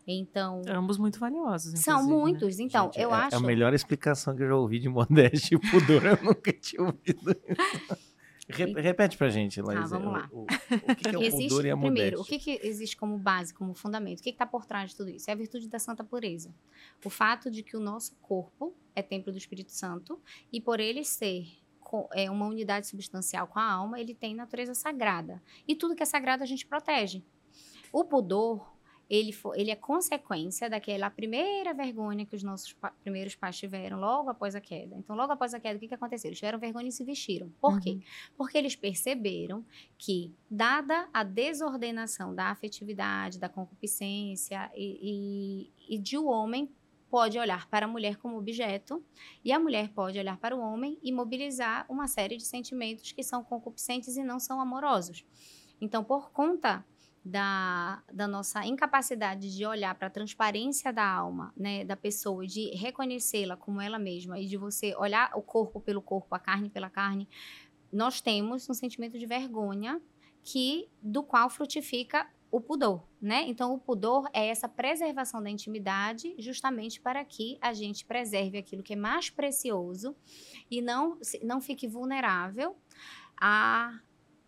[0.08, 0.62] Então.
[0.68, 1.80] Ambos muito valiosos.
[1.80, 2.10] São né?
[2.10, 2.58] muitos.
[2.58, 2.64] Né?
[2.64, 3.36] Então, Gente, eu é, acho.
[3.36, 6.06] É a melhor explicação que eu já ouvi de modéstia e pudor.
[6.06, 7.36] eu nunca tinha ouvido.
[8.50, 9.92] Repete pra gente, Laís.
[9.92, 10.30] Ah, vamos lá.
[10.32, 11.92] O, o, o que, que, é o existe, pudor e a modéstia?
[11.92, 14.22] Primeiro, o que, que existe como base, como fundamento?
[14.22, 15.30] O que está por trás de tudo isso?
[15.30, 16.56] É a virtude da santa pureza.
[17.04, 20.18] O fato de que o nosso corpo é templo do Espírito Santo
[20.52, 21.46] e por ele ser
[22.14, 25.42] é, uma unidade substancial com a alma, ele tem natureza sagrada.
[25.68, 27.24] E tudo que é sagrado a gente protege.
[27.92, 28.77] O pudor,
[29.10, 34.00] ele, foi, ele é consequência daquela primeira vergonha que os nossos pa primeiros pais tiveram
[34.00, 34.96] logo após a queda.
[34.98, 36.30] Então, logo após a queda, o que, que aconteceu?
[36.30, 37.50] Eles tiveram vergonha e se vestiram.
[37.62, 37.80] Por uhum.
[37.80, 38.00] quê?
[38.38, 39.66] Porque eles perceberam
[39.98, 46.70] que, dada a desordenação da afetividade, da concupiscência e, e, e de o homem
[47.10, 49.02] pode olhar para a mulher como objeto
[49.44, 53.24] e a mulher pode olhar para o homem e mobilizar uma série de sentimentos que
[53.24, 55.26] são concupiscentes e não são amorosos.
[55.80, 56.86] Então, por conta
[57.28, 62.70] da, da nossa incapacidade de olhar para a transparência da alma, né, da pessoa, de
[62.76, 66.90] reconhecê-la como ela mesma e de você olhar o corpo pelo corpo, a carne pela
[66.90, 67.28] carne,
[67.92, 70.02] nós temos um sentimento de vergonha
[70.44, 73.44] que do qual frutifica o pudor, né?
[73.48, 78.82] Então o pudor é essa preservação da intimidade, justamente para que a gente preserve aquilo
[78.82, 80.16] que é mais precioso
[80.72, 82.78] e não não fique vulnerável
[83.36, 84.00] a,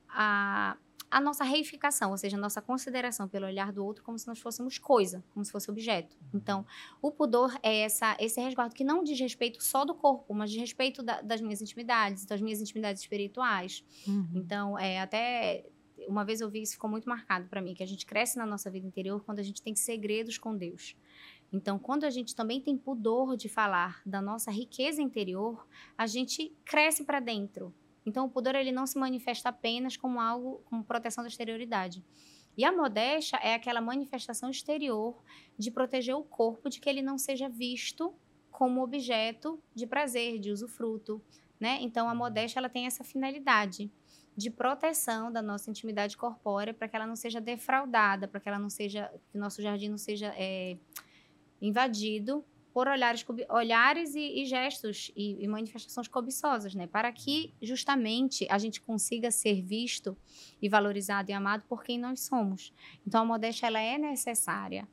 [0.08, 0.78] a
[1.10, 4.40] a nossa reificação, ou seja, a nossa consideração pelo olhar do outro como se nós
[4.40, 6.16] fôssemos coisa, como se fosse objeto.
[6.22, 6.40] Uhum.
[6.40, 6.66] Então,
[7.02, 10.60] o pudor é essa, esse resguardo que não diz respeito só do corpo, mas diz
[10.60, 13.84] respeito da, das minhas intimidades, das minhas intimidades espirituais.
[14.08, 14.30] Uhum.
[14.36, 15.66] Então, é até
[16.08, 18.46] uma vez eu vi isso ficou muito marcado para mim, que a gente cresce na
[18.46, 20.96] nossa vida interior quando a gente tem segredos com Deus.
[21.52, 25.68] Então, quando a gente também tem pudor de falar da nossa riqueza interior,
[25.98, 27.74] a gente cresce para dentro.
[28.10, 32.04] Então, o pudor ele não se manifesta apenas como algo, como proteção da exterioridade.
[32.58, 35.16] E a modéstia é aquela manifestação exterior
[35.58, 38.14] de proteger o corpo de que ele não seja visto
[38.52, 41.22] como objeto de prazer, de usufruto,
[41.60, 41.78] né?
[41.82, 43.92] Então, a modéstia ela tem essa finalidade
[44.36, 48.60] de proteção da nossa intimidade corpórea para que ela não seja defraudada, para que ela
[48.60, 50.78] não seja, que o nosso jardim não seja é,
[51.62, 52.44] invadido
[52.80, 56.88] por olhares, olhares e, e gestos e, e, manifestações cobiçosas, né?
[56.88, 60.16] Para que justamente a gente consiga ser visto
[60.62, 62.74] e valorizado e amado por quem nós somos.
[63.06, 64.88] Então a modéstia ela é necessária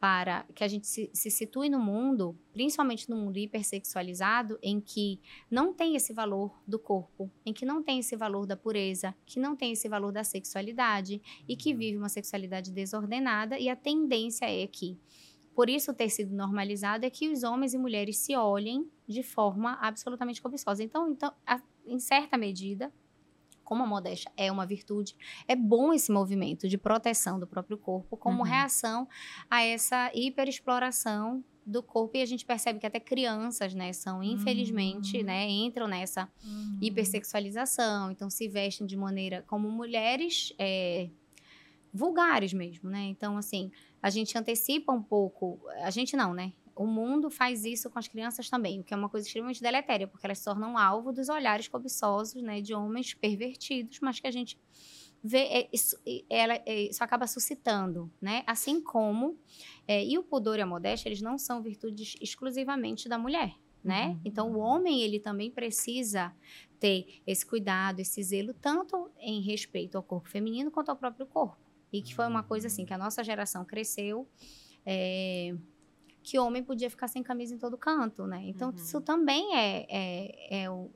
[0.00, 5.20] para que a gente se, se situe no mundo, principalmente no mundo hipersexualizado, em que
[5.48, 9.38] não tem esse valor do corpo, em que não tem esse valor da pureza, que
[9.38, 14.44] não tem esse valor da sexualidade e que vive uma sexualidade desordenada e a tendência
[14.44, 14.98] é que
[15.58, 19.76] por isso ter sido normalizado é que os homens e mulheres se olhem de forma
[19.80, 20.84] absolutamente cobiçosa.
[20.84, 22.92] Então, então a, em certa medida,
[23.64, 25.16] como a modéstia é uma virtude,
[25.48, 28.44] é bom esse movimento de proteção do próprio corpo como uhum.
[28.44, 29.08] reação
[29.50, 35.18] a essa hiperexploração do corpo e a gente percebe que até crianças, né, são infelizmente,
[35.18, 35.24] uhum.
[35.24, 36.78] né, entram nessa uhum.
[36.80, 41.10] hipersexualização, então se vestem de maneira como mulheres é,
[41.92, 43.06] vulgares mesmo, né?
[43.06, 43.70] Então, assim,
[44.02, 46.52] a gente antecipa um pouco, a gente não, né?
[46.78, 50.06] o mundo faz isso com as crianças também, o que é uma coisa extremamente deletéria,
[50.06, 54.30] porque elas se tornam alvo dos olhares cobiçosos, né, de homens pervertidos, mas que a
[54.30, 54.56] gente
[55.22, 55.98] vê, é, isso,
[56.30, 58.44] ela, é, isso acaba suscitando, né?
[58.46, 59.36] Assim como,
[59.88, 64.08] é, e o pudor e a modéstia, eles não são virtudes exclusivamente da mulher, né?
[64.10, 64.20] Uhum.
[64.24, 66.32] Então, o homem, ele também precisa
[66.78, 71.67] ter esse cuidado, esse zelo, tanto em respeito ao corpo feminino quanto ao próprio corpo.
[71.92, 74.28] E que foi uma coisa assim, que a nossa geração cresceu,
[74.84, 75.54] é,
[76.22, 78.42] que o homem podia ficar sem camisa em todo canto, né?
[78.44, 78.76] Então, uhum.
[78.76, 80.90] isso também é, é, é, o,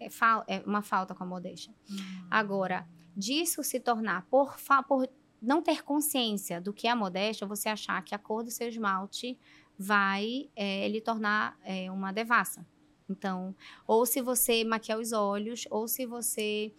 [0.00, 0.06] é,
[0.48, 1.74] é, uma falta com a modéstia.
[1.90, 2.26] Uhum.
[2.30, 4.56] Agora, disso se tornar, por,
[4.88, 5.08] por
[5.40, 8.68] não ter consciência do que é a modéstia, você achar que a cor do seu
[8.68, 9.38] esmalte
[9.78, 12.66] vai é, lhe tornar é, uma devassa.
[13.10, 13.54] Então,
[13.86, 16.72] ou se você maquiar os olhos, ou se você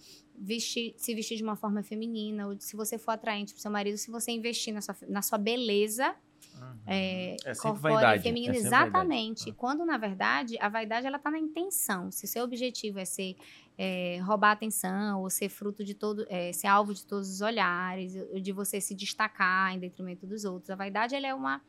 [0.44, 3.98] vestir, se vestir de uma forma feminina, ou se você for atraente para seu marido,
[3.98, 6.15] se você investir na sua, na sua beleza,
[6.60, 6.80] Uhum.
[6.86, 9.45] É, é corpórea feminina, é exatamente.
[9.45, 9.57] Vaidade.
[9.57, 12.11] Quando, na verdade, a vaidade ela está na intenção.
[12.11, 13.36] Se o seu objetivo é ser
[13.78, 18.14] é, roubar atenção ou ser fruto de todo, é, ser alvo de todos os olhares,
[18.41, 21.61] de você se destacar em detrimento dos outros, a vaidade ela é uma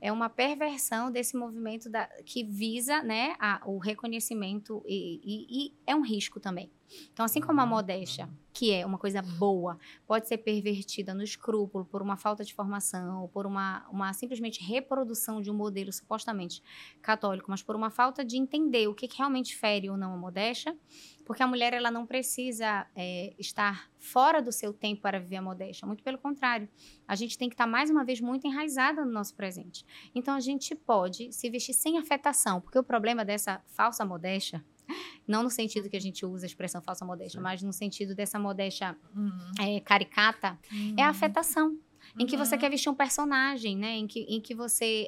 [0.00, 5.74] é uma perversão desse movimento da, que visa né, a, o reconhecimento e, e, e,
[5.86, 6.70] é um risco também.
[7.12, 8.28] Então, assim como a uhum, modéstia.
[8.60, 13.26] Que é uma coisa boa, pode ser pervertida no escrúpulo por uma falta de formação,
[13.32, 16.62] por uma, uma simplesmente reprodução de um modelo supostamente
[17.00, 20.16] católico, mas por uma falta de entender o que, que realmente fere ou não a
[20.18, 20.76] modéstia,
[21.24, 25.42] porque a mulher ela não precisa é, estar fora do seu tempo para viver a
[25.42, 25.86] modéstia.
[25.86, 26.68] Muito pelo contrário.
[27.08, 29.86] A gente tem que estar, mais uma vez, muito enraizada no nosso presente.
[30.14, 34.62] Então, a gente pode se vestir sem afetação, porque o problema dessa falsa modéstia
[35.26, 38.38] não no sentido que a gente usa a expressão falsa modéstia, mas no sentido dessa
[38.38, 39.30] modéstia uhum.
[39.58, 40.94] é, caricata, uhum.
[40.98, 41.10] é a uhum.
[41.10, 41.78] afetação.
[42.18, 42.60] Em que você uhum.
[42.60, 43.96] quer vestir um personagem, né?
[43.96, 45.06] Em que, em que você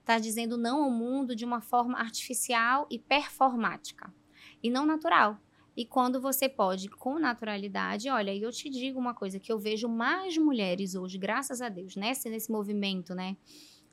[0.00, 4.12] está é, dizendo não ao mundo de uma forma artificial e performática.
[4.62, 5.40] E não natural.
[5.76, 9.88] E quando você pode, com naturalidade, olha, eu te digo uma coisa, que eu vejo
[9.88, 13.36] mais mulheres hoje, graças a Deus, nesse, nesse movimento, né?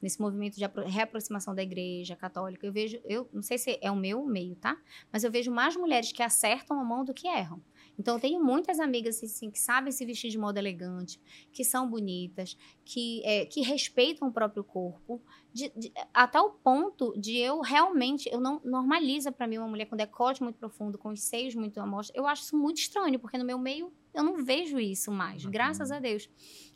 [0.04, 3.96] Nesse movimento de reaproximação da igreja católica, eu vejo, eu não sei se é o
[3.96, 4.78] meu meio, tá?
[5.10, 7.62] Mas eu vejo mais mulheres que acertam a mão do que erram.
[7.98, 11.22] Então, eu tenho muitas amigas assim, que sabem se vestir de modo elegante,
[11.54, 15.22] que são bonitas, que, é, que respeitam o próprio corpo,
[15.54, 19.86] de, de, até o ponto de eu realmente, eu não normaliza para mim uma mulher
[19.86, 22.14] com decote muito profundo, com os seios muito amostros.
[22.14, 25.52] Eu acho isso muito estranho, porque no meu meio eu não vejo isso mais, uhum.
[25.52, 26.30] graças a Deus.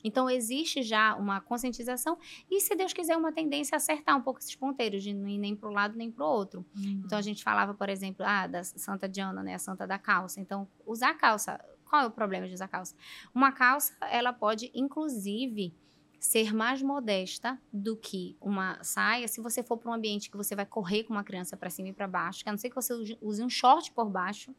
[0.03, 2.17] Então, existe já uma conscientização
[2.49, 5.37] e, se Deus quiser, uma tendência a acertar um pouco esses ponteiros, de não ir
[5.37, 6.65] nem para um lado nem para o outro.
[6.75, 7.01] Uhum.
[7.05, 10.39] Então, a gente falava, por exemplo, ah, da Santa Diana, né, a Santa da calça.
[10.39, 12.95] Então, usar calça, qual é o problema de usar calça?
[13.33, 15.73] Uma calça, ela pode, inclusive,
[16.19, 20.55] ser mais modesta do que uma saia se você for para um ambiente que você
[20.55, 22.75] vai correr com uma criança para cima e para baixo, que a não ser que
[22.75, 24.53] você use um short por baixo,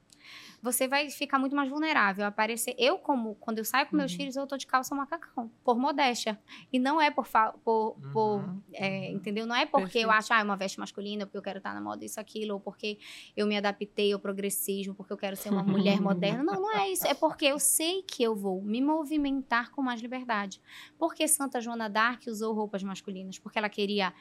[0.60, 2.74] você vai ficar muito mais vulnerável a aparecer.
[2.76, 4.18] Eu, como quando eu saio com meus uhum.
[4.18, 6.38] filhos, eu tô de calça macacão, por modéstia.
[6.72, 7.26] E não é por.
[7.64, 8.12] por, uhum.
[8.12, 9.46] por é, entendeu?
[9.46, 10.06] Não é porque Perfeito.
[10.06, 12.54] eu acho, ah, é uma veste masculina, porque eu quero estar na moda, isso, aquilo,
[12.54, 12.98] ou porque
[13.36, 16.42] eu me adaptei ao progressismo, porque eu quero ser uma mulher moderna.
[16.42, 17.06] Não, não é isso.
[17.06, 20.60] É porque eu sei que eu vou me movimentar com mais liberdade.
[20.98, 23.38] Porque Santa Joana d'Arc usou roupas masculinas?
[23.38, 24.12] Porque ela queria.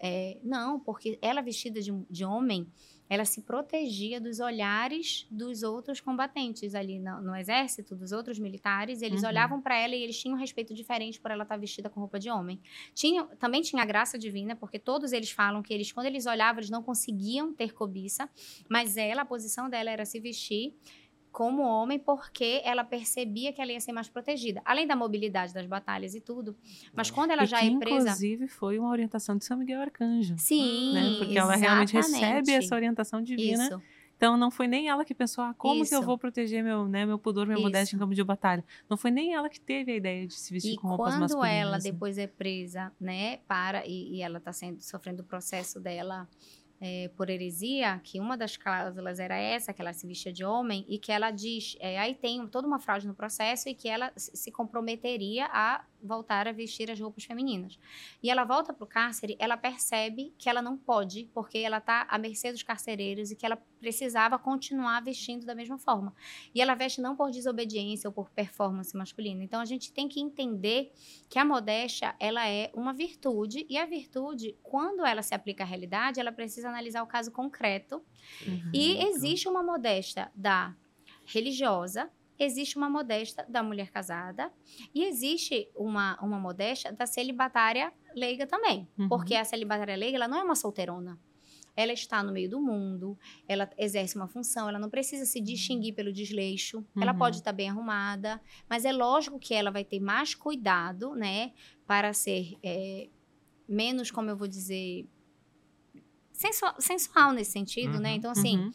[0.00, 2.70] É, não, porque ela vestida de, de homem
[3.08, 9.02] ela se protegia dos olhares dos outros combatentes ali no, no exército, dos outros militares.
[9.02, 9.28] Eles uhum.
[9.28, 12.18] olhavam para ela e eles tinham um respeito diferente por ela estar vestida com roupa
[12.18, 12.60] de homem.
[12.94, 16.60] Tinha, também tinha a graça divina, porque todos eles falam que eles, quando eles olhavam,
[16.60, 18.28] eles não conseguiam ter cobiça,
[18.68, 20.74] mas ela, a posição dela era se vestir
[21.38, 25.66] como homem porque ela percebia que ela ia ser mais protegida, além da mobilidade das
[25.66, 26.56] batalhas e tudo.
[26.92, 29.80] Mas quando ela e já que, é presa, inclusive foi uma orientação de São Miguel
[29.80, 30.34] Arcanjo.
[30.36, 31.14] Sim, né?
[31.16, 31.38] porque exatamente.
[31.38, 33.66] ela realmente recebe essa orientação divina.
[33.66, 33.80] Isso.
[34.16, 35.90] Então não foi nem ela que pensou, ah, como Isso.
[35.90, 38.64] que eu vou proteger meu, né, meu pudor, minha modéstia em campo de batalha.
[38.90, 41.30] Não foi nem ela que teve a ideia de se vestir e com roupas masculinas.
[41.30, 45.24] E quando ela depois é presa, né, para e, e ela está sendo sofrendo o
[45.24, 46.28] processo dela
[46.80, 50.84] é, por heresia, que uma das cláusulas era essa, que ela se vestia de homem,
[50.88, 54.12] e que ela diz, é, aí tem toda uma fraude no processo, e que ela
[54.16, 57.78] se comprometeria a voltar a vestir as roupas femininas.
[58.22, 62.06] E ela volta para o cárcere, ela percebe que ela não pode, porque ela está
[62.08, 66.14] à mercê dos carcereiros e que ela precisava continuar vestindo da mesma forma.
[66.54, 69.42] E ela veste não por desobediência ou por performance masculina.
[69.42, 70.92] Então a gente tem que entender
[71.28, 75.66] que a modéstia, ela é uma virtude e a virtude, quando ela se aplica à
[75.66, 78.02] realidade, ela precisa analisar o caso concreto.
[78.46, 78.70] Uhum.
[78.74, 80.74] E existe uma modéstia da
[81.24, 84.52] religiosa, existe uma modesta da mulher casada
[84.94, 88.88] e existe uma, uma modesta da celibatária leiga também.
[88.98, 89.08] Uhum.
[89.08, 91.18] Porque a celibatária leiga, ela não é uma solteirona.
[91.82, 95.94] Ela está no meio do mundo, ela exerce uma função, ela não precisa se distinguir
[95.94, 97.18] pelo desleixo, ela Uhum.
[97.18, 101.52] pode estar bem arrumada, mas é lógico que ela vai ter mais cuidado, né,
[101.86, 103.08] para ser é,
[103.68, 105.06] menos, como eu vou dizer,
[106.32, 108.10] sensual, sensual nesse sentido, né?
[108.10, 108.16] Uhum.
[108.16, 108.70] Então, assim, Uhum.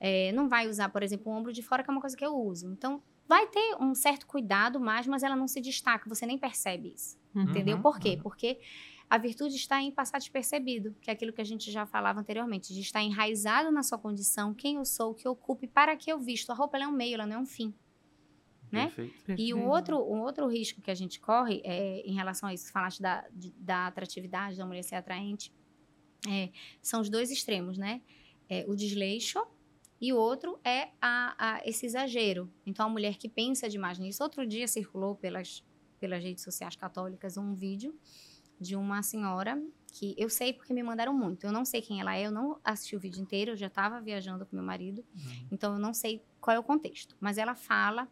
[0.00, 2.24] é, não vai usar, por exemplo, o ombro de fora, que é uma coisa que
[2.24, 2.70] eu uso.
[2.72, 6.92] Então, vai ter um certo cuidado mais, mas ela não se destaca, você nem percebe
[6.94, 7.18] isso.
[7.34, 7.42] Uhum.
[7.42, 7.80] Entendeu?
[7.80, 8.14] Por quê?
[8.16, 8.22] uhum.
[8.22, 8.58] Porque
[9.08, 12.74] a virtude está em passar despercebido, que é aquilo que a gente já falava anteriormente,
[12.74, 15.96] de estar enraizado na sua condição, quem eu sou, o que eu ocupo e para
[15.96, 16.50] que eu visto.
[16.50, 17.72] A roupa ela é um meio, ela não é um fim.
[18.72, 18.86] né?
[18.86, 19.14] Perfeito.
[19.14, 19.56] E Perfeito.
[19.56, 23.00] um outro, um outro risco que a gente corre é, em relação a isso, falaste
[23.00, 25.52] da, de- da atratividade, da mulher ser atraente,
[26.28, 26.50] é,
[26.82, 28.02] são os dois extremos, né?
[28.48, 29.40] É, o desleixo
[30.00, 32.52] e o outro é a, a- esse exagero.
[32.66, 34.20] Então, a mulher que pensa demais nisso.
[34.22, 35.64] Outro dia circulou pelas,
[36.00, 37.96] pelas redes sociais católicas um vídeo
[38.60, 39.60] de uma senhora
[39.92, 41.46] que eu sei porque me mandaram muito.
[41.46, 44.00] Eu não sei quem ela é, eu não assisti o vídeo inteiro, eu já estava
[44.00, 45.04] viajando com meu marido,
[45.50, 47.16] então eu não sei qual é o contexto.
[47.20, 48.08] Mas ela fala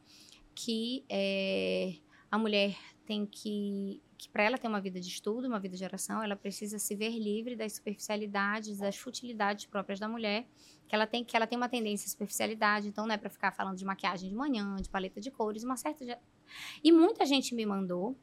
[0.54, 1.94] que é,
[2.30, 5.84] a mulher tem que, que para ela ter uma vida de estudo, uma vida de
[5.84, 10.46] oração, ela precisa se ver livre das superficialidades, das futilidades próprias da mulher,
[10.88, 13.52] que ela tem que ela tem uma tendência à superficialidade, então não é para ficar
[13.52, 16.16] falando de maquiagem de manhã, de paleta de cores, uma certa de...
[16.82, 18.16] e muita gente me mandou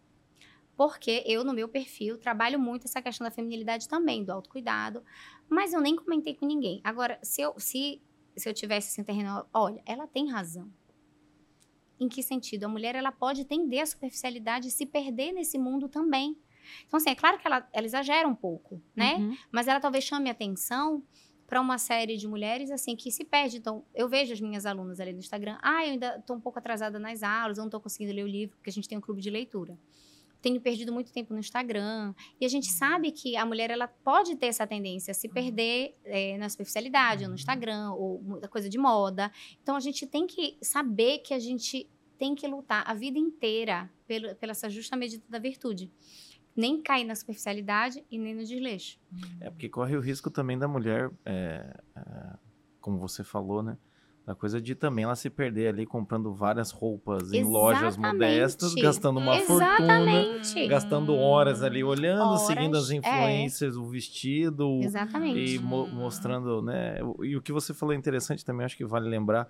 [0.75, 5.03] porque eu no meu perfil trabalho muito essa questão da feminilidade também, do autocuidado,
[5.49, 6.81] mas eu nem comentei com ninguém.
[6.83, 8.01] Agora, se eu se
[8.35, 10.71] se eu tivesse assim terreno, olha, ela tem razão.
[11.99, 12.63] Em que sentido?
[12.63, 16.37] A mulher ela pode tender à superficialidade e se perder nesse mundo também.
[16.87, 19.15] Então, assim, é claro que ela, ela exagera um pouco, né?
[19.15, 19.37] Uhum.
[19.51, 21.03] Mas ela talvez chame atenção
[21.45, 23.57] para uma série de mulheres assim que se perde.
[23.57, 26.57] Então, eu vejo as minhas alunas ali no Instagram, ah, eu ainda estou um pouco
[26.57, 29.01] atrasada nas aulas, eu não estou conseguindo ler o livro, porque a gente tem um
[29.01, 29.77] clube de leitura.
[30.41, 32.13] Tenho perdido muito tempo no Instagram.
[32.39, 35.95] E a gente sabe que a mulher ela pode ter essa tendência a se perder
[36.03, 39.31] eh, na superficialidade, ou no Instagram, ou muita coisa de moda.
[39.61, 41.87] Então, a gente tem que saber que a gente
[42.17, 45.91] tem que lutar a vida inteira pelo, pela essa justa medida da virtude.
[46.55, 48.99] Nem cair na superficialidade e nem no desleixo.
[49.39, 52.37] É porque corre o risco também da mulher, é, é,
[52.79, 53.77] como você falou, né?
[54.25, 58.13] Da coisa de também ela se perder ali comprando várias roupas em lojas Exatamente.
[58.13, 60.67] modestas, gastando uma fortuna, Exatamente.
[60.67, 62.95] gastando horas ali olhando, Horas, seguindo as é.
[62.97, 65.55] influências, o vestido, Exatamente.
[65.55, 66.99] e mo- mostrando, né?
[67.23, 69.47] E o que você falou é interessante também, acho que vale lembrar.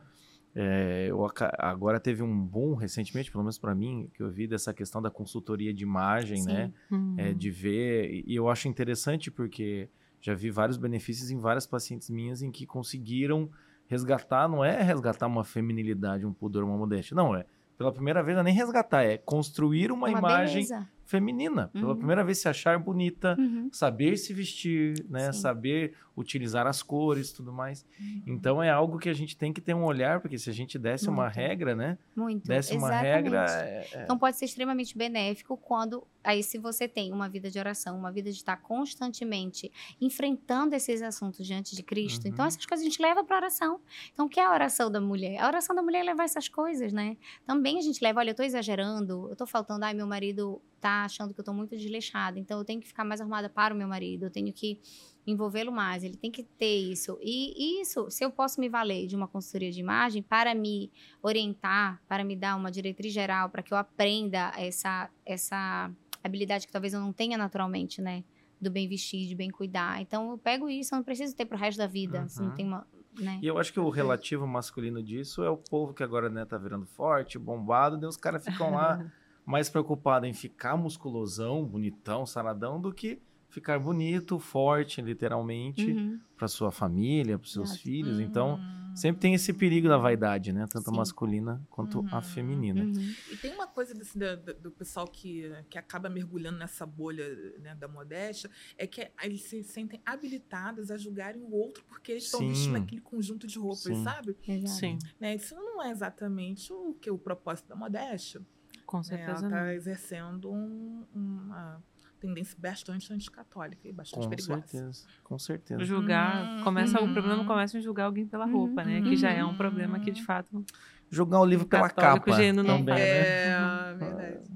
[0.56, 1.20] é, eu
[1.60, 5.10] agora teve um boom recentemente, pelo menos para mim, que eu vi dessa questão da
[5.12, 6.48] consultoria de imagem, Sim.
[6.48, 6.74] né?
[6.90, 7.16] Uhum.
[7.18, 8.24] é, de ver.
[8.26, 9.90] E eu acho interessante porque
[10.22, 13.50] já vi vários benefícios em várias pacientes minhas em que conseguiram
[13.92, 17.14] resgatar, não é resgatar uma feminilidade, um pudor, uma modéstia.
[17.14, 17.46] Não, é.
[17.78, 20.88] Pela primeira vez, não é nem resgatar, é construir uma, imagem beleza.
[21.04, 21.68] feminina.
[21.74, 21.98] Pela Uhum.
[21.98, 23.68] primeira vez, se achar bonita, Uhum.
[23.72, 25.32] saber se vestir, né?
[25.34, 25.40] Sim.
[25.42, 27.86] Saber utilizar as cores e tudo mais.
[28.00, 28.24] Uhum.
[28.28, 30.78] Então é algo que a gente tem que ter um olhar, porque se a gente
[30.78, 31.36] desse uma Muito.
[31.36, 31.98] regra, né?
[32.16, 32.48] Muito.
[32.48, 33.14] Desse uma Exatamente.
[33.14, 33.46] regra.
[33.50, 37.58] é- é- Então pode ser extremamente benéfico quando aí se você tem uma vida de
[37.58, 42.26] oração, uma vida de estar constantemente enfrentando esses assuntos diante de Cristo.
[42.26, 42.32] Uhum.
[42.32, 43.80] Então essas coisas a gente leva para oração.
[44.14, 45.40] Então o que é a oração da mulher?
[45.40, 47.18] A oração da mulher é levar essas coisas, né?
[47.46, 51.06] Também a gente leva, olha, eu tô exagerando, eu tô faltando, ai, meu marido tá
[51.06, 53.78] achando que eu tô muito desleixada, então eu tenho que ficar mais arrumada para o
[53.78, 54.80] meu marido, eu tenho que
[55.26, 57.18] envolvê-lo mais, ele tem que ter isso.
[57.22, 60.92] E isso, se eu posso me valer de uma consultoria de imagem para me
[61.22, 65.92] orientar, para me dar uma diretriz geral, para que eu aprenda essa, essa
[66.24, 68.24] habilidade que talvez eu não tenha naturalmente, né?
[68.60, 70.02] Do bem vestir, de bem cuidar.
[70.02, 72.28] Então eu pego isso, eu não preciso ter pro resto da vida.
[72.28, 72.56] Se não Uhum.
[72.56, 72.88] tem uma.
[73.20, 73.40] Né?
[73.42, 76.58] E eu acho que o relativo masculino disso é o povo que agora né, tá
[76.58, 79.04] virando forte, bombado, daí os caras ficam lá
[79.46, 83.20] mais preocupados em ficar musculosão, bonitão, saradão, do que
[83.52, 86.20] ficar bonito, forte, literalmente, Uhum.
[86.36, 87.84] para sua família, para seus Exato.
[87.84, 88.20] filhos.
[88.20, 88.96] Então, Hum.
[88.96, 90.66] sempre tem esse perigo da vaidade, né?
[90.70, 90.98] Tanto a Sim.
[90.98, 92.22] masculina quanto a Uhum.
[92.22, 92.84] feminina.
[92.84, 93.14] Uhum.
[93.32, 97.26] E tem uma coisa desse, da- do, pessoal que, que acaba mergulhando nessa bolha
[97.60, 102.24] né, da modéstia, é que eles se sentem habilitados a julgarem o outro porque eles
[102.26, 104.04] estão vestindo aquele conjunto de roupas, Sim.
[104.04, 104.36] sabe?
[104.48, 104.70] Exato.
[104.80, 108.42] Sim, Né, Isso não é exatamente o que o propósito da modéstia.
[108.86, 109.04] com né?
[109.04, 109.48] certeza Ela não.
[109.48, 111.82] está exercendo um- uma
[112.22, 114.62] tendência bastante anticatólica e bastante Com perigosa.
[114.68, 115.84] certeza, com certeza.
[115.84, 117.14] Julgar, Hum, começa, o uhum.
[117.14, 119.02] problema começa em julgar alguém pela roupa, né?
[119.02, 120.64] Que já é um problema que, de fato,
[121.10, 123.24] Jogar o livro pela capa não também, né?
[123.24, 124.50] É, verdade.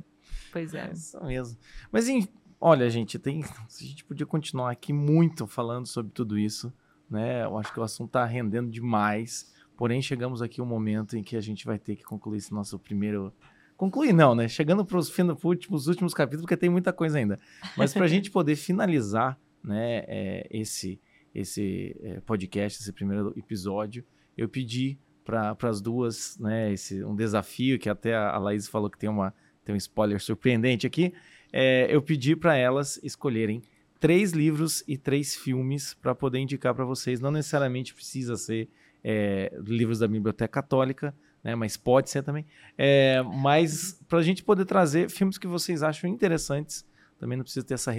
[0.54, 0.90] pois é.
[0.90, 1.58] É isso mesmo.
[1.92, 2.28] Mas, em-
[2.62, 6.72] olha, gente, tem, a gente podia continuar aqui muito falando sobre tudo isso,
[7.10, 7.44] né?
[7.44, 9.54] Eu acho que o assunto tá rendendo demais.
[9.76, 12.78] Porém, chegamos aqui um momento em que a gente vai ter que concluir esse nosso
[12.80, 13.34] primeiro.
[13.78, 14.48] Concluir não, né?
[14.48, 15.10] Chegando para os
[15.44, 17.40] últimos, últimos capítulos, porque tem muita coisa ainda.
[17.76, 21.00] Mas para a gente poder finalizar né, é, esse,
[21.34, 24.06] esse é, podcast, esse primeiro episódio,
[24.38, 28.98] eu pedi para as duas né, esse, um desafio, que até a Laís falou que
[28.98, 31.14] tem, uma, tem um spoiler surpreendente aqui.
[31.52, 33.62] É, eu pedi para elas escolherem
[34.00, 37.20] três livros e três filmes para poder indicar para vocês.
[37.20, 38.70] Não necessariamente precisa ser
[39.04, 41.54] é, livros da Biblioteca Católica, né?
[41.54, 42.44] Mas pode ser também.
[42.76, 46.84] É, mas para a gente poder trazer filmes que vocês acham interessantes,
[47.20, 47.94] também não precisa ter essa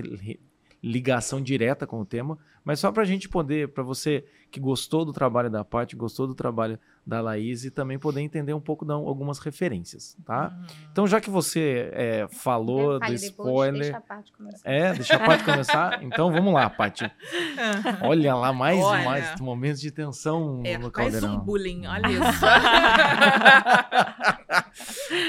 [0.83, 5.05] ligação direta com o tema, mas só para a gente poder, para você que gostou
[5.05, 6.77] do trabalho da parte, gostou do trabalho
[7.07, 10.49] da Laís e também poder entender um pouco de algumas referências, tá?
[10.49, 10.67] Uhum.
[10.91, 13.83] Então, já que você é, falou do spoiler...
[13.83, 14.63] Deixa a parte começar.
[14.65, 16.03] É, deixa a parte começar?
[16.07, 17.11] Então, vamos lá, Paty.
[18.03, 19.05] Olha lá, mais, olha.
[19.05, 21.29] mais momentos de tensão é, no caldeirão.
[21.29, 22.23] mais um bullying, olha isso.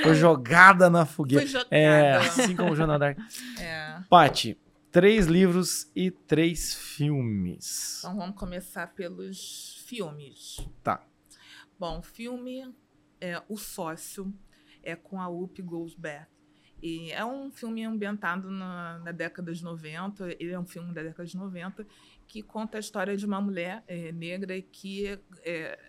[0.04, 1.44] Foi jogada na fogueira.
[1.44, 1.76] Foi jogada.
[1.76, 3.18] É, assim como o Jornal Dark.
[3.60, 4.00] É.
[4.10, 4.58] Paty,
[4.92, 8.00] três livros e três filmes.
[8.00, 10.58] Então, vamos começar pelos filmes.
[10.84, 11.02] Tá.
[11.80, 12.74] Bom, o filme
[13.22, 14.34] é O Sócio,
[14.82, 16.26] é com a Whoopi Goldberg.
[16.82, 21.04] E é um filme ambientado na, na, década de 90, ele é um filme da
[21.04, 21.86] década de 90,
[22.28, 25.80] que conta a história de uma mulher é, negra que é,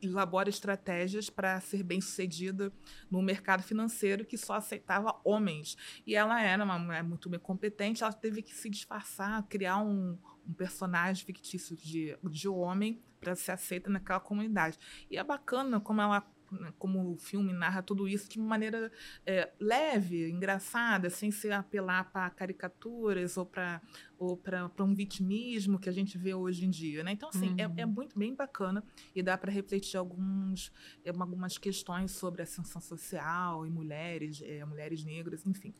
[0.00, 2.72] elabora estratégias para ser bem-sucedida
[3.10, 5.76] no mercado financeiro que só aceitava homens.
[6.06, 10.18] E ela era uma mulher muito bem competente, ela teve que se disfarçar, criar um,
[10.46, 14.78] um personagem fictício de, de homem para ser aceita naquela comunidade.
[15.10, 18.90] E é bacana como ela né, como o filme narra tudo isso de maneira
[19.26, 23.82] é, leve, engraçada, sem se apelar para caricaturas ou para
[24.18, 27.12] ou para um vitimismo que a gente vê hoje em dia, né?
[27.12, 27.56] Então, assim, uhum.
[27.58, 27.92] é, é, uhum.
[27.92, 28.82] muito bem bacana
[29.14, 30.72] e dá para refletir alguns,
[31.04, 35.72] é, algumas questões sobre ascensão social e mulheres, é, mulheres negras, enfim.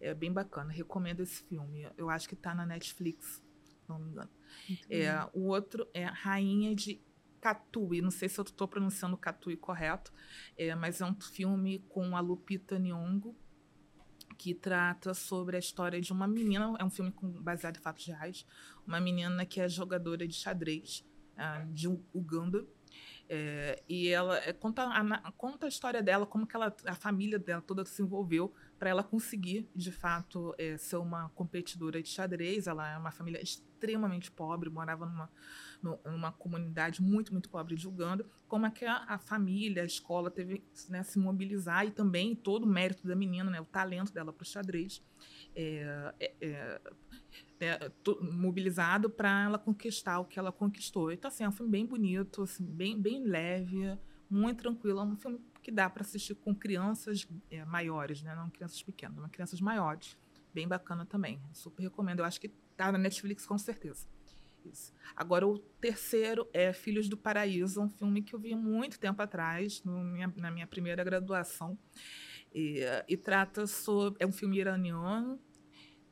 [0.00, 1.86] É bem bacana, recomendo esse filme.
[1.96, 3.40] Eu acho que está na Netflix,
[3.90, 4.30] não me engano.
[4.88, 7.00] É, o outro é Rainha de
[7.40, 10.12] Katui, não sei se eu estou pronunciando Katui correto,
[10.56, 13.34] é, mas é um filme com a Lupita Nyong'o,
[14.36, 18.06] que trata sobre a história de uma menina, é um filme com, baseado em fatos
[18.06, 18.46] reais,
[18.86, 21.04] uma menina que é jogadora de xadrez
[21.36, 22.66] uh, de Uganda,
[23.32, 27.38] é, e ela é, conta, a, conta a história dela, como que ela, a família
[27.38, 32.66] dela toda se envolveu para ela conseguir, de fato, é, ser uma competidora de xadrez.
[32.66, 35.30] Ela é uma família extremamente pobre, morava numa,
[36.04, 38.26] numa comunidade muito, muito pobre de Uganda.
[38.48, 42.64] Como é que a, a família, a escola teve né, se mobilizar e também todo
[42.64, 45.00] o mérito da menina, né, o talento dela para o xadrez.
[45.54, 46.80] É,
[47.60, 47.90] é,
[48.20, 51.12] mobilizado para ela conquistar o que ela conquistou.
[51.12, 53.98] Então, assim, é um filme bem bonito, assim, bem, bem leve,
[54.28, 55.00] muito tranquilo.
[55.00, 58.34] É um filme que dá para assistir com crianças é, maiores, né?
[58.34, 60.16] Não crianças pequenas, mas crianças maiores.
[60.52, 61.40] Bem bacana também.
[61.52, 62.20] Super recomendo.
[62.20, 64.06] Eu acho que tá na Netflix com certeza.
[64.64, 64.92] Isso.
[65.16, 69.82] Agora, o terceiro é Filhos do Paraíso, um filme que eu vi muito tempo atrás,
[69.82, 71.78] minha, na minha primeira graduação.
[72.52, 74.22] E, e, trata sobre.
[74.22, 75.40] É um filme iraniano,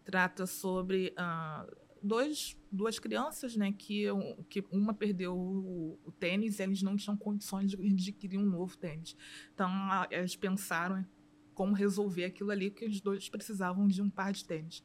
[0.09, 1.71] trata sobre uh,
[2.03, 4.05] dois, duas crianças, né, que,
[4.49, 8.75] que uma perdeu o, o tênis e eles não tinham condições de adquirir um novo
[8.79, 9.15] tênis.
[9.53, 9.71] Então,
[10.11, 11.05] eles pensaram
[11.53, 14.83] como resolver aquilo ali, que os dois precisavam de um par de tênis.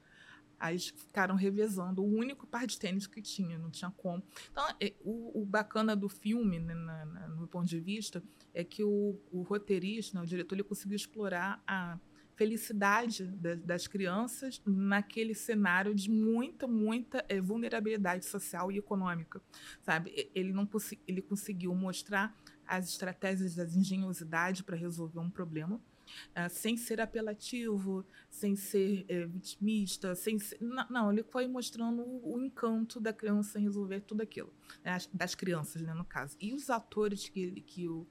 [0.60, 4.22] Aí eles ficaram revezando o único par de tênis que tinha, não tinha como.
[4.52, 8.22] Então, é, o, o bacana do filme, né, na, na, no meu ponto de vista,
[8.54, 11.98] é que o, o roteirista, né, o diretor, ele conseguiu explorar a
[12.36, 13.26] felicidade
[13.64, 19.42] das crianças naquele cenário de muita, muita é, vulnerabilidade social e econômica,
[19.82, 20.30] sabe?
[20.34, 20.68] Ele não
[21.08, 28.06] ele conseguiu mostrar as estratégias da engenhosidade para resolver um problema, uh, sem ser apelativo,
[28.30, 33.14] sem ser é, vitimista, sem ser, não, não, ele foi mostrando o, o, encanto da
[33.14, 34.52] criança em resolver tudo aquilo,
[34.84, 34.98] né?
[35.14, 36.36] das crianças, né, no caso.
[36.40, 38.08] E os atores que, que o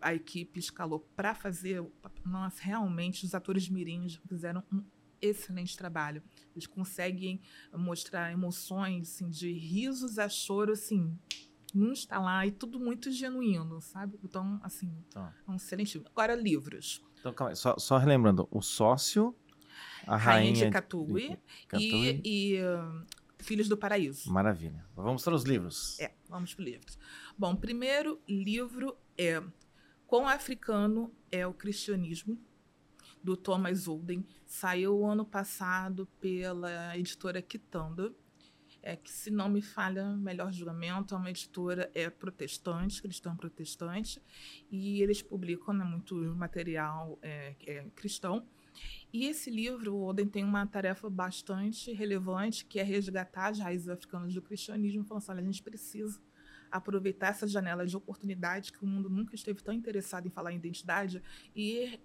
[0.00, 1.84] a equipe escalou para fazer,
[2.24, 4.82] nós realmente os atores mirins fizeram um
[5.20, 6.22] excelente trabalho.
[6.54, 7.40] Eles conseguem
[7.72, 11.16] mostrar emoções assim, de risos a choro, assim,
[11.74, 14.18] não está lá e tudo muito genuíno, sabe?
[14.22, 15.34] Então, assim, tá.
[15.46, 16.06] é um excelente filme.
[16.10, 17.04] Agora, livros.
[17.20, 19.34] Então, calma aí, só, só relembrando, o sócio,
[20.06, 21.42] a rainha, rainha
[21.72, 23.06] de e, e uh,
[23.38, 24.32] Filhos do Paraíso.
[24.32, 24.84] Maravilha.
[24.96, 25.98] Vamos para os livros.
[26.00, 26.98] É, vamos para os livros.
[27.36, 29.42] Bom, primeiro livro é
[30.08, 32.40] Quão africano é o cristianismo,
[33.22, 34.24] do Thomas Olden.
[34.46, 38.14] Saiu ano passado pela editora Quitanda.
[38.82, 44.22] é que, se não me falha melhor julgamento, é uma editora é protestante, cristã protestante,
[44.70, 48.46] e eles publicam né, muito material é, é, cristão.
[49.12, 53.90] E esse livro, o Oden tem uma tarefa bastante relevante, que é resgatar as raízes
[53.90, 56.18] africanas do cristianismo, falando assim, olha, a gente precisa
[56.70, 60.56] aproveitar essa janela de oportunidade que o mundo nunca esteve tão interessado em falar em
[60.56, 61.22] identidade
[61.54, 62.00] e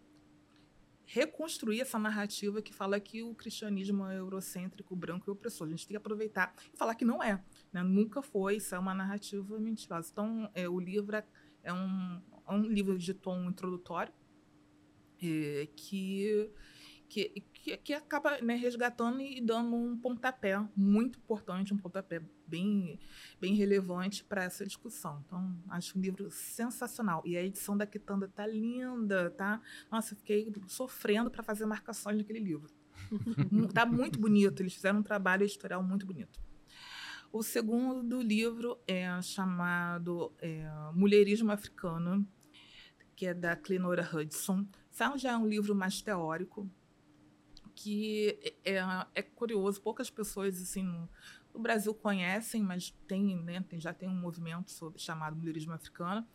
[1.05, 5.67] reconstruir essa narrativa que fala que o cristianismo é eurocêntrico, branco e opressor.
[5.67, 7.43] A gente tem que aproveitar e falar que não é.
[7.71, 7.83] Né?
[7.83, 10.09] Nunca foi, isso é uma narrativa mentirosa.
[10.11, 11.25] Então, é, o livro é,
[11.63, 14.13] é um, é um livro de tom introdutório
[15.21, 16.49] é, que
[17.13, 22.99] que, que, que acaba né, resgatando e dando um pontapé muito importante, um pontapé bem,
[23.39, 25.23] bem relevante para essa discussão.
[25.25, 27.23] Então, acho um livro sensacional.
[27.25, 29.61] E a edição da Quitanda tá linda, tá?
[29.89, 32.69] Nossa, eu fiquei sofrendo para fazer marcações naquele livro.
[33.73, 36.41] tá muito bonito, eles fizeram um trabalho editorial muito bonito.
[37.31, 42.27] O segundo livro é chamado é, Mulherismo Africano,
[43.15, 44.67] que é da Clenora Hudson.
[44.91, 46.69] Esse já é um livro mais teórico,
[47.75, 53.79] que é, é, é curioso, poucas pessoas assim no, Brasil conhecem, mas tem, né, tem,
[53.79, 56.25] já tem um movimento sobre, chamado mulherismo africano,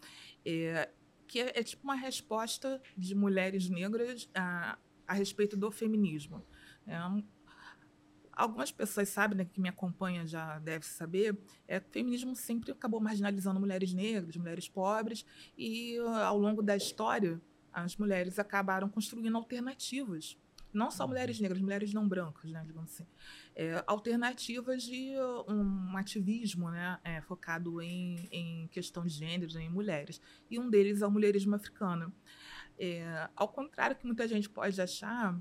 [0.44, 0.88] é,
[1.26, 6.46] que é, é, tipo uma resposta de mulheres negras a, a respeito do feminismo.
[6.86, 6.96] É,
[8.32, 11.36] algumas pessoas sabem, né, que me acompanham já deve saber,
[11.66, 15.26] é o feminismo sempre acabou marginalizando mulheres negras, mulheres pobres,
[15.56, 17.40] e ao longo da história
[17.72, 20.38] as mulheres acabaram construindo alternativas
[20.72, 21.42] não só mulheres uhum.
[21.42, 23.06] negras, mulheres não brancas, né, digamos assim,
[23.54, 25.14] é, alternativas de
[25.48, 30.20] um ativismo né, é, focado em, em questão de gêneros, em mulheres.
[30.50, 32.12] E um deles é o mulherismo africano.
[32.78, 35.38] É, ao contrário que muita gente pode achar,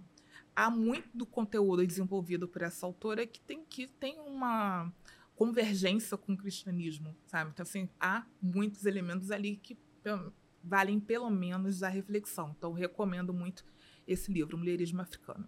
[0.56, 4.92] há muito do conteúdo desenvolvido por essa autora que tem, que tem uma
[5.36, 7.52] convergência com o cristianismo, sabe?
[7.52, 9.78] Então, assim, há muitos elementos ali que
[10.64, 12.56] valem pelo menos a reflexão.
[12.58, 13.64] Então, recomendo muito
[14.08, 15.48] esse livro, Mulherismo Africano.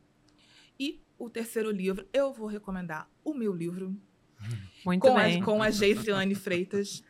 [0.80, 3.96] E o terceiro livro, eu vou recomendar o meu livro.
[4.86, 5.42] Muito com bem.
[5.42, 7.04] A, com a Geisiane Freitas,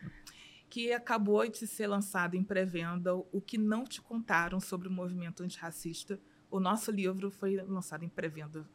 [0.69, 5.43] que acabou de ser lançado em pré-venda, O que não te contaram sobre o movimento
[5.43, 6.19] antirracista.
[6.49, 8.67] O nosso livro foi lançado em pré-venda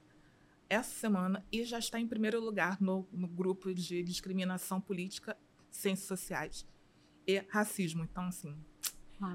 [0.69, 5.37] essa semana e já está em primeiro lugar no, no grupo de discriminação política,
[5.71, 6.67] ciências sociais
[7.27, 8.03] e racismo.
[8.03, 8.57] Então, assim,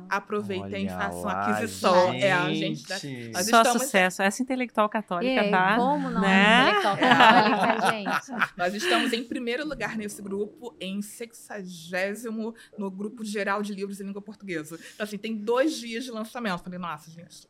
[0.10, 2.12] Aproveitem e façam a aquisição.
[2.12, 2.24] Gente.
[2.24, 2.84] É, a gente.
[2.86, 2.96] Tá,
[3.34, 3.82] nós Só estamos...
[3.84, 4.22] sucesso.
[4.22, 5.76] Essa intelectual católica, Ei, tá?
[5.78, 6.70] Como não né?
[6.70, 8.58] intelectual católica, gente?
[8.58, 14.06] Nós estamos em primeiro lugar nesse grupo, em sexagésimo no grupo geral de livros em
[14.06, 14.80] língua portuguesa.
[14.94, 16.64] Então, assim, tem dois dias de lançamento.
[16.64, 17.48] Falei, nossa, gente.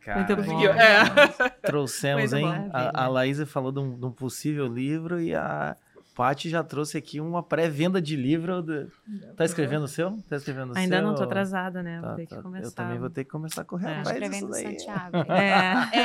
[0.00, 0.64] Cara, Muito bom.
[0.64, 1.48] É.
[1.62, 2.46] Trouxemos, hein?
[2.72, 5.76] A, a Laísa falou de um, de um possível livro e a
[6.14, 8.62] Paty já trouxe aqui uma pré-venda de livro.
[8.62, 8.86] De...
[9.34, 10.10] Tá escrevendo o seu?
[10.28, 11.06] Tá escrevendo o Ainda seu?
[11.06, 12.00] não, tô atrasada, né?
[12.00, 12.36] Tá, vou ter tá.
[12.36, 12.66] que começar.
[12.66, 13.98] Eu também vou ter que começar a correr é.
[14.00, 14.78] atrás Escrevendo disso daí.
[14.78, 15.16] Santiago.
[15.32, 15.96] É.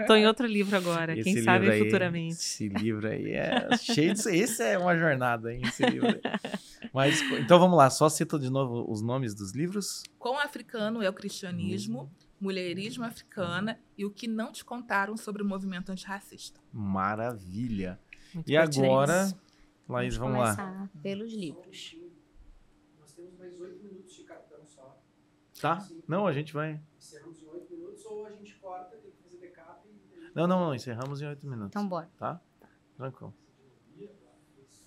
[0.00, 0.04] é.
[0.06, 2.34] tô em outro livro agora, Esse quem livro sabe aí, futuramente.
[2.34, 4.20] Esse livro aí é cheio de...
[4.28, 5.62] Esse é uma jornada, hein?
[5.64, 6.20] Esse livro aí.
[6.92, 10.02] Mas, então vamos lá, só cita de novo os nomes dos livros.
[10.18, 12.08] Com africano é o cristianismo, hum.
[12.40, 16.60] mulherismo africana e o que não te contaram sobre o movimento antirracista.
[16.72, 17.98] Maravilha.
[18.34, 19.32] Muito e agora,
[19.88, 20.88] Laís, vamos, vamos lá.
[21.02, 21.96] pelos livros.
[22.98, 25.00] Nós temos mais oito minutos de cartão só.
[25.60, 25.74] Tá?
[25.74, 26.80] Assim, não, a gente vai.
[26.98, 29.88] Encerramos em oito minutos ou a gente corta, tem que fazer backup.
[29.88, 30.32] E...
[30.34, 31.70] Não, não, não, encerramos em oito minutos.
[31.70, 32.10] Então bora.
[32.18, 32.40] Tá?
[32.96, 33.34] Tranquilo.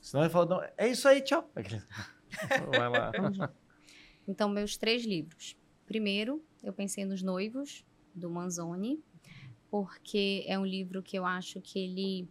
[0.03, 1.49] Senão ele fala, não, é isso aí, tchau.
[1.55, 3.11] vai lá.
[4.27, 5.57] Então, meus três livros.
[5.85, 9.01] Primeiro, eu pensei nos Noivos, do Manzoni,
[9.72, 12.27] porque é um livro que eu acho que ele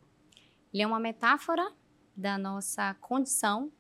[0.73, 1.70] ele é uma metáfora
[2.17, 3.73] da nossa condição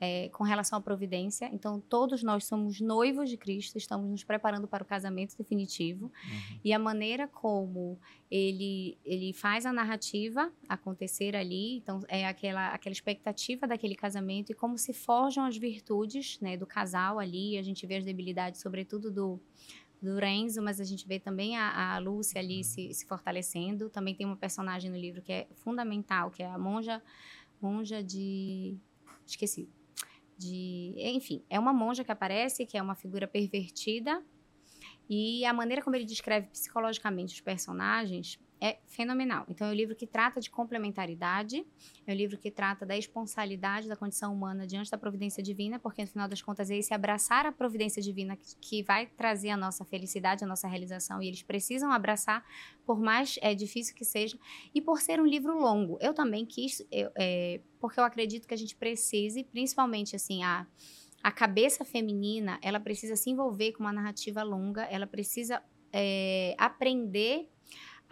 [0.00, 1.48] é, com relação à providência.
[1.52, 6.06] Então, todos nós somos noivos de Cristo, estamos nos preparando para o casamento definitivo.
[6.06, 6.60] Uhum.
[6.64, 7.98] E a maneira como
[8.30, 14.54] ele, ele faz a narrativa acontecer ali, então, é aquela, aquela expectativa daquele casamento e
[14.54, 17.56] como se forjam as virtudes né, do casal ali.
[17.56, 19.40] A gente vê as debilidades, sobretudo, do,
[20.04, 23.88] do Renzo, mas a gente vê também a, a Lúcia ali se, se, fortalecendo.
[23.88, 27.02] Também tem uma personagem no livro que é fundamental, que é a monja,
[27.60, 28.76] monja de...
[29.26, 29.68] esqueci.
[30.36, 34.22] De, enfim, é uma monja que aparece, que é uma figura pervertida,
[35.08, 39.44] e a maneira como ele descreve psicologicamente os personagens é fenomenal.
[39.46, 41.66] Então, é um livro que trata de complementaridade,
[42.06, 46.00] é um livro que trata da esponsalidade da condição humana diante da providência divina, porque,
[46.00, 49.84] no final das contas, é esse abraçar a providência divina que, vai trazer a nossa
[49.84, 52.42] felicidade, a nossa realização, e eles precisam abraçar,
[52.86, 54.38] por mais é, difícil que seja,
[54.74, 55.98] e por ser um livro longo.
[56.00, 60.66] Eu também quis, eu, é, porque eu acredito que a gente precise, principalmente, assim, a
[61.22, 67.48] a cabeça feminina, ela precisa se envolver com uma narrativa longa, ela precisa é, aprender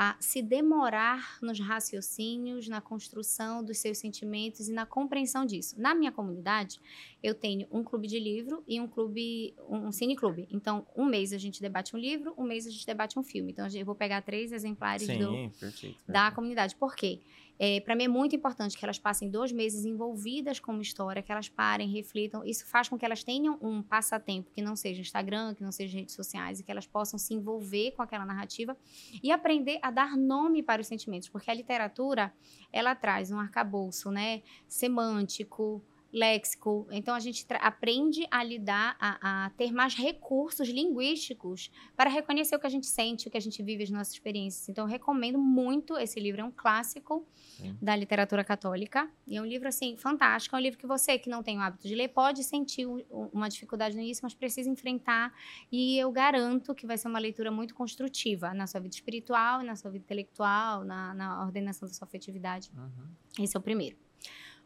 [0.03, 5.81] a se demorar nos raciocínios, na construção dos seus sentimentos e na compreensão disso.
[5.81, 6.81] Na minha comunidade,
[7.23, 10.49] eu tenho um clube de livro e um clube, um cineclube.
[10.51, 13.53] Então, um mês a gente debate um livro, um mês a gente debate um filme.
[13.53, 15.99] Então, eu vou pegar três exemplares Sim, do, perfeito, perfeito.
[16.09, 16.75] da comunidade.
[16.75, 17.21] Por quê?
[17.65, 21.23] É, para mim é muito importante que elas passem dois meses envolvidas com uma história,
[21.23, 22.45] que elas parem, reflitam.
[22.45, 25.97] Isso faz com que elas tenham um passatempo que não seja Instagram, que não seja
[25.97, 28.77] redes sociais, e que elas possam se envolver com aquela narrativa
[29.23, 32.35] e aprender a dar nome para os sentimentos, porque a literatura
[32.73, 35.81] ela traz um arcabouço, né, semântico,
[36.13, 36.87] léxico.
[36.91, 42.59] Então, a gente aprende a lidar, a, a, ter mais recursos linguísticos para reconhecer o
[42.59, 44.69] que a gente sente, o que a gente vive, as nossas experiências.
[44.69, 46.43] Então, eu recomendo muito esse livro.
[46.43, 47.27] É um clássico
[47.57, 47.77] Sim.
[47.81, 49.11] da literatura católica.
[49.27, 50.55] E é um livro, assim, fantástico.
[50.55, 53.49] É um livro que você, que não tem o hábito de ler, pode sentir uma
[53.49, 55.33] dificuldade no início, mas precisa enfrentar.
[55.71, 59.77] E eu garanto que vai ser uma leitura muito construtiva na sua vida espiritual, na
[59.77, 62.71] sua vida intelectual, na, na ordenação da sua afetividade.
[62.77, 63.43] Uhum.
[63.43, 63.97] Esse é o primeiro.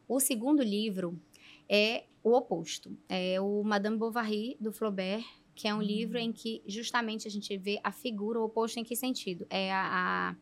[0.09, 1.21] O segundo livro
[1.69, 2.97] é o oposto.
[3.09, 7.57] É o Madame Bovary, do Flaubert, que é um livro em que justamente a gente
[7.57, 9.47] vê a figura, o oposto em que sentido?
[9.49, 10.37] É a, a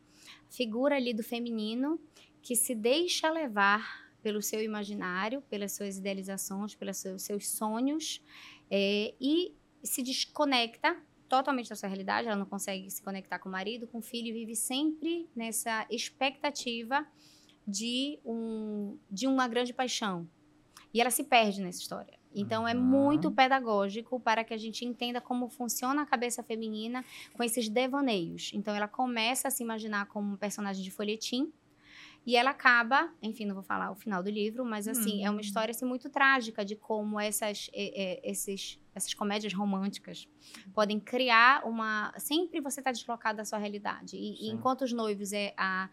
[0.49, 1.99] figura ali do feminino
[2.41, 8.21] que se deixa levar pelo seu imaginário, pelas suas idealizações, pelos seus, seus sonhos,
[8.69, 10.97] é, e se desconecta
[11.29, 14.27] totalmente da sua realidade, ela não consegue se conectar com o marido, com o filho,
[14.27, 17.05] e vive sempre nessa expectativa
[17.67, 20.27] de, um, de uma grande paixão,
[20.95, 22.17] e ela se perde nessa história.
[22.33, 27.43] Então, é muito pedagógico para que a gente entenda como funciona a cabeça feminina com
[27.43, 28.51] esses devaneios.
[28.53, 31.51] Então, ela começa a se imaginar como um personagem de folhetim,
[32.25, 35.37] e ela acaba, enfim, não vou falar o final do livro, mas assim, é uma
[35.37, 35.41] hum.
[35.41, 40.27] história assim, muito trágica de como essas, é, é, esses, essas comédias românticas
[40.73, 42.11] podem criar uma.
[42.17, 44.17] Sempre você está deslocado da sua realidade.
[44.17, 45.87] E, e enquanto os noivos é a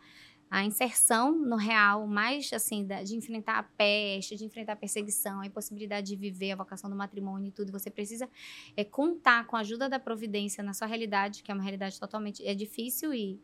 [0.52, 5.46] a inserção no real, mais assim, de enfrentar a peste, de enfrentar a perseguição, a
[5.46, 7.72] impossibilidade de viver a vocação do matrimônio e tudo.
[7.72, 8.28] Você precisa
[8.76, 12.46] é, contar com a ajuda da providência na sua realidade, que é uma realidade totalmente
[12.46, 13.40] é difícil e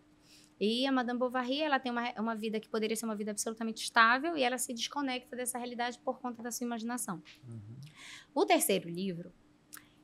[0.60, 3.80] e a Madame Bovary, ela tem uma, uma vida que poderia ser uma vida absolutamente
[3.80, 7.22] estável e ela se desconecta dessa realidade por conta da sua imaginação.
[7.46, 7.76] Uhum.
[8.34, 9.32] O terceiro livro,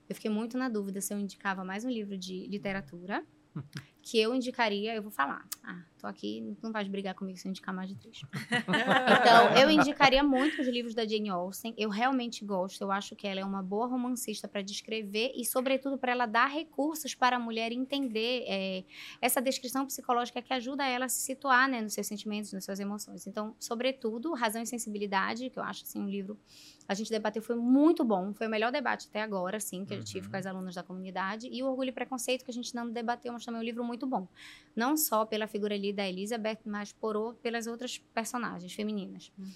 [0.08, 3.26] eu fiquei muito na dúvida se eu indicava mais um livro de literatura
[4.04, 5.46] que eu indicaria, eu vou falar.
[5.62, 8.20] Ah, tô aqui, não vai brigar comigo se eu indicar mais de três.
[9.22, 11.74] então, eu indicaria muito os livros da Jane Austen.
[11.78, 15.96] Eu realmente gosto, eu acho que ela é uma boa romancista para descrever e, sobretudo,
[15.96, 18.84] para ela dar recursos para a mulher entender é,
[19.22, 22.78] essa descrição psicológica que ajuda ela a se situar né, nos seus sentimentos, nas suas
[22.78, 23.26] emoções.
[23.26, 26.38] Então, sobretudo, Razão e Sensibilidade, que eu acho assim, um livro
[26.86, 28.34] a gente debateu, foi muito bom.
[28.34, 31.48] Foi o melhor debate até agora, sim, que eu tive com as alunas da comunidade.
[31.50, 33.82] E o Orgulho e Preconceito, que a gente não debateu, mas também é um livro
[33.82, 34.28] muito bom.
[34.76, 39.32] Não só pela figura ali da Elizabeth, mas por, pelas outras personagens femininas.
[39.38, 39.46] Uhum.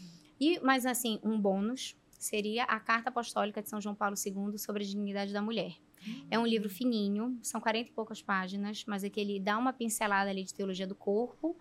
[0.40, 4.82] E, mas assim, um bônus seria a Carta Apostólica de São João Paulo II sobre
[4.82, 5.76] a dignidade da mulher.
[6.06, 6.26] Uhum.
[6.30, 9.72] É um livro fininho, são 40 e poucas páginas, mas é que ele dá uma
[9.72, 11.56] pincelada ali de teologia do corpo,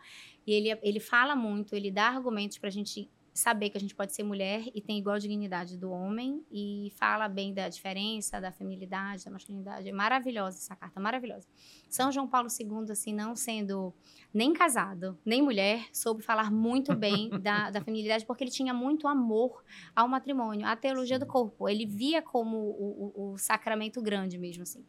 [0.45, 3.93] e ele, ele fala muito, ele dá argumentos para a gente saber que a gente
[3.93, 8.51] pode ser mulher e tem igual dignidade do homem e fala bem da diferença, da
[8.51, 9.87] feminilidade, da masculinidade.
[9.87, 11.47] É maravilhosa essa carta, maravilhosa.
[11.87, 13.93] São João Paulo II, assim, não sendo
[14.33, 19.07] nem casado, nem mulher, soube falar muito bem da, da feminilidade porque ele tinha muito
[19.07, 19.63] amor
[19.95, 21.69] ao matrimônio, à teologia do corpo.
[21.69, 24.83] Ele via como o, o, o sacramento grande mesmo, assim.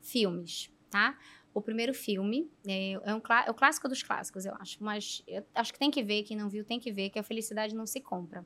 [0.00, 1.16] Filmes, tá?
[1.58, 2.50] O primeiro filme.
[2.68, 4.76] É, é, um, é o clássico dos clássicos, eu acho.
[4.84, 7.22] Mas eu acho que tem que ver, quem não viu tem que ver, que a
[7.22, 8.44] felicidade não se compra.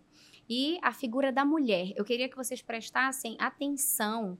[0.48, 1.92] E a figura da mulher.
[1.96, 4.38] Eu queria que vocês prestassem atenção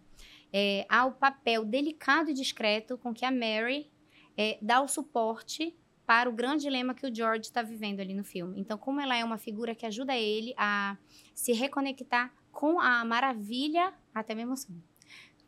[0.53, 3.91] é, ao papel delicado e discreto com que a Mary
[4.37, 5.77] é, dá o suporte
[6.07, 8.61] para o grande dilema que o George está vivendo ali no filme.
[8.61, 10.97] Então, como ela é uma figura que ajuda ele a
[11.35, 14.83] se reconectar com a maravilha, até me emociono,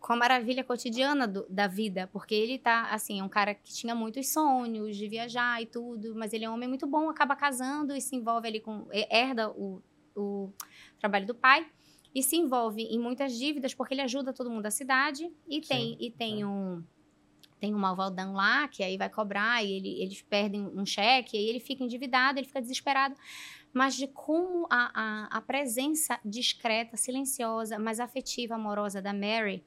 [0.03, 3.73] com a maravilha cotidiana do, da vida, porque ele tá, assim, é um cara que
[3.73, 7.37] tinha muitos sonhos de viajar e tudo, mas ele é um homem muito bom, acaba
[7.37, 9.81] casando e se envolve ali com, herda o,
[10.17, 10.53] o
[10.99, 11.65] trabalho do pai
[12.13, 15.93] e se envolve em muitas dívidas porque ele ajuda todo mundo da cidade e tem,
[15.93, 16.47] Sim, e tem é.
[16.47, 16.83] um
[17.61, 21.49] tem um malvadão lá que aí vai cobrar e ele, eles perdem um cheque, e
[21.49, 23.15] ele fica endividado, ele fica desesperado.
[23.73, 29.63] Mas de como a, a, a presença discreta, silenciosa, mas afetiva, amorosa da Mary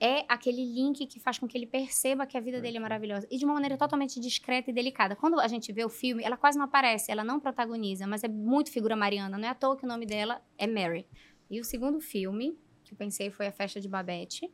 [0.00, 3.26] é aquele link que faz com que ele perceba que a vida dele é maravilhosa.
[3.30, 5.14] E de uma maneira totalmente discreta e delicada.
[5.14, 8.28] Quando a gente vê o filme, ela quase não aparece, ela não protagoniza, mas é
[8.28, 9.36] muito figura mariana.
[9.36, 11.06] Não é à toa que o nome dela é Mary.
[11.50, 14.50] E o segundo filme que eu pensei foi A Festa de Babette,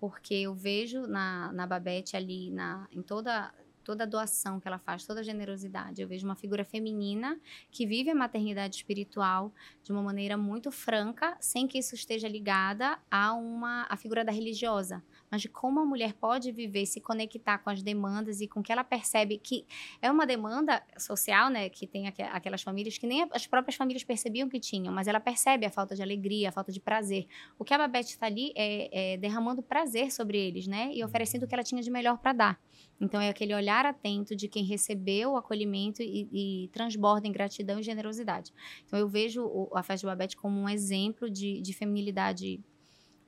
[0.00, 4.78] porque eu vejo na, na Babette ali, na, em toda toda a doação que ela
[4.78, 6.00] faz, toda a generosidade.
[6.00, 7.38] Eu vejo uma figura feminina
[7.70, 9.52] que vive a maternidade espiritual
[9.82, 14.32] de uma maneira muito franca, sem que isso esteja ligada a uma a figura da
[14.32, 15.02] religiosa,
[15.32, 18.70] mas de como a mulher pode viver, se conectar com as demandas e com que
[18.70, 19.64] ela percebe que
[20.02, 24.04] é uma demanda social, né, que tem aqu aquelas famílias que nem as próprias famílias
[24.04, 27.26] percebiam que tinham, mas ela percebe a falta de alegria, a falta de prazer.
[27.58, 31.44] O que a Babette está ali é, é derramando prazer sobre eles, né, e oferecendo
[31.44, 32.60] o que ela tinha de melhor para dar.
[33.00, 37.80] Então, é aquele olhar atento de quem recebeu o acolhimento e, e transborda em gratidão
[37.80, 38.52] e generosidade.
[38.86, 42.60] Então, eu vejo o, a festa de Babette como um exemplo de, de feminilidade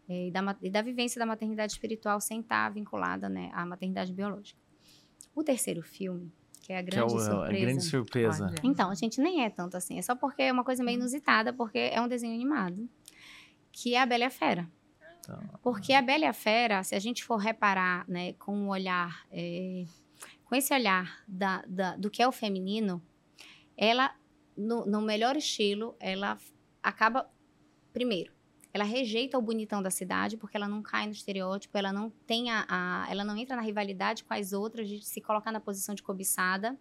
[0.09, 4.59] e, da, e da vivência da maternidade espiritual sem estar vinculada né, à maternidade biológica.
[5.35, 7.45] O terceiro filme, que é a grande que é o, surpresa.
[7.45, 8.45] A grande surpresa.
[8.47, 8.55] Olha.
[8.63, 9.99] Então, a gente nem é tanto assim.
[9.99, 12.89] É só porque é uma coisa meio inusitada, porque é um desenho animado,
[13.73, 14.69] que é a Bela e a Fera.
[15.21, 18.69] Então, Porque a Bela e a Fera, se a gente for reparar, né, com um
[18.69, 19.85] olhar, é,
[20.45, 23.03] com esse olhar da, da, do que é o feminino,
[23.77, 24.15] ela,
[24.57, 26.39] no, no melhor estilo, ela
[26.83, 27.29] acaba,
[27.93, 28.34] primeiro,
[28.75, 32.51] ela rejeita o bonitão da cidade porque ela não cai no estereótipo, ela não tem
[32.51, 35.95] a, a, ela não entra na rivalidade com as outras de se colocar na posição
[35.95, 36.77] de cobiçada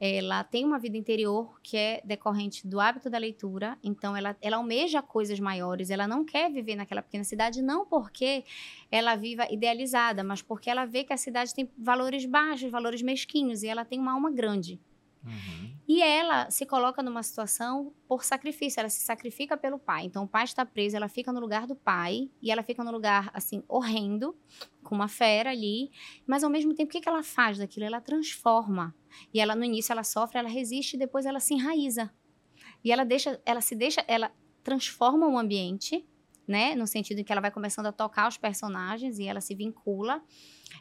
[0.00, 4.56] ela tem uma vida interior que é decorrente do hábito da leitura, então ela, ela
[4.56, 8.44] almeja coisas maiores, ela não quer viver naquela pequena cidade, não porque
[8.90, 13.62] ela viva idealizada, mas porque ela vê que a cidade tem valores baixos, valores mesquinhos,
[13.62, 14.80] e ela tem uma alma grande.
[15.24, 15.74] Uhum.
[15.88, 20.04] E ela se coloca numa situação por sacrifício, ela se sacrifica pelo pai.
[20.04, 22.90] Então o pai está preso, ela fica no lugar do pai e ela fica no
[22.90, 24.36] lugar assim horrendo,
[24.82, 25.90] com uma fera ali,
[26.26, 27.86] mas ao mesmo tempo o que, que ela faz daquilo?
[27.86, 28.94] Ela transforma.
[29.32, 32.12] E ela no início ela sofre, ela resiste, e depois ela se enraiza.
[32.84, 34.30] E ela deixa, ela se deixa, ela
[34.62, 36.06] transforma o ambiente,
[36.46, 39.54] né, no sentido em que ela vai começando a tocar os personagens e ela se
[39.54, 40.22] vincula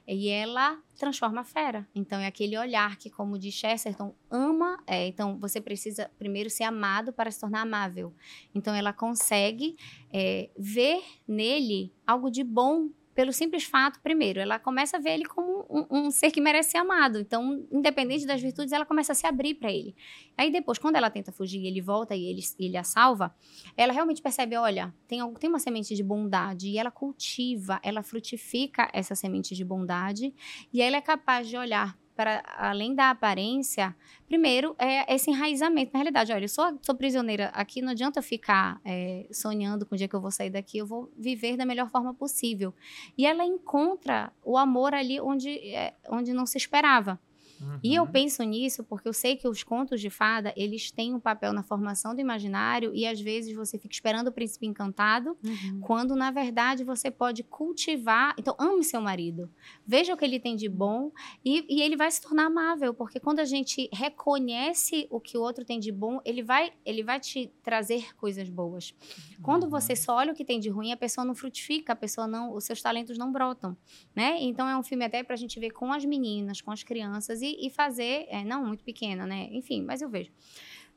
[0.07, 1.87] e ela transforma a fera.
[1.93, 4.81] Então, é aquele olhar que, como diz Chesterton, ama.
[4.85, 8.13] É, então, você precisa primeiro ser amado para se tornar amável.
[8.53, 9.75] Então, ela consegue
[10.11, 15.25] é, ver nele algo de bom pelo simples fato, primeiro, ela começa a ver ele
[15.25, 17.19] como um, um, ser que merece ser amado.
[17.19, 19.95] Então, independente das virtudes, ela começa a se abrir para ele.
[20.37, 23.33] Aí depois, quando ela tenta fugir ele volta e ele, ele a salva,
[23.77, 28.89] ela realmente percebe, olha, tem, tem uma semente de bondade e ela cultiva, ela frutifica
[28.93, 30.33] essa semente de bondade
[30.71, 33.95] e ela é capaz de olhar para além da aparência,
[34.27, 35.91] primeiro é esse enraizamento.
[35.93, 39.97] Na realidade, olha, eu sou, sou prisioneira aqui, não adianta ficar é, sonhando com o
[39.97, 42.73] dia que eu vou sair daqui, eu vou viver da melhor forma possível.
[43.17, 47.19] E ela encontra o amor ali onde, é, onde não se esperava.
[47.63, 47.79] Uhum.
[47.83, 48.11] E eu uhum.
[48.11, 51.63] penso nisso porque eu sei que os contos de fada, eles têm um papel na
[51.63, 55.79] formação do imaginário e às vezes você fica esperando o príncipe encantado, uhum.
[55.81, 58.35] quando na verdade você pode cultivar.
[58.37, 59.49] Então, ame seu marido.
[59.85, 61.11] Veja o que ele tem de bom
[61.43, 65.41] e, e ele vai se tornar amável, porque quando a gente reconhece o que o
[65.41, 68.93] outro tem de bom, ele vai, ele vai te trazer coisas boas.
[69.41, 69.69] Quando uhum.
[69.69, 72.53] você só olha o que tem de ruim, a pessoa não frutifica, a pessoa não,
[72.53, 73.77] os seus talentos não brotam,
[74.15, 74.37] né?
[74.41, 77.41] Então é um filme até para a gente ver com as meninas, com as crianças
[77.41, 79.47] e e, fazer, é, não muito pequena, né?
[79.51, 80.31] Enfim, mas eu vejo.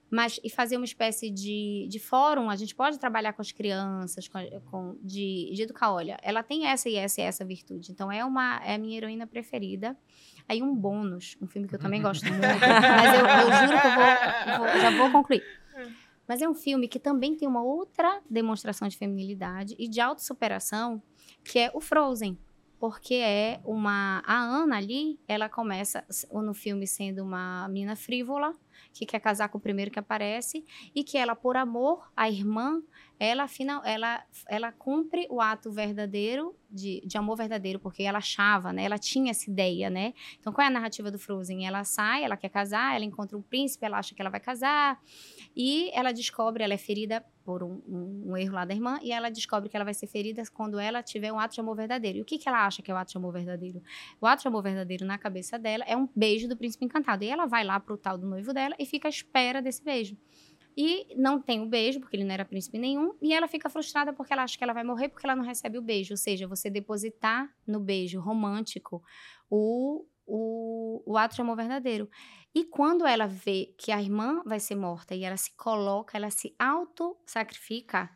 [0.09, 4.29] Mas e fazer uma espécie de, de fórum, a gente pode trabalhar com as crianças,
[4.29, 4.39] com,
[4.71, 7.91] com de, de educar, olha, ela tem essa e essa e essa virtude.
[7.91, 9.97] Então é uma é a minha heroína preferida.
[10.49, 13.87] Aí um bônus, um filme que eu também gosto muito, mas eu, eu, juro que
[13.87, 15.43] eu vou, vou, já vou concluir.
[16.29, 21.03] Mas é um filme que também tem uma outra demonstração de feminilidade e de autossuperação,
[21.43, 22.39] que é o Frozen
[22.79, 28.55] porque é uma a Ana ali, ela começa no filme sendo uma menina frívola,
[28.93, 30.65] que quer casar com o primeiro que aparece
[30.95, 32.83] e que ela por amor à irmã,
[33.19, 38.73] ela final, ela ela cumpre o ato verdadeiro de, de amor verdadeiro, porque ela achava,
[38.73, 38.85] né?
[38.85, 40.13] Ela tinha essa ideia, né?
[40.39, 41.67] Então qual é a narrativa do Frozen?
[41.67, 45.01] Ela sai, ela quer casar, ela encontra um príncipe, ela acha que ela vai casar
[45.57, 49.13] e ela descobre, ela é ferida por um, um, um, erro lá da irmã, e
[49.13, 52.19] ela descobre que ela vai ser ferida quando ela tiver um ato de amor verdadeiro.
[52.19, 53.81] E o que, que ela acha que é o ato de amor verdadeiro?
[54.21, 57.23] O ato de amor verdadeiro na cabeça dela é um beijo do príncipe encantado.
[57.23, 60.17] E ela vai lá pro tal do noivo dela e fica à espera desse beijo.
[60.77, 64.13] E não tem o beijo, porque ele não era príncipe nenhum, e ela fica frustrada
[64.13, 66.13] porque ela acha que ela vai morrer porque ela não recebe o beijo.
[66.13, 69.03] Ou seja, você depositar no beijo romântico
[69.49, 72.11] o, o, o ato de amor verdadeiro.
[72.55, 76.31] E quando ela vê que a irmã vai ser morta e ela se coloca, ela
[76.31, 78.11] se auto-sacrifica,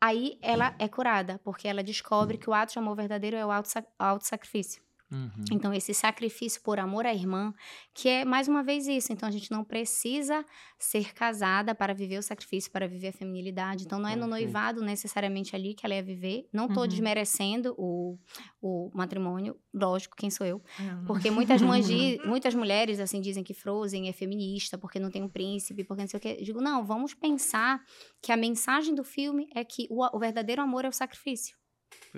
[0.00, 3.50] aí ela é curada, porque ela descobre que o ato de amor verdadeiro é o
[3.98, 4.85] auto-sacrifício.
[5.10, 5.44] Uhum.
[5.52, 7.54] Então, esse sacrifício por amor à irmã,
[7.94, 9.12] que é mais uma vez isso.
[9.12, 10.44] Então, a gente não precisa
[10.78, 13.84] ser casada para viver o sacrifício, para viver a feminilidade.
[13.84, 16.48] Então, não é no noivado necessariamente ali que ela ia viver.
[16.52, 16.88] Não estou uhum.
[16.88, 18.18] desmerecendo o,
[18.60, 20.56] o matrimônio, lógico, quem sou eu.
[20.78, 21.04] Uhum.
[21.06, 21.60] Porque muitas,
[22.26, 26.08] muitas mulheres, assim, dizem que Frozen é feminista, porque não tem um príncipe, porque não
[26.08, 26.38] sei o quê.
[26.42, 27.80] Digo, não, vamos pensar
[28.20, 31.56] que a mensagem do filme é que o, o verdadeiro amor é o sacrifício.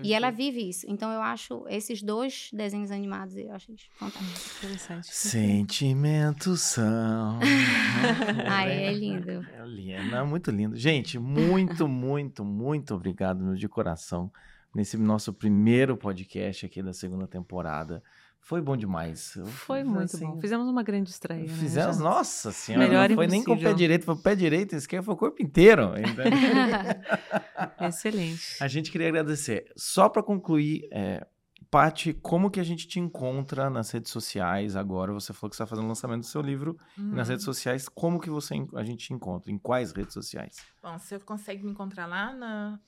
[0.02, 0.86] E ela vive isso.
[0.88, 4.56] Então eu acho esses dois desenhos animados, eu acho fantásticos.
[4.58, 5.14] Interessante.
[5.14, 7.38] Sentimentos são.
[8.48, 9.46] Ai, é lindo.
[9.52, 10.76] É lindo, é muito lindo.
[10.76, 14.30] Gente, muito, muito, muito obrigado, meu de coração,
[14.74, 18.02] nesse nosso primeiro podcast aqui da segunda temporada.
[18.40, 19.38] Foi bom demais.
[19.46, 20.40] Foi muito assim, bom.
[20.40, 21.42] Fizemos uma grande estreia.
[21.42, 22.04] Né, fizemos, né?
[22.04, 22.86] nossa senhora.
[22.86, 25.16] Melhor não foi nem com o pé direito, foi o pé direito, esquerdo, foi o
[25.18, 25.92] corpo inteiro.
[27.80, 28.56] Excelente.
[28.60, 29.70] A gente queria agradecer.
[29.76, 31.26] Só para concluir, é,
[31.70, 35.12] Paty, como que a gente te encontra nas redes sociais agora?
[35.12, 36.78] Você falou que está fazendo o lançamento do seu livro.
[36.96, 37.14] Uhum.
[37.14, 39.52] nas redes sociais, como que você, a gente te encontra?
[39.52, 40.56] Em quais redes sociais?
[40.82, 42.80] Bom, você consegue me encontrar lá na,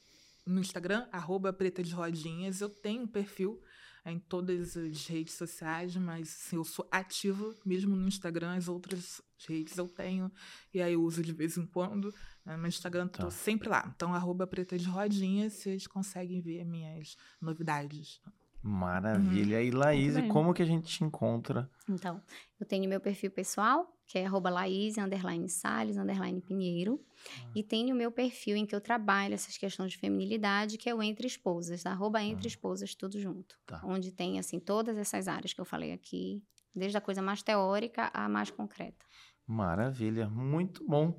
[0.47, 2.63] no Instagram, arroba Preta de Rodinhas.
[2.63, 3.61] Eu tenho um perfil
[4.05, 9.21] em todas as redes sociais, mas assim, eu sou ativa mesmo no Instagram, as outras
[9.47, 10.31] redes eu tenho,
[10.73, 12.15] e aí eu uso de vez em quando.
[12.45, 12.57] Né?
[12.57, 13.31] No Instagram tô tá.
[13.31, 13.91] sempre lá.
[13.95, 18.21] Então, arroba preta de rodinha, vocês conseguem ver minhas novidades.
[18.63, 19.59] Maravilha.
[19.59, 19.65] Uhum.
[19.65, 21.71] E Laís, como que a gente te encontra?
[21.89, 22.23] Então,
[22.59, 27.01] eu tenho meu perfil pessoal, que é arroba Laís, underline Salles, underline Pinheiro.
[27.29, 27.53] Ah.
[27.55, 30.95] E tenho o meu perfil em que eu trabalho essas questões de feminilidade, que é
[30.95, 32.49] o Entre Esposas, arroba Entre ah.
[32.49, 33.57] Esposas, tudo junto.
[33.65, 33.81] Tá.
[33.85, 36.43] Onde tem, assim, todas essas áreas que eu falei aqui,
[36.75, 39.07] desde a coisa mais teórica à mais concreta.
[39.47, 41.17] Maravilha, muito bom.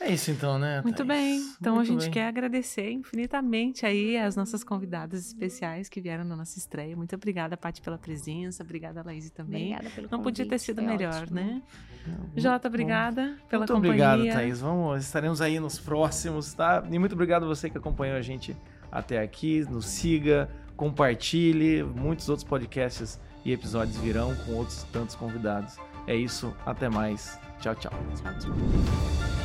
[0.00, 0.82] É isso então, né?
[0.82, 1.08] Muito Thaís?
[1.08, 1.54] bem.
[1.60, 2.10] Então Muito a gente bem.
[2.10, 6.96] quer agradecer infinitamente aí as nossas convidadas especiais que vieram na nossa estreia.
[6.96, 8.62] Muito obrigada, Paty, pela presença.
[8.62, 9.72] Obrigada, Laís, também.
[9.72, 11.36] Obrigada pelo Não convite, podia ter sido melhor, ótimo.
[11.36, 11.62] né?
[12.36, 14.08] Jota, obrigada pela muito companhia.
[14.08, 14.60] Muito obrigado, Thaís.
[14.60, 16.84] Vamos, estaremos aí nos próximos, tá?
[16.90, 18.54] E muito obrigado você que acompanhou a gente
[18.90, 19.60] até aqui.
[19.70, 21.82] Nos siga, compartilhe.
[21.82, 25.76] Muitos outros podcasts e episódios virão com outros tantos convidados.
[26.06, 26.54] É isso.
[26.66, 27.38] Até mais.
[27.60, 27.92] Tchau, tchau.
[28.20, 29.43] Tchau, tchau.